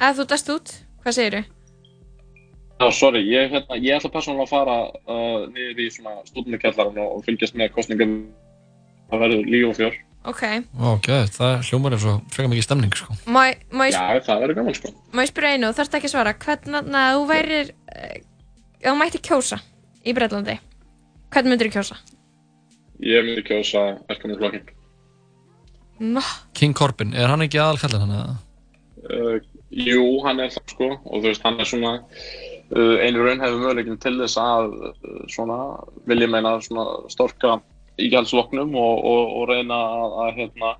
Að 0.00 0.22
þú 0.22 0.28
dast 0.32 0.48
út? 0.48 0.70
Hvað 1.04 1.16
segirðu? 1.16 1.42
Já, 2.80 2.86
sorry, 2.96 3.20
ég, 3.28 3.50
hérna, 3.52 3.76
ég 3.76 3.98
ætla 3.98 4.08
persónulega 4.14 4.46
að 4.46 4.52
fara 4.54 4.76
uh, 4.88 5.42
niður 5.52 5.82
í 5.84 5.88
svona 5.92 6.14
stúdendakjallaran 6.24 7.02
og, 7.04 7.18
fylgjast 7.26 7.58
með 7.60 7.74
kostningum 7.74 8.14
það 9.10 9.26
verður 9.26 9.50
líf 9.52 9.66
og 9.68 9.76
fjör 9.76 9.98
Ok, 10.28 10.40
gæð, 11.06 11.30
það 11.32 11.52
hljómar 11.64 11.94
er 11.96 12.00
svo 12.02 12.14
frekar 12.28 12.50
mikið 12.52 12.64
stemning 12.66 12.92
sko. 12.96 13.14
má, 13.32 13.40
ég- 13.48 13.62
má, 13.72 13.86
ég, 13.88 13.94
Já, 13.96 14.20
það 14.26 14.42
verður 14.42 14.58
gaman 14.58 14.74
sko 14.76 14.90
má 15.16 15.22
ég 15.24 15.30
spyrja 15.32 15.52
einu, 15.56 15.70
þú 15.70 15.78
þarft 15.78 15.94
ekki 15.96 16.08
að 16.10 16.12
svara 16.14 16.34
hvernig 16.44 16.90
að 17.00 17.14
þú 17.16 17.22
værir 17.30 17.70
eh, 17.96 18.18
ef 18.80 18.90
þú 18.90 18.96
mætti 19.00 19.22
kjósa 19.24 19.58
í 20.04 20.12
Breitlandi 20.16 20.58
hvernig 21.32 21.50
myndir 21.54 21.70
þú 21.70 21.74
kjósa? 21.78 21.96
Ég 23.00 23.24
myndi 23.24 23.46
kjósa 23.48 23.86
verkefniflokkin 24.10 24.68
Nó, 26.00 26.22
King 26.56 26.72
Corbin, 26.76 27.14
er 27.14 27.28
hann 27.28 27.42
ekki 27.44 27.58
aðalkallin 27.60 28.04
hann 28.04 28.14
eða? 28.16 28.36
uh, 29.08 29.40
Jú, 29.70 30.04
hann 30.24 30.40
er 30.40 30.48
það 30.52 30.72
sko 30.74 30.86
og 31.04 31.16
þú 31.20 31.26
veist, 31.28 31.42
hann 31.44 31.60
er 31.60 31.68
svona 31.68 31.90
uh, 32.00 32.96
einu 33.04 33.24
raun 33.24 33.40
hefur 33.40 33.60
möguleikin 33.64 34.00
til 34.00 34.16
þess 34.20 34.36
að 34.40 34.72
uh, 34.90 34.94
svona, 35.32 35.58
vil 36.08 36.20
ég 36.24 36.32
meina 36.32 36.54
svona 36.64 36.86
storka 37.12 37.58
ígjaldsloknum 38.06 38.74
og, 38.78 39.04
og, 39.12 39.34
og 39.40 39.48
reyna 39.50 39.78
að, 40.00 40.16
að 40.24 40.40
hérna, 40.40 40.74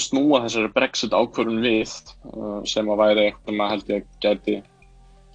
snúa 0.00 0.42
þessari 0.46 0.72
Brexit 0.72 1.14
ákvörðun 1.14 1.64
við 1.64 1.88
uh, 2.32 2.60
sem 2.68 2.88
að 2.88 3.02
væri 3.02 3.26
eitthvað 3.28 3.64
að 3.64 3.72
held 3.74 3.92
ég 3.92 4.06
gæti 4.24 4.58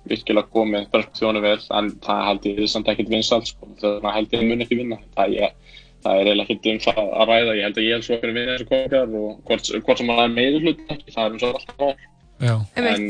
virkilega 0.08 0.52
komið 0.54 0.88
bergþjónu 0.94 1.42
vel 1.44 1.60
en 1.78 1.90
það 2.04 2.22
held 2.30 2.48
ég 2.48 2.70
samt 2.72 2.90
ekkert 2.92 3.12
vinsalt 3.12 3.50
sko. 3.50 3.70
það 3.82 4.12
held 4.16 4.36
ég 4.36 4.46
mun 4.48 4.64
ekki 4.64 4.80
vinna 4.80 5.00
það, 5.18 5.34
ég, 5.36 5.56
það 6.06 6.20
er 6.20 6.30
eiginlega 6.30 6.46
ekkert 6.48 6.70
um 6.72 6.84
það 6.86 7.02
að 7.06 7.32
ræða 7.32 7.56
ég 7.58 7.66
held 7.68 7.80
að 7.82 7.88
ég 7.88 7.98
held 7.98 8.08
svo 8.08 8.20
fyrir 8.22 8.38
vinna 8.38 8.56
þessu 8.56 8.70
kokar 8.72 9.18
og 9.22 9.42
hvort, 9.50 9.72
hvort 9.88 10.02
sem 10.02 10.10
maður 10.10 10.24
er 10.24 10.38
meiri 10.38 10.62
hlut 10.64 10.86
ekki 10.96 11.16
það 11.16 11.26
er 11.26 11.36
um 11.36 11.42
svo 11.44 11.52
alltaf 11.54 12.06
Já. 12.38 12.54
en 12.78 13.08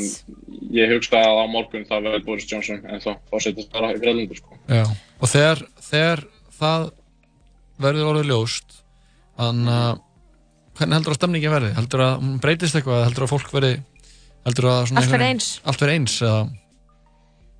ég 0.72 0.94
hugsta 0.94 1.20
að 1.20 1.42
á 1.44 1.46
morgun 1.52 1.88
það 1.88 2.06
verður 2.08 2.26
Boris 2.30 2.48
Johnson 2.48 2.80
en 2.88 3.04
þá 3.04 3.10
fórsetast 3.32 3.74
bara 3.74 3.92
í 3.92 4.00
Breðlundur 4.00 4.40
sko. 4.40 4.56
Já. 4.72 4.86
Og 5.20 5.32
þegar, 5.32 5.64
þegar 5.84 6.24
það 6.56 6.86
verður 7.82 8.12
orðið 8.14 8.30
ljóst 8.32 8.78
þannig 9.38 9.74
að 9.78 10.00
hvernig 10.78 10.98
heldur 11.00 11.14
að 11.14 11.20
stemningin 11.20 11.54
verði? 11.54 11.74
Heldur 11.78 12.04
að 12.06 12.16
hún 12.22 12.40
breytist 12.44 12.78
eitthvað? 12.78 13.04
Heldur 13.08 13.26
að 13.28 13.32
fólk 13.34 13.52
verði 13.54 13.74
heldur 14.48 14.70
að 14.72 14.80
svona 14.88 15.02
Allt 15.04 15.12
verði 15.12 15.28
einhvern- 15.28 15.28
eins. 15.34 15.50
Allt 15.66 15.82
verði 15.84 16.00
eins 16.00 16.18
eða 16.22 16.42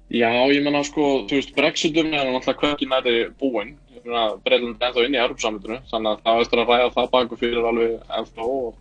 Já, 0.08 0.30
ég 0.56 0.64
menna 0.64 0.80
sko, 0.88 1.28
þú 1.28 1.36
veist, 1.36 1.50
Brexitum 1.58 2.14
er 2.16 2.30
náttúrulega 2.32 2.62
hverki 2.62 2.86
næri 2.88 3.16
búinn. 3.42 3.74
Breitland 4.08 4.78
er 4.80 4.88
ennþá 4.88 5.04
inn 5.04 5.18
í 5.18 5.20
Europsamlutinu, 5.20 5.82
þannig 5.92 6.14
að 6.14 6.22
það 6.24 6.44
eftir 6.46 6.62
að 6.62 6.70
ræða 6.72 6.92
það 6.96 7.10
baku 7.12 7.38
fyrir 7.42 7.66
alveg 7.68 7.98
ennþá 8.22 8.46
og, 8.48 8.78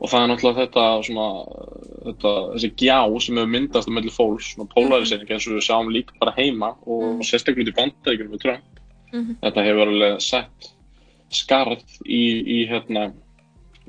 og 0.00 0.08
það 0.08 0.22
er 0.22 0.30
náttúrulega 0.30 0.60
þetta 0.62 0.84
svona, 1.10 1.26
þetta, 2.06 2.32
þessi 2.54 2.70
gjá 2.80 2.96
sem 3.20 3.36
hefur 3.42 3.52
myndast 3.52 3.90
á 3.92 3.96
melli 3.98 4.14
fólks, 4.16 4.48
svona 4.54 4.70
polarisering 4.72 5.28
eins 5.36 5.44
og 5.50 5.58
við 5.58 5.66
sjáum 5.68 5.92
líka 5.92 6.16
bara 6.24 6.32
heima 6.38 6.72
og 6.88 7.20
sérstaklega 7.20 7.66
út 7.68 7.72
í 7.74 7.76
bandaríkjunum 7.82 8.32
við 8.32 8.44
Trump. 9.12 9.28
Mhm. 9.28 9.36
Þetta 9.42 9.64
hefur 9.66 9.88
alveg 9.92 10.20
sett 10.24 10.68
skarð 11.32 11.82
í, 12.06 12.22
í 12.44 12.58
hérna, 12.68 13.12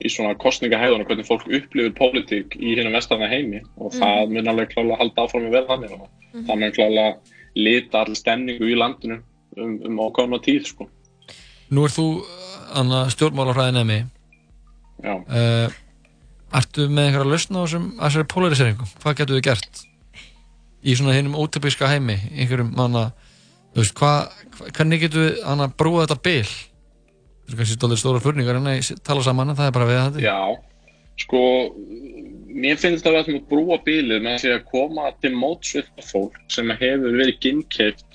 í 0.04 0.10
svona 0.10 0.36
kostningahæðun 0.40 1.04
og 1.04 1.08
hvernig 1.10 1.28
fólk 1.28 1.46
upplifir 1.48 1.94
pólitík 1.98 2.56
í 2.60 2.76
hérna 2.76 2.92
vestarna 2.96 3.28
heimi 3.30 3.62
og 3.78 3.92
Mhm. 3.94 4.00
það 4.02 4.32
mun 4.34 4.48
alveg 4.48 4.72
klálega 4.74 4.98
halda 4.98 5.22
áfram 5.26 5.48
að 5.48 5.52
vera 5.52 5.68
þannig 5.68 5.92
og 5.92 6.10
Mhm. 6.34 6.46
það 6.48 6.60
mun 6.60 6.72
klálega 6.72 7.18
lita 7.56 7.98
allir 8.04 8.16
stemningu 8.16 8.66
í 8.66 8.76
landinu 8.78 9.22
um, 9.58 9.80
um 9.86 9.98
ákvæmna 10.00 10.40
tíð 10.42 10.66
sko. 10.66 10.88
Nú 11.72 11.84
er 11.86 11.90
þú 11.90 12.24
anna, 12.74 13.06
stjórnmálafræði 13.10 13.74
nefni 13.74 14.06
Já. 15.04 15.16
uh, 15.28 15.72
Ertu 16.54 16.86
með 16.88 17.08
einhverja 17.10 17.32
lausn 17.32 17.56
á 17.58 17.66
þessum- 17.66 17.94
þessari 17.98 18.28
polariseringu? 18.30 18.86
Hvað 19.02 19.16
getur 19.18 19.40
þið 19.40 19.42
gert? 19.44 19.86
Í 20.86 20.94
svona 20.96 21.14
hinnum 21.16 21.34
ótypíska 21.34 21.88
heimi 21.90 22.14
einhverjum, 22.38 22.78
anna, 22.78 23.12
þú 23.74 23.82
veist, 23.82 23.96
hva, 24.00 24.12
hvernig 24.78 25.02
getur 25.02 25.26
við 25.28 25.42
anna, 25.50 25.68
brúa 25.68 26.06
þetta 26.06 26.22
bil? 26.24 26.46
Það 27.44 27.54
er 27.54 27.60
kannski 27.60 27.76
stóðlega 27.78 28.00
stóra 28.04 28.22
spurningar 28.24 28.56
en 28.60 28.64
nei, 28.70 28.80
tala 29.04 29.24
saman, 29.26 29.50
en 29.52 29.58
það 29.60 29.68
er 29.70 29.76
bara 29.76 29.90
við 29.90 30.00
þetta 30.04 30.24
Já, 30.24 30.40
sko 31.24 31.42
mér 32.54 32.78
finnst 32.80 33.06
að 33.08 33.16
við 33.16 33.22
ætlum 33.24 33.40
að 33.42 33.48
brúa 33.50 33.78
bílið 33.86 34.24
með 34.24 34.40
því 34.44 34.52
að 34.54 34.66
koma 34.72 35.12
til 35.24 35.34
móts 35.36 35.74
við 35.76 35.88
það 35.98 36.10
fólk 36.12 36.40
sem 36.54 36.70
hefur 36.80 37.18
verið 37.20 37.40
ginnkeift 37.44 38.06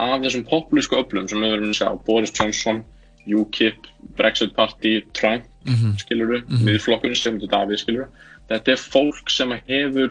af 0.00 0.22
þessum 0.24 0.44
populísku 0.48 0.96
öflum 1.02 1.28
sem 1.28 1.42
við 1.42 1.52
verðum 1.56 1.72
að 1.74 1.78
sjá 1.82 1.88
Boris 2.06 2.32
Johnson, 2.38 2.84
UKIP, 3.28 3.86
Brexit 4.18 4.54
Party, 4.56 5.00
Trump 5.14 5.44
Mhm. 5.62 5.92
skilur 6.00 6.26
við, 6.26 6.40
Mhm. 6.48 6.64
miðflokkurinn 6.66 7.16
sem 7.16 7.38
þetta 7.38 7.76
skilur 7.78 8.06
við. 8.06 8.08
Þetta 8.50 8.72
er 8.72 8.80
fólk 8.82 9.30
sem 9.30 9.50
hefur 9.68 10.10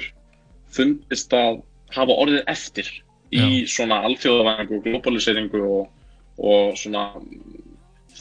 fundist 0.72 1.30
að 1.36 1.62
hafa 1.92 2.14
orðið 2.16 2.44
eftir 2.48 2.88
í 3.32 3.66
svona 3.68 4.02
alþjóðavæðingu 4.08 4.78
og 4.78 4.84
globaliseringu 4.84 5.62
og, 5.64 5.90
og 6.38 6.78
svona 6.78 7.06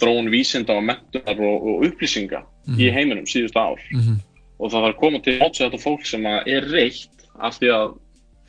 þróun 0.01 0.31
vísinda 0.33 0.77
og 0.79 0.85
mentunar 0.87 1.41
og, 1.41 1.67
og 1.67 1.85
upplýsinga 1.89 2.43
í 2.71 2.87
Mhm. 2.87 2.95
heiminum 2.95 3.25
síðustu 3.27 3.59
ár 3.59 3.81
Mhm. 3.93 4.21
og 4.61 4.71
það 4.71 4.77
þarf 4.85 4.95
að 4.95 5.01
koma 5.01 5.19
til 5.21 5.39
við 5.39 5.59
þetta 5.59 5.81
fólk 5.83 6.07
sem 6.07 6.23
að 6.23 6.47
er 6.47 6.69
reitt 6.71 7.27
af 7.41 7.59
því 7.59 7.69
að 7.75 7.99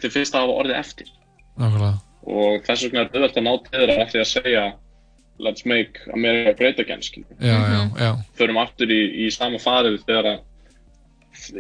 þið 0.01 0.11
finnst 0.11 0.35
að 0.35 0.41
hafa 0.41 0.59
orðið 0.61 0.79
eftir 0.79 1.07
Nákvæmlega 1.57 2.01
og 2.23 2.63
þess 2.67 2.83
vegna 2.83 2.99
er 3.01 3.09
auðvitað 3.09 3.38
að 3.38 3.43
ná 3.43 3.53
til 3.63 3.79
þeirra 3.79 4.01
af 4.01 4.11
því 4.11 4.19
að 4.21 4.31
segja 4.35 4.73
let's 5.39 5.65
make 5.65 5.99
America 6.13 6.53
great 6.53 6.79
again 6.79 7.01
já. 7.41 8.15
förum 8.38 8.57
aftur 8.61 8.88
í, 8.88 9.25
í 9.25 9.31
sama 9.31 9.57
farið 9.57 10.03
þegar 10.05 10.25
að 10.25 10.39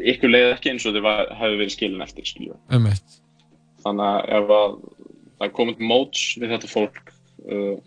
ykkur 0.05 0.29
leiði 0.29 0.53
ekki 0.53 0.69
eins 0.71 0.85
og 0.85 0.93
þið 0.93 1.01
var- 1.01 1.31
hefðu 1.39 1.57
verið 1.57 1.71
skilin 1.71 2.01
eftir 2.01 2.25
skilur. 2.25 2.57
Ummitt 2.69 3.20
þannig 3.85 4.09
að 4.09 4.29
ef 4.39 4.53
að 4.57 4.75
það 5.37 5.47
er 5.47 5.53
komið 5.59 5.79
móts 5.91 6.23
við 6.41 6.51
þetta 6.55 6.69
fólk 6.71 6.99
uh, 7.51 7.77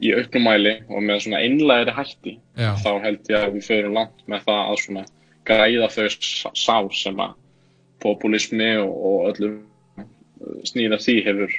í 0.00 0.10
auknum 0.16 0.46
mæli 0.48 0.74
og 0.88 1.02
með 1.04 1.22
svona 1.26 1.42
einlægri 1.44 1.92
hætti 1.98 2.34
Já. 2.56 2.70
þá 2.80 2.90
held 3.04 3.30
ég 3.32 3.38
að 3.46 3.54
við 3.58 3.66
förum 3.68 3.96
langt 3.98 4.24
með 4.32 4.44
það 4.48 4.62
að 4.72 4.82
svona 4.84 5.04
græða 5.44 5.88
þau 5.92 6.06
s- 6.08 6.46
sár 6.56 6.88
sem 6.96 7.20
að 7.20 7.34
populismi 8.04 8.70
og, 8.80 8.92
og 8.92 9.28
öllum 9.32 9.58
uh, 10.00 10.58
snýða 10.68 11.00
því 11.04 11.16
hefur 11.28 11.56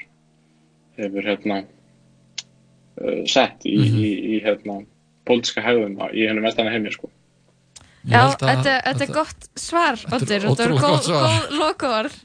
hefur 0.98 1.26
hérna 1.28 1.60
uh, 3.02 3.22
sett 3.30 3.66
í, 3.66 3.76
Mhm. 3.78 4.00
í, 4.00 4.12
í 4.36 4.42
hérna 4.46 4.80
pólitíska 5.26 5.62
hegðun 5.66 5.98
á- 6.02 6.14
í 6.14 6.28
hennum 6.30 6.46
vestana 6.46 6.70
heimi 6.74 6.92
sko. 6.94 7.10
Já, 8.06 8.30
þetta, 8.38 8.74
þetta 8.86 9.04
er 9.08 9.14
gott 9.16 9.48
svar, 9.58 9.96
Oddur, 9.98 10.14
og 10.14 10.22
þetta 10.22 10.36
er 10.36 10.44
ótrúlega 10.52 10.82
góð, 10.82 10.92
gott 10.94 11.08
svar. 11.08 11.24
góð 11.26 11.56
lokaorð. 11.58 12.18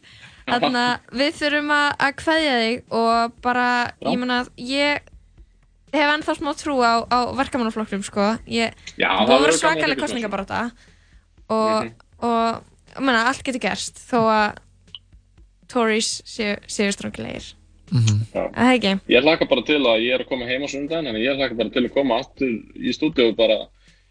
Þannig 0.58 0.82
að 0.82 1.18
við 1.20 1.34
þurfum 1.40 1.70
að, 1.76 1.88
að 2.06 2.16
kveðja 2.22 2.54
þig 2.64 2.96
og 3.00 3.36
bara, 3.42 3.66
ég 4.06 4.18
meina, 4.18 4.38
ég 4.56 5.00
hef 5.92 6.12
ennþá 6.14 6.34
smá 6.38 6.50
trú 6.58 6.76
á, 6.86 6.92
á 7.10 7.18
verkamannaflokknum, 7.38 8.02
sko. 8.06 8.26
Ég, 8.46 8.74
Já, 8.96 9.10
það 9.26 9.46
að 9.48 9.56
svakalega 9.58 9.94
með 9.96 10.02
kostninga 10.04 10.30
bara 10.30 10.44
þetta 10.44 10.70
og, 11.50 11.84
Mhm. 11.84 11.94
og, 12.22 12.62
ég 12.96 13.00
meina, 13.06 13.24
allt 13.30 13.42
getur 13.46 13.60
gerst 13.60 13.98
þó 14.10 14.20
að 14.30 14.58
Tories 15.70 16.22
séu, 16.26 16.56
séu 16.66 16.90
strongilegir. 16.94 17.52
Já. 17.90 18.42
Það 18.54 18.54
er 18.54 18.72
ekki. 18.78 18.92
Ég 19.10 19.22
hlaka 19.26 19.46
bara 19.50 19.62
til 19.66 19.78
að 19.82 20.02
ég 20.04 20.14
er 20.14 20.22
að 20.24 20.28
koma 20.30 20.46
heim 20.46 20.62
á 20.62 20.68
sundaginn 20.70 21.08
en 21.10 21.18
ég 21.18 21.34
hlaka 21.38 21.56
bara 21.58 21.70
til 21.74 21.82
að 21.86 21.94
koma 21.94 22.18
aftur 22.22 22.52
í 22.78 22.92
stúdíu 22.94 23.34
bara 23.38 23.56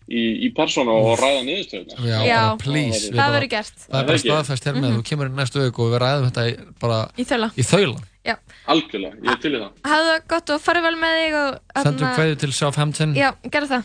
í, 0.09 0.21
í 0.45 0.49
persónu 0.57 0.89
og 0.95 1.19
ræða 1.21 1.43
niðurstöðuna. 1.47 1.97
Já, 2.09 2.17
Já, 2.25 2.39
bara 2.41 2.57
please 2.63 3.01
það 3.09 3.17
bara- 3.19 3.33
verður 3.37 3.51
gert. 3.53 3.75
Það 3.85 3.99
er 4.01 4.07
bara 4.09 4.21
staðfæst 4.23 4.67
hér 4.69 4.79
með, 4.81 4.95
þú 4.97 5.03
kemur 5.11 5.29
í 5.29 5.35
næstu 5.37 5.63
auku 5.67 5.85
og 5.85 5.91
við 5.93 6.01
ræðum 6.05 6.27
þetta 6.31 6.45
í, 6.49 6.55
bara 6.81 6.99
Í 7.17 7.25
þaula. 7.29 7.51
í 7.55 7.63
þaula. 7.69 8.01
Já. 8.29 8.35
Algjörlega, 8.69 9.15
ég 9.23 9.31
er 9.31 9.39
til 9.41 9.53
í 9.53 9.59
það. 9.61 9.71
Hafðu 9.89 10.09
það 10.11 10.25
gott 10.33 10.49
og 10.55 10.61
farið 10.65 10.83
vel 10.89 10.95
með 10.99 11.15
þig 11.19 11.37
og... 11.39 11.59
Sendum 11.79 11.99
þarna- 12.03 12.15
kveðju 12.19 12.39
til 12.43 12.51
Southampton. 12.59 13.15
Já, 13.17 13.29
gerðu 13.49 13.69
það. 13.75 13.83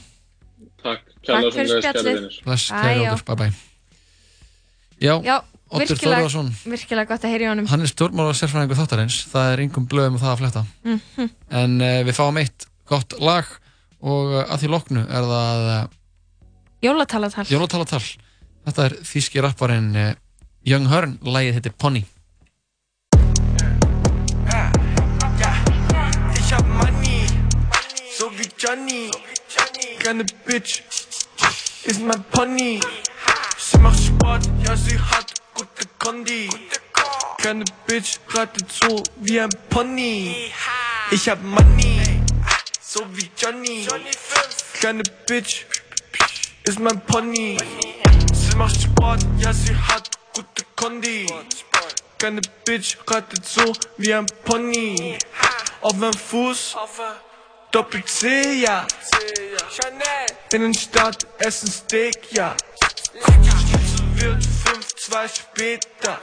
Takk, 0.84 1.04
Takk 1.24 1.54
fyrir 1.54 1.78
spjallið. 1.80 2.18
Bless, 2.44 2.66
Æ, 2.68 2.76
kæri 2.82 3.04
já. 3.04 3.12
okkur, 3.14 3.24
bye 3.30 3.36
bye. 3.44 3.52
Já, 5.00 5.14
Já, 5.24 5.36
Oddur 5.74 5.88
virkilega, 5.90 6.20
Þórðarsson, 6.22 6.50
virkilega 6.70 7.08
gott 7.08 7.24
að 7.26 7.32
heyra 7.34 7.44
í 7.46 7.48
honum. 7.50 7.66
hann 7.66 7.82
er 7.82 7.90
stjórnmála 7.90 8.34
sérfræðingur 8.38 8.78
þáttarins, 8.78 9.16
það 9.32 9.48
er 9.54 9.62
yngum 9.64 9.86
blöðum 9.90 10.18
og 10.18 10.22
það 10.22 10.32
að 10.34 10.40
fletta. 10.42 10.62
Mhm. 10.84 11.30
En 11.50 11.74
uh, 11.80 12.02
við 12.06 12.14
fáum 12.18 12.38
eitt 12.42 12.66
gott 12.86 13.16
lag 13.18 13.48
og 14.04 14.34
uh, 14.36 14.44
að 14.54 14.60
því 14.62 14.70
loknu 14.74 15.02
er 15.08 15.26
það 15.32 15.64
uh, 15.72 15.80
Jólatalatal. 16.84 17.46
Jólatalatal. 17.48 18.02
Þetta 18.64 18.84
er 18.84 18.94
þýski 19.08 19.40
rapparinn 19.40 19.94
uh, 19.96 20.10
Young 20.68 20.90
Hearn, 20.90 21.16
lagið 21.24 21.56
heitir 21.56 21.72
Pony. 21.80 22.02
Ich 26.36 26.52
hab 26.52 26.68
Money, 26.68 27.24
so 28.12 28.28
wie 28.36 28.48
Johnny. 28.60 29.08
Keine 30.04 30.26
Bitch, 30.44 30.82
ist 31.84 32.02
mein 32.02 32.22
Pony. 32.30 32.80
Sie 33.56 33.78
macht 33.78 34.04
Sport, 34.04 34.44
ja, 34.66 34.76
sie 34.76 34.98
hat 34.98 35.32
gute 35.54 35.88
Kondi. 35.98 36.50
Keine 37.38 37.64
Bitch, 37.86 38.18
reitet 38.34 38.70
so 38.70 39.02
wie 39.22 39.40
ein 39.40 39.48
Pony. 39.70 40.52
Ich 41.10 41.28
hab 41.30 41.42
Money, 41.42 42.20
so 42.80 43.00
wie 43.16 43.30
Johnny. 43.40 43.86
Keine 44.82 45.02
Bitch, 45.26 45.64
ist 46.64 46.80
mein 46.80 47.00
Pony. 47.02 47.58
Sie 48.32 48.56
macht 48.56 48.80
Sport, 48.80 49.20
ja, 49.38 49.52
sie 49.52 49.76
hat 49.76 50.10
gute 50.34 50.64
Kondi. 50.74 51.26
Keine 52.18 52.40
Bitch 52.64 52.96
reitet 53.06 53.44
so 53.44 53.72
wie 53.98 54.14
ein 54.14 54.26
Pony. 54.44 55.18
Auf 55.82 55.94
einem 55.94 56.12
Fuß, 56.14 56.76
Doppel 57.70 58.04
C, 58.04 58.62
ja. 58.62 58.86
Innenstadt, 60.52 61.26
essen 61.38 61.70
Steak, 61.70 62.32
ja. 62.32 62.56
Schnitzel 63.12 64.14
wird 64.14 64.42
5-2 64.42 65.28
später. 65.28 66.18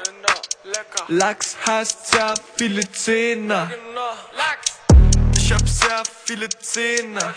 Lachs 1.08 1.56
heißt 1.68 2.08
sehr 2.08 2.34
viele 2.56 2.90
Zehner. 2.92 3.70
Ich 5.52 5.58
hab 5.58 5.68
sehr 5.68 6.04
viele 6.24 6.48
Zähne. 6.48 7.36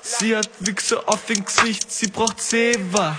Sie 0.00 0.36
hat 0.36 0.48
Wichse 0.60 1.08
auf 1.08 1.26
dem 1.26 1.44
Gesicht, 1.44 1.90
sie 1.90 2.06
braucht 2.06 2.40
Zewa. 2.40 3.18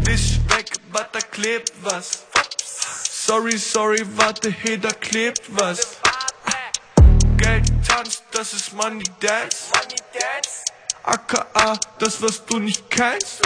Wisch 0.00 0.40
weg, 0.48 0.72
warte, 0.90 1.10
da 1.12 1.20
klebt 1.20 1.72
was. 1.80 2.24
Sorry, 3.08 3.56
sorry, 3.56 4.04
warte, 4.16 4.50
hey, 4.50 4.78
da 4.78 4.90
klebt 4.90 5.42
was. 5.50 5.98
Geld 7.36 7.70
tanzt, 7.86 8.24
das 8.32 8.52
ist 8.52 8.72
Money 8.72 9.04
Dance. 9.20 9.70
AKA, 11.04 11.78
das 12.00 12.20
was 12.20 12.44
du 12.46 12.58
nicht 12.58 12.90
kennst. 12.90 13.42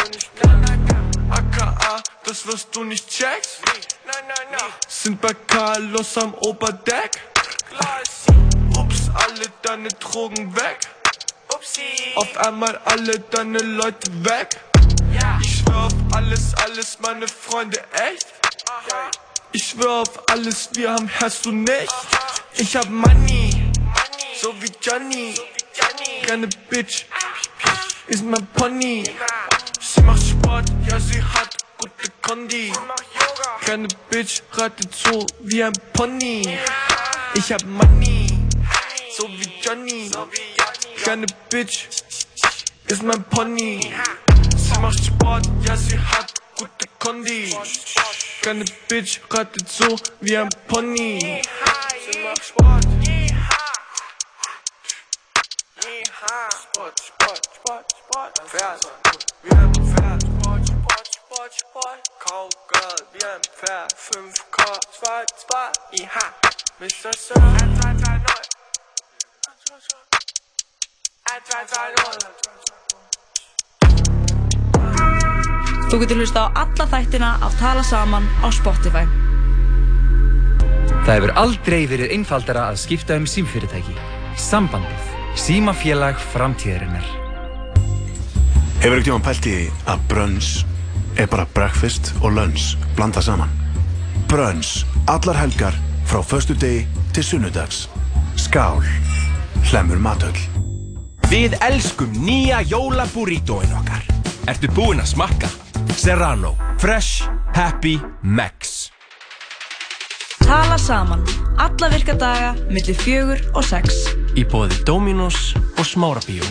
AKA, 1.29 2.03
das 2.25 2.49
was 2.49 2.71
du 2.71 2.85
nicht 2.85 3.07
checkst. 3.07 3.61
Sind 4.89 5.21
bei 5.21 5.35
Carlos 5.47 6.17
am 6.17 6.33
Oberdeck. 6.37 7.21
Ups, 7.79 8.46
alle 9.25 9.47
deine 9.63 9.89
Drogen 9.89 10.55
weg. 10.57 10.79
Auf 12.17 12.37
einmal 12.39 12.79
alle 12.85 13.19
deine 13.31 13.59
Leute 13.59 14.11
weg. 14.25 14.61
Ich 15.43 15.59
schwör 15.59 15.87
auf 15.87 15.95
alles, 16.15 16.55
alles, 16.55 16.99
meine 17.01 17.27
Freunde, 17.29 17.83
echt. 17.93 18.27
Ich 19.53 19.69
schwör 19.69 20.03
auf 20.03 20.29
alles, 20.31 20.71
wir 20.75 20.91
haben 20.93 21.09
Herz, 21.09 21.43
du 21.43 21.53
nicht. 21.53 21.93
Ich 22.55 22.77
hab 22.77 22.89
Money, 22.89 23.73
so 24.41 24.55
wie 24.61 24.71
Johnny. 24.81 25.35
Keine 26.27 26.49
Bitch, 26.69 27.05
ist 28.09 28.25
mein 28.25 28.47
Pony. 28.55 29.05
Sie 29.81 30.01
macht 30.03 30.23
Sport, 30.23 30.67
ja, 30.89 30.99
sie 30.99 31.23
hat 31.23 31.57
gute 31.79 32.11
Kondi. 32.23 32.73
Keine 33.65 33.89
Bitch, 34.11 34.43
reitet 34.53 34.95
so 34.95 35.27
wie 35.41 35.63
ein 35.63 35.73
Pony. 35.93 36.59
Ich 37.35 37.53
hab 37.53 37.63
Money, 37.65 38.26
so 39.17 39.29
wie 39.29 39.49
Johnny. 39.63 40.11
Keine 41.03 41.27
Bitch, 41.49 41.89
ist 42.87 43.03
mein 43.03 43.25
Pony. 43.25 43.95
Sie 44.57 44.81
macht 44.81 45.05
Sport, 45.05 45.47
ja, 45.67 45.77
sie 45.77 45.99
hat 45.99 46.35
gute 46.59 46.87
Kondi. 46.99 47.57
Keine 48.43 48.65
Bitch, 48.89 49.21
reitet 49.31 49.69
so 49.69 49.97
wie 50.21 50.37
ein 50.37 50.51
Pony. 50.69 51.43
Sie 52.13 52.19
macht 52.19 52.45
Sport. 52.45 52.85
Sport, 56.77 57.01
Sport, 57.01 57.47
Sport, 57.57 57.87
Sport, 57.97 58.39
Pferd. 58.49 58.87
Wie 59.43 59.51
ein 59.51 59.73
Pferd. 59.73 60.23
Sport, 60.23 60.69
Sport, 60.69 61.09
Sport, 61.15 61.55
Sport. 61.55 62.03
Cowgirl, 62.21 63.07
wie 63.13 63.25
ein 63.25 63.41
Pferd. 63.43 63.95
5K, 63.95 64.81
2, 65.01 65.25
2, 65.47 65.73
IH. 66.03 66.19
Mr. 66.79 67.13
Sir. 67.17 67.37
1, 67.37 67.81
2, 67.81 67.95
3, 67.95 67.95
0. 67.95 67.97
1, 67.97 67.97
2, 67.97 68.05
3, 68.05 68.19
0. 68.19 68.66
Þú 75.87 75.99
getur 76.03 76.19
hlusta 76.21 76.47
á 76.47 76.47
alla 76.63 76.87
þættina 76.91 77.31
af 77.47 77.55
Tala 77.61 77.83
Saman 77.87 78.27
á 78.43 78.49
Spotify. 78.55 79.05
Það 81.07 81.13
hefur 81.15 81.33
aldrei 81.43 81.87
verið 81.91 82.15
einfaldara 82.17 82.69
að 82.71 82.81
skipta 82.83 83.19
um 83.19 83.27
símfyrirtæki. 83.31 83.95
Sambandið. 84.39 85.13
Símafélag 85.39 86.19
framtíðarinnar. 86.33 87.07
Hefur 88.83 88.99
ekki 88.99 89.09
tíma 89.11 89.23
pælt 89.27 89.47
í 89.51 89.59
að 89.91 90.03
brönns 90.11 90.51
er 91.17 91.31
bara 91.33 91.47
breakfast 91.57 92.13
og 92.23 92.35
lunch 92.37 92.75
blanda 92.97 93.23
saman? 93.25 93.51
Brönns, 94.31 94.85
allar 95.07 95.39
helgar 95.39 95.75
frá 96.07 96.23
föstu 96.23 96.55
degi 96.59 96.87
til 97.15 97.25
sunnudags. 97.25 97.87
Skál, 98.37 98.83
hlemur 99.71 99.99
matöll. 99.99 100.39
Við 101.31 101.57
elskum 101.65 102.13
nýja 102.23 102.61
jólaburrítóin 102.71 103.73
okkar. 103.81 104.05
Ertu 104.47 104.71
búinn 104.77 105.03
að 105.03 105.11
smakka? 105.17 105.51
Serrano. 105.97 106.55
Fresh. 106.79 107.27
Happy. 107.57 107.97
Max. 108.23 108.91
Tala 110.47 110.79
saman. 110.79 111.25
Alla 111.59 111.91
virka 111.91 112.15
daga, 112.15 112.55
millir 112.71 112.95
fjögur 112.95 113.43
og 113.55 113.67
sex. 113.67 114.07
Í 114.39 114.47
bóði 114.47 114.79
Dominos 114.87 115.57
og 115.79 115.89
Smárabíó. 115.89 116.47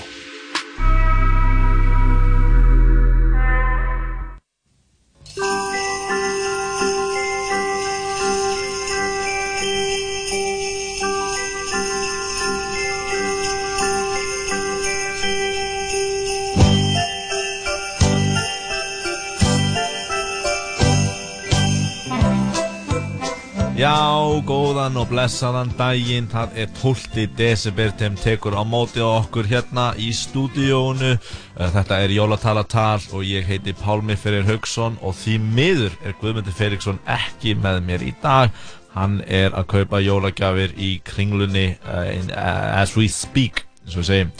Já, 24.35 24.41
góðan 24.43 24.97
og 24.99 25.05
blessaðan 25.07 25.69
daginn. 25.79 26.25
Það 26.27 26.57
er 26.59 26.71
12. 26.75 27.21
desember 27.39 27.93
þeim 27.95 28.17
tekur 28.19 28.57
á 28.59 28.67
móti 28.67 28.99
á 28.99 29.07
okkur 29.07 29.47
hérna 29.47 29.85
í 29.95 30.09
stúdíónu. 30.11 31.13
Eh, 31.15 31.69
Þetta 31.71 31.99
er 32.03 32.11
Jólatalatal 32.11 32.99
og 33.15 33.23
ég 33.23 33.47
heiti 33.47 33.71
Pálmi 33.71 34.17
Ferrir 34.19 34.43
Haugsson 34.43 34.99
og 34.99 35.15
því 35.15 35.37
miður 35.39 35.95
er 36.03 36.17
Guðmundur 36.19 36.51
Ferriksson 36.51 36.99
ekki 37.07 37.55
með 37.55 37.79
mér 37.87 38.03
í 38.03 38.11
dag. 38.19 38.51
Hann 38.91 39.21
er 39.23 39.55
að 39.55 39.69
kaupa 39.71 40.03
jólagjafir 40.03 40.75
í 40.75 40.99
kringlunni 41.07 41.77
uh, 41.87 42.03
in, 42.11 42.27
uh, 42.35 42.75
as 42.83 42.97
we 42.97 43.07
speak, 43.07 43.63
eins 43.85 43.95
og 43.95 44.03
við 44.03 44.11
segjum. 44.11 44.37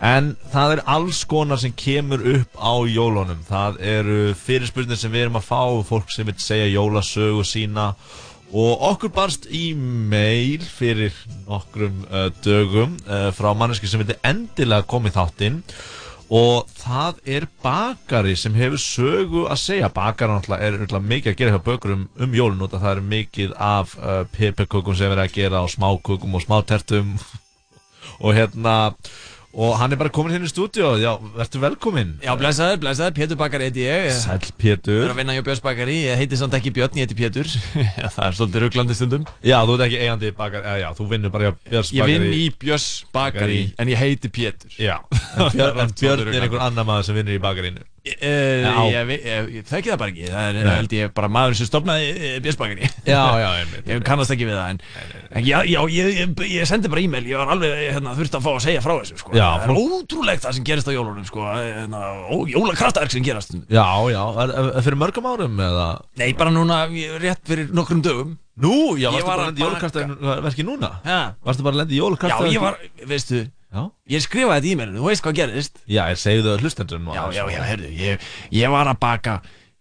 En 0.00 0.36
það 0.56 0.78
er 0.78 0.86
alls 0.88 1.20
konar 1.28 1.60
sem 1.60 1.76
kemur 1.76 2.24
upp 2.38 2.56
á 2.56 2.80
jólunum. 2.88 3.44
Það 3.44 3.82
eru 3.92 4.20
fyrirspurnir 4.40 4.96
sem 4.96 5.12
við 5.12 5.28
erum 5.28 5.42
að 5.42 5.50
fá, 5.52 5.64
fólk 5.84 6.08
sem 6.08 6.32
vil 6.32 6.40
segja 6.40 6.78
jólasögu 6.78 7.44
sína 7.44 7.92
og 8.54 8.84
okkur 8.86 9.10
barst 9.10 9.48
e-mail 9.50 10.62
fyrir 10.62 11.14
nokkrum 11.48 12.04
uh, 12.06 12.28
dögum 12.44 12.94
uh, 13.08 13.28
frá 13.34 13.50
manneski 13.58 13.90
sem 13.90 14.02
vildi 14.02 14.14
endilega 14.22 14.86
koma 14.86 15.10
í 15.10 15.14
þáttinn. 15.14 15.60
Og 16.34 16.70
það 16.78 17.18
er 17.28 17.46
bakari 17.62 18.32
sem 18.38 18.54
hefur 18.56 18.80
sögu 18.80 19.42
að 19.50 19.60
segja. 19.60 19.90
Bakari 19.92 20.38
er 20.56 20.78
náttúrulega 20.78 21.10
mikið 21.10 21.32
að 21.32 21.38
gera 21.40 21.56
hjá 21.56 21.64
bökurum 21.66 22.06
um 22.14 22.38
jólun 22.38 22.64
og 22.64 22.72
það 22.72 22.90
er 22.92 23.02
mikið 23.10 23.56
af 23.58 23.96
uh, 23.98 24.22
pipakökum 24.32 24.96
sem 24.98 25.12
er 25.12 25.24
að 25.26 25.34
gera 25.34 25.64
og 25.66 25.74
smákökum 25.74 26.38
og 26.38 26.46
smátertum. 26.46 27.16
Og 28.24 28.36
hérna 28.36 28.94
og 29.54 29.76
hann 29.78 29.92
er 29.94 29.98
bara 30.00 30.10
komin 30.10 30.32
hérna 30.34 30.48
í 30.48 30.50
stúdíu 30.50 30.88
já, 30.98 31.12
verður 31.36 31.62
velkomin 31.68 32.08
Já, 32.24 32.32
blessaður, 32.38 32.80
blessaður, 32.82 33.14
Pétur 33.14 33.38
Bakari 33.38 33.68
heiti 33.68 33.84
ég. 33.86 34.08
Sæll 34.18 34.40
Ég 34.42 34.50
Pétur. 34.58 35.04
er 35.06 35.12
að 35.14 35.20
vinna 35.20 35.36
hjá 35.36 35.44
Björns 35.46 35.62
Bakari, 35.62 35.96
ég 36.08 36.18
heiti 36.18 36.38
samt 36.40 36.56
ekki 36.58 36.72
Björn, 36.74 36.98
ég 36.98 37.06
heiti 37.06 37.18
Pétur. 37.18 37.46
Það 38.16 38.20
er 38.26 38.38
svolítið 38.40 38.64
rugglandi 38.66 38.96
stundum. 38.98 39.26
Já, 39.46 39.60
þú 39.62 39.76
ert 39.78 39.86
ekki 39.86 40.00
eigandi 40.02 40.32
bakari, 40.36 40.74
já, 40.82 40.88
þú 40.98 41.08
vinnur 41.14 41.34
bara 41.34 41.48
hjá 41.52 41.56
Björns 41.70 41.94
Ég 41.94 42.02
bakari. 42.02 42.18
vinn 42.18 42.38
í 42.40 42.44
Björns 42.64 42.88
Bakari, 43.14 43.60
en 43.78 43.94
ég 43.94 44.02
heiti 44.02 44.32
Pétur. 44.34 44.74
Já, 44.82 44.98
en 45.38 45.94
Björn, 46.00 46.28
er 46.34 46.48
einhver 46.48 46.66
annar 46.66 46.88
maður 46.90 47.10
sem 47.12 47.20
vinnur 47.22 47.38
í 47.38 47.42
bakarinu 47.46 47.86
Uh, 48.04 48.90
ég, 48.92 49.10
ég, 49.14 49.46
ég, 49.48 49.62
þekki 49.64 49.88
það 49.88 50.00
bara 50.02 50.12
ekki 50.12 50.26
Það 50.28 50.46
er 50.50 50.56
Nei. 50.58 50.72
held 50.76 50.92
ég 50.92 51.12
bara 51.16 51.28
maður 51.32 51.54
sem 51.56 51.68
stopnaði 51.70 52.10
já, 53.08 53.48
einmitt. 53.62 53.88
Ég 53.88 54.02
kannast 54.04 54.34
ekki 54.34 54.44
við 54.44 54.58
það 54.58 54.74
En, 54.74 54.80
en 55.40 55.46
já, 55.48 55.54
já 55.64 55.78
ég, 55.88 56.34
ég, 56.44 56.66
sendi 56.68 56.90
bara 56.92 57.00
e-mail 57.00 57.24
Ég 57.30 57.40
var 57.40 57.54
alveg 57.54 57.72
hérna, 57.80 58.12
þurfti 58.18 58.36
að 58.36 58.44
fá 58.44 58.50
að 58.52 58.60
segja 58.66 58.84
frá 58.84 58.92
þessu 58.98 59.22
sko. 59.22 59.32
Já, 59.32 59.46
Það 59.62 59.72
er 59.72 59.80
ótrúlegt 59.96 60.44
það 60.44 60.56
sem 60.58 60.68
gerist 60.68 60.92
á 60.92 60.96
jólunum 60.98 61.24
sko. 61.30 61.48
hérna, 61.48 62.02
Jólakraftaverk 62.52 63.16
sem 63.16 63.24
gerast 63.24 63.56
Já, 63.72 63.88
já, 64.12 64.22
er, 64.44 64.54
er, 64.60 64.70
fyrir 64.84 65.00
mörgum 65.00 65.32
árum 65.32 65.64
eða 65.70 65.88
Nei, 66.20 66.28
bara 66.36 66.52
núna 66.52 66.84
rétt 67.24 67.40
fyrir 67.48 67.72
nokkrum 67.72 68.04
dögum 68.04 68.36
Nú, 68.60 68.94
já, 69.00 69.08
varstu 69.10 69.26
var 69.26 69.32
bara 69.32 69.48
að 69.48 69.48
lendi 69.48 69.64
jólakraftaverki 69.64 70.68
núna? 70.68 70.90
Varstu 71.42 71.64
bara 71.64 71.74
að 71.74 71.80
lendi 71.80 71.96
jólakraftaverki? 71.98 72.52
Já, 72.52 72.58
ég 72.60 72.62
var, 72.62 72.76
veistu 73.10 73.40
Já. 73.74 73.82
Ég 74.14 74.22
skrifaði 74.22 74.60
þetta 74.60 74.68
í 74.68 74.74
e-mailinu, 74.76 75.00
þú 75.02 75.08
veist 75.10 75.24
hvað 75.24 75.38
gerist 75.40 75.80
Já, 75.90 76.04
ég 76.12 76.20
segðu 76.20 76.52
það 76.52 76.62
hlustendurinn 76.62 77.08
Já, 77.10 77.24
já, 77.34 77.42
já, 77.50 77.60
heyrðu, 77.66 77.90
ég, 77.98 78.28
ég 78.54 78.70
var 78.70 78.90
að 78.92 79.00
baka 79.02 79.34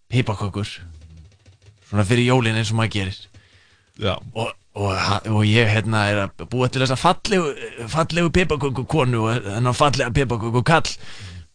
pipakökur 0.09 0.71
Svona 1.91 2.05
fyrir 2.09 2.25
jólin 2.25 2.57
eins 2.57 2.71
og 2.73 2.79
maður 2.79 2.93
gerir. 2.95 3.17
Já. 4.01 4.15
Og, 4.33 4.49
og, 4.73 5.27
og 5.29 5.43
ég 5.45 5.69
hérna 5.69 6.07
er 6.09 6.23
að 6.23 6.47
búa 6.49 6.71
til 6.73 6.81
þessa 6.81 6.97
fallegu, 6.97 7.51
fallegu 7.93 8.33
pipaköku 8.33 8.87
konu 8.89 9.27
og 9.27 9.45
þennan 9.45 9.77
fallega 9.77 10.15
pipaköku 10.15 10.65
kall 10.65 10.89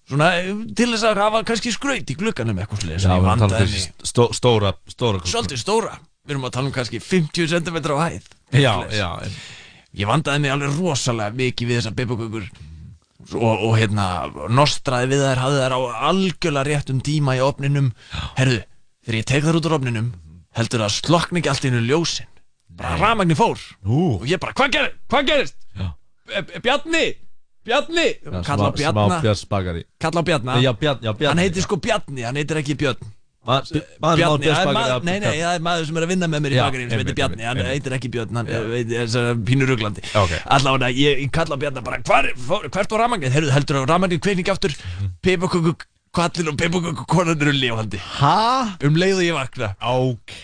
Svona 0.09 0.31
til 0.79 0.87
þess 0.95 1.05
að 1.05 1.19
hafa 1.25 1.43
kannski 1.45 1.75
skraut 1.75 2.09
í 2.09 2.17
glugganum 2.17 2.63
eitthvað 2.63 2.87
sliðis 2.87 3.05
Já, 3.05 3.11
við 3.11 3.19
erum 3.19 3.27
að 3.33 3.43
tala 3.43 3.59
vandaði 3.59 3.67
um 3.67 3.75
mig 3.75 4.09
stó, 4.09 4.29
stóra, 4.39 4.71
stóra. 4.89 5.21
Svolítið 5.27 5.61
stóra. 5.61 5.99
Við 6.23 6.37
erum 6.37 6.47
að 6.49 6.55
tala 6.55 6.71
um 6.71 6.77
kannski 6.79 7.03
50 7.03 7.51
cm 7.51 7.83
á 7.83 7.99
hæð. 8.07 8.31
Já, 8.55 8.73
Svoleiðis. 8.79 9.01
já 9.03 9.58
Ég 9.97 10.09
vandaði 10.09 10.43
mig 10.45 10.53
alveg 10.53 10.75
rosalega 10.77 11.37
mikið 11.39 11.71
við 11.71 11.79
þessar 11.81 11.95
pipakökur 11.97 12.49
og, 13.35 13.63
og 13.69 13.77
hérna 13.79 14.07
nostraði 14.53 15.13
við 15.15 15.23
þær, 15.25 15.41
hafði 15.45 15.63
þær 15.63 15.77
á 15.77 15.81
algjörlega 16.11 16.69
réttum 16.69 16.99
tíma 17.05 17.37
í 17.39 17.45
opninum 17.45 17.93
Herðu, 18.39 18.61
þegar 19.05 19.19
ég 19.21 19.29
tek 19.33 19.47
þær 19.47 19.61
út 19.61 19.69
úr 19.71 19.77
opninum 19.79 20.11
heldur 20.59 20.85
það 20.85 20.97
slokn 20.99 21.41
ekki 21.41 21.51
allt 21.53 21.67
einu 21.69 21.81
ljósin. 21.87 22.29
Bara 22.79 22.99
rafmagni 23.01 23.37
fór. 23.39 23.59
Nú. 23.87 24.19
og 24.21 24.27
ég 24.29 24.41
bara, 24.43 24.55
hvað 24.55 24.75
ger, 24.77 24.91
hva 25.11 25.23
gerist? 25.27 25.57
E- 25.79 26.43
e- 26.45 26.61
Bjarni, 26.63 27.05
Bjarni. 27.67 28.07
Já, 28.23 28.43
kalla 28.45 28.69
á 28.69 28.73
bakari 29.49 29.85
kalla 29.99 30.21
á 30.21 30.25
já, 31.03 31.13
Bjarni 31.17 31.27
hann 31.33 31.43
heitir 31.43 31.65
sko 31.65 31.77
Bjarni, 31.81 32.23
hann 32.29 32.37
heitir 32.37 32.61
ekki 32.61 32.77
Björn. 32.79 33.01
Ma- 33.01 33.18
maður 33.49 33.83
maður, 34.05 34.93
að- 34.95 35.05
nei, 35.09 35.19
nei, 35.25 35.37
það 35.41 35.55
er 35.57 35.63
maður 35.65 35.87
sem 35.89 35.97
er 36.01 36.05
að 36.07 36.13
vinna 36.13 36.29
með 36.29 36.43
mér 36.45 36.55
í 36.55 36.59
bakarínu 36.61 36.91
sem 36.93 37.03
heitir 37.03 37.17
Bjarni, 37.19 37.47
hann 37.49 37.63
heitir 37.73 37.97
ekki 37.99 38.11
Björn, 38.13 38.37
hann 38.37 38.51
svona 39.09 39.35
pínur 39.49 39.71
ruglandi. 39.73 40.05
Ok. 40.21 40.35
Allavega, 40.59 40.91
ég, 40.93 41.23
kalla 41.33 41.57
á 41.57 41.61
Bjarni 41.65 41.85
bara, 41.85 42.01
hvert 42.05 42.91
var 42.93 43.01
rafmagnið? 43.05 43.33
Heyrðu, 43.39 43.55
heldur 43.57 43.81
að 43.83 43.89
rafmagnið 43.93 44.21
kveikningi 44.27 44.53
aftur, 44.55 44.77
pipaköku 45.25 45.75
kvallin 46.19 46.49
og 46.53 46.57
pipaköku 46.61 47.05
konan 47.09 47.41
eru 47.41 47.53
lifandi. 47.53 47.99
Ha? 48.19 48.77
Um 48.85 48.97
leið 49.01 49.21
og 49.21 49.27
ég 49.29 49.37
vakna. 49.37 49.73
Ok. 49.81 50.39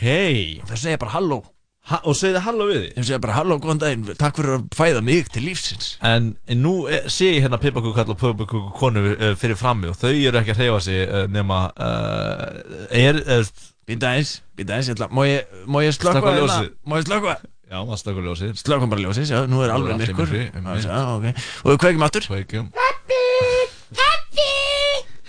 Það 0.68 0.80
segja 0.80 0.98
bara 1.04 1.14
halló 1.18 1.42
ha, 1.90 2.00
Og 2.04 2.16
segði 2.18 2.42
halló 2.46 2.68
við 2.70 2.80
því 2.80 2.88
Það 2.96 3.08
segja 3.10 3.20
bara 3.26 3.36
halló, 3.38 3.58
góðan 3.62 3.82
daginn, 3.82 4.06
takk 4.20 4.40
fyrir 4.40 4.56
að 4.56 4.64
fæða 4.78 5.04
mig 5.04 5.30
til 5.34 5.44
lífsins. 5.46 5.92
En, 6.04 6.32
en 6.50 6.64
nú 6.64 6.74
eh, 6.88 7.06
sé 7.12 7.34
ég 7.34 7.44
hérna 7.44 7.60
pipaköku 7.62 7.94
og 7.94 8.18
pipaköku 8.20 8.64
konu 8.78 9.06
uh, 9.14 9.30
fyrir 9.40 9.58
frammi 9.60 9.92
og 9.92 9.98
þau 10.00 10.12
eru 10.12 10.40
ekki 10.40 10.54
að 10.56 10.62
hreyfa 10.62 10.82
sig 10.88 11.04
uh, 11.06 11.24
nema 11.30 11.66
uh, 11.74 12.88
er, 12.90 13.20
er 13.38 13.48
Býta 13.84 14.14
eins, 14.16 14.38
býta 14.56 14.78
eins, 14.78 14.88
ég 14.88 15.00
má 15.12 15.26
ég, 15.28 15.42
ég 15.84 15.92
slökka 15.92 16.22
hérna? 16.24 16.62
Má 16.88 16.94
ég 16.96 17.04
slökka? 17.04 17.34
Já, 17.68 17.80
maður 17.82 17.98
slökkur 18.00 18.24
ljósið. 18.28 18.52
Slökkum 18.60 18.92
bara 18.92 19.02
ljósið, 19.04 19.26
já, 19.28 19.38
nú 19.50 19.60
er 19.60 19.68
er 19.68 19.74
alveg 19.74 19.98
myrkur. 20.00 20.30
myrkri, 20.30 20.44
einmitt. 20.54 20.84
Já, 20.86 21.00
ok. 21.16 21.26
Og 21.64 21.72
við 21.72 21.78
kveikjum 21.82 22.04
aftur. 22.06 22.26
Kveikjum. 22.30 22.66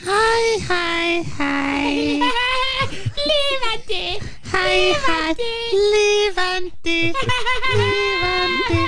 Hæ, 0.06 0.24
hæ, 0.70 0.84
hæ. 1.36 1.52
Lífandi 3.28 4.04
Hæ, 4.52 4.66
hæ 5.06 5.20
Lífandi 5.92 7.00
Lífandi 7.80 8.84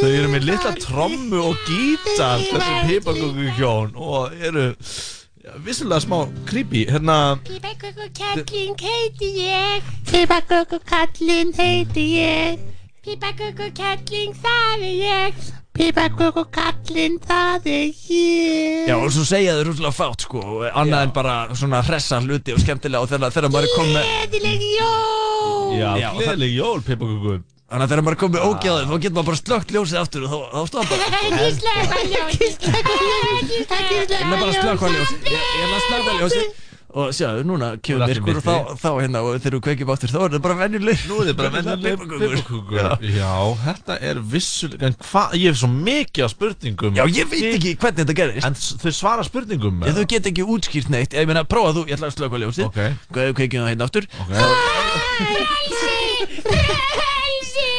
Þau 0.00 0.10
eru 0.10 0.28
með 0.32 0.46
litla 0.48 0.72
trommu 0.80 1.40
og 1.50 1.56
gítar 1.68 2.42
þessi 2.44 2.74
pipaköku 2.88 3.48
hjón 3.58 3.94
og 3.96 4.34
eru 4.48 4.66
ja, 4.68 5.56
vissulega 5.64 6.02
smá 6.04 6.18
creepy. 6.48 6.84
Hérna 6.90 7.38
Pipaköku 7.46 8.10
kallinn 8.18 8.76
heiti 8.80 9.32
ég. 9.46 9.90
Pipaköku 10.10 10.80
kallinn 10.88 11.52
heiti 11.58 12.06
ég 12.18 12.73
Pipaköku 13.04 13.66
kallinn 13.76 14.30
það 14.40 14.80
er 14.80 14.92
ég. 14.96 15.40
Pipaköku 15.76 16.44
kallinn 16.54 17.18
það 17.20 17.66
er 17.68 17.90
ég. 18.08 18.86
Já, 18.88 18.94
og 18.96 19.10
svo 19.12 19.24
segja 19.28 19.58
þau 19.58 19.66
rúslega 19.68 19.92
fátt, 19.92 20.24
sko 20.24 20.40
Annað 20.70 21.04
en 21.04 21.12
bara 21.12 21.34
svona 21.52 21.82
hressa 21.84 22.22
hluti 22.24 22.54
og 22.54 22.62
skemmtilega 22.62 23.04
Og 23.04 23.10
þegar, 23.12 23.34
þegar 23.34 23.52
maður 23.52 23.68
er 23.68 23.74
komið 23.76 24.08
Gleðileg 24.08 24.64
jól! 24.70 25.76
Já, 25.76 25.90
Já, 26.00 26.08
gleðileg 26.16 26.56
jól 26.56 26.80
pipaköku 26.86 27.36
Þannig 27.36 27.84
að 27.84 27.92
þegar 27.92 28.04
maður 28.06 28.16
er 28.16 28.22
komið 28.24 28.48
ógjáðið 28.48 28.88
Þá 28.88 28.96
getur 29.04 29.16
maður 29.18 29.28
bara 29.28 29.42
slögt 29.42 29.76
ljósið 29.76 30.00
aftur 30.00 30.24
Og 30.24 30.30
þá, 30.32 30.38
þá 30.54 30.60
stóð 30.72 30.84
bara 30.94 31.04
Ekki 31.20 31.52
slökka 31.60 31.98
ljósið 32.14 32.52
Ekki 33.74 34.00
Ég 34.00 34.16
er 34.16 34.38
bara 34.38 34.54
slökka 34.62 34.94
ljósið. 34.96 35.18
Ég 35.28 35.40
er 35.60 35.74
að 35.76 35.88
slökka 35.90 36.12
ljósið 36.22 36.46
Og 36.94 37.10
sjáðu, 37.16 37.42
núna 37.48 37.68
kemur 37.82 38.04
Þú 38.06 38.10
myrkur 38.12 38.36
og 38.38 38.44
þá, 38.44 38.54
þá 38.78 38.90
hérna 39.00 39.22
Og 39.26 39.38
þegar 39.42 39.54
við 39.56 39.62
kveikjum 39.66 39.90
aftur 39.94 40.12
Þá 40.14 40.18
er 40.20 40.30
það 40.36 40.42
bara 40.44 40.56
venjuleg 40.60 41.00
Nú 41.10 41.16
er 41.18 41.26
þið 41.30 41.36
bara 41.40 41.50
venjuleg 41.56 41.82
pipaköku 42.04 43.08
Já, 43.10 43.32
þetta 43.64 43.96
er 44.10 44.20
vissulega 44.34 44.86
En 44.88 44.94
hvað, 45.02 45.34
ég 45.40 45.46
hef 45.50 45.58
svo 45.58 45.70
mikið 45.74 46.22
af 46.28 46.30
spurningum. 46.34 46.92
Já, 47.00 47.04
ég 47.18 47.26
veit 47.32 47.48
ekki 47.50 47.72
hvernig 47.82 48.00
þetta 48.04 48.16
gerist 48.20 48.46
En 48.46 48.54
þau 48.84 48.92
svara 49.00 49.26
spurningum 49.26 49.82
Já, 49.82 49.90
þau 49.98 50.06
get 50.14 50.30
ekki 50.30 50.46
útskýrt 50.54 50.88
neitt. 50.94 51.12
Ég 51.18 51.26
meina, 51.30 51.42
prófa 51.48 51.74
þú, 51.76 51.82
ég 51.90 51.98
ætla 51.98 52.08
að 52.12 52.16
slökka 52.18 52.38
ljósið. 52.44 52.64
Ok. 52.70 52.78
Hvað 53.10 53.22
við 53.30 53.34
kveikjum 53.40 53.64
það 53.64 53.70
hérna 53.72 53.84
aftur. 53.88 54.04
Frelsi 56.94 57.72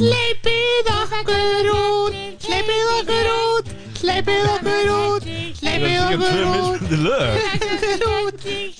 Hleypið 0.00 0.86
okkur 0.94 1.70
út 1.74 2.14
Hleypið 2.46 2.86
okkur 2.98 3.26
út 3.34 3.66
Hleypið 4.00 4.44
okkur 4.44 4.54
út 4.54 4.59
Hleypið 5.80 6.20
okkur 6.20 6.44
út. 6.50 6.94
lög. 7.06 7.32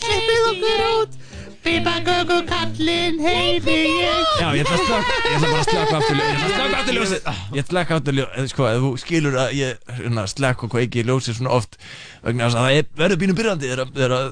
Hleypið 0.01 0.45
okkur 0.51 0.85
út. 0.87 1.01
út. 1.01 1.19
Pipaköku 1.61 2.37
kallinn 2.49 3.19
heiti 3.21 3.75
ég. 4.01 4.21
Já, 4.41 4.47
ég 4.57 4.65
ætla 4.65 4.77
að 4.77 4.85
slökka 4.87 5.17
Ég 5.21 5.35
ætla 5.37 5.49
bara 5.51 5.61
að 5.61 5.69
slökka 5.69 5.99
aftur 5.99 6.17
Ég 6.17 6.25
ætla 6.31 6.47
að 6.47 6.55
slökka 6.57 6.79
aftur 6.81 6.97
ljósið. 6.97 7.21
Ég 7.21 7.61
ætla 7.61 7.61
að 7.61 7.73
slökka 7.73 7.99
aftur 8.01 8.17
ljósið. 8.17 8.49
Sko, 8.55 8.69
ef 8.71 8.85
þú 8.85 8.93
skilur 9.03 9.37
að 9.43 9.57
ég 9.59 9.91
hérna, 9.99 10.25
slökka 10.33 10.67
og 10.67 10.73
kveiki 10.77 11.05
ljósið 11.05 11.37
svona 11.41 11.53
oft 11.59 11.77
vegna 12.25 12.49
þess 12.49 12.57
að 12.61 12.65
það 12.69 12.79
er- 12.81 12.89
verður 13.03 13.21
bínum 13.25 13.41
byrjandi 13.41 13.73
þegar 13.75 14.17
að 14.21 14.31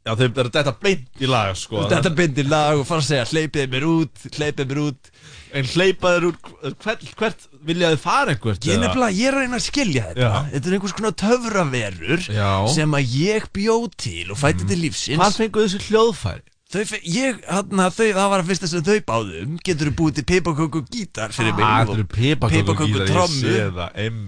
Já, 0.00 0.14
þau 0.16 0.22
eru 0.40 0.48
þetta 0.48 0.72
beint 0.80 1.20
í 1.20 1.28
lag 1.28 1.50
sko. 1.60 1.82
Þetta 1.90 2.10
bindir 2.16 2.46
lag 2.48 2.78
og 2.80 2.86
fara 2.88 3.02
að 3.02 3.08
segja 3.10 3.26
hleypið 3.28 3.66
mér 3.74 3.84
út, 3.84 4.22
hleypið 4.38 4.70
mér 4.70 4.80
út. 4.86 5.10
En 5.52 5.66
hleypaður 5.74 6.26
úr, 6.30 6.38
hvert, 6.80 7.04
hvert 7.20 7.44
vilja 7.66 7.90
þið 7.94 8.02
fara 8.04 8.34
einhvert? 8.34 8.66
Ég 8.68 8.80
nefnilega, 8.80 9.16
ég 9.16 9.28
er 9.30 9.36
að 9.36 9.44
reyna 9.44 9.58
að 9.60 9.66
skilja 9.66 10.04
þetta 10.10 10.22
Já. 10.26 10.30
Þetta 10.54 10.70
er 10.70 10.76
einhvers 10.76 10.94
konar 10.98 11.16
töfraverur 11.24 12.24
Já. 12.34 12.50
sem 12.74 12.96
að 13.00 13.16
ég 13.20 13.48
bjóð 13.56 13.88
til 14.00 14.24
og 14.32 14.40
fætti 14.40 14.68
til 14.70 14.80
lífsins 14.84 15.20
Hvað 15.20 15.38
fengu 15.42 15.64
þessi 15.66 15.82
hljóðfæri? 15.88 16.44
Þau, 16.70 16.82
ég, 17.02 17.38
hann 17.50 17.80
þau, 17.90 18.04
það 18.14 18.28
var 18.30 18.42
að 18.44 18.46
fyrsta 18.52 18.68
sem 18.70 18.82
þau 18.86 18.98
báðum 19.08 19.56
Getur 19.66 19.88
þú 19.90 19.94
búið 19.98 20.12
til 20.20 20.24
pipaköku 20.30 20.82
gítar 20.86 21.32
fyrir 21.34 21.56
mig? 21.56 21.64
Það 21.66 21.90
eru 21.96 22.04
pipaköku 22.12 22.60
piparköku 22.60 22.86
gítar, 22.86 23.02
ég 23.02 23.10
trommu. 23.10 23.40
sé 23.40 23.64
það 23.74 23.98
em, 24.04 24.20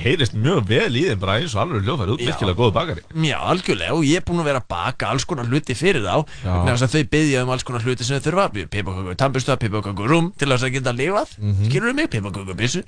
Heyrist 0.00 0.38
mjög 0.40 0.62
vel 0.70 0.96
í 0.96 1.02
þeim 1.10 1.20
bara 1.20 1.36
eins 1.42 1.52
og 1.52 1.60
alveg 1.66 1.84
hljóðfæri 1.84 2.14
Út 2.16 2.24
Já. 2.24 2.30
virkilega 2.30 2.58
góðu 2.62 2.74
bakari. 2.78 3.04
Já, 3.28 3.36
algjörlega 3.52 3.98
og 3.98 4.06
ég 4.08 4.22
er 4.22 4.26
búinn 4.30 4.40
að 4.40 4.48
vera 4.48 4.62
að 4.64 4.68
baka 4.72 5.12
alls 5.12 5.28
konar 5.28 5.52
hluti 5.52 5.76
fyrir 5.76 6.00
þá. 6.08 6.16
Vegna 6.46 6.72
þess 6.78 6.86
að 6.88 6.96
þau 6.96 7.12
byggja 7.12 7.44
um 7.44 7.52
alls 7.58 7.68
konar 7.68 7.84
hluti 7.84 8.08
sem 8.08 8.16
þau 8.16 8.26
þurfa. 8.30 8.66
Pipaköku 8.72 9.16
tambusta, 9.20 9.58
pipaköku 9.60 10.08
rúm 10.08 10.32
til 10.40 10.48
þess 10.48 10.64
að 10.64 10.74
geta 10.78 10.96
lifað. 10.96 11.36
Mm 11.38 11.52
Mhm. 11.52 11.68
skilur 11.68 11.92
mig, 12.00 12.08
pipaköku 12.16 12.56
byssu 12.56 12.82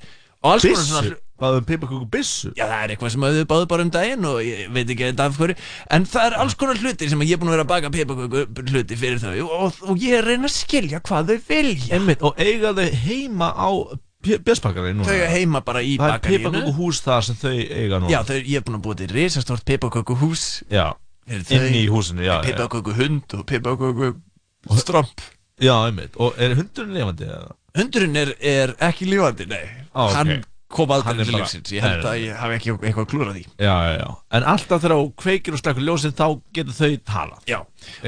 og 0.45 0.51
alls 0.53 0.65
konar 0.69 0.85
svona 0.85 1.03
Byssu? 1.09 1.21
Hvað 1.35 1.55
um 1.59 1.65
pipaköku 1.67 2.05
byssu? 2.07 2.49
Já, 2.55 2.63
það 2.63 2.81
er 2.85 2.91
eitthvað 2.93 3.09
sem 3.11 3.23
þau 3.25 3.47
báðu 3.49 3.65
bara 3.67 3.83
um 3.83 3.89
daginn 3.91 4.27
og 4.29 4.37
ég 4.45 4.69
veit 4.71 4.91
ekki 4.93 5.03
eitthvað 5.09 5.25
af 5.33 5.39
hverju 5.41 5.55
en 5.97 6.05
það 6.07 6.27
er 6.29 6.35
alls 6.45 6.53
konar 6.61 6.77
hluti 6.79 7.09
sem 7.11 7.23
ég 7.27 7.33
er 7.35 7.41
búinn 7.41 7.51
að 7.51 7.55
vera 7.57 7.65
að 7.65 7.71
baka 7.73 7.89
pipaköku 7.91 8.43
hluti 8.71 8.97
fyrir 9.01 9.19
þau 9.19 9.33
og, 9.57 9.81
og 9.91 9.99
ég 9.99 10.15
er 10.15 10.23
að 10.23 10.29
reyna 10.31 10.47
að 10.47 10.53
skilja 10.55 11.01
hvað 11.03 11.33
þau 11.33 11.41
vilja 11.49 11.97
Einmitt, 11.97 12.23
og 12.23 12.39
eiga 12.39 12.71
þau 12.77 12.87
heima 13.03 13.49
á 13.51 13.69
björsbakari 14.25 14.93
núna? 14.95 15.09
Þau 15.09 15.17
eiga 15.17 15.27
heima 15.35 15.61
bara 15.67 15.81
í 15.83 15.97
Það 15.99 16.07
er 16.07 16.15
bakaríinu. 16.15 16.39
pipaköku 16.47 16.73
hús 16.79 17.01
það 17.03 17.19
sem 17.27 17.41
þau 17.43 17.51
eiga 17.51 17.99
núna 17.99 18.13
Já, 18.15 18.19
þau, 18.31 18.39
ég 18.39 18.55
er 18.55 18.65
búinn 18.69 18.79
að 18.79 18.85
búið 18.87 19.01
til 19.03 19.11
risastort 19.19 19.67
pipaköku 19.67 20.17
hús 20.23 20.45
Já, 20.71 20.85
inni 21.27 21.83
í 21.83 21.91
húsinu. 21.91 22.31
Pipaköku 22.47 22.95
hund 22.95 23.35
og 23.35 23.43
pipaköku 23.51 24.13
stromp 24.79 25.27
Já, 25.59 25.75
einmitt, 25.89 26.15
og 26.15 26.39
er 26.39 26.55
hundurinn 26.55 26.95
lifandi? 26.95 27.27
eða? 27.27 27.51
Hundurinn 27.75 28.15
er, 28.19 28.35
er 28.39 28.75
ekki 28.89 29.07
lífandi, 29.09 29.47
nei 29.51 29.63
Á, 29.95 30.01
ok. 30.09 30.13
Hann 30.15 30.31
kom 30.75 30.89
Hann 30.89 30.97
aldrei 31.05 31.21
er 31.21 31.25
til 31.27 31.35
bara- 31.35 31.43
lífsins 31.45 31.71
Ég 31.71 31.83
held 31.85 32.01
Nei, 32.03 32.09
að 32.11 32.21
ég 32.25 32.39
hafi 32.41 32.55
ekki 32.57 32.71
eitthvað 32.75 33.05
klúrað 33.11 33.35
því 33.37 33.43
Já, 33.63 33.75
já, 33.85 33.91
já 34.01 34.07
En 34.39 34.43
alltaf 34.51 34.81
þegar 34.83 34.95
þú 34.97 35.05
kveikir 35.21 35.55
og 35.55 35.61
slekkur 35.61 35.85
ljósin 35.87 36.15
þá 36.17 36.25
getur 36.57 36.75
þau 36.75 36.89
talað 37.11 37.51
Já, 37.51 37.59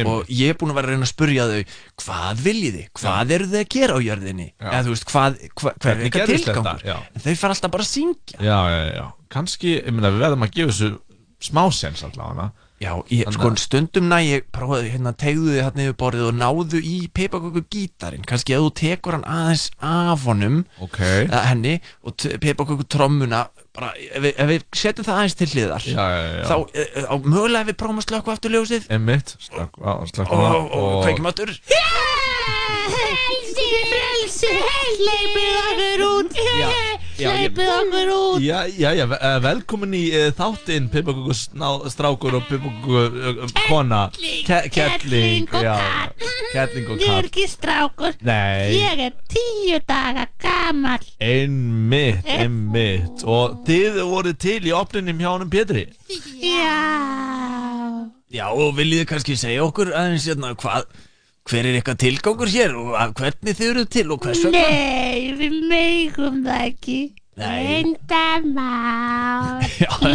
og 0.04 0.32
ég 0.34 0.50
er 0.52 0.58
búinn 0.60 0.74
að 0.74 0.80
vera 0.82 0.88
að 0.90 0.92
reyna 0.96 1.08
að 1.08 1.12
spurja 1.14 1.46
þau 1.48 1.62
Hvað 2.04 2.42
viljið 2.48 2.78
þið? 2.80 2.90
Hvað 3.02 3.34
eru 3.38 3.48
þið 3.54 3.62
að 3.62 3.70
gera 3.78 3.96
á 3.96 4.00
jörðinni? 4.08 4.48
Já. 4.58 4.68
Eða 4.74 4.84
þú 4.88 4.96
veist, 4.96 5.08
hvað, 5.14 5.38
hvað, 5.48 5.54
hvað 5.56 5.72
er 5.72 5.80
Hvernig 5.88 6.08
eitthvað 6.10 6.26
gerðist 6.26 6.50
tilgangur? 6.50 6.82
þetta? 6.82 6.88
Já. 6.92 6.98
En 7.14 7.26
þau 7.28 7.36
fara 7.44 7.56
alltaf 7.58 7.72
bara 7.78 7.88
að 7.88 7.92
syngja 7.94 8.38
Já, 8.50 8.60
já, 8.74 8.82
já, 8.98 9.06
kannski, 9.38 9.76
ég 9.78 9.94
meina 9.96 10.12
við 10.18 10.24
verðum 10.26 10.48
að 10.48 10.56
gefa 10.58 10.74
þessu 10.74 10.92
smásens 11.48 12.04
allavega 12.08 12.50
Já, 12.78 12.92
ég, 13.10 13.26
sko 13.34 13.50
stundum 13.58 14.06
næ 14.12 14.18
ég 14.22 14.44
prófaði 14.54 14.92
hérna, 14.94 15.10
tegðu 15.18 15.48
þið 15.50 15.64
hérna 15.66 15.86
yfir 15.88 15.96
borðið 15.98 16.26
og 16.28 16.36
náðu 16.38 16.82
í 16.86 16.98
pipaköku 17.10 17.64
gítarinn 17.74 18.22
kannski 18.30 18.54
ef 18.54 18.62
þú 18.62 18.74
tekur 18.78 19.16
hann 19.18 19.26
aðeins 19.26 19.64
af 19.82 20.28
honum 20.30 20.60
Ok. 20.86 21.00
eða 21.02 21.42
henni 21.50 21.74
og 22.06 22.14
pipaköku 22.44 22.86
trommuna 22.86 23.48
bara, 23.74 23.90
ef, 23.98 24.22
við- 24.22 24.38
ef 24.38 24.52
við 24.52 24.68
setjum 24.78 25.08
það 25.10 25.18
aðeins 25.24 25.38
til 25.42 25.50
hliðar 25.56 25.88
Já, 25.90 26.06
já, 26.06 26.22
já. 26.38 26.46
þá, 26.46 26.56
e, 26.78 26.86
e, 26.86 27.06
á 27.10 27.16
mögulega 27.18 27.62
ef 27.66 27.72
við 27.74 27.80
prófum 27.82 27.98
að 28.04 28.08
slökku 28.12 28.36
aftur 28.36 28.54
ljósið 28.54 28.88
Einmitt, 28.94 29.34
slökk 29.42 29.82
á, 29.82 29.94
slökk 30.14 30.30
á 30.30 30.38
og, 30.38 30.70
og, 30.70 30.78
og 30.78 31.04
kveikjum 31.08 31.32
aftur 31.34 31.50
Frelsi, 32.88 33.68
frelsi, 33.90 34.54
hleypið 35.02 35.58
okkur 35.66 36.04
út 36.08 36.38
Já, 36.38 36.54
já, 36.62 36.72
Hleypið 37.18 37.70
okkur 37.74 38.10
út. 38.14 38.42
Já, 38.46 38.58
já, 38.70 38.92
já, 38.94 39.06
eh, 39.18 39.38
velkomin 39.42 39.94
í 39.98 40.02
uh, 40.14 40.28
þáttinn 40.38 40.90
Pippakuku 40.94 41.34
strákur 41.90 42.38
og 42.38 42.46
Pippakuku 42.50 43.00
uh, 43.02 43.42
kona. 43.68 44.02
Ke- 44.46 44.68
Kettling 44.74 45.50
og 45.50 45.66
já, 45.66 45.74
kall. 45.82 46.30
Kettling 46.54 46.92
og 46.94 47.02
Ég 47.02 47.08
er 47.08 47.16
kall 47.16 47.30
ekki 47.32 47.48
strákur 47.50 48.18
Nei. 48.22 48.76
Ég 48.78 49.02
er 49.08 49.16
tíu 49.34 49.80
daga 49.90 50.28
gamall. 50.44 51.08
Einmitt, 51.24 52.22
einmitt. 52.38 53.26
Og 53.26 53.60
þið 53.68 54.02
voru 54.12 54.36
til 54.38 54.62
í 54.70 54.76
opninum 54.78 55.18
hjá 55.24 55.32
honum 55.34 55.50
Pétri? 55.54 55.88
Já. 56.42 56.78
Já, 58.28 58.46
og 58.52 58.74
viljið 58.78 59.02
þið 59.06 59.10
kannski 59.14 59.38
segja 59.40 59.64
okkur 59.66 59.94
aðeins 59.96 60.26
hérna 60.28 60.54
hvað 60.60 60.86
hver 61.48 61.64
er 61.66 61.78
eitthvað 61.80 62.02
tilgangur 62.04 62.50
hér 62.52 62.76
og 62.78 63.16
hvernig 63.18 63.56
þið 63.58 63.70
eru 63.72 63.86
til 63.98 64.08
og 64.12 64.20
hvers 64.26 64.44
vegna? 64.46 64.64
Nei, 64.68 65.32
við 65.40 65.54
megum 65.72 66.44
það 66.46 66.66
ekki. 66.68 67.00
Lindamál 67.38 68.66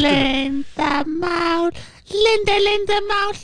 Lindamál 0.03 1.71
Linda, 2.25 2.57
lindamál 2.67 3.37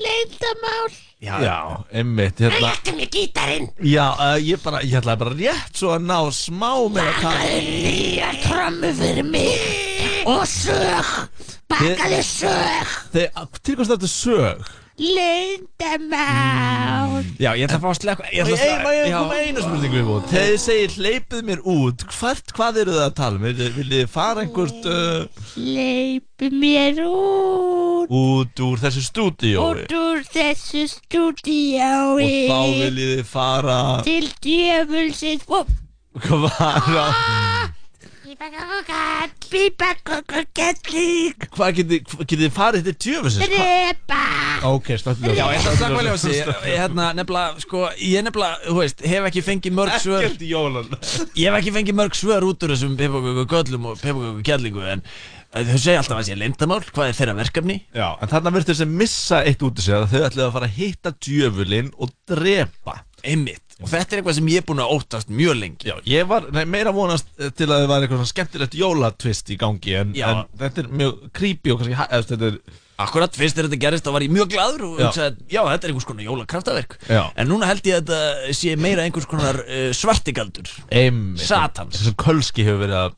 Lindamál 0.00 0.90
Já, 1.20 1.36
já 1.44 1.84
einmitt 1.92 2.38
hérna. 2.40 2.72
Réttu 2.72 2.92
mér 2.96 3.08
gítarinn. 3.12 3.68
Já, 3.84 4.16
uh, 4.16 4.40
ég 4.40 4.56
bara, 4.64 4.80
ég 4.80 4.96
ætlaði 4.96 5.20
bara 5.20 5.34
rétt 5.36 5.76
svo 5.76 5.90
að 5.92 6.06
ná 6.08 6.16
smá 6.32 6.70
með 6.88 7.10
að 7.10 7.18
tala 7.20 7.44
Nýja 7.60 8.30
trommu 8.40 8.92
fyrir 8.96 9.28
mig 9.28 9.60
Og 10.24 10.46
sög. 10.48 11.10
Bakaðu 11.68 12.22
sög. 12.24 12.94
Þegar, 13.12 13.52
til 13.60 13.76
hvað 13.76 13.92
þetta 13.92 14.10
sög? 14.14 14.64
Lindamál. 15.00 16.90
Já, 17.40 17.54
ég 17.56 17.64
ætla 17.64 17.78
að 17.78 17.84
fá 17.84 17.88
að 17.90 17.96
slekka 17.96 18.24
ég 18.34 18.44
ætla 18.44 18.56
að 18.60 18.82
má 18.84 18.90
ég 18.92 19.14
koma 19.14 19.30
með 19.30 19.40
eina 19.46 19.60
spurningu 19.64 19.96
við 19.96 20.04
búið 20.10 20.24
Þegar 20.30 20.48
þið 20.50 20.60
segir 20.64 20.90
hleypið 20.98 21.40
mér 21.48 21.60
út 21.72 21.98
Hvert, 22.12 22.46
hvað 22.56 22.80
eru 22.82 22.92
það 22.98 23.06
að 23.06 23.14
tala 23.20 23.36
um? 23.38 23.44
Viljið 23.78 23.94
þið 23.94 24.10
fara 24.12 24.44
einhvert 24.44 24.82
uh, 24.90 25.20
Leipu 25.56 26.46
mér 26.60 27.00
út. 27.06 28.12
Út 28.20 28.64
úr 28.66 28.76
þessu 28.84 29.02
stúdíói? 29.08 29.64
Út 29.64 29.96
úr 29.96 30.18
þessu 30.28 30.84
Og 30.84 30.92
stúdíói 30.92 32.30
þá 32.50 32.60
viljið 32.76 33.10
þið 33.16 33.26
fara 33.32 33.80
Til 34.04 34.26
djöfulsins. 34.44 35.48
Hvað 36.20 37.59
á 38.40 38.48
Pípakokkall 38.48 39.32
Pípakokkall 39.50 40.46
Hvað 41.52 41.74
getið 41.76 42.44
þið 42.46 42.52
farið 42.54 42.86
til 42.86 42.94
djöfusins? 43.04 43.50
Drepa 43.50 44.20
Ok, 44.70 44.94
slöktu 45.00 45.34
Já, 45.36 45.44
ég 45.52 45.58
ætla 45.60 45.72
að 45.72 45.80
slaka 45.80 46.04
ljósi 46.06 46.32
Ég 46.38 46.78
hérna, 46.78 47.10
nefnilega, 47.18 47.64
sko, 47.64 47.82
ég 48.00 48.24
nefnilega, 48.24 48.62
þú 48.64 48.76
veist, 48.78 49.04
hef 49.12 49.28
ekki 49.28 49.44
fengið 49.44 49.76
mörg 49.76 49.98
svör 50.00 50.24
Ekkert 50.24 50.46
í 50.46 50.52
jólan 50.54 50.88
Ég 51.36 51.50
hef 51.50 51.58
ekki 51.60 51.74
fengið 51.76 51.98
mörg 52.00 52.16
svör 52.16 52.48
út 52.48 52.64
úr 52.64 52.74
þessum 52.74 52.96
pipaköku 53.00 53.44
göllum 53.52 53.90
og 53.92 54.00
pipaköku 54.00 54.46
kjallingu 54.48 54.88
en 54.94 55.04
eh, 55.04 55.66
þau 55.68 55.76
segja 55.76 56.00
alltaf 56.00 56.22
að 56.22 56.30
sé 56.30 56.40
lindamál, 56.40 56.80
hvað 56.88 57.10
er 57.10 57.20
þeirra 57.20 57.36
verkefni? 57.42 57.78
Já, 57.92 58.08
en 58.16 58.32
þarna 58.32 58.54
virtu 58.56 58.72
þess 58.72 58.86
að 58.86 58.96
missa 59.02 59.44
eitt 59.44 59.68
út 59.68 59.80
í 59.80 59.84
sig 59.84 59.98
að 59.98 60.08
þau 60.14 60.20
ætlaði 60.22 60.48
að 60.48 60.56
fara 60.56 60.70
að 60.70 60.76
hitta 60.80 61.16
djöfulinn 61.28 61.92
og 62.00 62.16
drepa 62.30 63.02
Einmitt, 63.20 63.69
og 63.80 63.88
þetta 63.90 64.12
er 64.16 64.20
eitthvað 64.22 64.36
sem 64.40 64.50
ég 64.52 64.60
er 64.62 64.66
búin 64.68 64.82
að 64.84 64.92
óttast 64.98 65.32
mjög 65.32 65.56
lengi 65.60 65.88
Já, 65.90 65.96
ég 66.10 66.28
var 66.30 66.46
nei, 66.52 66.64
meira 66.68 66.92
vonast 66.96 67.30
eh, 67.38 67.50
til 67.56 67.66
að 67.70 67.84
það 67.86 67.88
var 67.94 68.04
eitthvað 68.06 68.20
svona 68.22 68.34
skemmtilegt 68.34 68.76
jólatvist 68.80 69.50
í 69.50 69.58
gangi 69.60 69.96
en, 70.02 70.14
Já. 70.18 70.28
en 70.30 70.46
þetta 70.60 70.84
er 70.84 70.92
mjög 71.02 71.26
creepy 71.40 71.72
og 71.74 71.80
kannski 71.82 71.98
ha- 72.00 72.08
eða, 72.10 72.28
þetta 72.34 72.52
er 72.52 72.60
Akkurat, 73.00 73.32
fyrst 73.32 73.56
þegar 73.56 73.70
þetta 73.70 73.80
gerist 73.80 74.04
þá 74.04 74.10
var 74.12 74.24
ég 74.26 74.32
mjög 74.34 74.50
gladur 74.52 74.82
og 74.84 74.98
Já. 75.00 75.06
hugsaði, 75.06 75.44
já, 75.48 75.60
þetta 75.70 75.86
er 75.86 75.92
einhvers 75.94 76.08
konar 76.10 76.26
jólakraftaverk 76.26 76.96
Já. 77.08 77.22
En 77.40 77.48
núna 77.48 77.70
held 77.70 77.86
ég 77.88 77.96
að 77.96 78.10
þetta 78.10 78.56
sé 78.58 78.74
meira 78.76 79.06
einhvers 79.08 79.28
konar 79.30 79.56
uh, 79.64 79.86
svartigaldur 79.96 80.68
Einmitt. 80.92 81.40
Satans 81.40 82.02
sem 82.04 82.16
Kölski 82.20 82.66
hefur 82.68 82.82
verið 82.84 82.98
að 83.06 83.16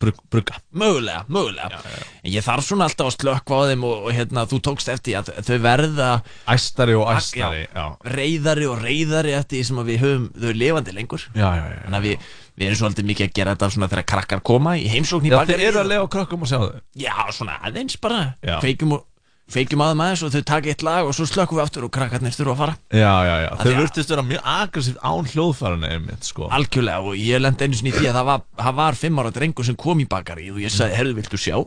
brug, 0.00 0.18
brugga. 0.30 0.58
Mögulega, 0.76 1.24
mögulega. 1.32 1.80
En 2.22 2.30
ég 2.32 2.44
þarf 2.44 2.66
svona 2.66 2.88
alltaf 2.88 3.10
að 3.10 3.16
slökka 3.16 3.58
á 3.58 3.60
þeim 3.70 3.86
og, 3.88 4.06
og 4.06 4.16
hérna, 4.16 4.44
þú 4.50 4.60
tókst 4.68 4.90
eftir 4.92 5.18
að 5.20 5.30
þau 5.46 5.58
verða 5.64 6.08
Æstari 6.52 6.96
og 6.98 7.10
æstari, 7.12 7.66
já. 7.68 7.84
Reyðari 8.16 8.68
og 8.70 8.82
reyðari 8.82 9.36
eftir 9.38 9.60
því 9.60 9.68
sem 9.70 9.82
við 9.88 10.02
höfum 10.04 10.26
þau 10.36 10.52
lifandi 10.62 10.96
lengur. 10.96 11.28
Já, 11.36 11.48
já, 11.58 11.64
já 11.72 11.78
Þannig 11.86 12.00
að 12.00 12.08
við, 12.08 12.26
við 12.58 12.66
erum 12.68 12.80
svolítið 12.82 13.08
mikið 13.12 13.28
að 13.28 13.38
gera 13.38 13.54
þetta 13.56 13.70
svona 13.76 13.90
þegar 13.92 14.08
krakkar 14.12 14.44
koma 14.52 14.76
í 14.80 14.90
heimsókn 14.92 15.28
í 15.28 15.32
Já, 15.32 15.38
bakaríið 15.38 15.62
þeir 15.62 15.70
eru 15.72 15.82
að 15.84 15.90
lega 15.94 16.10
krökkum 16.16 16.44
og 16.44 16.52
sjá 16.52 16.58
þau. 16.60 16.82
Já, 17.00 17.14
svona 17.32 17.56
aðeins 17.64 17.96
bara 18.02 18.22
Já. 18.42 18.58
Kveikjum 18.60 18.98
og 18.98 19.08
Kveikjum 19.52 19.82
aðeim 19.84 20.00
aðeins 20.00 20.22
og 20.24 20.32
þau 20.32 20.44
taka 20.48 20.70
eitt 20.72 20.82
lag 20.86 21.04
og 21.04 21.12
svo 21.16 21.26
slökkum 21.28 21.58
við 21.58 21.66
aftur 21.66 21.84
og 21.84 21.92
krakkarnir 21.92 22.32
þurfa 22.32 22.54
að 22.54 22.60
fara. 22.62 22.76
Já, 22.88 23.12
já, 23.28 23.32
já, 23.42 23.48
þau 23.60 23.72
virtist 23.82 24.12
vera 24.14 24.24
mjög 24.24 24.46
aggressíft 24.54 25.02
án 25.04 25.28
hljóðfærinu 25.28 25.90
einmitt, 25.90 26.24
sko. 26.24 26.48
Algjörlega 26.56 27.02
og 27.04 27.18
ég 27.20 27.42
lendi 27.42 27.66
einu 27.68 27.76
sinni 27.76 27.92
í 27.92 27.96
því 27.98 28.08
að 28.08 28.16
það 28.16 28.28
var, 28.30 28.46
það 28.62 28.78
var 28.80 28.98
fimm 29.02 29.20
ára 29.20 29.32
drengur 29.36 29.68
sem 29.68 29.76
kom 29.82 30.00
í 30.00 30.06
bakaríið 30.08 30.56
og 30.56 30.62
ég 30.64 30.72
sagði, 30.72 30.96
herðu, 31.02 31.16
viltu 31.20 31.40
sjá? 31.42 31.58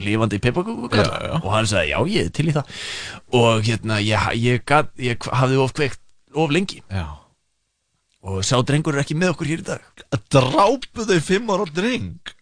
Lifandi 0.00 0.40
já. 0.40 1.34
Og 1.38 1.50
hann 1.52 1.68
sagði, 1.70 1.92
já, 1.92 1.98
ég 2.10 2.24
er 2.26 2.32
til 2.34 2.48
í 2.48 2.54
það. 2.56 2.72
Og 3.38 3.68
hérna, 3.68 4.00
ég, 4.02 4.30
ég, 4.40 4.64
gat, 4.66 4.90
ég 4.98 5.28
hafði 5.30 5.60
of 5.62 5.74
kveikt 5.76 6.00
of 6.34 6.50
lengi. 6.50 6.80
Já. 6.90 7.06
Og 8.24 8.40
sá 8.40 8.56
drengur 8.64 8.96
er 8.96 9.04
ekki 9.04 9.14
með 9.20 9.34
okkur 9.34 9.52
hér 9.52 9.62
í 9.62 9.66
dag. 9.68 10.04
Drápu 10.32 11.04
þau 11.04 11.20
fimm 11.22 11.52
ára 11.52 11.68
dreng? 11.68 12.32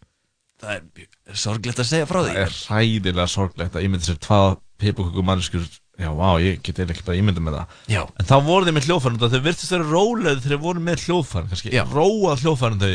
Það 0.62 0.76
er 0.78 1.38
sorglegt 1.42 1.82
að 1.82 1.88
segja 1.90 2.06
frá 2.08 2.20
því. 2.22 2.32
Það 2.32 2.44
er 2.46 2.56
hræðilega 2.70 3.28
sorglegt 3.28 3.76
að 3.76 3.88
ímynda 3.88 4.06
sér 4.06 4.20
hvað 4.22 4.52
pipaköku 4.82 5.24
mannskur 5.30 5.64
Já, 6.00 6.09
vá, 6.16 6.28
ég 6.40 6.62
get 6.64 6.78
eiginlega 6.80 6.96
ekki 6.96 7.04
bara 7.04 7.18
ímynda 7.20 7.42
með 7.44 7.56
það. 7.59 7.72
Já. 7.92 8.00
En 8.18 8.26
þá 8.26 8.36
voru 8.46 8.64
þau 8.66 8.72
með 8.78 8.86
hljóðfærin 8.88 9.18
Þau 9.22 9.42
virtist 9.44 9.72
vera 9.74 9.84
róleð 9.90 10.38
þegar 10.40 10.56
þau 10.56 10.62
voru 10.64 10.80
með 10.86 11.02
hljóðfærin 11.04 11.50
kannski 11.52 11.72
Já. 11.76 11.82
Róað 11.92 12.40
hljóðfærin 12.46 12.80
þau. 12.80 12.94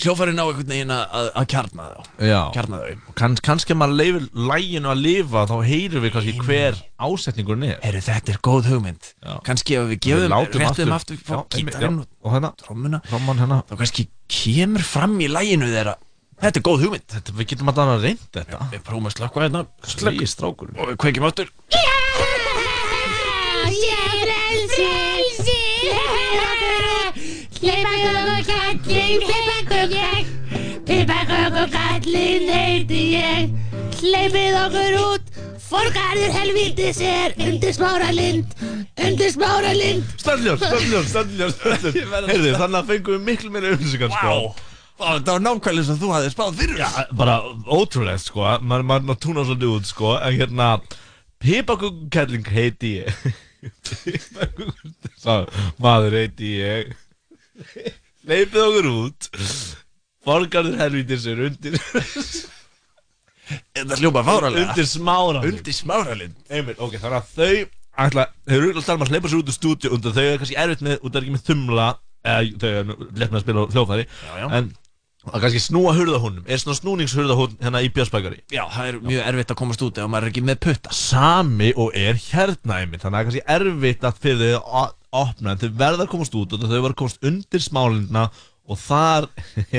Hljófærin 0.00 0.38
á 0.38 0.44
einhvern 0.46 0.68
veginn 0.70 0.92
að, 0.94 1.00
að- 1.18 1.30
að 1.40 1.46
kjarna 1.50 1.86
þá. 1.90 2.10
Já. 2.28 2.40
Kjarna 2.54 2.78
þau. 2.84 2.92
Og 3.10 3.14
kann, 3.18 3.34
kannski 3.48 3.74
ef 3.74 3.78
maður 3.80 3.96
leifir 3.98 4.28
læginu 4.52 4.92
að 4.92 5.00
lifa 5.06 5.42
Þá 5.50 5.54
heyrum 5.66 6.04
við 6.04 6.12
kannski 6.14 6.34
hver 6.44 6.78
ásetningurinn 7.08 7.66
er. 7.72 7.80
Herru, 7.88 8.04
þetta 8.06 8.32
er 8.36 8.38
góð 8.46 8.68
hugmynd. 8.70 9.08
Já. 9.24 9.34
Kannski 9.48 9.76
ef 9.80 9.88
við 9.90 10.00
gefum 10.06 10.36
réttum 10.36 10.68
aftur. 10.68 10.92
aftur, 10.94 11.18
Já, 11.24 11.40
einmitt, 11.40 11.74
gítarinn 11.74 11.98
já. 12.04 12.06
Og 12.22 12.36
hérna. 12.36 12.52
trommuna. 12.62 13.02
Tromman 13.08 13.42
hérna. 13.42 13.62
Þá 13.66 13.74
kannski 13.82 14.06
kemur 14.30 14.86
fram 14.86 15.18
í 15.18 15.28
læginu 15.32 15.72
þeirra 15.72 15.96
Þetta 16.40 16.56
er 16.56 16.64
góð 16.64 16.84
hugmynd. 16.86 17.08
Þetta, 17.12 17.36
Við 17.36 17.50
getum 17.52 17.70
að 17.72 17.80
dana 17.82 17.96
reynd 18.00 18.22
þetta 18.32 18.58
Við 18.72 18.84
prófum 18.86 19.10
að 19.10 19.16
slökka 19.18 19.44
hérna. 19.44 19.66
Slegi 19.84 20.26
strákur 20.30 20.72
og 20.76 20.92
við 20.92 21.00
kveikjum 21.04 21.28
aftur. 21.28 21.52
Ég 21.70 22.00
Frelsi 24.80 25.56
Hleypakökukallinn 27.60 29.20
Hleypakökukall 29.26 30.26
Hleypakökukallinn 30.88 32.48
heiti 32.54 33.02
ég 33.14 33.50
Hleypið 34.00 34.56
okkur 34.64 34.96
út 35.00 35.26
Forgarður 35.70 36.32
helvítis 36.34 37.02
er 37.04 37.36
undir 37.44 37.74
smára 37.76 38.10
lind 38.14 38.56
Undir 39.00 39.30
smára 39.34 39.72
lind 39.76 40.04
stöndljós, 40.16 40.60
stöndljós, 40.64 41.06
stöndljós 41.12 41.54
Heyrðu, 42.30 42.56
þannig 42.56 42.80
að 42.80 42.90
fengum 42.94 43.18
við 43.18 43.22
miklu 43.28 43.52
meira 43.54 43.76
sko. 43.76 44.08
Vá, 44.10 44.69
það 45.00 45.30
var 45.32 45.44
nákvæmlega 45.44 45.86
sem 45.88 46.00
þú 46.00 46.10
hafði 46.14 46.32
spáð 46.34 46.58
fyrir 46.60 46.80
Já, 46.80 46.88
bara 47.16 47.36
ótrúlegt 47.66 48.24
sko. 48.26 48.46
Maður 48.60 48.86
ma 48.90 48.98
ma 49.10 49.16
túnar 49.18 49.48
svolítið 49.48 49.74
út 49.76 49.90
sko. 49.90 50.14
En 50.18 50.36
hérna 50.36 50.70
pipakukelling 51.42 52.50
heiti 52.52 52.94
ég. 53.00 53.24
Pipakukelling 53.90 55.16
Sá, 55.20 55.44
maður 55.80 56.18
heiti 56.20 56.54
ég. 56.60 56.94
Leipið 58.28 58.62
okkur 58.66 58.90
út. 58.92 59.30
Borgarður 60.26 60.80
helvítis 60.80 61.26
er 61.30 61.44
undir. 61.48 61.80
Þetta 63.50 63.98
hljópa 63.98 64.22
fáralega 64.22 64.68
Undir 64.68 64.86
smára 64.86 65.40
Undir 65.48 65.74
smáralind. 65.74 66.36
Einmitt, 66.52 66.78
ok, 66.78 66.94
þannig 67.02 67.16
að 67.18 67.32
þau 67.34 67.78
ætla, 68.04 68.26
þau 68.46 68.56
eru 68.56 68.70
alltaf 68.76 69.02
að 69.04 69.10
hleypa 69.10 69.30
sér 69.30 69.40
út 69.40 69.50
úr 69.50 69.56
stúdíu 69.56 69.90
og 69.96 70.04
þau 70.04 70.22
eru 70.22 70.38
kannski 70.40 70.58
erfitt 70.60 70.84
með, 70.86 71.00
út 71.02 71.16
af 71.16 71.24
ekki 71.24 71.34
með 71.34 71.46
þumla 71.48 71.88
eða 72.30 72.38
þau 72.60 72.70
lett 73.16 73.32
með 73.32 73.38
að 73.38 73.44
spila 73.44 73.98
já. 74.04 74.46
en 74.58 74.70
að 75.28 75.42
kannski 75.44 75.60
snúa 75.60 75.92
hurðahúnum 75.96 76.46
er 76.48 76.60
svona 76.62 76.78
snúningshurðahún 76.78 77.58
hérna 77.60 77.82
í 77.84 77.90
Björnsbækari 77.92 78.38
Já, 78.54 78.62
það 78.72 78.86
er 78.88 79.00
mjög 79.04 79.26
erfitt 79.28 79.52
að 79.52 79.58
komast 79.60 79.82
út 79.84 79.98
ef 80.00 80.08
maður 80.08 80.26
er 80.26 80.32
ekki 80.32 80.44
með 80.48 80.60
putta. 80.64 80.94
Sami 80.96 81.72
og 81.76 81.98
er 81.98 82.16
hérna 82.30 82.78
einmitt 82.80 83.04
þannig 83.04 83.18
að 83.18 83.28
kannski 83.28 83.42
erfitt 83.56 84.06
að 84.08 84.22
fyrir 84.24 84.54
þau 84.54 84.78
að 84.80 84.94
opna 85.20 85.52
en 85.52 85.60
þau 85.60 85.68
verða 85.82 86.06
að 86.06 86.12
komast 86.14 86.38
út 86.38 86.54
og 86.54 86.64
þau 86.64 86.70
verða 86.70 86.92
að 86.94 87.00
komast 87.02 87.28
undir 87.30 87.64
smálindina 87.64 88.24
og 88.70 88.80
þar 88.80 89.28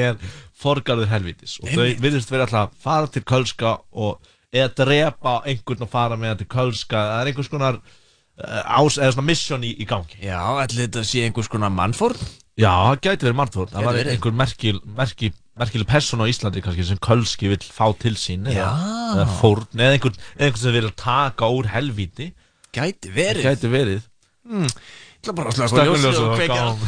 er 0.03 0.19
forgarður 0.61 1.09
helvítis. 1.11 1.57
Og 1.63 1.71
þau 1.71 1.87
virðist 2.03 2.33
vera 2.33 2.45
alltaf 2.45 2.69
að 2.69 2.85
fara 2.85 3.09
til 3.09 3.23
Kölska 3.31 3.73
og 3.91 4.31
eða 4.51 4.73
drepa 4.83 5.39
einhvern 5.47 5.87
og 5.87 5.91
fara 5.91 6.19
með 6.19 6.33
hann 6.33 6.41
til 6.43 6.51
Kölska. 6.51 7.01
Það 7.07 7.21
er 7.21 7.31
einhvers 7.31 7.51
konar 7.51 7.79
uh, 7.79 8.77
ás, 8.77 8.99
eða 8.99 9.15
svona 9.15 9.27
mission 9.31 9.65
í, 9.65 9.73
í 9.79 9.87
gangi. 9.89 10.19
Já, 10.21 10.37
allir 10.37 10.85
þetta 10.85 11.05
sé 11.07 11.25
einhvers 11.25 11.49
konar 11.51 11.73
mannfórn 11.73 12.19
Já, 12.61 12.71
það 12.71 12.99
gæti 13.05 13.25
verið 13.27 13.37
mannfórn 13.39 13.71
það 13.71 13.85
var 13.87 13.99
einhver 14.01 14.35
merkil, 14.37 14.77
merkil, 14.97 15.31
merkileg 15.61 15.87
person 15.89 16.21
á 16.21 16.25
Íslandi 16.29 16.61
kannski 16.61 16.85
sem 16.85 16.99
Kölski 17.01 17.49
vill 17.49 17.65
fá 17.65 17.87
til 18.01 18.13
sín 18.19 18.45
eða, 18.51 18.69
eða 19.15 19.25
fórn, 19.39 19.65
eða 19.79 19.95
einhvern, 19.97 20.19
einhvern 20.37 20.61
sem 20.61 20.75
vil 20.75 20.89
taka 20.99 21.49
úr 21.49 21.65
helvíti. 21.73 22.27
Gæti 22.75 23.09
verið. 23.15 23.47
Gæti 23.49 23.71
verið. 23.73 24.05
Hmm. 24.47 24.69
Ég 24.69 25.25
ætla 25.25 25.33
bara 25.37 25.51
að 25.51 25.57
slaka 25.57 25.85
ljósið 25.89 26.07
og 26.11 26.15
og 26.21 26.37
kveikja. 26.37 26.61
gáum. 26.61 26.79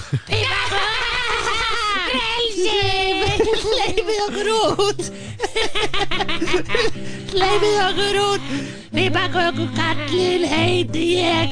Frelsi 2.14 2.80
Hleypið 3.64 4.20
okkur 4.28 4.48
út! 4.54 5.02
Hleypið 7.34 7.76
okkur 7.90 8.16
út 8.24 8.83
Pipakökukallinn 8.94 10.44
heiti 10.48 11.06
ég. 11.18 11.50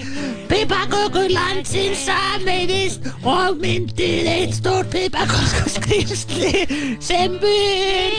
Pipakökur 0.48 1.30
landsins 1.34 2.04
sameinist 2.06 3.08
og 3.24 3.58
myndið 3.64 4.28
eitt 4.30 4.54
stór 4.60 4.86
pipakökuskrýmsli 4.94 6.66
sem 7.02 7.38
bur 7.42 8.12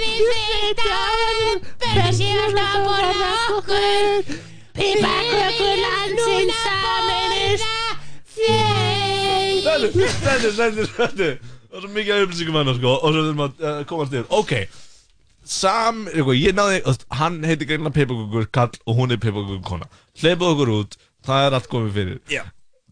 Við 0.00 0.20
sveitar 0.28 1.60
Fyrir 1.80 2.12
síðan 2.16 2.60
að 2.60 2.76
borða 2.88 3.32
okkur. 3.56 4.36
Sameinist. 6.60 7.66
Þeir 8.34 9.00
Sælur, 9.60 9.90
sælur, 9.92 10.52
sælur, 10.56 10.86
sælur 10.96 11.34
Það 11.70 11.76
er 11.76 11.82
svo 11.84 11.90
mikið 11.94 12.12
af 12.14 12.22
upplýsingum 12.24 12.56
hann 12.58 12.70
sko 12.76 12.92
Og 12.98 13.12
svo 13.12 13.20
þurfum 13.24 13.42
að 13.44 13.52
uh, 13.62 13.82
komast 13.88 14.14
yfir 14.16 14.32
Ok 14.34 14.52
Sam, 15.50 16.04
eitthvað, 16.12 16.36
ég 16.38 16.54
náði 16.54 16.80
Hann 17.18 17.40
heiti 17.46 17.66
greina 17.66 17.90
Peipakukur 17.94 18.46
kall 18.54 18.76
Og 18.86 19.00
hún 19.00 19.14
er 19.14 19.18
Peipakukur 19.22 19.62
kona 19.66 19.88
Hleypið 20.20 20.52
okkur 20.54 20.72
út 20.76 20.98
Það 21.26 21.46
er 21.46 21.54
allt 21.58 21.68
komið 21.68 21.96
fyrir. 21.98 22.20
Já. 22.32 22.42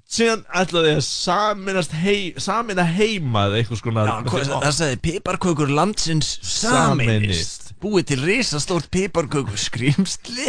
Síðan 0.09 0.43
ætlaði 0.56 0.94
að 0.97 1.02
saminast 1.05 1.94
hei, 2.01 2.32
Samina 2.40 2.85
heima 2.89 3.47
eða 3.48 3.59
eitthvað 3.60 3.80
skona 3.82 4.05
Já, 4.09 4.14
það 4.55 4.70
sagði 4.78 5.01
piparkökur 5.05 5.72
landsins 5.76 6.30
sameinist. 6.48 7.74
Búið 7.82 8.06
til 8.14 8.22
risastórt 8.24 8.89
piparkökur 8.94 9.60
skrýmsli 9.60 10.48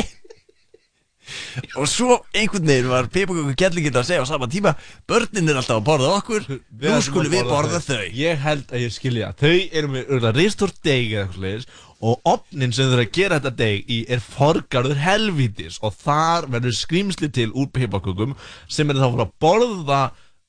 Og 1.77 1.85
svo 1.91 2.15
einhvern 2.33 2.65
veginn 2.71 2.87
var 2.89 3.09
piparkökur 3.13 3.57
gellingin 3.59 3.99
að 3.99 4.07
segja 4.07 4.23
á 4.23 4.31
sama 4.31 4.47
tíma 4.49 4.73
Börnin 5.11 5.51
er 5.51 5.59
alltaf 5.59 5.81
að 5.81 5.85
borða 5.91 6.13
okkur 6.21 6.47
Nú 6.55 6.95
skulum 7.05 7.35
við 7.35 7.51
borða 7.51 7.83
þau. 7.83 8.01
Ég 8.15 8.39
held 8.41 8.71
að 8.71 8.87
ég 8.87 8.95
skilja 8.95 9.33
Þau 9.43 9.53
eru 9.53 9.91
með 9.93 10.31
ristórt 10.39 10.79
deg 10.87 11.13
eða 11.19 11.27
eitthvað 11.27 11.67
Og 11.99 12.21
opnin 12.29 12.71
sem 12.75 12.87
eru 12.93 13.03
að 13.03 13.13
gera 13.15 13.39
þetta 13.39 13.55
deg 13.59 13.91
í 13.91 13.99
Er 14.11 14.21
forgarður 14.23 15.01
helvítis 15.03 15.79
Og 15.83 15.95
þar 15.99 16.47
verður 16.53 16.77
skrýmsli 16.77 17.31
til 17.35 17.49
úr 17.51 17.67
pipakökum 17.75 18.37
Sem 18.71 18.91
er 18.91 19.01
þá 19.01 19.09
að 19.09 19.33
borða 19.43 20.01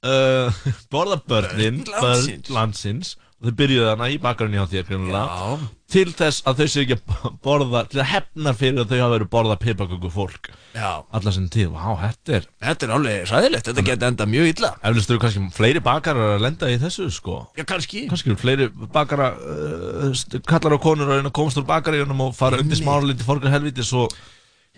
uh, 0.07 0.63
Borða 0.93 1.21
börnin 1.27 1.83
Börn 1.91 2.47
landsins. 2.55 3.17
Og 3.41 3.49
þau 3.49 3.55
byrjuðu 3.57 3.85
þarna 3.89 4.07
í 4.13 4.17
bakarinn 4.21 4.57
hjá 4.59 4.67
þér 4.69 4.83
greinilega. 4.91 5.53
Til 5.91 6.11
þess 6.13 6.43
að 6.47 6.59
þau 6.61 6.67
séu 6.71 6.83
ekki 6.85 6.97
að 6.99 7.31
borða 7.43 7.81
Til 7.89 8.01
að 8.03 8.09
hefna 8.11 8.53
fyrir 8.55 8.83
að 8.83 8.91
þau 8.93 8.99
hafa 9.01 9.13
verið 9.15 9.25
að 9.25 9.31
borða 9.33 9.57
pipaköku 9.63 10.11
fólk. 10.13 10.51
Já. 10.77 10.91
Alla 11.17 11.33
sem 11.33 11.47
tíð, 11.51 11.71
vá, 11.73 11.87
þetta 12.03 12.35
er 12.37 12.45
Þetta 12.67 12.87
er 12.87 12.93
alveg 12.99 13.25
ræðilegt, 13.33 13.71
þetta 13.71 13.85
geti 13.89 14.07
enda 14.11 14.27
mjög 14.35 14.51
illa. 14.53 14.71
Eflust 14.91 15.11
eru 15.15 15.23
kannski 15.25 15.47
fleiri 15.57 15.83
bakarar 15.89 16.35
að 16.37 16.45
lenda 16.45 16.69
í 16.71 16.77
þessu 16.85 17.09
sko. 17.17 17.39
Já, 17.57 17.65
kannski. 17.73 18.05
Kannski 18.13 18.31
eru 18.35 18.39
fleiri 18.45 18.69
bakara 18.93 19.31
uh, 19.41 20.05
st- 20.13 20.43
kallar 20.47 20.77
og 20.77 20.85
konur 20.85 21.09
að 21.09 21.23
reyna 21.23 21.33
að 21.33 21.39
komast 21.41 21.59
úr 21.63 21.67
bakaríunum 21.73 22.21
og 22.29 22.37
fara 22.39 22.61
undir 22.61 22.79
smáralindi 22.79 23.25
forgar 23.27 23.57
helvítis 23.57 23.95
og 23.97 24.13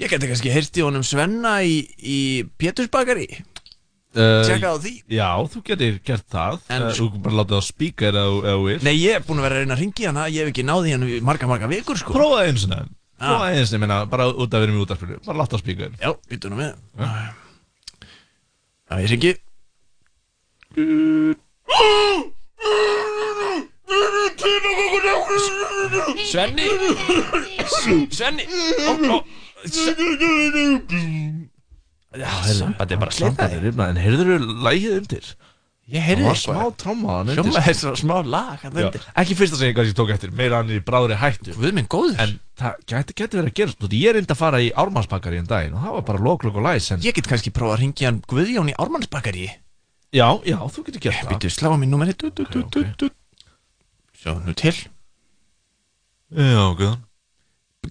Ég 0.00 0.08
geti 0.08 0.24
kannski 0.30 0.48
heyrst 0.54 0.78
í 0.80 0.86
honum 0.86 1.02
Svenna 1.04 1.58
í, 1.68 1.82
í 2.00 2.18
Pétursbakari 2.56 3.26
uh, 4.16 4.42
Tjekka 4.46 4.72
á 4.72 4.76
því 4.82 4.92
Já, 5.16 5.28
þú 5.52 5.62
getur 5.68 5.98
gert 6.08 6.26
það 6.32 6.58
En- 6.68 6.86
Þú 6.92 7.06
getur 7.08 7.22
bara 7.26 7.38
látið 7.42 7.56
á 7.58 7.62
spíka 7.66 8.08
eða 8.10 8.24
þú 8.46 8.64
vilt 8.68 8.82
Nei, 8.88 8.94
ég 9.00 9.18
er 9.20 9.24
búin 9.28 9.38
að 9.40 9.46
vera 9.48 9.54
að 9.56 9.62
reyna 9.64 9.76
að 9.76 9.82
ringi 9.84 10.08
hana 10.10 10.26
Ég 10.32 10.40
hef 10.46 10.52
ekki 10.52 10.64
náði 10.68 10.94
hann 10.96 11.06
marga, 11.30 11.46
marga 11.50 11.70
vikur 11.72 11.96
sko 12.00 12.16
Prófaði 12.16 12.52
eins 12.52 12.66
og 12.68 12.74
nefn 12.76 12.92
Ah. 13.22 13.28
Prófaði 13.36 13.60
eins 13.62 13.72
og 13.76 13.80
nefn, 13.84 14.10
bara 14.10 14.24
út 14.34 14.54
af 14.56 14.62
verið 14.64 14.74
mjög 14.74 14.86
útarfyrir 14.88 15.20
Bara 15.26 15.38
látið 15.44 15.54
á 15.54 15.60
spíka 15.62 15.90
Já, 16.02 16.10
býttu 16.32 16.50
nú 16.50 16.56
með 16.58 16.72
Já, 18.90 18.94
ég 18.98 19.08
ringi 19.14 19.32
Svenni 26.30 26.66
Svenni 28.10 28.44
ó, 29.08 29.22
Já, 32.12 32.28
þetta 32.44 32.92
er 32.92 33.00
bara 33.00 33.14
slitaði 33.16 33.72
En 33.72 33.98
heyrður 34.02 34.30
þú 34.32 34.56
lægið 34.66 34.96
undir? 34.98 35.32
Ég 35.92 36.04
heyrði 36.06 36.26
Það 36.28 36.36
smá 36.38 36.58
Hljómaði 36.82 37.34
sko. 37.36 37.62
eins 37.62 37.80
og 37.90 37.96
smá 37.98 38.14
lag 38.22 38.60
þarna 38.62 38.82
Já, 38.82 38.86
undir. 38.88 39.06
Ekki 39.22 39.36
fyrsta 39.38 39.58
sem 39.58 39.70
ég 39.70 39.76
kannski 39.78 39.96
tók 39.98 40.12
eftir 40.14 40.34
Meira 40.36 40.60
hann 40.60 40.70
er 40.70 40.78
í 40.78 40.84
bráðri 40.84 41.16
hættu. 41.18 41.56
Guð 41.56 41.74
minn 41.74 41.88
góður. 41.90 42.20
En 42.22 42.36
það 42.60 42.84
gæti, 42.92 43.16
gæti 43.18 43.40
verið 43.40 43.50
að 43.50 43.56
gera 43.58 43.74
Þú 43.74 43.88
veit, 43.88 43.96
Ég 43.98 44.14
reyndi 44.16 44.34
að 44.36 44.40
fara 44.42 44.60
í 44.62 44.68
ármannsbakari 44.78 45.40
en 45.40 45.48
daginn 45.50 45.74
Og 45.74 45.82
það 45.82 45.96
var 45.96 46.06
bara 46.12 46.22
loklokk 46.28 46.60
og 46.60 46.66
læs 46.68 46.90
en... 46.94 47.02
Ég 47.02 47.16
get 47.18 47.28
kannski 47.32 47.52
prófað 47.56 47.74
að 47.74 47.82
ringja 47.82 48.08
hann 48.12 48.20
Guðjón 48.30 48.70
í 48.70 48.76
Ármannsbakari 48.78 49.48
Já, 50.12 50.28
já, 50.44 50.58
þú 50.68 50.84
getur 50.86 51.02
gert 51.08 51.18
það. 51.22 51.30
Býttu, 51.32 51.50
slá 51.56 51.70
á 51.72 51.76
minn 51.80 51.92
númeri 51.92 52.12
du, 52.20 52.28
du, 52.28 52.44
du, 52.52 52.62
du, 52.68 52.82
du. 53.00 53.06
Sjá, 54.20 54.34
nú 54.44 54.52
til. 54.60 54.74
Já, 56.36 56.64
Guðan 56.76 57.00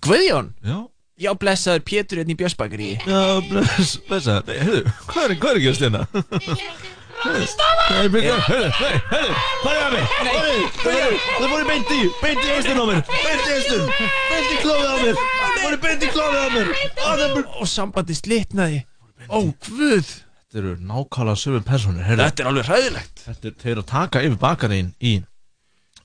Guðjón? 0.05 0.51
Já 0.63 0.77
Já, 1.21 1.31
blessaður 1.37 1.83
Pétur 1.85 2.21
hérna 2.21 2.33
í 2.33 2.39
Björnsbakari 2.39 2.89
Já, 3.05 3.21
bless, 3.49 3.97
blessa. 4.07 4.39
Nei, 4.47 4.57
heyrðu, 4.57 4.95
hvað 5.11 5.23
er, 5.23 5.35
er 5.35 5.35
að 5.35 5.83
hérna? 5.85 6.01
Nei, 7.21 8.07
byrja, 8.09 8.37
heyrðu, 8.47 8.69
nei, 8.81 8.95
heyrðu, 9.11 9.35
hvað 9.61 9.75
er 9.75 9.83
að 9.85 9.93
mig? 9.93 10.15
Heyrðu, 10.81 11.19
það 11.27 11.51
voru 11.53 11.67
beint 11.69 11.93
í, 11.93 12.01
beint 12.23 12.41
í 12.41 12.55
eistun 12.55 12.81
á 12.81 12.85
mér 12.89 13.03
Beint 13.11 13.45
í 13.45 13.55
eistun, 13.59 13.85
beint 14.31 14.49
í 14.49 14.59
klófið 14.63 14.89
á 14.89 14.97
mér 15.05 15.21
Það 15.61 15.65
voru 15.67 15.79
beint 15.83 16.03
í 16.03 16.09
klófið 16.11 16.41
á 16.41 16.49
mér. 16.55 16.69
Og 17.61 17.69
sambandi 17.69 18.15
slitnaði. 18.17 18.79
Ó, 19.29 19.37
Guð. 19.67 20.09
Þetta 20.51 20.59
eru 20.61 20.71
nákvæmlega 20.89 21.39
sömu 21.39 21.61
personur, 21.67 22.05
heyrðu. 22.07 22.23
Þetta 22.25 22.43
er 22.43 22.49
alveg 22.49 22.69
hræðilegt. 22.69 23.21
Þetta 23.27 23.69
er 23.71 23.81
að 23.81 23.87
taka 23.91 24.23
yfir 24.25 24.39
bakarín 24.41 24.89
í 24.97 25.13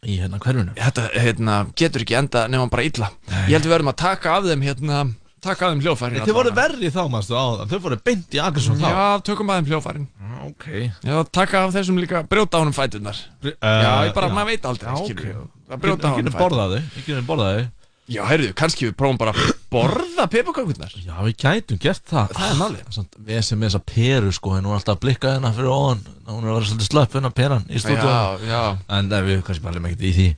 í 0.06 0.18
hérna 0.22 0.40
hverfinu. 0.42 0.74
Þetta 0.78 1.06
hérna, 1.14 1.60
getur 1.78 2.04
ekki 2.06 2.18
enda 2.18 2.46
nema 2.52 2.68
bara 2.72 2.86
illa. 2.86 3.12
Ég 3.46 3.56
held 3.56 3.68
við 3.68 3.74
verðum 3.76 3.92
að 3.92 4.00
taka 4.06 4.36
af 4.38 4.50
þeim 4.50 4.66
hérna 4.66 5.06
Taka 5.46 5.66
af 5.68 5.74
þeim 5.74 5.82
hljófærin 5.84 6.24
Þið 6.26 6.34
voru 6.34 6.50
verri 6.56 6.88
þá, 6.90 7.02
mannstu, 7.12 7.34
áðan. 7.36 7.68
Þau 7.70 7.80
voru 7.84 7.98
beint 8.08 8.34
í 8.34 8.40
Akersson 8.42 8.78
þá. 8.80 8.86
Já, 8.88 9.02
tökum 9.28 9.50
af 9.52 9.60
þeim 9.60 9.68
hljófærin 9.70 10.06
Ok. 10.46 10.66
Já, 11.04 11.16
taka 11.34 11.64
af 11.66 11.74
þessum 11.74 12.00
líka, 12.00 12.22
brjóta 12.30 12.58
á 12.58 12.62
honum 12.62 12.74
fæturnar. 12.74 13.18
Uh, 13.42 13.52
Já, 13.60 13.92
ég 14.08 14.14
bara, 14.16 14.30
já. 14.30 14.34
maður 14.36 14.50
veit 14.52 14.68
aldrei 14.70 14.88
Já, 14.90 14.96
ok. 15.02 15.22
við. 15.22 15.40
Að 15.66 15.82
brjóta 15.84 16.06
á 16.06 16.10
Ekki 16.10 16.22
honum 16.22 16.36
þau 16.36 16.78
Ekki 17.02 17.18
borða 17.28 17.48
þau 17.50 17.64
Já, 18.06 18.20
heyrðu, 18.28 18.52
kannski 18.54 18.86
við 18.86 18.92
prófum 19.00 19.16
bara 19.18 19.32
að 19.34 19.48
borða 19.72 20.26
pipakökurnar 20.30 20.92
Já, 21.02 21.14
við 21.26 21.32
gætum 21.42 21.78
gert 21.82 22.04
það. 22.06 22.28
Það 22.36 22.50
er 22.52 22.58
málið. 22.60 22.84
Samt, 22.94 23.16
Við 23.26 23.40
sem 23.42 23.58
með 23.58 23.66
þessa 23.72 23.80
peru 23.90 24.30
sko 24.36 24.52
Hún 24.54 24.68
er 24.70 24.76
alltaf 24.76 24.94
að 24.94 25.00
blikka 25.02 25.32
hérna 25.34 25.50
fyrir 25.56 25.72
ofan. 25.74 26.04
Hún 26.28 26.44
er 26.46 26.52
að 26.52 26.54
vera 26.60 26.68
svolítið 26.70 26.90
slöpp 26.92 27.16
hérna 27.18 27.32
peran 27.34 27.66
í 27.66 27.82
stúdíu 27.82 28.06
Já, 28.06 28.46
já. 28.46 28.62
En 28.98 29.10
nei, 29.10 29.18
við 29.26 29.42
kannski 29.48 29.64
bara 29.66 29.82
ekkert 29.82 30.06
í 30.06 30.12
því. 30.20 30.28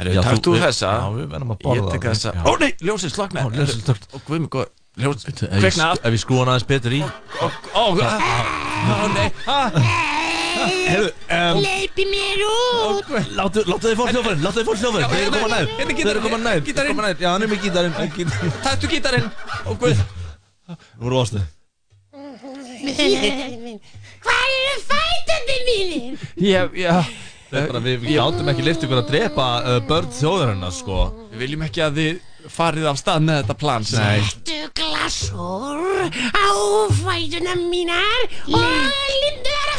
Herru, 0.00 0.16
Já, 0.18 0.22
takt 0.26 0.42
þú 0.48 0.56
við- 0.56 0.66
þessa? 0.66 0.92
Já, 0.98 1.06
við 1.20 1.30
verðum 1.36 1.54
að 1.54 1.62
borða 1.62 1.78
Ég 1.78 1.90
tek 1.94 2.02
það. 2.02 2.18
þessa. 2.18 2.34
Ó 2.42 2.50
nei, 2.58 2.72
ljósið 2.90 3.14
slokna 3.14 3.46
Já, 3.46 3.50
ljósið 3.60 3.82
slökkt. 3.86 4.08
Ó, 4.10 4.16
guð 4.26 4.40
mig 4.46 4.50
góð 4.58 4.66
Ljós, 5.00 5.22
Ef 5.24 5.40
ég- 5.40 5.60
kveikna 5.62 5.86
Ef 6.04 6.18
skrúa 6.20 6.42
hann 6.42 6.50
aðeins 6.52 6.66
betur 6.68 6.92
í. 6.92 7.00
Ó, 7.40 7.46
ó, 7.72 7.84
nei. 7.96 9.30
Herru, 9.46 10.21
um, 10.52 11.60
Leipi 11.62 12.04
mér 12.10 12.42
út. 12.48 13.12
Láttu, 13.36 13.64
þið 13.66 13.96
fór 13.98 14.12
hljófarinn, 14.12 14.42
láttu 14.44 14.60
þið 14.60 14.68
fór 14.70 14.80
hljófarinn 14.82 15.10
Þeir 15.12 15.22
eru 15.22 15.32
koma 15.36 15.50
nær, 15.52 15.66
þeir 15.78 16.12
eru 16.12 16.24
koma 16.26 16.40
nær. 16.42 16.62
Gítarinn. 16.66 16.96
Koma 16.96 17.08
nær, 17.08 17.16
já, 17.20 17.28
hann 17.32 17.46
er 17.46 17.50
með 17.52 17.64
gítarinn. 17.66 17.94
Taktu 18.62 18.90
gítarinn. 18.92 19.28
Nú 19.66 21.04
voru 21.04 21.20
ástu 21.22 21.42
Hvað 24.22 24.48
eru 24.56 24.80
fætandi 24.88 25.56
mínir? 25.68 26.26
Já, 26.36 26.62
já. 26.76 26.96
Þetta 27.52 27.60
er 27.60 27.68
bara, 27.68 27.82
við, 27.84 28.04
gátum 28.16 28.50
ekki 28.52 28.64
lift 28.64 28.84
ykkur 28.86 29.02
að 29.02 29.10
drepa 29.10 29.46
uh, 29.60 29.78
börn 29.88 30.12
þjóðarinnar, 30.16 30.72
sko. 30.72 31.00
Við 31.32 31.42
viljum 31.44 31.64
ekki 31.66 31.82
að 31.84 31.98
þið 32.00 32.20
farið 32.52 32.88
af 32.90 32.98
stað 32.98 33.26
með 33.26 33.40
þetta 33.42 33.56
plan 33.60 33.84
Nei. 33.92 34.22
Settu 34.26 34.58
glasur 34.78 36.08
á 36.34 36.50
fætuna 37.02 37.54
mínar 37.60 38.24
og 38.48 38.56
lindu 38.56 39.52
á 39.52 39.71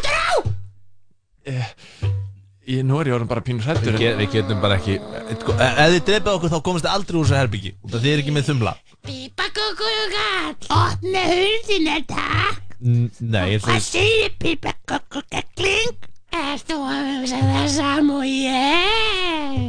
Ég, 2.64 2.80
nú 2.88 2.96
er 3.02 3.10
ég 3.10 3.16
orðin 3.18 3.28
bara 3.28 3.44
pínur 3.44 3.66
hrættur 3.68 3.98
Við, 3.98 4.00
get, 4.00 4.14
við 4.22 4.30
getum 4.38 4.62
bara 4.64 4.78
ekki 4.80 4.94
sko, 5.42 5.56
e- 5.60 5.66
Ef 5.84 5.90
þið 5.94 6.04
dreipið 6.08 6.30
okkur 6.38 6.52
þá 6.54 6.60
komist 6.64 6.86
þið 6.86 6.94
aldrei 6.96 7.18
úr 7.20 7.26
þessu 7.28 7.36
herbyggi 7.42 7.72
Út 7.84 7.96
af 7.98 8.04
þið 8.06 8.12
er 8.14 8.22
ekki 8.24 8.36
með 8.38 8.46
þumla 8.48 8.74
Pipa 9.04 9.48
kukukall 9.58 10.70
Opna 10.78 11.24
hurðina 11.28 11.98
takk 12.08 12.78
N 12.80 13.10
Nei, 13.20 13.44
ég 13.56 13.66
Hvað 13.66 13.76
ætla 13.76 13.84
segir 13.84 14.32
pipa 14.40 14.72
kukukakling? 14.88 16.08
Erst 16.34 16.72
þú 16.72 16.78
að 16.88 17.10
hugsa 17.10 17.42
það 17.50 17.68
sam 17.76 18.14
og 18.16 18.24
ég? 18.30 19.68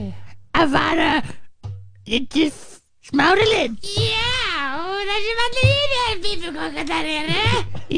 Að 0.55 0.76
fara 0.76 1.10
Littu 2.06 2.46
smáralinn? 3.10 3.74
Já, 3.82 4.30
það 5.10 5.26
sem 5.26 5.42
allir 5.48 5.66
hýrið 5.72 6.22
pipakukkallar 6.28 7.10
eru 7.18 7.42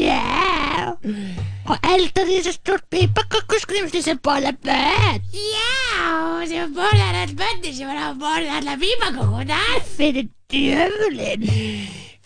Já 0.01 1.45
Og 1.67 1.89
elda 1.91 2.23
þess 2.29 2.47
að 2.51 2.57
stórt 2.61 2.85
pipakukuskrimsli 2.95 4.03
sem 4.05 4.19
bóla 4.23 4.53
börn. 4.63 5.23
Já, 5.35 6.47
sem 6.47 6.75
borðar 6.77 7.19
all 7.25 7.33
börnir 7.41 7.75
sem 7.75 7.91
var 7.91 7.99
að 8.05 8.21
borða 8.23 8.61
alla 8.61 8.77
pipakukunar 8.79 9.81
Fyrir 9.97 10.29
djöfulinn. 10.53 11.49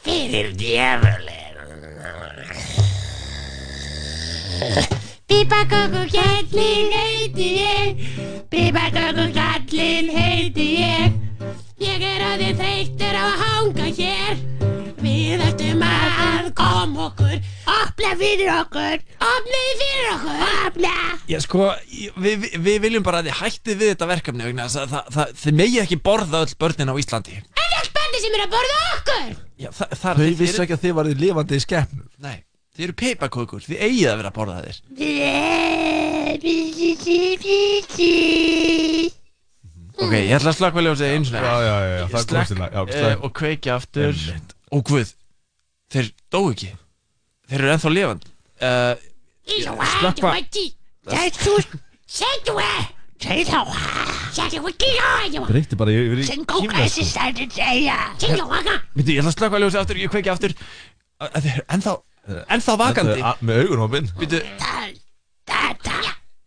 Fyrir 0.04 0.52
djöfulinn. 0.60 1.38
Pípakokukallin 5.30 6.92
heiti 6.98 7.48
ég. 7.62 8.06
Pípakokukallin 8.52 10.14
heiti 10.18 10.70
ég 10.82 11.29
Ég 11.80 12.02
er 12.04 12.20
að 12.20 12.42
þið 12.42 12.58
þreyttur 12.58 13.16
á 13.16 13.24
að 13.24 13.38
hanga 13.40 13.86
hér 13.96 14.34
Við 15.00 15.40
ættum 15.46 15.80
að 15.86 16.50
koma 16.58 17.06
okkur 17.06 17.38
Opna 17.72 18.10
fyrir 18.20 18.50
okkur 18.52 18.98
Opnaði 19.16 19.72
fyrir 19.80 20.10
okkur 20.12 20.42
Opna 20.66 20.92
Já, 21.30 21.38
sko, 21.40 21.70
við, 22.20 22.36
við, 22.44 22.58
við 22.66 22.76
viljum 22.84 23.06
bara 23.06 23.22
að 23.22 23.30
þið 23.30 23.38
hættið 23.38 23.76
við 23.80 23.88
þetta 23.94 24.10
verkefni 24.10 24.44
vegna 24.50 24.66
þess 24.68 24.76
að 24.82 24.92
það, 24.92 25.04
það, 25.16 25.26
þið 25.40 25.54
megið 25.62 25.80
ekki 25.86 25.98
borða 26.10 26.36
öll 26.44 26.54
börnin 26.60 26.92
á 26.92 26.94
Íslandi 27.00 27.34
En 27.40 27.72
allt 27.78 27.92
börni 27.96 28.18
sem 28.26 28.34
er 28.36 28.44
að 28.44 28.52
borða 28.58 28.76
okkur 28.90 29.26
Já, 29.64 29.70
það, 29.78 29.88
það 30.02 30.12
Þau 30.12 30.24
þið 30.26 30.36
vissu 30.42 30.60
ekki 30.66 30.76
að 30.76 30.84
þið 30.84 30.94
varðið 31.00 31.24
lifandi 31.24 31.54
í 31.56 31.64
skeppnur 31.64 32.08
Nei, 32.20 32.38
þið 32.76 32.84
eru 32.90 32.94
peipakökur, 33.04 33.64
þið 33.64 33.80
eigið 33.88 34.12
að 34.12 34.18
vera 34.20 34.28
að 34.28 34.36
borða 34.36 34.60
þér 34.68 34.76
Ok, 40.00 40.12
ég 40.16 40.32
ætla 40.36 40.52
að 40.52 40.56
slaka 40.58 40.84
ljósið 40.84 41.14
einu 41.14 41.28
svona 41.28 41.40
Já, 41.44 41.54
já, 41.60 41.76
já, 41.80 41.94
já, 42.00 42.06
það 42.14 42.20
að- 42.64 42.72
já, 42.72 42.82
eh. 43.10 43.16
Og 43.20 43.32
kveikja 43.36 43.74
aftur. 43.76 44.14
Einmitt. 44.14 44.54
Og 44.70 44.84
guð, 44.88 45.12
þeir 45.92 46.10
dó 46.32 46.40
ekki. 46.50 46.70
Þeir 47.50 47.60
eru 47.64 47.72
ennþá 47.74 47.90
uh, 48.60 48.94
Sættu 49.50 50.22
Sættu 51.10 51.54
Sættu 52.06 52.54
Sættu 53.20 53.58
Sættu 54.32 55.42
Breytti 55.48 55.76
bara 55.76 55.90
yfir 55.94 56.22
í 56.22 56.28
ég 59.10 59.20
ætla 59.20 59.32
að 59.32 59.36
slaka 59.36 59.60
ljósið 59.60 59.82
aftur, 59.82 60.00
ég 60.00 60.12
kveikja 60.14 60.36
aftur. 60.36 60.54
Uh, 61.20 61.28
Þeir 61.36 61.52
eru 61.58 61.66
ennþá 61.76 61.96
Ennþá 62.30 62.76
vakandi. 62.78 63.22
Með 63.42 63.62
augun 63.64 63.84
á 63.84 63.88
minn 63.90 64.10
Veitu, 64.20 64.42
Ta 65.50 65.74
ta 65.82 65.98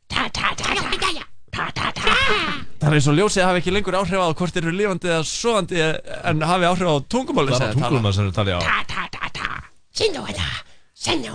Ta 0.07 0.27
ta 0.29 0.53
ta 0.55 0.75
ta 0.77 1.25
Ta 1.51 1.71
ta 1.75 1.91
ta 1.91 2.63
það 2.83 2.89
er 2.91 2.97
eins 2.97 3.07
og 3.07 3.15
ljósið 3.17 3.45
hafi 3.47 3.61
ekki 3.61 3.73
lengur 3.73 3.95
áhrif 3.95 4.19
á 4.19 4.27
hvort 4.35 4.53
þeir 4.55 4.65
eru 4.67 4.75
lifandi 4.75 5.07
eða 5.11 5.23
sofandi 5.27 5.79
en 5.83 6.43
hafi 6.43 6.67
áhrif 6.67 6.89
á 6.91 6.95
tungumáli 7.15 7.55
Það 7.55 7.67
er 7.69 7.77
tungulum 7.79 8.11
sem 8.11 8.27
við 8.27 8.35
talið 8.35 8.53
á 8.53 8.61
Ta 8.67 8.77
ta 8.91 9.01
ta 9.15 9.31
ta. 9.39 9.49
Sinnu 9.95 10.25
þetta 10.27 10.49
Sinnu 11.05 11.31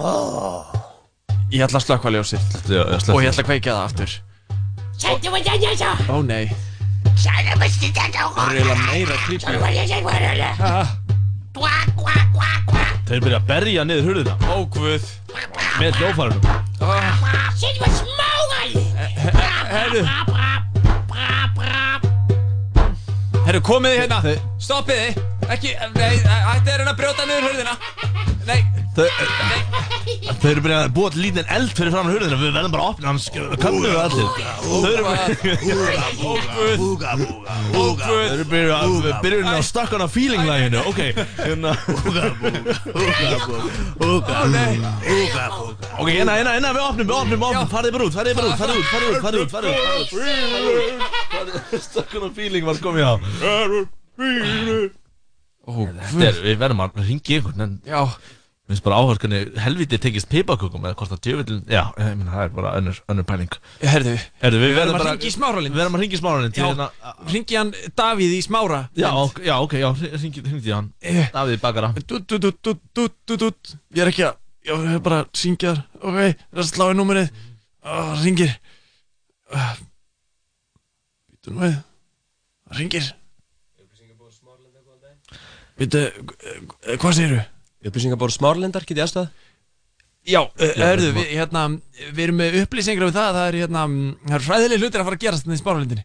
Ég 1.48 1.64
ætla 1.64 1.80
að 1.80 1.84
slökkva 1.86 2.10
ljósið. 2.12 2.42
Já, 2.68 2.82
já. 2.84 2.96
Og 3.08 3.22
ég 3.24 3.30
ætla 3.30 3.40
að 3.40 3.48
kveikja 3.48 3.72
það 3.72 3.84
aftur. 3.86 4.10
Sættu 5.00 5.30
þetta 5.32 5.92
Ó 6.12 6.16
nei, 6.26 6.44
Sættu 7.16 7.56
þetta 7.56 7.68
Sættu 7.72 7.88
það 8.36 8.44
er 8.44 8.56
eiginlega 8.58 8.84
meira 8.84 9.16
creepy. 9.24 9.48
Ah, 10.60 10.92
Þeir 13.08 13.20
byrja 13.24 13.38
að 13.40 13.46
berja 13.48 13.82
niður 13.88 14.04
hurðina. 14.10 14.34
Ó 14.52 14.68
guð. 14.68 15.04
Með 15.80 15.92
Herru 23.48 23.62
komið 23.64 23.94
þið 23.94 24.02
hérna. 24.02 24.32
Stoppið 24.60 24.98
þið. 25.00 25.20
Ekki, 25.54 25.70
nei, 25.94 26.18
ætti 26.20 26.68
er 26.68 26.82
hérna 26.82 26.92
að 26.92 26.98
brjóta 26.98 27.24
niður 27.24 27.46
hurðina? 27.48 27.78
Nei, 28.44 28.60
Þau 28.98 29.97
þau 30.38 30.50
eru 30.50 30.62
að 30.76 30.92
búa 30.96 31.10
til 31.14 31.22
lítinn 31.24 31.50
eld 31.56 31.72
fyrir 31.76 31.92
fram 31.94 32.10
hurðina 32.10 32.38
Við 32.40 32.54
verðum 32.56 32.74
bara 32.74 32.84
að 32.84 32.92
opna 32.94 33.10
hans 33.12 33.26
Kannum 33.34 33.82
við 33.84 33.96
allir 34.02 34.28
Þau 34.64 34.90
eru 34.92 35.02
Ó 35.08 35.16
guð 36.18 36.76
Búga, 36.78 37.10
búga, 37.18 37.56
búga 37.74 38.04
Þau 38.04 38.18
eru 38.22 38.46
byrjað 38.52 38.76
að 38.78 38.88
byrjað 39.24 39.50
að 39.54 39.66
stakka 39.68 39.98
hana 39.98 40.08
feeling 40.12 40.44
læginu 40.48 40.84
Ok 40.88 41.00
Hérna. 41.02 41.74
Búga, 41.88 42.24
búga, 42.38 42.62
búga, 42.68 43.58
búga 43.98 44.36
Búga, 45.08 45.44
búga 45.58 45.78
Ok, 45.98 46.08
hérna, 46.14 46.36
hérna, 46.38 46.52
hérna, 46.54 46.70
við 46.76 46.84
opnum, 46.84 47.08
við 47.08 47.16
opnum, 47.16 47.40
við 47.40 47.48
opnum. 47.48 47.70
Farðið 47.72 47.94
bara 47.96 48.04
út, 48.06 48.14
farðið 48.14 48.36
bara 48.38 48.46
út, 48.48 48.58
farðið 48.60 48.78
út, 48.78 48.88
farðið 48.92 49.08
út, 49.10 49.18
farðið 49.24 49.40
út, 49.40 49.50
farðið 49.50 49.72
út, 49.72 50.12
farðið 51.32 51.56
út. 51.58 51.82
Stakka 51.82 52.14
hana 52.20 52.30
feeling 52.36 52.68
var 52.68 52.78
komið 52.84 53.02
á. 53.02 53.14
Ó, 55.68 55.70
Þetta 55.98 56.30
við 56.46 56.60
verðum 56.62 56.84
að 56.86 57.00
einhvern 57.02 57.64
en 57.66 57.72
Já 57.84 58.00
Mér 58.68 58.76
finnst 58.76 58.84
bara 58.84 58.96
áhört 59.00 59.22
hvernig 59.22 59.54
helviti 59.64 59.96
tekist 59.96 60.28
pipakökum 60.28 60.82
eða 60.84 60.96
hvort 61.00 61.12
að 61.14 61.20
djöfullin, 61.24 61.62
já, 61.72 61.86
ég 61.96 62.18
meina 62.18 62.34
það 62.34 62.42
er 62.42 62.50
bara 62.52 62.72
önnur, 62.76 62.98
önnur 63.08 63.24
pæling. 63.24 63.54
Herðu, 63.80 64.12
Herðu, 64.42 64.58
við 64.60 64.68
Við 64.68 64.76
verðum 64.76 64.98
að 64.98 65.00
bara 65.00 65.14
hringi 65.14 65.30
í 65.30 65.32
smáralinn 65.32 65.72
Við 65.72 65.80
verðum 65.80 65.96
að 65.96 66.02
ringi 66.04 66.18
í 66.18 66.20
smáralinn 66.20 66.52
til 66.52 66.60
Já, 66.60 66.66
hérna 66.66 66.88
hringi 67.30 67.56
hann 67.56 67.72
Davíð 68.02 68.34
í 68.36 68.42
smára. 68.44 68.82
Já, 69.00 69.08
ok, 69.22 69.40
já, 69.48 69.54
ok, 69.64 69.78
já, 69.80 69.88
hringi, 70.18 70.44
hringi 70.50 70.76
hann. 70.76 70.92
Eh. 71.00 71.32
Davíð 71.32 71.64
bakara. 71.64 71.94
Dút, 71.96 72.28
dút, 72.28 72.44
dút, 72.44 72.60
dút, 72.60 72.84
dút, 72.92 73.16
dút, 73.24 73.40
dút. 73.46 73.74
Ég 73.96 74.04
er 74.04 74.12
ekki 74.12 74.28
að, 74.28 74.36
ég 74.68 74.86
er 74.98 75.04
bara 75.08 75.24
að 75.24 75.32
syngja 75.40 75.72
þar. 75.72 75.84
Ok, 76.02 76.20
það 76.20 76.60
er 76.60 76.64
að 76.66 76.70
slá 76.74 76.86
í 76.92 77.00
númerið. 77.00 77.32
Það 77.88 78.24
ringir 78.28 78.56
Býtu 81.32 81.56
nú 81.56 81.64
við. 81.64 81.78
Það 82.68 82.82
ringir 82.82 83.14
Býtu, 85.78 86.08
hvað 86.98 87.14
segirðu? 87.16 87.46
Upplýsingabóru 87.88 88.34
Smárlindar, 88.34 88.84
get 88.88 88.98
ég 89.00 89.04
aðstöða? 89.06 89.30
Já, 90.28 90.40
hörðu, 90.60 91.10
við, 91.16 91.28
hérna, 91.38 91.62
við 92.12 92.22
erum 92.26 92.40
með 92.42 92.56
upplýsingar 92.62 93.06
um 93.06 93.12
það, 93.14 93.36
það 93.38 93.46
er, 93.48 93.58
hérna, 93.62 93.84
það 94.26 94.34
eru 94.38 94.46
fræðileg 94.48 94.82
hlutir 94.82 95.00
að 95.00 95.06
fara 95.08 95.16
að 95.18 95.22
gerast 95.24 95.46
þannig 95.46 95.56
í 95.58 95.62
spáralindinni. 95.62 96.04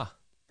Ha? 0.00 0.06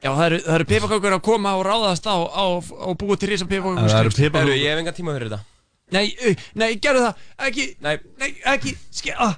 Já, 0.06 0.10
það 0.11 0.23
eru, 0.30 0.39
það 0.45 0.56
eru 0.60 0.68
pipakökur 0.69 1.15
að 1.18 1.23
koma 1.27 1.53
og 1.60 1.64
ráðast 1.68 2.07
á, 2.07 2.15
á, 2.15 2.45
á 2.61 2.88
búið 3.02 3.19
til 3.23 3.31
risa 3.34 3.48
pipakökur. 3.49 3.89
Það 3.91 3.99
eru 4.06 4.14
pipakökur- 4.15 4.45
Herru, 4.45 4.56
ég 4.61 4.72
hef 4.72 4.84
engan 4.85 4.98
tíma 5.02 5.15
fyrir 5.18 5.34
þetta 5.34 5.43
Nei, 5.91 6.06
uh, 6.23 6.45
nei, 6.56 6.69
gerðu 6.80 7.02
það, 7.03 7.23
ekki, 7.49 7.65
Nei, 7.84 7.95
nei, 8.22 8.30
ekki, 8.53 8.72
ske, 8.95 9.11
ah, 9.19 9.34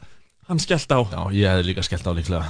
hann 0.51 0.59
skellt 0.61 0.91
á. 0.93 0.99
Já, 1.09 1.21
ég 1.33 1.49
hefði 1.49 1.65
líka 1.71 1.85
skellt 1.87 2.05
á 2.05 2.13
líklega 2.13 2.45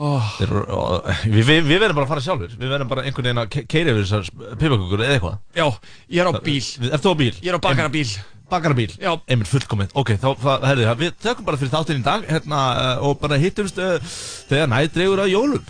oh. 0.00 0.32
Þeir, 0.38 0.56
og, 0.64 1.08
við, 1.24 1.40
við, 1.44 1.62
við 1.68 1.78
verðum 1.84 2.00
bara 2.00 2.06
að 2.08 2.12
fara 2.14 2.24
sjálfur 2.24 2.56
Við 2.56 2.74
verðum 2.74 2.90
bara 2.90 3.06
einhvern 3.06 3.28
veginn 3.28 3.42
að 3.44 3.56
keira 3.70 3.94
yfir 3.94 4.04
þessar 4.08 4.52
pipakökur 4.60 5.04
eða 5.04 5.16
eitthvað. 5.16 5.40
Já, 5.56 5.66
ég 6.16 6.22
er 6.24 6.30
á 6.30 6.32
bíl. 6.44 6.60
Er 6.90 7.02
þú 7.04 7.14
á 7.14 7.16
bíl? 7.20 7.32
Ég 7.40 7.50
er 7.52 7.58
á 7.58 7.66
bakarabíl 7.68 8.06
Bakarabíl? 8.50 8.90
Já. 8.98 9.12
Einmitt 9.30 9.50
fullkominn 9.50 9.92
Ok, 9.94 10.16
þá, 10.18 10.30
það, 10.42 10.64
herðu 10.66 10.86
það 10.88 11.02
Við 11.04 11.18
tökum 11.22 11.46
bara 11.46 11.60
fyrir 11.60 11.74
þáttinn 11.74 12.00
í 12.00 12.06
dag 12.06 12.24
hérna, 12.26 12.62
eh, 12.80 13.04
og 13.06 13.20
bara 13.22 13.38
hittumst 13.38 13.78
uh, 13.78 14.16
þegar 14.50 14.72
nætt 14.74 14.98
reyður 14.98 15.24
að 15.26 15.34
jólum. 15.36 15.68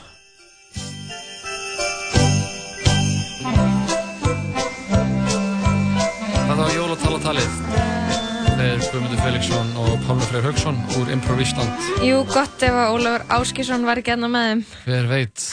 Það 6.47 6.63
var 6.63 6.73
jól 6.77 6.89
og 6.95 7.03
talatalið 7.05 7.60
Pálmi 8.91 10.25
Freyr 10.27 10.43
Haugsson 10.43 10.75
úr 10.99 11.11
Improv 11.15 11.39
Ísland. 11.39 11.71
Jú, 12.03 12.25
gott 12.27 12.63
ef 12.67 12.75
að 12.75 12.97
Ólafur 12.97 13.23
Áskísson 13.37 13.85
var 13.87 14.01
ekki 14.01 14.17
enna 14.17 14.27
með 14.27 14.49
þeim. 14.49 14.63
Hver 14.83 15.07
veit? 15.07 15.45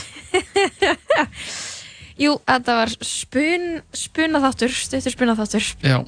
Jú, 2.23 2.31
þetta 2.49 2.77
var 2.79 2.95
spun, 3.05 3.67
spunaþáttur, 3.93 4.73
stuttur 4.73 5.13
spunaþáttur. 5.13 5.69
Já, 5.85 5.99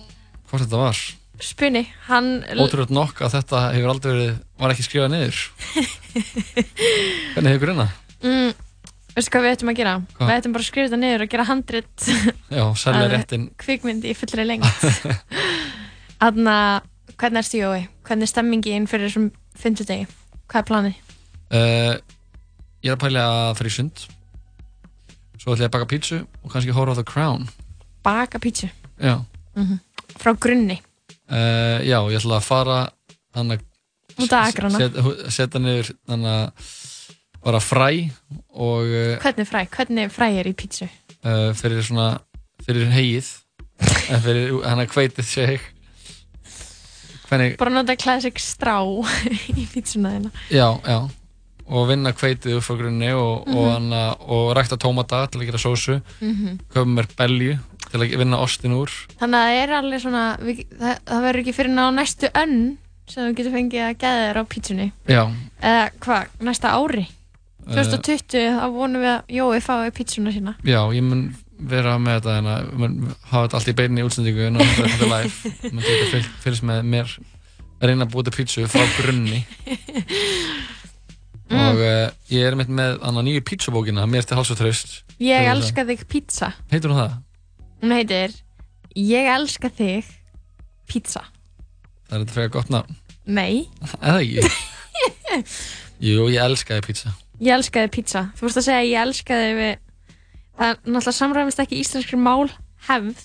hvort 0.50 0.66
þetta 0.66 0.82
var. 0.82 1.04
Spunni, 1.46 1.86
hann... 2.10 2.34
Ótrúlega 2.58 2.98
nokk 2.98 3.22
að 3.28 3.38
þetta 3.38 3.64
hefur 3.76 3.94
aldrei 3.94 4.12
verið, 4.16 4.36
var 4.66 4.74
ekki 4.74 4.90
skrifað 4.90 5.14
niður. 5.14 5.46
Hvernig 7.36 7.54
hefur 7.54 7.66
grunnað? 7.68 7.98
Mm, 8.26 8.54
veistu 9.14 9.38
hvað 9.38 9.46
við 9.46 9.54
ættum 9.54 9.76
að 9.76 9.82
gera? 9.84 9.98
Hvað? 10.18 10.32
Við 10.32 10.40
ættum 10.40 10.58
bara 10.58 10.66
að 10.66 10.72
skrifa 10.74 10.90
þetta 10.90 11.04
niður 11.06 11.28
og 11.28 11.36
gera 11.36 11.50
handrit 11.54 12.10
Já, 12.50 12.66
að 12.66 13.12
réttin. 13.14 13.52
kvikmyndi 13.62 14.16
í 14.16 14.18
fullri 14.18 14.50
lengt. 14.50 14.88
Þannig 16.20 16.56
að, 16.58 16.90
hvernig 17.20 17.42
erstu 17.44 17.60
Jói? 17.60 17.82
Hvernig 18.08 18.26
er 18.28 18.32
stemmingin 18.32 18.88
fyrir 18.90 19.10
þessum 19.10 19.30
fimmtudegi? 19.60 20.08
Hvað 20.50 20.62
er 20.62 20.68
planið? 20.70 21.00
Uh, 21.50 21.94
ég 22.86 22.92
er 22.92 22.96
að 22.96 23.02
pæla 23.04 23.26
að 23.28 23.54
fara 23.60 23.72
í 23.72 23.76
sund. 23.76 24.04
Svo 25.40 25.54
ætla 25.56 25.66
ég 25.66 25.70
að 25.70 25.76
baka 25.78 25.90
pítsu 25.90 26.20
og 26.44 26.52
kannski 26.54 26.76
horfa 26.76 26.96
á 26.96 27.00
The 27.00 27.08
Crown. 27.08 27.48
Baka 28.04 28.40
pítsu 28.42 28.70
Já. 29.00 29.20
mm 29.56 29.78
frá 30.20 30.34
grunni. 30.36 30.76
Uh, 31.30 31.80
já, 31.86 32.00
ég 32.12 32.18
ætla 32.20 32.40
að 32.40 32.48
fara 32.48 32.80
þannig 33.36 33.62
að 34.20 34.74
setja 34.76 35.32
set 35.32 35.54
niður 35.62 35.92
þannig 36.10 36.32
að 36.34 36.72
bara 37.46 37.62
fræ 37.64 37.92
og 38.52 38.90
uh, 38.90 39.14
Hvernig 39.22 39.48
fræ? 39.48 39.62
Hvernig 39.72 40.12
fræ 40.12 40.28
er 40.42 40.50
í 40.50 40.56
pítsu? 40.58 40.90
uh, 41.24 41.54
fyrir 41.56 41.86
svona 41.86 42.10
fyrir 42.66 42.90
hegið 42.92 43.30
hann 44.68 44.82
að 44.84 44.90
kveitið 44.92 45.28
seg 45.30 45.64
hvernig, 47.30 47.58
Bara 47.58 47.72
nota 47.72 47.96
classic 47.96 48.40
strá 48.42 48.80
í 49.62 49.66
pítsuna 49.74 50.10
þína. 50.18 50.32
já, 50.50 50.68
já 50.86 51.00
og 51.70 51.84
vinna 51.88 52.10
kveitið 52.18 52.56
upp 52.58 52.64
frá 52.66 52.76
grunni 52.80 53.12
og, 53.14 53.48
og, 53.48 53.82
Mhm. 53.82 53.94
og 54.26 54.56
rækta 54.58 54.78
tómata 54.82 55.28
til 55.30 55.42
að 55.42 55.46
gera 55.52 55.58
sósu 55.62 56.02
Mhm. 56.22 56.60
köpum 56.74 56.96
mér 56.98 57.06
belju 57.16 57.60
til 57.92 58.00
að 58.02 58.18
vinna 58.18 58.38
ostin 58.42 58.74
úr 58.74 58.90
Þannig 59.20 59.38
að 59.38 59.46
það 59.46 59.64
er 59.64 59.70
alveg 59.78 60.02
svona, 60.02 60.24
við, 60.42 60.66
það, 60.80 60.98
það 61.06 61.22
verður 61.28 61.40
ekki 61.44 61.54
fyrir 61.54 61.74
ná 61.76 61.86
næstu 61.94 62.30
önn 62.34 62.78
sem 63.08 63.24
þú 63.24 63.36
getur 63.38 63.52
fengið 63.54 63.86
að 63.86 63.98
geða 64.02 64.26
þér 64.26 64.38
á 64.38 64.44
pítsunni. 64.50 64.92
já, 65.08 65.24
Eða 65.62 65.90
hvað, 66.00 66.28
næsta 66.42 66.70
ári? 66.74 67.08
Eh. 67.70 67.76
2020, 67.76 68.50
þá 68.58 68.66
vonum 68.74 69.02
við 69.02 69.12
að 69.14 69.22
Jói 69.30 69.60
fái 69.62 69.92
pítsuna 69.92 70.32
sína. 70.34 70.56
já, 70.66 70.82
ég 70.94 71.04
mun 71.04 71.36
vera 71.60 71.98
með 72.00 72.20
þetta 72.22 72.36
að 72.56 72.70
mun 72.80 72.96
hafa 73.30 73.44
þetta 73.48 73.58
allt 73.60 73.72
í 73.72 73.76
beinni 73.80 74.02
í 74.02 74.08
útsendingu 74.08 74.46
en 74.48 74.60
það 74.62 74.84
er 74.86 75.12
live 75.12 75.54
mun 75.74 75.84
þetta 75.84 76.08
fylg, 76.14 76.30
fylgst 76.46 76.66
með 76.70 76.84
mér 76.94 77.14
reyna 77.84 78.06
að 78.08 78.14
búa 78.14 78.26
til 78.28 78.36
pítsu 78.40 78.68
frá 78.72 78.86
grunni 79.00 79.44
Mm. 81.50 81.58
og 81.66 81.80
uh, 81.82 82.12
ég 82.30 82.44
er 82.46 82.54
mitt 82.54 82.70
með 82.70 83.00
annar 83.02 83.24
nýju 83.26 83.42
pítsubókina 83.42 84.04
mér 84.06 84.22
til 84.30 84.36
hals 84.38 84.52
og 84.54 84.60
tröst 84.60 85.00
Ég 85.18 85.48
elska 85.50 85.82
þig 85.88 86.04
pítsa. 86.06 86.52
heitur 86.70 86.92
hún 86.94 87.00
það? 87.02 87.16
Hún 87.82 87.94
heitir 87.96 88.36
Ég 88.94 89.30
elska 89.34 89.72
þig 89.74 90.06
pítsa. 90.86 91.24
það 92.06 92.14
er 92.14 92.22
þetta 92.22 92.36
frekar 92.36 92.54
gott 92.60 92.70
nafn 92.76 93.00
Nei, 93.26 93.66
eða 93.98 94.22
ekki? 94.22 94.46
jú, 96.06 96.28
ég 96.30 96.38
elskaði 96.46 96.86
pítsa 96.86 97.16
ég 97.42 97.54
elska 97.58 97.82
þig 97.88 97.96
pítsa. 97.98 98.22
Þú 98.38 98.46
vorst 98.46 98.62
að 98.62 98.68
segja 98.70 98.86
ég 98.86 99.02
elska 99.08 99.42
þig 99.42 99.58
við... 99.64 99.74
Það 100.60 100.74
náttúrulega 100.84 101.16
samræmist 101.16 101.62
ekki 101.64 101.80
íslenskri 101.80 102.18
mál 102.20 102.50
hefð 102.90 103.22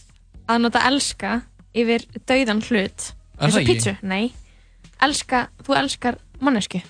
að 0.50 0.60
nota 0.62 0.82
elska 0.86 1.32
yfir 1.74 2.04
dauðan 2.30 2.60
hlut. 2.68 3.08
Er 3.34 3.48
Eins 3.48 3.48
og 3.48 3.56
það 3.56 3.60
ekki? 3.64 3.74
pítsu. 3.74 3.94
Nei. 4.06 4.30
Elska, 5.02 5.40
þú 5.66 5.74
elskar 5.80 6.18
mannesku. 6.40 6.80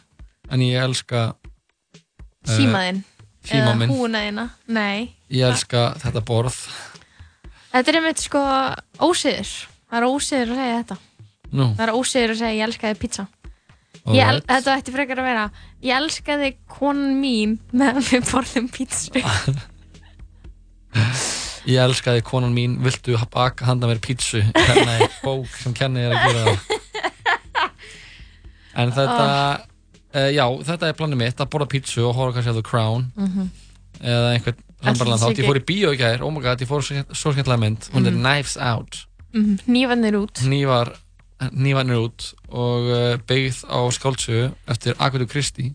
en 0.52 0.60
ég 0.60 0.76
elska 0.84 1.22
uh, 1.32 2.50
Símaðinn. 2.56 3.00
síma 3.48 3.72
minn 3.80 3.88
húna 3.90 4.20
þína. 4.26 4.44
Nei. 4.68 5.14
ég 5.32 5.46
elska 5.48 5.94
þetta 6.02 6.20
borð 6.24 6.58
Þetta 7.74 7.90
er 7.90 7.96
einmitt 7.98 8.20
sko 8.22 8.40
ósiður. 9.02 9.48
Það 9.90 9.96
er 9.98 10.04
ósiður 10.06 10.50
að 10.52 10.58
segja 10.60 10.76
þetta. 10.82 10.96
Nú. 11.54 11.64
Það 11.74 11.82
er 11.88 11.92
ósiður 11.96 12.34
að 12.34 12.38
segja 12.38 12.54
ég 12.54 12.66
elska 12.68 12.92
þig 12.92 13.00
pizza. 13.02 13.24
Ég 14.04 14.20
El, 14.20 14.28
Alright. 14.28 14.46
þetta 14.52 14.74
ætti 14.78 14.92
frekar 14.92 15.20
að 15.22 15.26
vera 15.30 15.44
Ég 15.82 15.96
elska 15.96 16.36
þig 16.38 16.56
konan 16.68 17.14
mín 17.22 17.54
meðan 17.72 18.04
við 18.04 18.28
borðum 18.30 18.68
pizza. 18.68 19.24
ég 21.66 21.78
elskaði 21.80 22.22
konan 22.26 22.54
mín. 22.56 22.78
Viltu 22.84 23.16
baka 23.32 23.64
handa 23.68 23.88
mér 23.90 24.00
pítsu? 24.04 24.42
Hérna 24.54 24.98
er 25.00 25.10
bók 25.24 25.48
sem 25.62 25.72
kenni 25.76 26.04
þér 26.04 26.16
að 26.16 26.26
gera. 26.28 26.56
Það 28.74 28.82
en 28.82 28.92
þetta 28.96 29.26
uh, 30.14 30.30
já, 30.34 30.44
þetta 30.70 30.88
er 30.90 30.96
planið 30.98 31.20
mitt 31.20 31.40
að 31.42 31.50
borða 31.52 31.68
pítsu 31.70 32.04
og 32.08 32.16
horfa 32.18 32.38
kannski 32.40 32.54
á 32.54 32.58
The 32.58 32.66
Crown. 32.66 33.10
Mhm. 33.16 33.50
eða 34.04 34.32
einhvern 34.34 34.56
sé 34.84 35.16
þátt 35.22 35.38
ég 35.38 35.46
fór 35.48 35.58
í 35.60 35.64
bíó 35.64 35.92
í 35.94 35.98
gær, 36.00 36.22
oh 36.26 36.30
my 36.34 36.40
god, 36.44 36.60
ég 36.60 36.68
fór 36.68 36.82
svo 36.84 37.30
skemmtilega 37.32 37.60
mynd. 37.62 37.86
Hún 37.94 38.06
er 38.06 38.12
Mhm. 38.12 38.20
Knives 38.24 38.56
Out. 38.58 39.06
Mhm, 39.32 39.58
Hnífarnir 39.66 40.14
út. 40.18 40.42
Hnífar 40.42 40.90
Hnífarnir 41.40 42.02
út 42.02 42.26
og 42.50 42.90
uh, 42.90 43.16
byggð 43.26 43.62
á 43.70 43.78
skáldsögu 43.94 44.52
eftir 44.68 44.94
Agatha 44.98 45.26
Christie. 45.26 45.74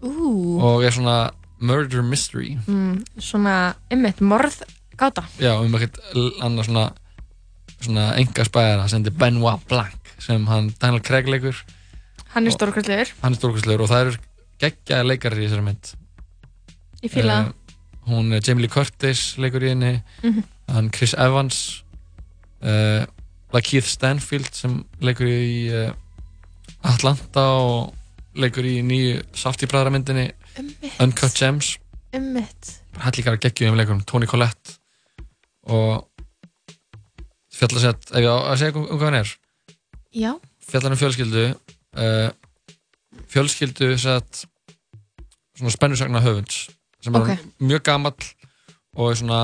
Ú. 0.00 0.60
og 0.62 0.84
er 0.84 0.90
svona 0.94 1.30
murder 1.60 2.02
mystery 2.02 2.56
Mm, 2.66 3.04
svona 3.18 3.74
einmitt 3.90 4.20
morð 4.20 4.62
gáta. 4.98 5.24
já, 5.38 5.54
um 5.60 5.74
ekkert 5.74 5.98
annað 6.42 6.64
svona 6.68 6.92
svona 7.80 8.04
enga 8.18 8.44
spæðara 8.44 8.88
sem 8.88 9.02
heitir 9.02 9.16
Benoit 9.18 9.66
Blanc 9.68 10.14
sem 10.18 10.46
hann 10.46 10.72
Daniel 10.80 11.00
Craig 11.02 11.26
leikur 11.28 11.54
Hann 12.34 12.46
er 12.46 12.50
stórkvæslegur. 12.52 13.12
hann 13.22 13.32
er 13.32 13.38
stórkvæslegur 13.38 13.82
og 13.82 13.88
það 13.88 14.00
eru 14.06 14.16
geggjaði 14.60 15.06
leikarir 15.08 15.38
í 15.42 15.46
þessari 15.48 15.64
mynd 15.64 15.92
Ég 17.02 17.10
fíla 17.14 17.36
það. 17.36 17.46
Eh, 17.48 18.10
hún 18.10 18.32
er 18.34 18.40
Jamie 18.42 18.62
Lee 18.66 18.68
Curtis 18.72 19.36
leikur 19.38 19.62
í 19.62 19.68
henni 19.70 20.02
Mhm. 20.24 20.42
hann 20.68 20.90
Chris 20.90 21.14
Evans 21.14 21.82
uh, 22.62 23.06
Lakeith 23.52 23.86
Stanfield 23.86 24.50
sem 24.52 24.84
leikur 25.00 25.26
í 25.30 25.70
uh, 25.72 25.92
Atlanta 26.82 27.40
og 27.62 27.94
leikur 28.38 28.64
í 28.66 28.82
nýju 28.82 29.22
Safety 29.34 29.66
Bræðra 29.66 29.90
myndinni 29.94 30.26
Einmitt. 30.26 30.37
Uncut 30.58 31.36
Gems 31.38 31.76
líka 33.18 33.34
að 33.34 33.42
geggju 33.44 33.70
um 33.70 33.78
leikurum 33.78 34.04
Tony 34.08 34.26
Collette 34.26 34.78
og 35.68 36.08
fjallar 37.52 37.82
sett 37.84 38.10
ef 38.12 38.22
ég 38.22 38.28
á 38.30 38.36
að 38.52 38.58
segja 38.62 38.76
um, 38.78 38.86
um 38.86 38.98
hvað 38.98 39.08
hann 39.10 39.20
er 39.20 39.32
Já. 40.14 40.32
fjallar 40.70 40.94
um 40.94 41.00
fjölskyldu 41.00 41.44
uh, 41.52 42.28
fjölskyldu 43.28 43.92
sett 44.00 44.44
svona 45.58 45.74
spennusagna 45.74 46.22
höfunds 46.24 46.68
sem 47.02 47.14
er 47.14 47.24
Ok. 47.24 47.46
mjög 47.60 47.84
gamall 47.86 48.28
og 48.98 49.10
er 49.12 49.18
svona 49.20 49.40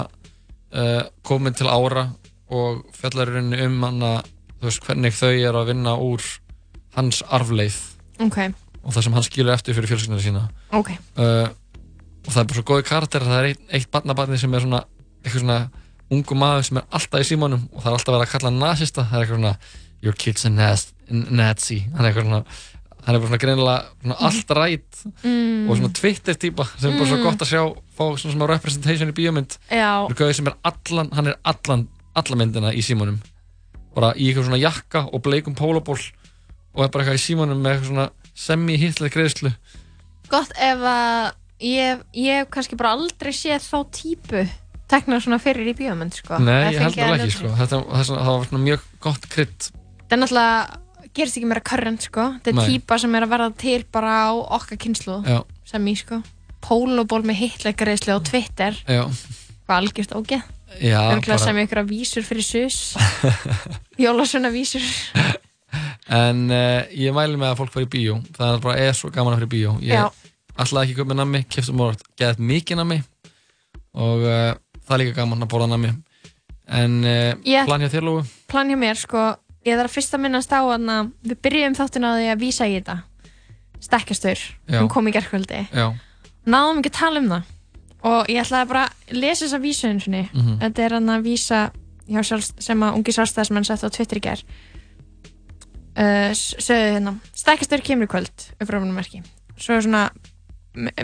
uh, 0.74 1.02
komin 1.26 1.54
til 1.54 1.68
ára 1.70 2.08
og 2.54 2.84
fjallar 2.96 3.30
í 3.30 3.36
rauninni 3.36 3.66
um 3.66 3.82
hann 3.86 4.02
að 4.06 4.30
þú 4.58 4.68
veist 4.70 4.86
hvernig 4.88 5.16
þau 5.18 5.32
er 5.34 5.58
að 5.60 5.70
vinna 5.72 5.96
úr 6.00 6.24
hans 6.96 7.22
arfleið 7.28 7.76
Ok. 8.22 8.38
Og 8.84 8.92
það 8.92 9.02
sem 9.06 9.12
hann 9.16 9.26
skilur 9.26 9.54
eftir 9.54 9.74
fyrir 9.76 9.90
fjölskylduna 9.92 10.22
sína 10.24 10.42
Ok. 10.72 10.90
uh, 11.18 11.48
og 12.24 12.30
það 12.32 12.40
er 12.42 12.48
bara 12.50 12.58
svo 12.60 12.66
góði 12.68 12.86
karakter 12.88 13.24
það 13.24 13.38
er 13.40 13.48
eitt, 13.52 13.64
eitt 13.78 13.90
barnabarni 13.92 14.38
sem 14.40 14.54
er 14.54 14.60
svona 14.64 14.84
eitthvað 15.24 15.40
svona 15.44 15.58
ungu 16.12 16.36
maður 16.36 16.62
sem 16.68 16.76
er 16.80 16.86
alltaf 16.92 17.20
í 17.24 17.28
símanum 17.32 17.64
og 17.72 17.80
það 17.82 17.90
er 17.90 17.96
alltaf 17.98 18.14
verið 18.14 18.26
að 18.28 18.32
kalla 18.34 18.50
hann 18.50 18.62
nazista 18.62 19.04
það 19.08 19.16
er 19.16 19.24
eitthvað 19.24 19.40
svona 19.40 19.56
your 20.04 20.14
kid's 20.20 20.44
a 20.46 20.50
naz 20.52 20.86
nazi 21.10 21.80
hann 21.94 22.04
er 22.04 22.10
eitthvað 22.12 22.28
svona 22.28 22.42
hann 23.04 23.14
er 23.16 23.20
bara 23.20 23.28
svona 23.28 23.42
greinilega 23.42 24.16
allt 24.28 24.54
rætt 24.56 24.90
Mm. 25.24 25.68
og 25.68 25.76
svona 25.76 25.92
Twitter 25.92 26.34
típa 26.40 26.64
sem 26.80 26.92
er 26.92 26.98
bara 26.98 27.08
svo 27.10 27.16
Mm. 27.18 27.24
gott 27.24 27.42
að 27.44 27.50
sjá 27.52 27.62
fá 27.96 28.04
svona 28.16 28.34
smá 28.36 28.46
representation 28.48 29.08
í 29.10 29.14
gauði 30.16 30.34
sem 30.34 30.46
er 30.48 30.54
allan 30.64 31.10
hann 31.12 31.26
er 31.28 31.36
allan 31.44 31.88
alla 32.16 32.36
myndina 32.36 32.72
í 32.72 32.80
símanum 32.82 33.18
bara 33.94 34.12
í 34.16 34.28
eitthvað 34.30 34.44
svona 34.48 34.60
jakka 34.62 35.04
og 35.12 35.22
bleikum 35.22 35.54
pólaból 35.54 35.98
og 36.74 36.84
er 36.84 36.88
bara 36.88 37.04
eitthvað 37.04 37.20
í 37.20 37.24
símanum 37.26 37.60
með 37.60 37.74
eitthvað 37.76 37.90
svona 37.92 38.08
semi-hitlega 38.34 39.14
greiðslu 39.14 39.52
Gott 40.32 40.52
ef 40.58 40.80
að 40.88 41.32
ég, 41.64 42.00
ég 42.18 42.40
hef 42.42 42.50
kannski 42.54 42.76
bara 42.80 42.94
aldrei 42.96 43.32
séð 43.36 43.62
þá 43.62 43.78
típu 43.94 44.44
tekna 44.90 45.18
svona 45.22 45.38
fyrir 45.40 45.68
í 45.70 45.74
bíómynd 45.78 46.12
sko. 46.16 46.38
Nei, 46.44 46.74
ég 46.74 46.80
held 46.82 46.92
fengið 46.94 47.04
alveg 47.06 47.20
að 47.20 47.26
ekki 47.28 47.36
sko. 47.38 47.50
Þetta, 47.60 47.78
það, 47.88 48.00
er 48.00 48.08
svona- 48.08 48.24
það 48.26 48.38
var 48.38 48.48
svona 48.50 48.64
mjög 48.64 48.82
gott 49.06 49.28
krydd 49.32 49.68
Það 50.04 50.16
er 50.16 50.20
náttúrulega 50.20 51.12
gerist 51.14 51.38
ekki 51.38 51.48
meira 51.48 51.62
current 51.64 52.02
sko. 52.08 52.24
Þetta 52.44 52.52
er 52.64 52.68
típa 52.68 52.98
sem 53.00 53.14
er 53.14 53.24
að 53.26 53.32
verða 53.32 53.48
til 53.64 53.84
bara 53.94 54.12
á 54.28 54.32
okkar 54.58 54.80
kynslu 54.84 55.16
Já. 55.24 55.38
sem 55.64 55.86
í 55.88 55.94
sko. 55.96 56.20
Póloból 56.64 57.22
með 57.24 57.40
hitleikareislu 57.44 58.16
á 58.16 58.20
Twitter 58.24 58.76
Já, 58.88 59.04
Hvað 59.64 59.76
algjörst 59.80 60.12
ógeð 60.16 60.42
Já, 60.80 61.00
Örgulega 61.14 61.36
bara- 61.38 61.44
sem 61.44 61.56
ykkur 61.64 61.80
að 61.84 61.90
vísur 61.94 62.24
fyrir 62.26 62.44
sus 62.44 62.78
Jólasuna 64.04 64.50
vísur 64.52 64.82
en 66.08 66.42
uh, 66.50 66.80
ég 66.94 67.14
mæli 67.16 67.38
með 67.40 67.52
að 67.52 67.60
fólk 67.62 67.74
fara 67.74 67.86
í 67.86 67.90
bíó. 67.94 68.16
Það 68.36 68.54
er 68.56 68.64
bara 68.66 68.76
er 68.88 68.96
svo 68.98 69.10
gaman 69.14 69.34
að 69.34 69.38
fara 69.42 69.48
í 69.48 69.52
bíó. 69.54 69.74
Ég 69.84 70.20
ætlaði 70.64 70.88
ekki 70.90 70.96
að 70.96 71.00
köpa 71.02 71.18
nammi, 71.18 71.44
keftum 71.50 71.80
orð 71.86 72.02
geðað 72.20 72.42
mikið 72.50 72.80
nammi. 72.82 73.00
Og 73.94 74.26
uh, 74.26 74.50
það 74.84 74.96
er 74.98 75.02
líka 75.04 75.16
gaman 75.22 75.46
að 75.46 75.52
borða 75.54 75.70
nammi. 75.74 75.94
En 76.68 77.00
uh, 77.04 77.32
Ég- 77.44 77.66
plan 77.68 77.82
hjá 77.82 77.90
þér 77.92 78.06
Lóu? 78.08 78.20
Plan 78.50 78.70
hjá 78.70 78.78
mér 78.80 79.00
sko. 79.00 79.24
Ég 79.64 79.78
þarf 79.80 79.94
fyrst 79.96 80.12
að 80.14 80.24
minnast 80.26 80.52
á 80.52 80.60
að 80.60 81.10
við 81.24 81.38
byrjum 81.40 81.74
þáttin 81.78 82.04
á 82.04 82.10
því 82.18 82.30
að 82.34 82.40
vísa 82.42 82.66
í 82.68 82.74
þetta. 82.76 82.98
Stekkjastur, 83.84 84.40
Já. 84.68 84.78
hún 84.80 84.88
kom 84.88 85.08
í 85.08 85.12
gerkvöldi 85.12 85.66
Já, 85.68 85.90
náðum 86.48 86.78
ekki 86.80 86.92
að 86.92 86.98
tala 86.98 87.20
um 87.20 87.26
það. 87.32 87.50
Og 88.04 88.30
ég 88.32 88.40
ætlaði 88.44 88.68
bara 88.70 88.84
að 88.88 89.16
lesa 89.16 89.44
þessa 89.48 89.88
einu 89.88 90.00
sinni. 90.04 90.22
Mhm. 90.32 90.58
þetta 90.60 90.84
er 90.84 90.94
hann 90.98 91.08
að 91.08 91.24
vísa 91.24 91.60
sem 92.60 92.82
að 92.84 92.96
ungi 92.98 93.12
sjálfstæðismenn 93.16 93.64
sett 93.64 93.84
á 93.84 93.88
Twitter 93.88 94.20
í 94.20 94.20
ger 94.20 94.42
uh, 95.96 96.30
sögðu 96.34 96.92
hérna 96.96 97.14
stekkjastur 97.34 97.84
kemur 97.86 98.08
í 98.08 98.12
kvöld 98.14 98.46
svo 99.56 99.76
er 99.78 99.86
svona 99.86 100.04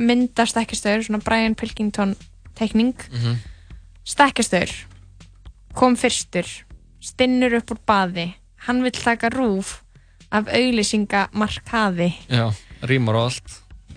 mynda 0.03 0.47
stekkjastur, 0.51 1.05
svona 1.07 1.23
Brian 1.23 1.55
Pilkington 1.55 2.17
teikning. 2.59 2.95
Mhm. 3.13 3.39
stekkjastur 4.05 4.71
kom 5.75 5.95
fyrstur 5.97 6.47
stinnur 7.01 7.55
upp 7.61 7.71
úr 7.71 7.79
baði. 7.87 8.27
Hann 8.67 8.83
vill 8.83 8.93
taka 8.97 9.31
rúf 9.33 9.81
af 10.31 10.49
auglýsinga 10.53 11.29
markaði 11.33 12.13
já, 12.29 12.51
rýmar 12.83 13.17
á 13.17 13.23
allt. 13.25 13.55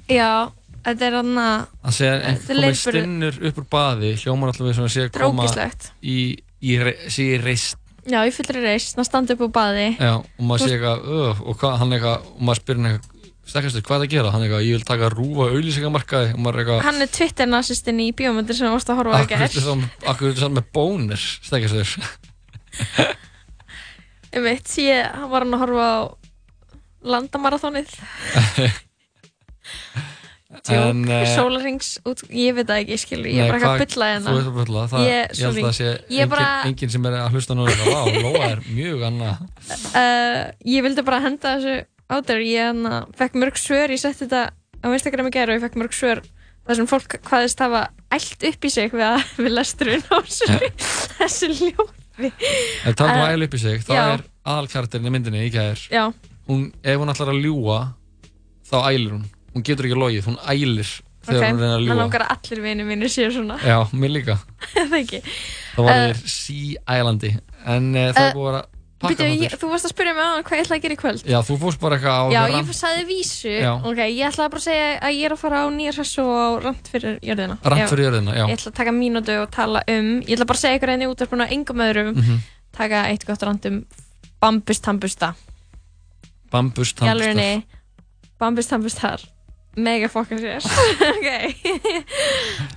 Já, 0.07 0.51
þetta 0.85 1.07
er 1.07 1.17
hann 1.19 1.33
að 1.37 1.65
Það 1.83 1.97
sé 1.97 2.07
að 2.07 2.15
er 2.15 2.37
komið 2.37 2.61
leirburður. 2.61 2.99
stinnur 3.01 3.39
upp 3.49 3.57
úr 3.57 3.67
baði. 3.75 4.13
Hljómar 4.23 4.53
alltaf 4.53 4.67
við 4.67 4.79
að 4.79 4.93
sé 4.93 5.05
að 5.07 5.11
koma 5.19 5.47
í, 6.01 6.17
í, 6.61 6.77
sé 7.09 7.27
í 7.33 7.41
reist 7.43 7.82
já, 8.09 8.19
í 8.27 8.31
fullri 8.35 8.61
reist, 8.63 8.95
hann 8.97 9.07
standa 9.07 9.35
upp 9.35 9.43
úr 9.45 9.51
baði 9.53 9.88
Já, 9.97 10.13
og 10.19 10.45
maður 10.47 10.63
sé 10.63 10.77
eitthvað, 10.77 11.03
öf, 11.17 11.41
og 11.43 11.59
hvað, 11.61 11.75
hann 11.81 11.95
eitthvað, 11.97 12.30
og 12.34 12.41
maður 12.47 12.61
spyrir 12.61 12.80
hann 12.81 12.89
eitthvað, 12.91 13.30
stekkastur, 13.53 13.84
hvað 13.84 13.95
er 13.95 14.01
það 14.01 14.07
að 14.07 14.13
gera? 14.15 14.34
Hann 14.34 14.45
eitthvað, 14.47 14.65
ég 14.67 14.77
vil 14.77 14.88
taka 14.88 15.11
rúfa 15.13 15.47
auðlýsingamarkaði, 15.51 16.34
og 16.34 16.41
maður 16.43 16.57
er 16.59 16.63
eitthvað, 16.63 16.84
hann 16.88 17.05
er 17.05 17.13
Twitter-nazistin 17.17 18.01
í 18.03 18.09
bíómyndir 18.19 18.59
sem 18.59 18.67
þú 18.69 18.75
varst 18.77 18.91
að 18.93 18.99
horfa 19.01 19.13
á 19.13 19.23
í 19.23 19.27
akkur 20.13 20.31
er 20.31 20.39
saman 20.41 20.59
með 20.59 20.69
bónir, 20.75 21.27
stekkastur. 21.43 21.95
um 24.39 24.47
eitt, 24.53 24.75
ég 24.81 25.27
var 25.31 25.45
hann 25.45 25.57
að 25.57 25.65
horfa 25.67 25.88
á 25.91 25.99
landamarathonið 27.03 27.91
En, 28.34 28.71
Tjók, 30.64 30.99
eh, 31.11 31.26
sólarings 31.35 31.88
út, 32.07 32.22
ég 32.31 32.53
veit 32.56 32.68
það 32.69 32.77
ekki, 32.85 32.98
skilur, 33.02 33.27
ég 33.27 33.41
er 33.44 33.49
bara 33.52 33.60
hvað- 33.60 33.73
að 33.73 33.81
bylla 33.84 34.06
hérna 34.14 34.30
Þú 34.31 34.38
ert 34.40 34.48
að 34.48 34.60
bylla, 34.61 34.84
það, 34.94 35.02
ég, 35.03 35.23
ég, 35.23 35.41
held 35.44 35.57
að 35.57 35.65
það 35.65 35.73
sé 35.80 35.88
engin, 36.07 36.30
bara, 36.31 36.45
engin 36.69 36.94
sem 36.94 37.06
er 37.10 37.18
að 37.19 37.34
hlusta 37.35 37.57
núna, 37.60 37.73
vá, 37.84 37.99
Lóa 38.23 38.44
er 38.48 38.61
mjög 38.72 39.03
annað. 39.10 39.41
uh, 39.91 40.52
ég 40.76 40.85
vildi 40.88 41.03
bara 41.03 41.19
henda 41.26 41.52
þessu 41.57 41.76
á 42.07 42.15
þér, 42.23 42.40
ég 42.48 42.69
hana, 42.69 43.02
fekk 43.19 43.35
mörg 43.44 43.60
svör, 43.60 43.91
ég 43.91 43.99
setti 43.99 44.23
þetta 44.23 44.44
á 44.56 44.88
Instagram 44.95 45.27
í 45.27 45.34
gær 45.35 45.52
og 45.52 45.57
ég 45.60 45.65
fekk 45.68 45.76
mörg 45.84 45.91
svör 45.99 46.23
þar 46.64 46.80
sem 46.80 46.88
fólk 46.88 47.18
hvaðist 47.27 47.60
hafa 47.60 47.84
ælt 48.15 48.48
upp 48.48 48.64
í 48.64 48.72
sig 48.72 48.91
við, 48.95 49.03
að, 49.03 49.27
við 49.44 49.52
lesturinn 49.60 50.07
á 50.07 50.18
þessu, 50.23 50.72
þessu 51.19 51.52
ljóði 51.60 52.31
Ef 52.88 52.94
talum 52.95 53.18
Eh, 53.18 53.23
að 53.26 53.31
æla 53.35 53.45
upp 53.49 53.56
í 53.57 53.60
sig, 53.60 53.80
það 53.84 53.98
já. 53.99 54.03
er 54.14 54.23
aðalkarakterin 54.45 55.07
í 55.10 55.11
myndinni 55.11 55.44
í. 55.49 56.11
Hún, 56.48 56.68
ef 56.84 56.99
hún 57.02 57.10
ætlar 57.11 57.31
að 57.34 57.40
ljúa, 57.41 57.77
þá 58.69 58.76
ælir 58.91 59.15
hún. 59.18 59.23
Hún 59.53 59.63
getur 59.63 59.85
ekki 59.85 59.97
logið, 60.01 60.25
hún 60.30 60.38
ælir 60.49 60.89
ok, 60.89 61.30
þegar 61.30 61.43
hún 61.53 61.59
reynir 61.61 61.75
að 61.77 61.84
ljúa. 61.88 61.95
langar 62.01 62.21
að 62.25 62.31
allir 62.38 62.61
vinir 62.65 62.85
mínir 62.89 63.09
séu 63.13 63.31
svona 63.31 63.57
Já, 63.63 63.77
mér 63.93 64.11
líka. 64.17 64.38
það 64.75 64.99
ekki 65.03 65.19
Það 65.75 65.84
var 65.88 65.93
Eh, 65.93 66.13
þér 66.13 66.17
Sea 66.35 66.99
Islandi 66.99 67.31
En 67.65 67.91
uh, 67.95 68.07
það 68.13 68.23
eh, 68.23 68.30
er 68.30 68.34
búið 68.38 68.57
að 68.57 68.65
pakka 69.03 69.25
ég, 69.27 69.41
þáttur. 69.43 69.59
þú 69.59 69.69
varst 69.73 69.85
að 69.88 69.91
spyrja 69.93 70.13
mig 70.15 70.23
á 70.23 70.31
hvað 70.47 70.55
ég 70.57 70.63
ætla 70.63 70.75
að 70.77 70.84
gera 70.84 70.95
í 70.95 70.99
kvöld 71.01 71.23
Já, 71.27 71.38
þú 71.43 71.55
fórst 71.59 71.80
bara 71.84 71.97
eitthvað 71.97 72.15
á 72.15 72.23
Já, 72.31 72.41
rant- 72.47 72.55
ég 72.71 72.77
sagði 72.77 73.03
vísu 73.09 73.51
Já. 73.51 73.71
Ok, 73.84 73.99
ég 73.99 74.23
ætla 74.30 74.45
bara 74.53 74.61
að 74.61 74.67
segja 74.67 74.85
að 75.03 75.17
ég 75.17 75.25
er 75.27 75.35
að 75.35 75.41
fara 75.43 75.57
á 75.59 75.67
nýjar 75.75 75.97
hessu 75.99 76.23
og 76.23 76.39
á 76.39 76.47
rant 76.63 76.88
fyrir 76.93 77.17
jörðina 77.19 77.57
Rant 77.63 77.81
Ég- 77.84 77.91
fyrir 77.91 78.05
jörðina, 78.07 78.31
já. 78.38 78.45
Ég 78.47 78.55
ætla 78.57 78.71
að 78.71 78.77
taka 78.80 78.93
mínútu 78.95 79.35
og 79.43 79.51
tala 79.51 79.84
um 79.91 80.09
Ég 80.23 80.34
ætla 80.38 80.47
að 80.47 80.51
Mhm. 82.15 82.39
Um 83.63 83.85
Bambus 84.43 84.80
tambusta 84.84 85.34
Bambus 88.39 88.67
Mega 89.75 90.09
fokka 90.11 90.37
sér. 90.37 90.61
Ok. 91.13 91.27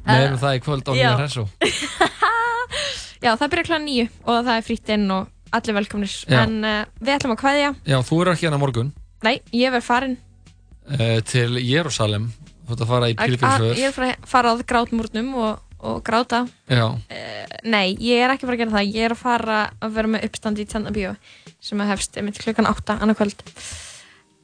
Meðum 0.06 0.38
það 0.40 0.54
í 0.56 0.60
kvöld 0.64 0.86
Já. 0.88 0.94
nýjar 0.96 1.24
hessu 1.26 1.44
Já, 3.24 3.32
það 3.36 3.50
byrja 3.52 3.66
kláða 3.68 3.82
nýju 3.84 4.06
og 4.28 4.38
það 4.46 4.52
er 4.60 4.64
frýtt 4.66 4.90
inn 4.94 5.06
og 5.14 5.28
allir 5.56 5.76
velkomnir. 5.78 6.12
Já. 6.28 6.38
En 6.44 6.56
uh, 6.66 6.80
við 7.00 7.12
ætlum 7.16 7.32
að 7.34 7.40
kveðja. 7.40 7.68
Já, 7.88 7.96
þú 8.06 8.18
eru 8.22 8.32
ekki 8.34 8.46
hérna 8.46 8.58
morgun. 8.60 8.90
Nei, 9.24 9.36
ég 9.56 9.72
verð 9.74 9.86
farin. 9.86 10.16
Uh, 10.86 11.18
Til 11.26 11.56
Jérúsalem 11.58 12.28
Þú 12.66 12.74
ert 12.76 12.82
að 12.84 12.90
fara 12.92 13.08
í 13.10 13.14
að- 13.16 13.22
pilgrimsför 13.24 13.78
Ég 13.80 13.88
er 13.88 13.94
fara, 13.94 14.12
fara 14.26 14.52
að 14.54 14.60
grátmúrnum 14.70 15.32
og, 15.38 15.62
og 15.86 15.96
gráta. 16.06 16.44
Já, 16.70 16.86
Nei, 17.66 17.96
ég 17.98 18.20
er 18.22 18.30
ekki 18.34 18.44
að 18.46 18.50
fara 18.50 18.56
að 18.58 18.60
gera 18.62 18.74
það. 18.76 18.92
Ég 18.94 19.06
er 19.08 19.14
að 19.16 19.22
fara 19.22 19.58
að 19.82 19.96
vera 19.96 20.10
með 20.12 20.26
uppstandi 20.28 20.62
í 20.62 20.68
Tjarnabíó 20.70 21.14
sem 21.66 21.80
að 21.82 21.90
hefst 21.94 22.18
einmitt 22.20 22.38
klukkan 22.42 22.68
8 22.70 22.98
annað 23.02 23.18
kvöld 23.22 23.42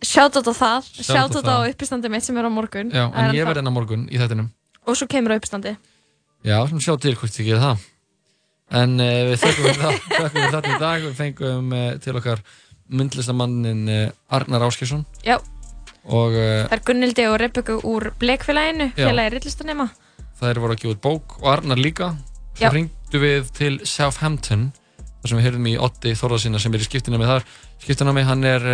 Shoutout 0.03 0.49
á 0.51 0.55
það. 0.57 0.89
Shoutout 1.07 1.47
á 1.47 1.55
það. 1.63 1.71
uppstandi 1.73 2.11
mitt 2.11 2.25
sem 2.27 2.37
er 2.39 2.47
á 2.47 2.51
morgun. 2.51 2.91
Já 2.91 3.07
Það 3.07 3.17
er 3.17 3.29
en 3.29 3.35
ég 3.35 3.41
ennþá- 3.43 3.49
verð 3.53 3.61
hérna 3.63 3.71
á 3.73 3.77
morgun 3.79 4.05
í 4.11 4.19
þettinum 4.19 4.49
Og 4.87 4.97
svo 4.99 5.07
kemur 5.07 5.33
á 5.33 5.37
uppstandi 5.39 5.77
Já, 6.43 6.57
sem 6.69 6.79
sjá 6.83 6.97
til 6.99 7.15
hvort 7.15 7.31
þið 7.37 7.47
gerir 7.47 7.63
það. 7.63 7.85
En 8.83 8.97
uh, 8.99 9.11
við 9.31 9.37
þökkum 9.45 9.65
við 9.69 9.81
það 9.83 9.97
Þökkum 10.19 10.41
við 10.43 10.55
þetta 10.57 10.73
í 10.75 10.79
dag. 10.83 11.03
Við 11.07 11.15
fengum 11.21 11.73
uh, 11.73 11.89
til 12.03 12.17
okkar 12.19 12.43
myndlistamannin 12.93 13.83
uh, 13.89 14.11
Arnar 14.35 14.65
Áskjesson 14.67 15.05
Já, 15.25 15.39
Og 16.05 16.35
það 16.35 16.73
er 16.75 16.83
Gunnildi 16.85 17.25
og 17.31 17.37
Rebecca 17.41 17.77
úr 17.87 18.09
Blekfélaginu 18.19 18.89
Já. 18.97 19.07
Félagi 19.07 19.37
rillistanema 19.37 19.87
þær 20.43 20.59
voru 20.59 20.75
að 20.75 20.81
gefa 20.83 20.95
út 20.97 21.03
bók 21.05 21.35
og 21.39 21.45
Arnar 21.53 21.79
líka. 21.79 22.09
Já. 22.59 22.67
svo 22.67 22.73
ringdu 22.75 23.19
við 23.23 23.51
til 23.55 23.77
Southampton 23.87 24.65
þar 25.23 25.31
sem 25.31 25.39
við 25.39 25.45
heyrðum 25.47 25.69
í 25.71 25.75
Otti 25.79 26.15
Þorðarsina 26.19 26.59
sem 26.59 26.75
er 26.75 26.83
í 26.83 26.89
skiptinami 26.89 27.29
þar. 27.31 27.45
Skiptinami 27.85 28.25
hann 28.27 28.43
er 28.51 28.67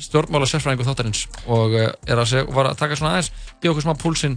stjórnmála 0.00 0.48
sérfræðingu 0.50 0.86
þáttarins 0.88 1.24
og 1.46 1.74
uh, 1.76 1.88
er 2.08 2.18
að 2.20 2.30
segja, 2.32 2.48
var 2.54 2.70
að 2.70 2.78
taka 2.80 2.98
svona 2.98 3.14
aðeins 3.14 3.30
gefa 3.62 3.72
okkur 3.74 3.84
smá 3.86 3.94
púlsinn 4.00 4.36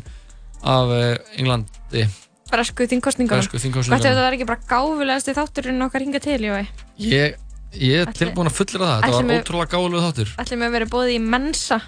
af 0.68 0.92
uh, 0.94 1.40
Englandi. 1.40 2.06
Bresku 2.48 2.88
þingkostningunum 2.88 3.44
Bresku 3.44 3.60
ef 3.60 4.06
það 4.06 4.24
er 4.24 4.38
ekki 4.38 4.48
bara 4.48 4.64
gáfulegasti 4.70 5.36
þátturinn 5.36 5.84
okkar 5.88 6.06
hinga 6.06 6.22
til, 6.24 6.40
Jói? 6.48 6.64
Ég, 7.04 7.36
ég 7.76 8.06
er 8.06 8.14
tilbúin 8.16 8.48
að 8.52 8.56
fullera 8.62 8.92
það. 8.94 9.02
Þetta 9.04 9.18
var 9.18 9.28
mig- 9.28 9.42
ótrúlega 9.44 9.74
gáðulega 9.74 10.06
þáttur. 10.08 10.32
Ætlum 10.44 10.64
við 10.64 10.70
að 10.70 10.78
vera 10.78 10.90
bóðið 10.94 11.16
í 11.18 11.20
mensa 11.36 11.80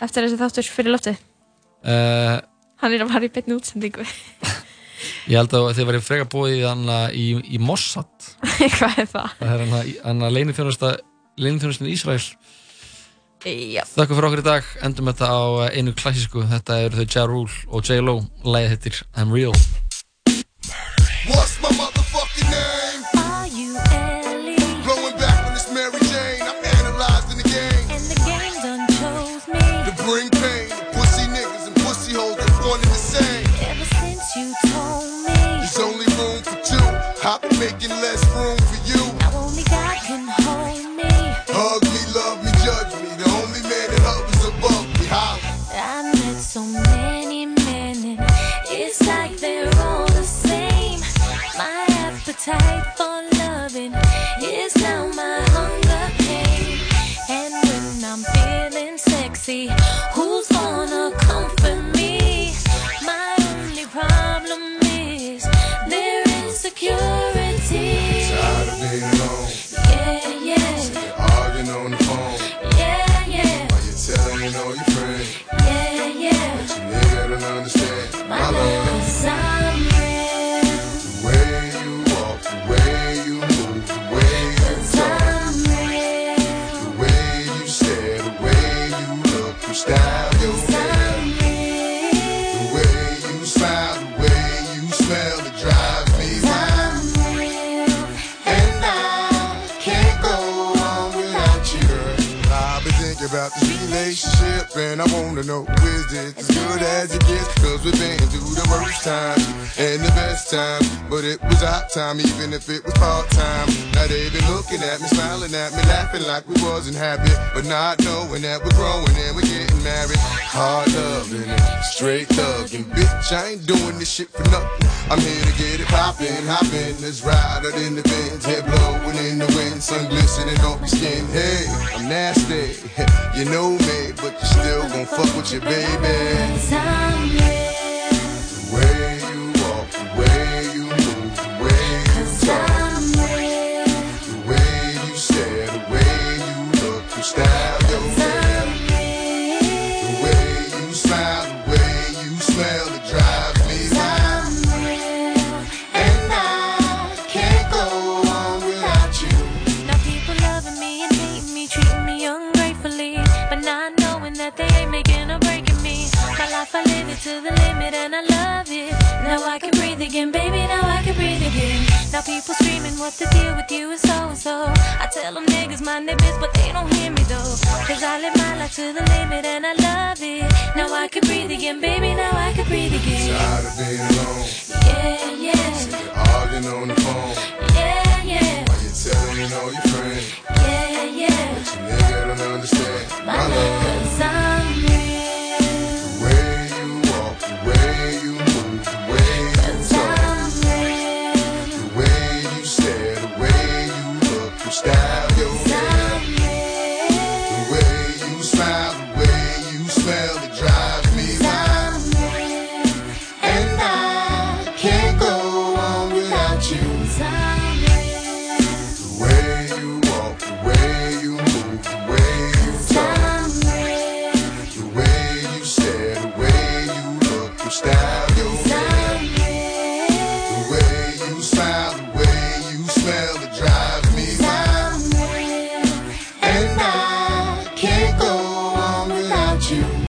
eftir 0.00 0.26
þessi 0.26 0.40
þáttur 0.40 0.70
fyrir 0.76 0.94
lofti 0.94 1.16
uh, 1.16 2.36
Hann 2.80 2.94
er 2.96 3.04
að 3.04 3.12
fara 3.12 3.26
í 3.28 3.32
beinni 3.34 3.56
útsendingu. 3.58 4.06
ég 5.30 5.36
held 5.40 5.56
að 5.56 5.66
þið 5.76 5.88
verið 5.90 6.06
freka 6.06 6.28
búið 6.30 6.62
í, 7.16 7.26
í 7.56 7.60
Mossad. 7.60 8.30
Hvað 8.78 9.02
er 9.02 9.10
það? 9.10 9.34
það 9.40 9.66
er 9.66 9.66
hann 10.04 10.24
að 10.24 10.36
leinithjónusta 10.38 10.94
leinithjónustin 11.40 11.90
Ísrael 11.90 12.22
Já 13.40 13.86
Þakku 13.88 14.16
fyrir 14.18 14.26
okkur 14.28 14.42
í 14.42 14.44
dag, 14.44 14.66
endum 14.84 15.08
þetta 15.08 15.30
á 15.32 15.40
eh, 15.70 15.78
einu 15.80 15.94
klassísku. 15.96 16.44
Þetta 16.50 16.80
eru 16.84 17.00
þau 17.00 17.06
Ja 17.08 17.26
Rule 17.30 17.60
og 17.72 17.88
J 17.88 18.02
Lo. 18.04 18.18
Læðið 18.44 18.74
hittir 18.76 19.04
I'm 19.16 19.32
Real 19.32 19.56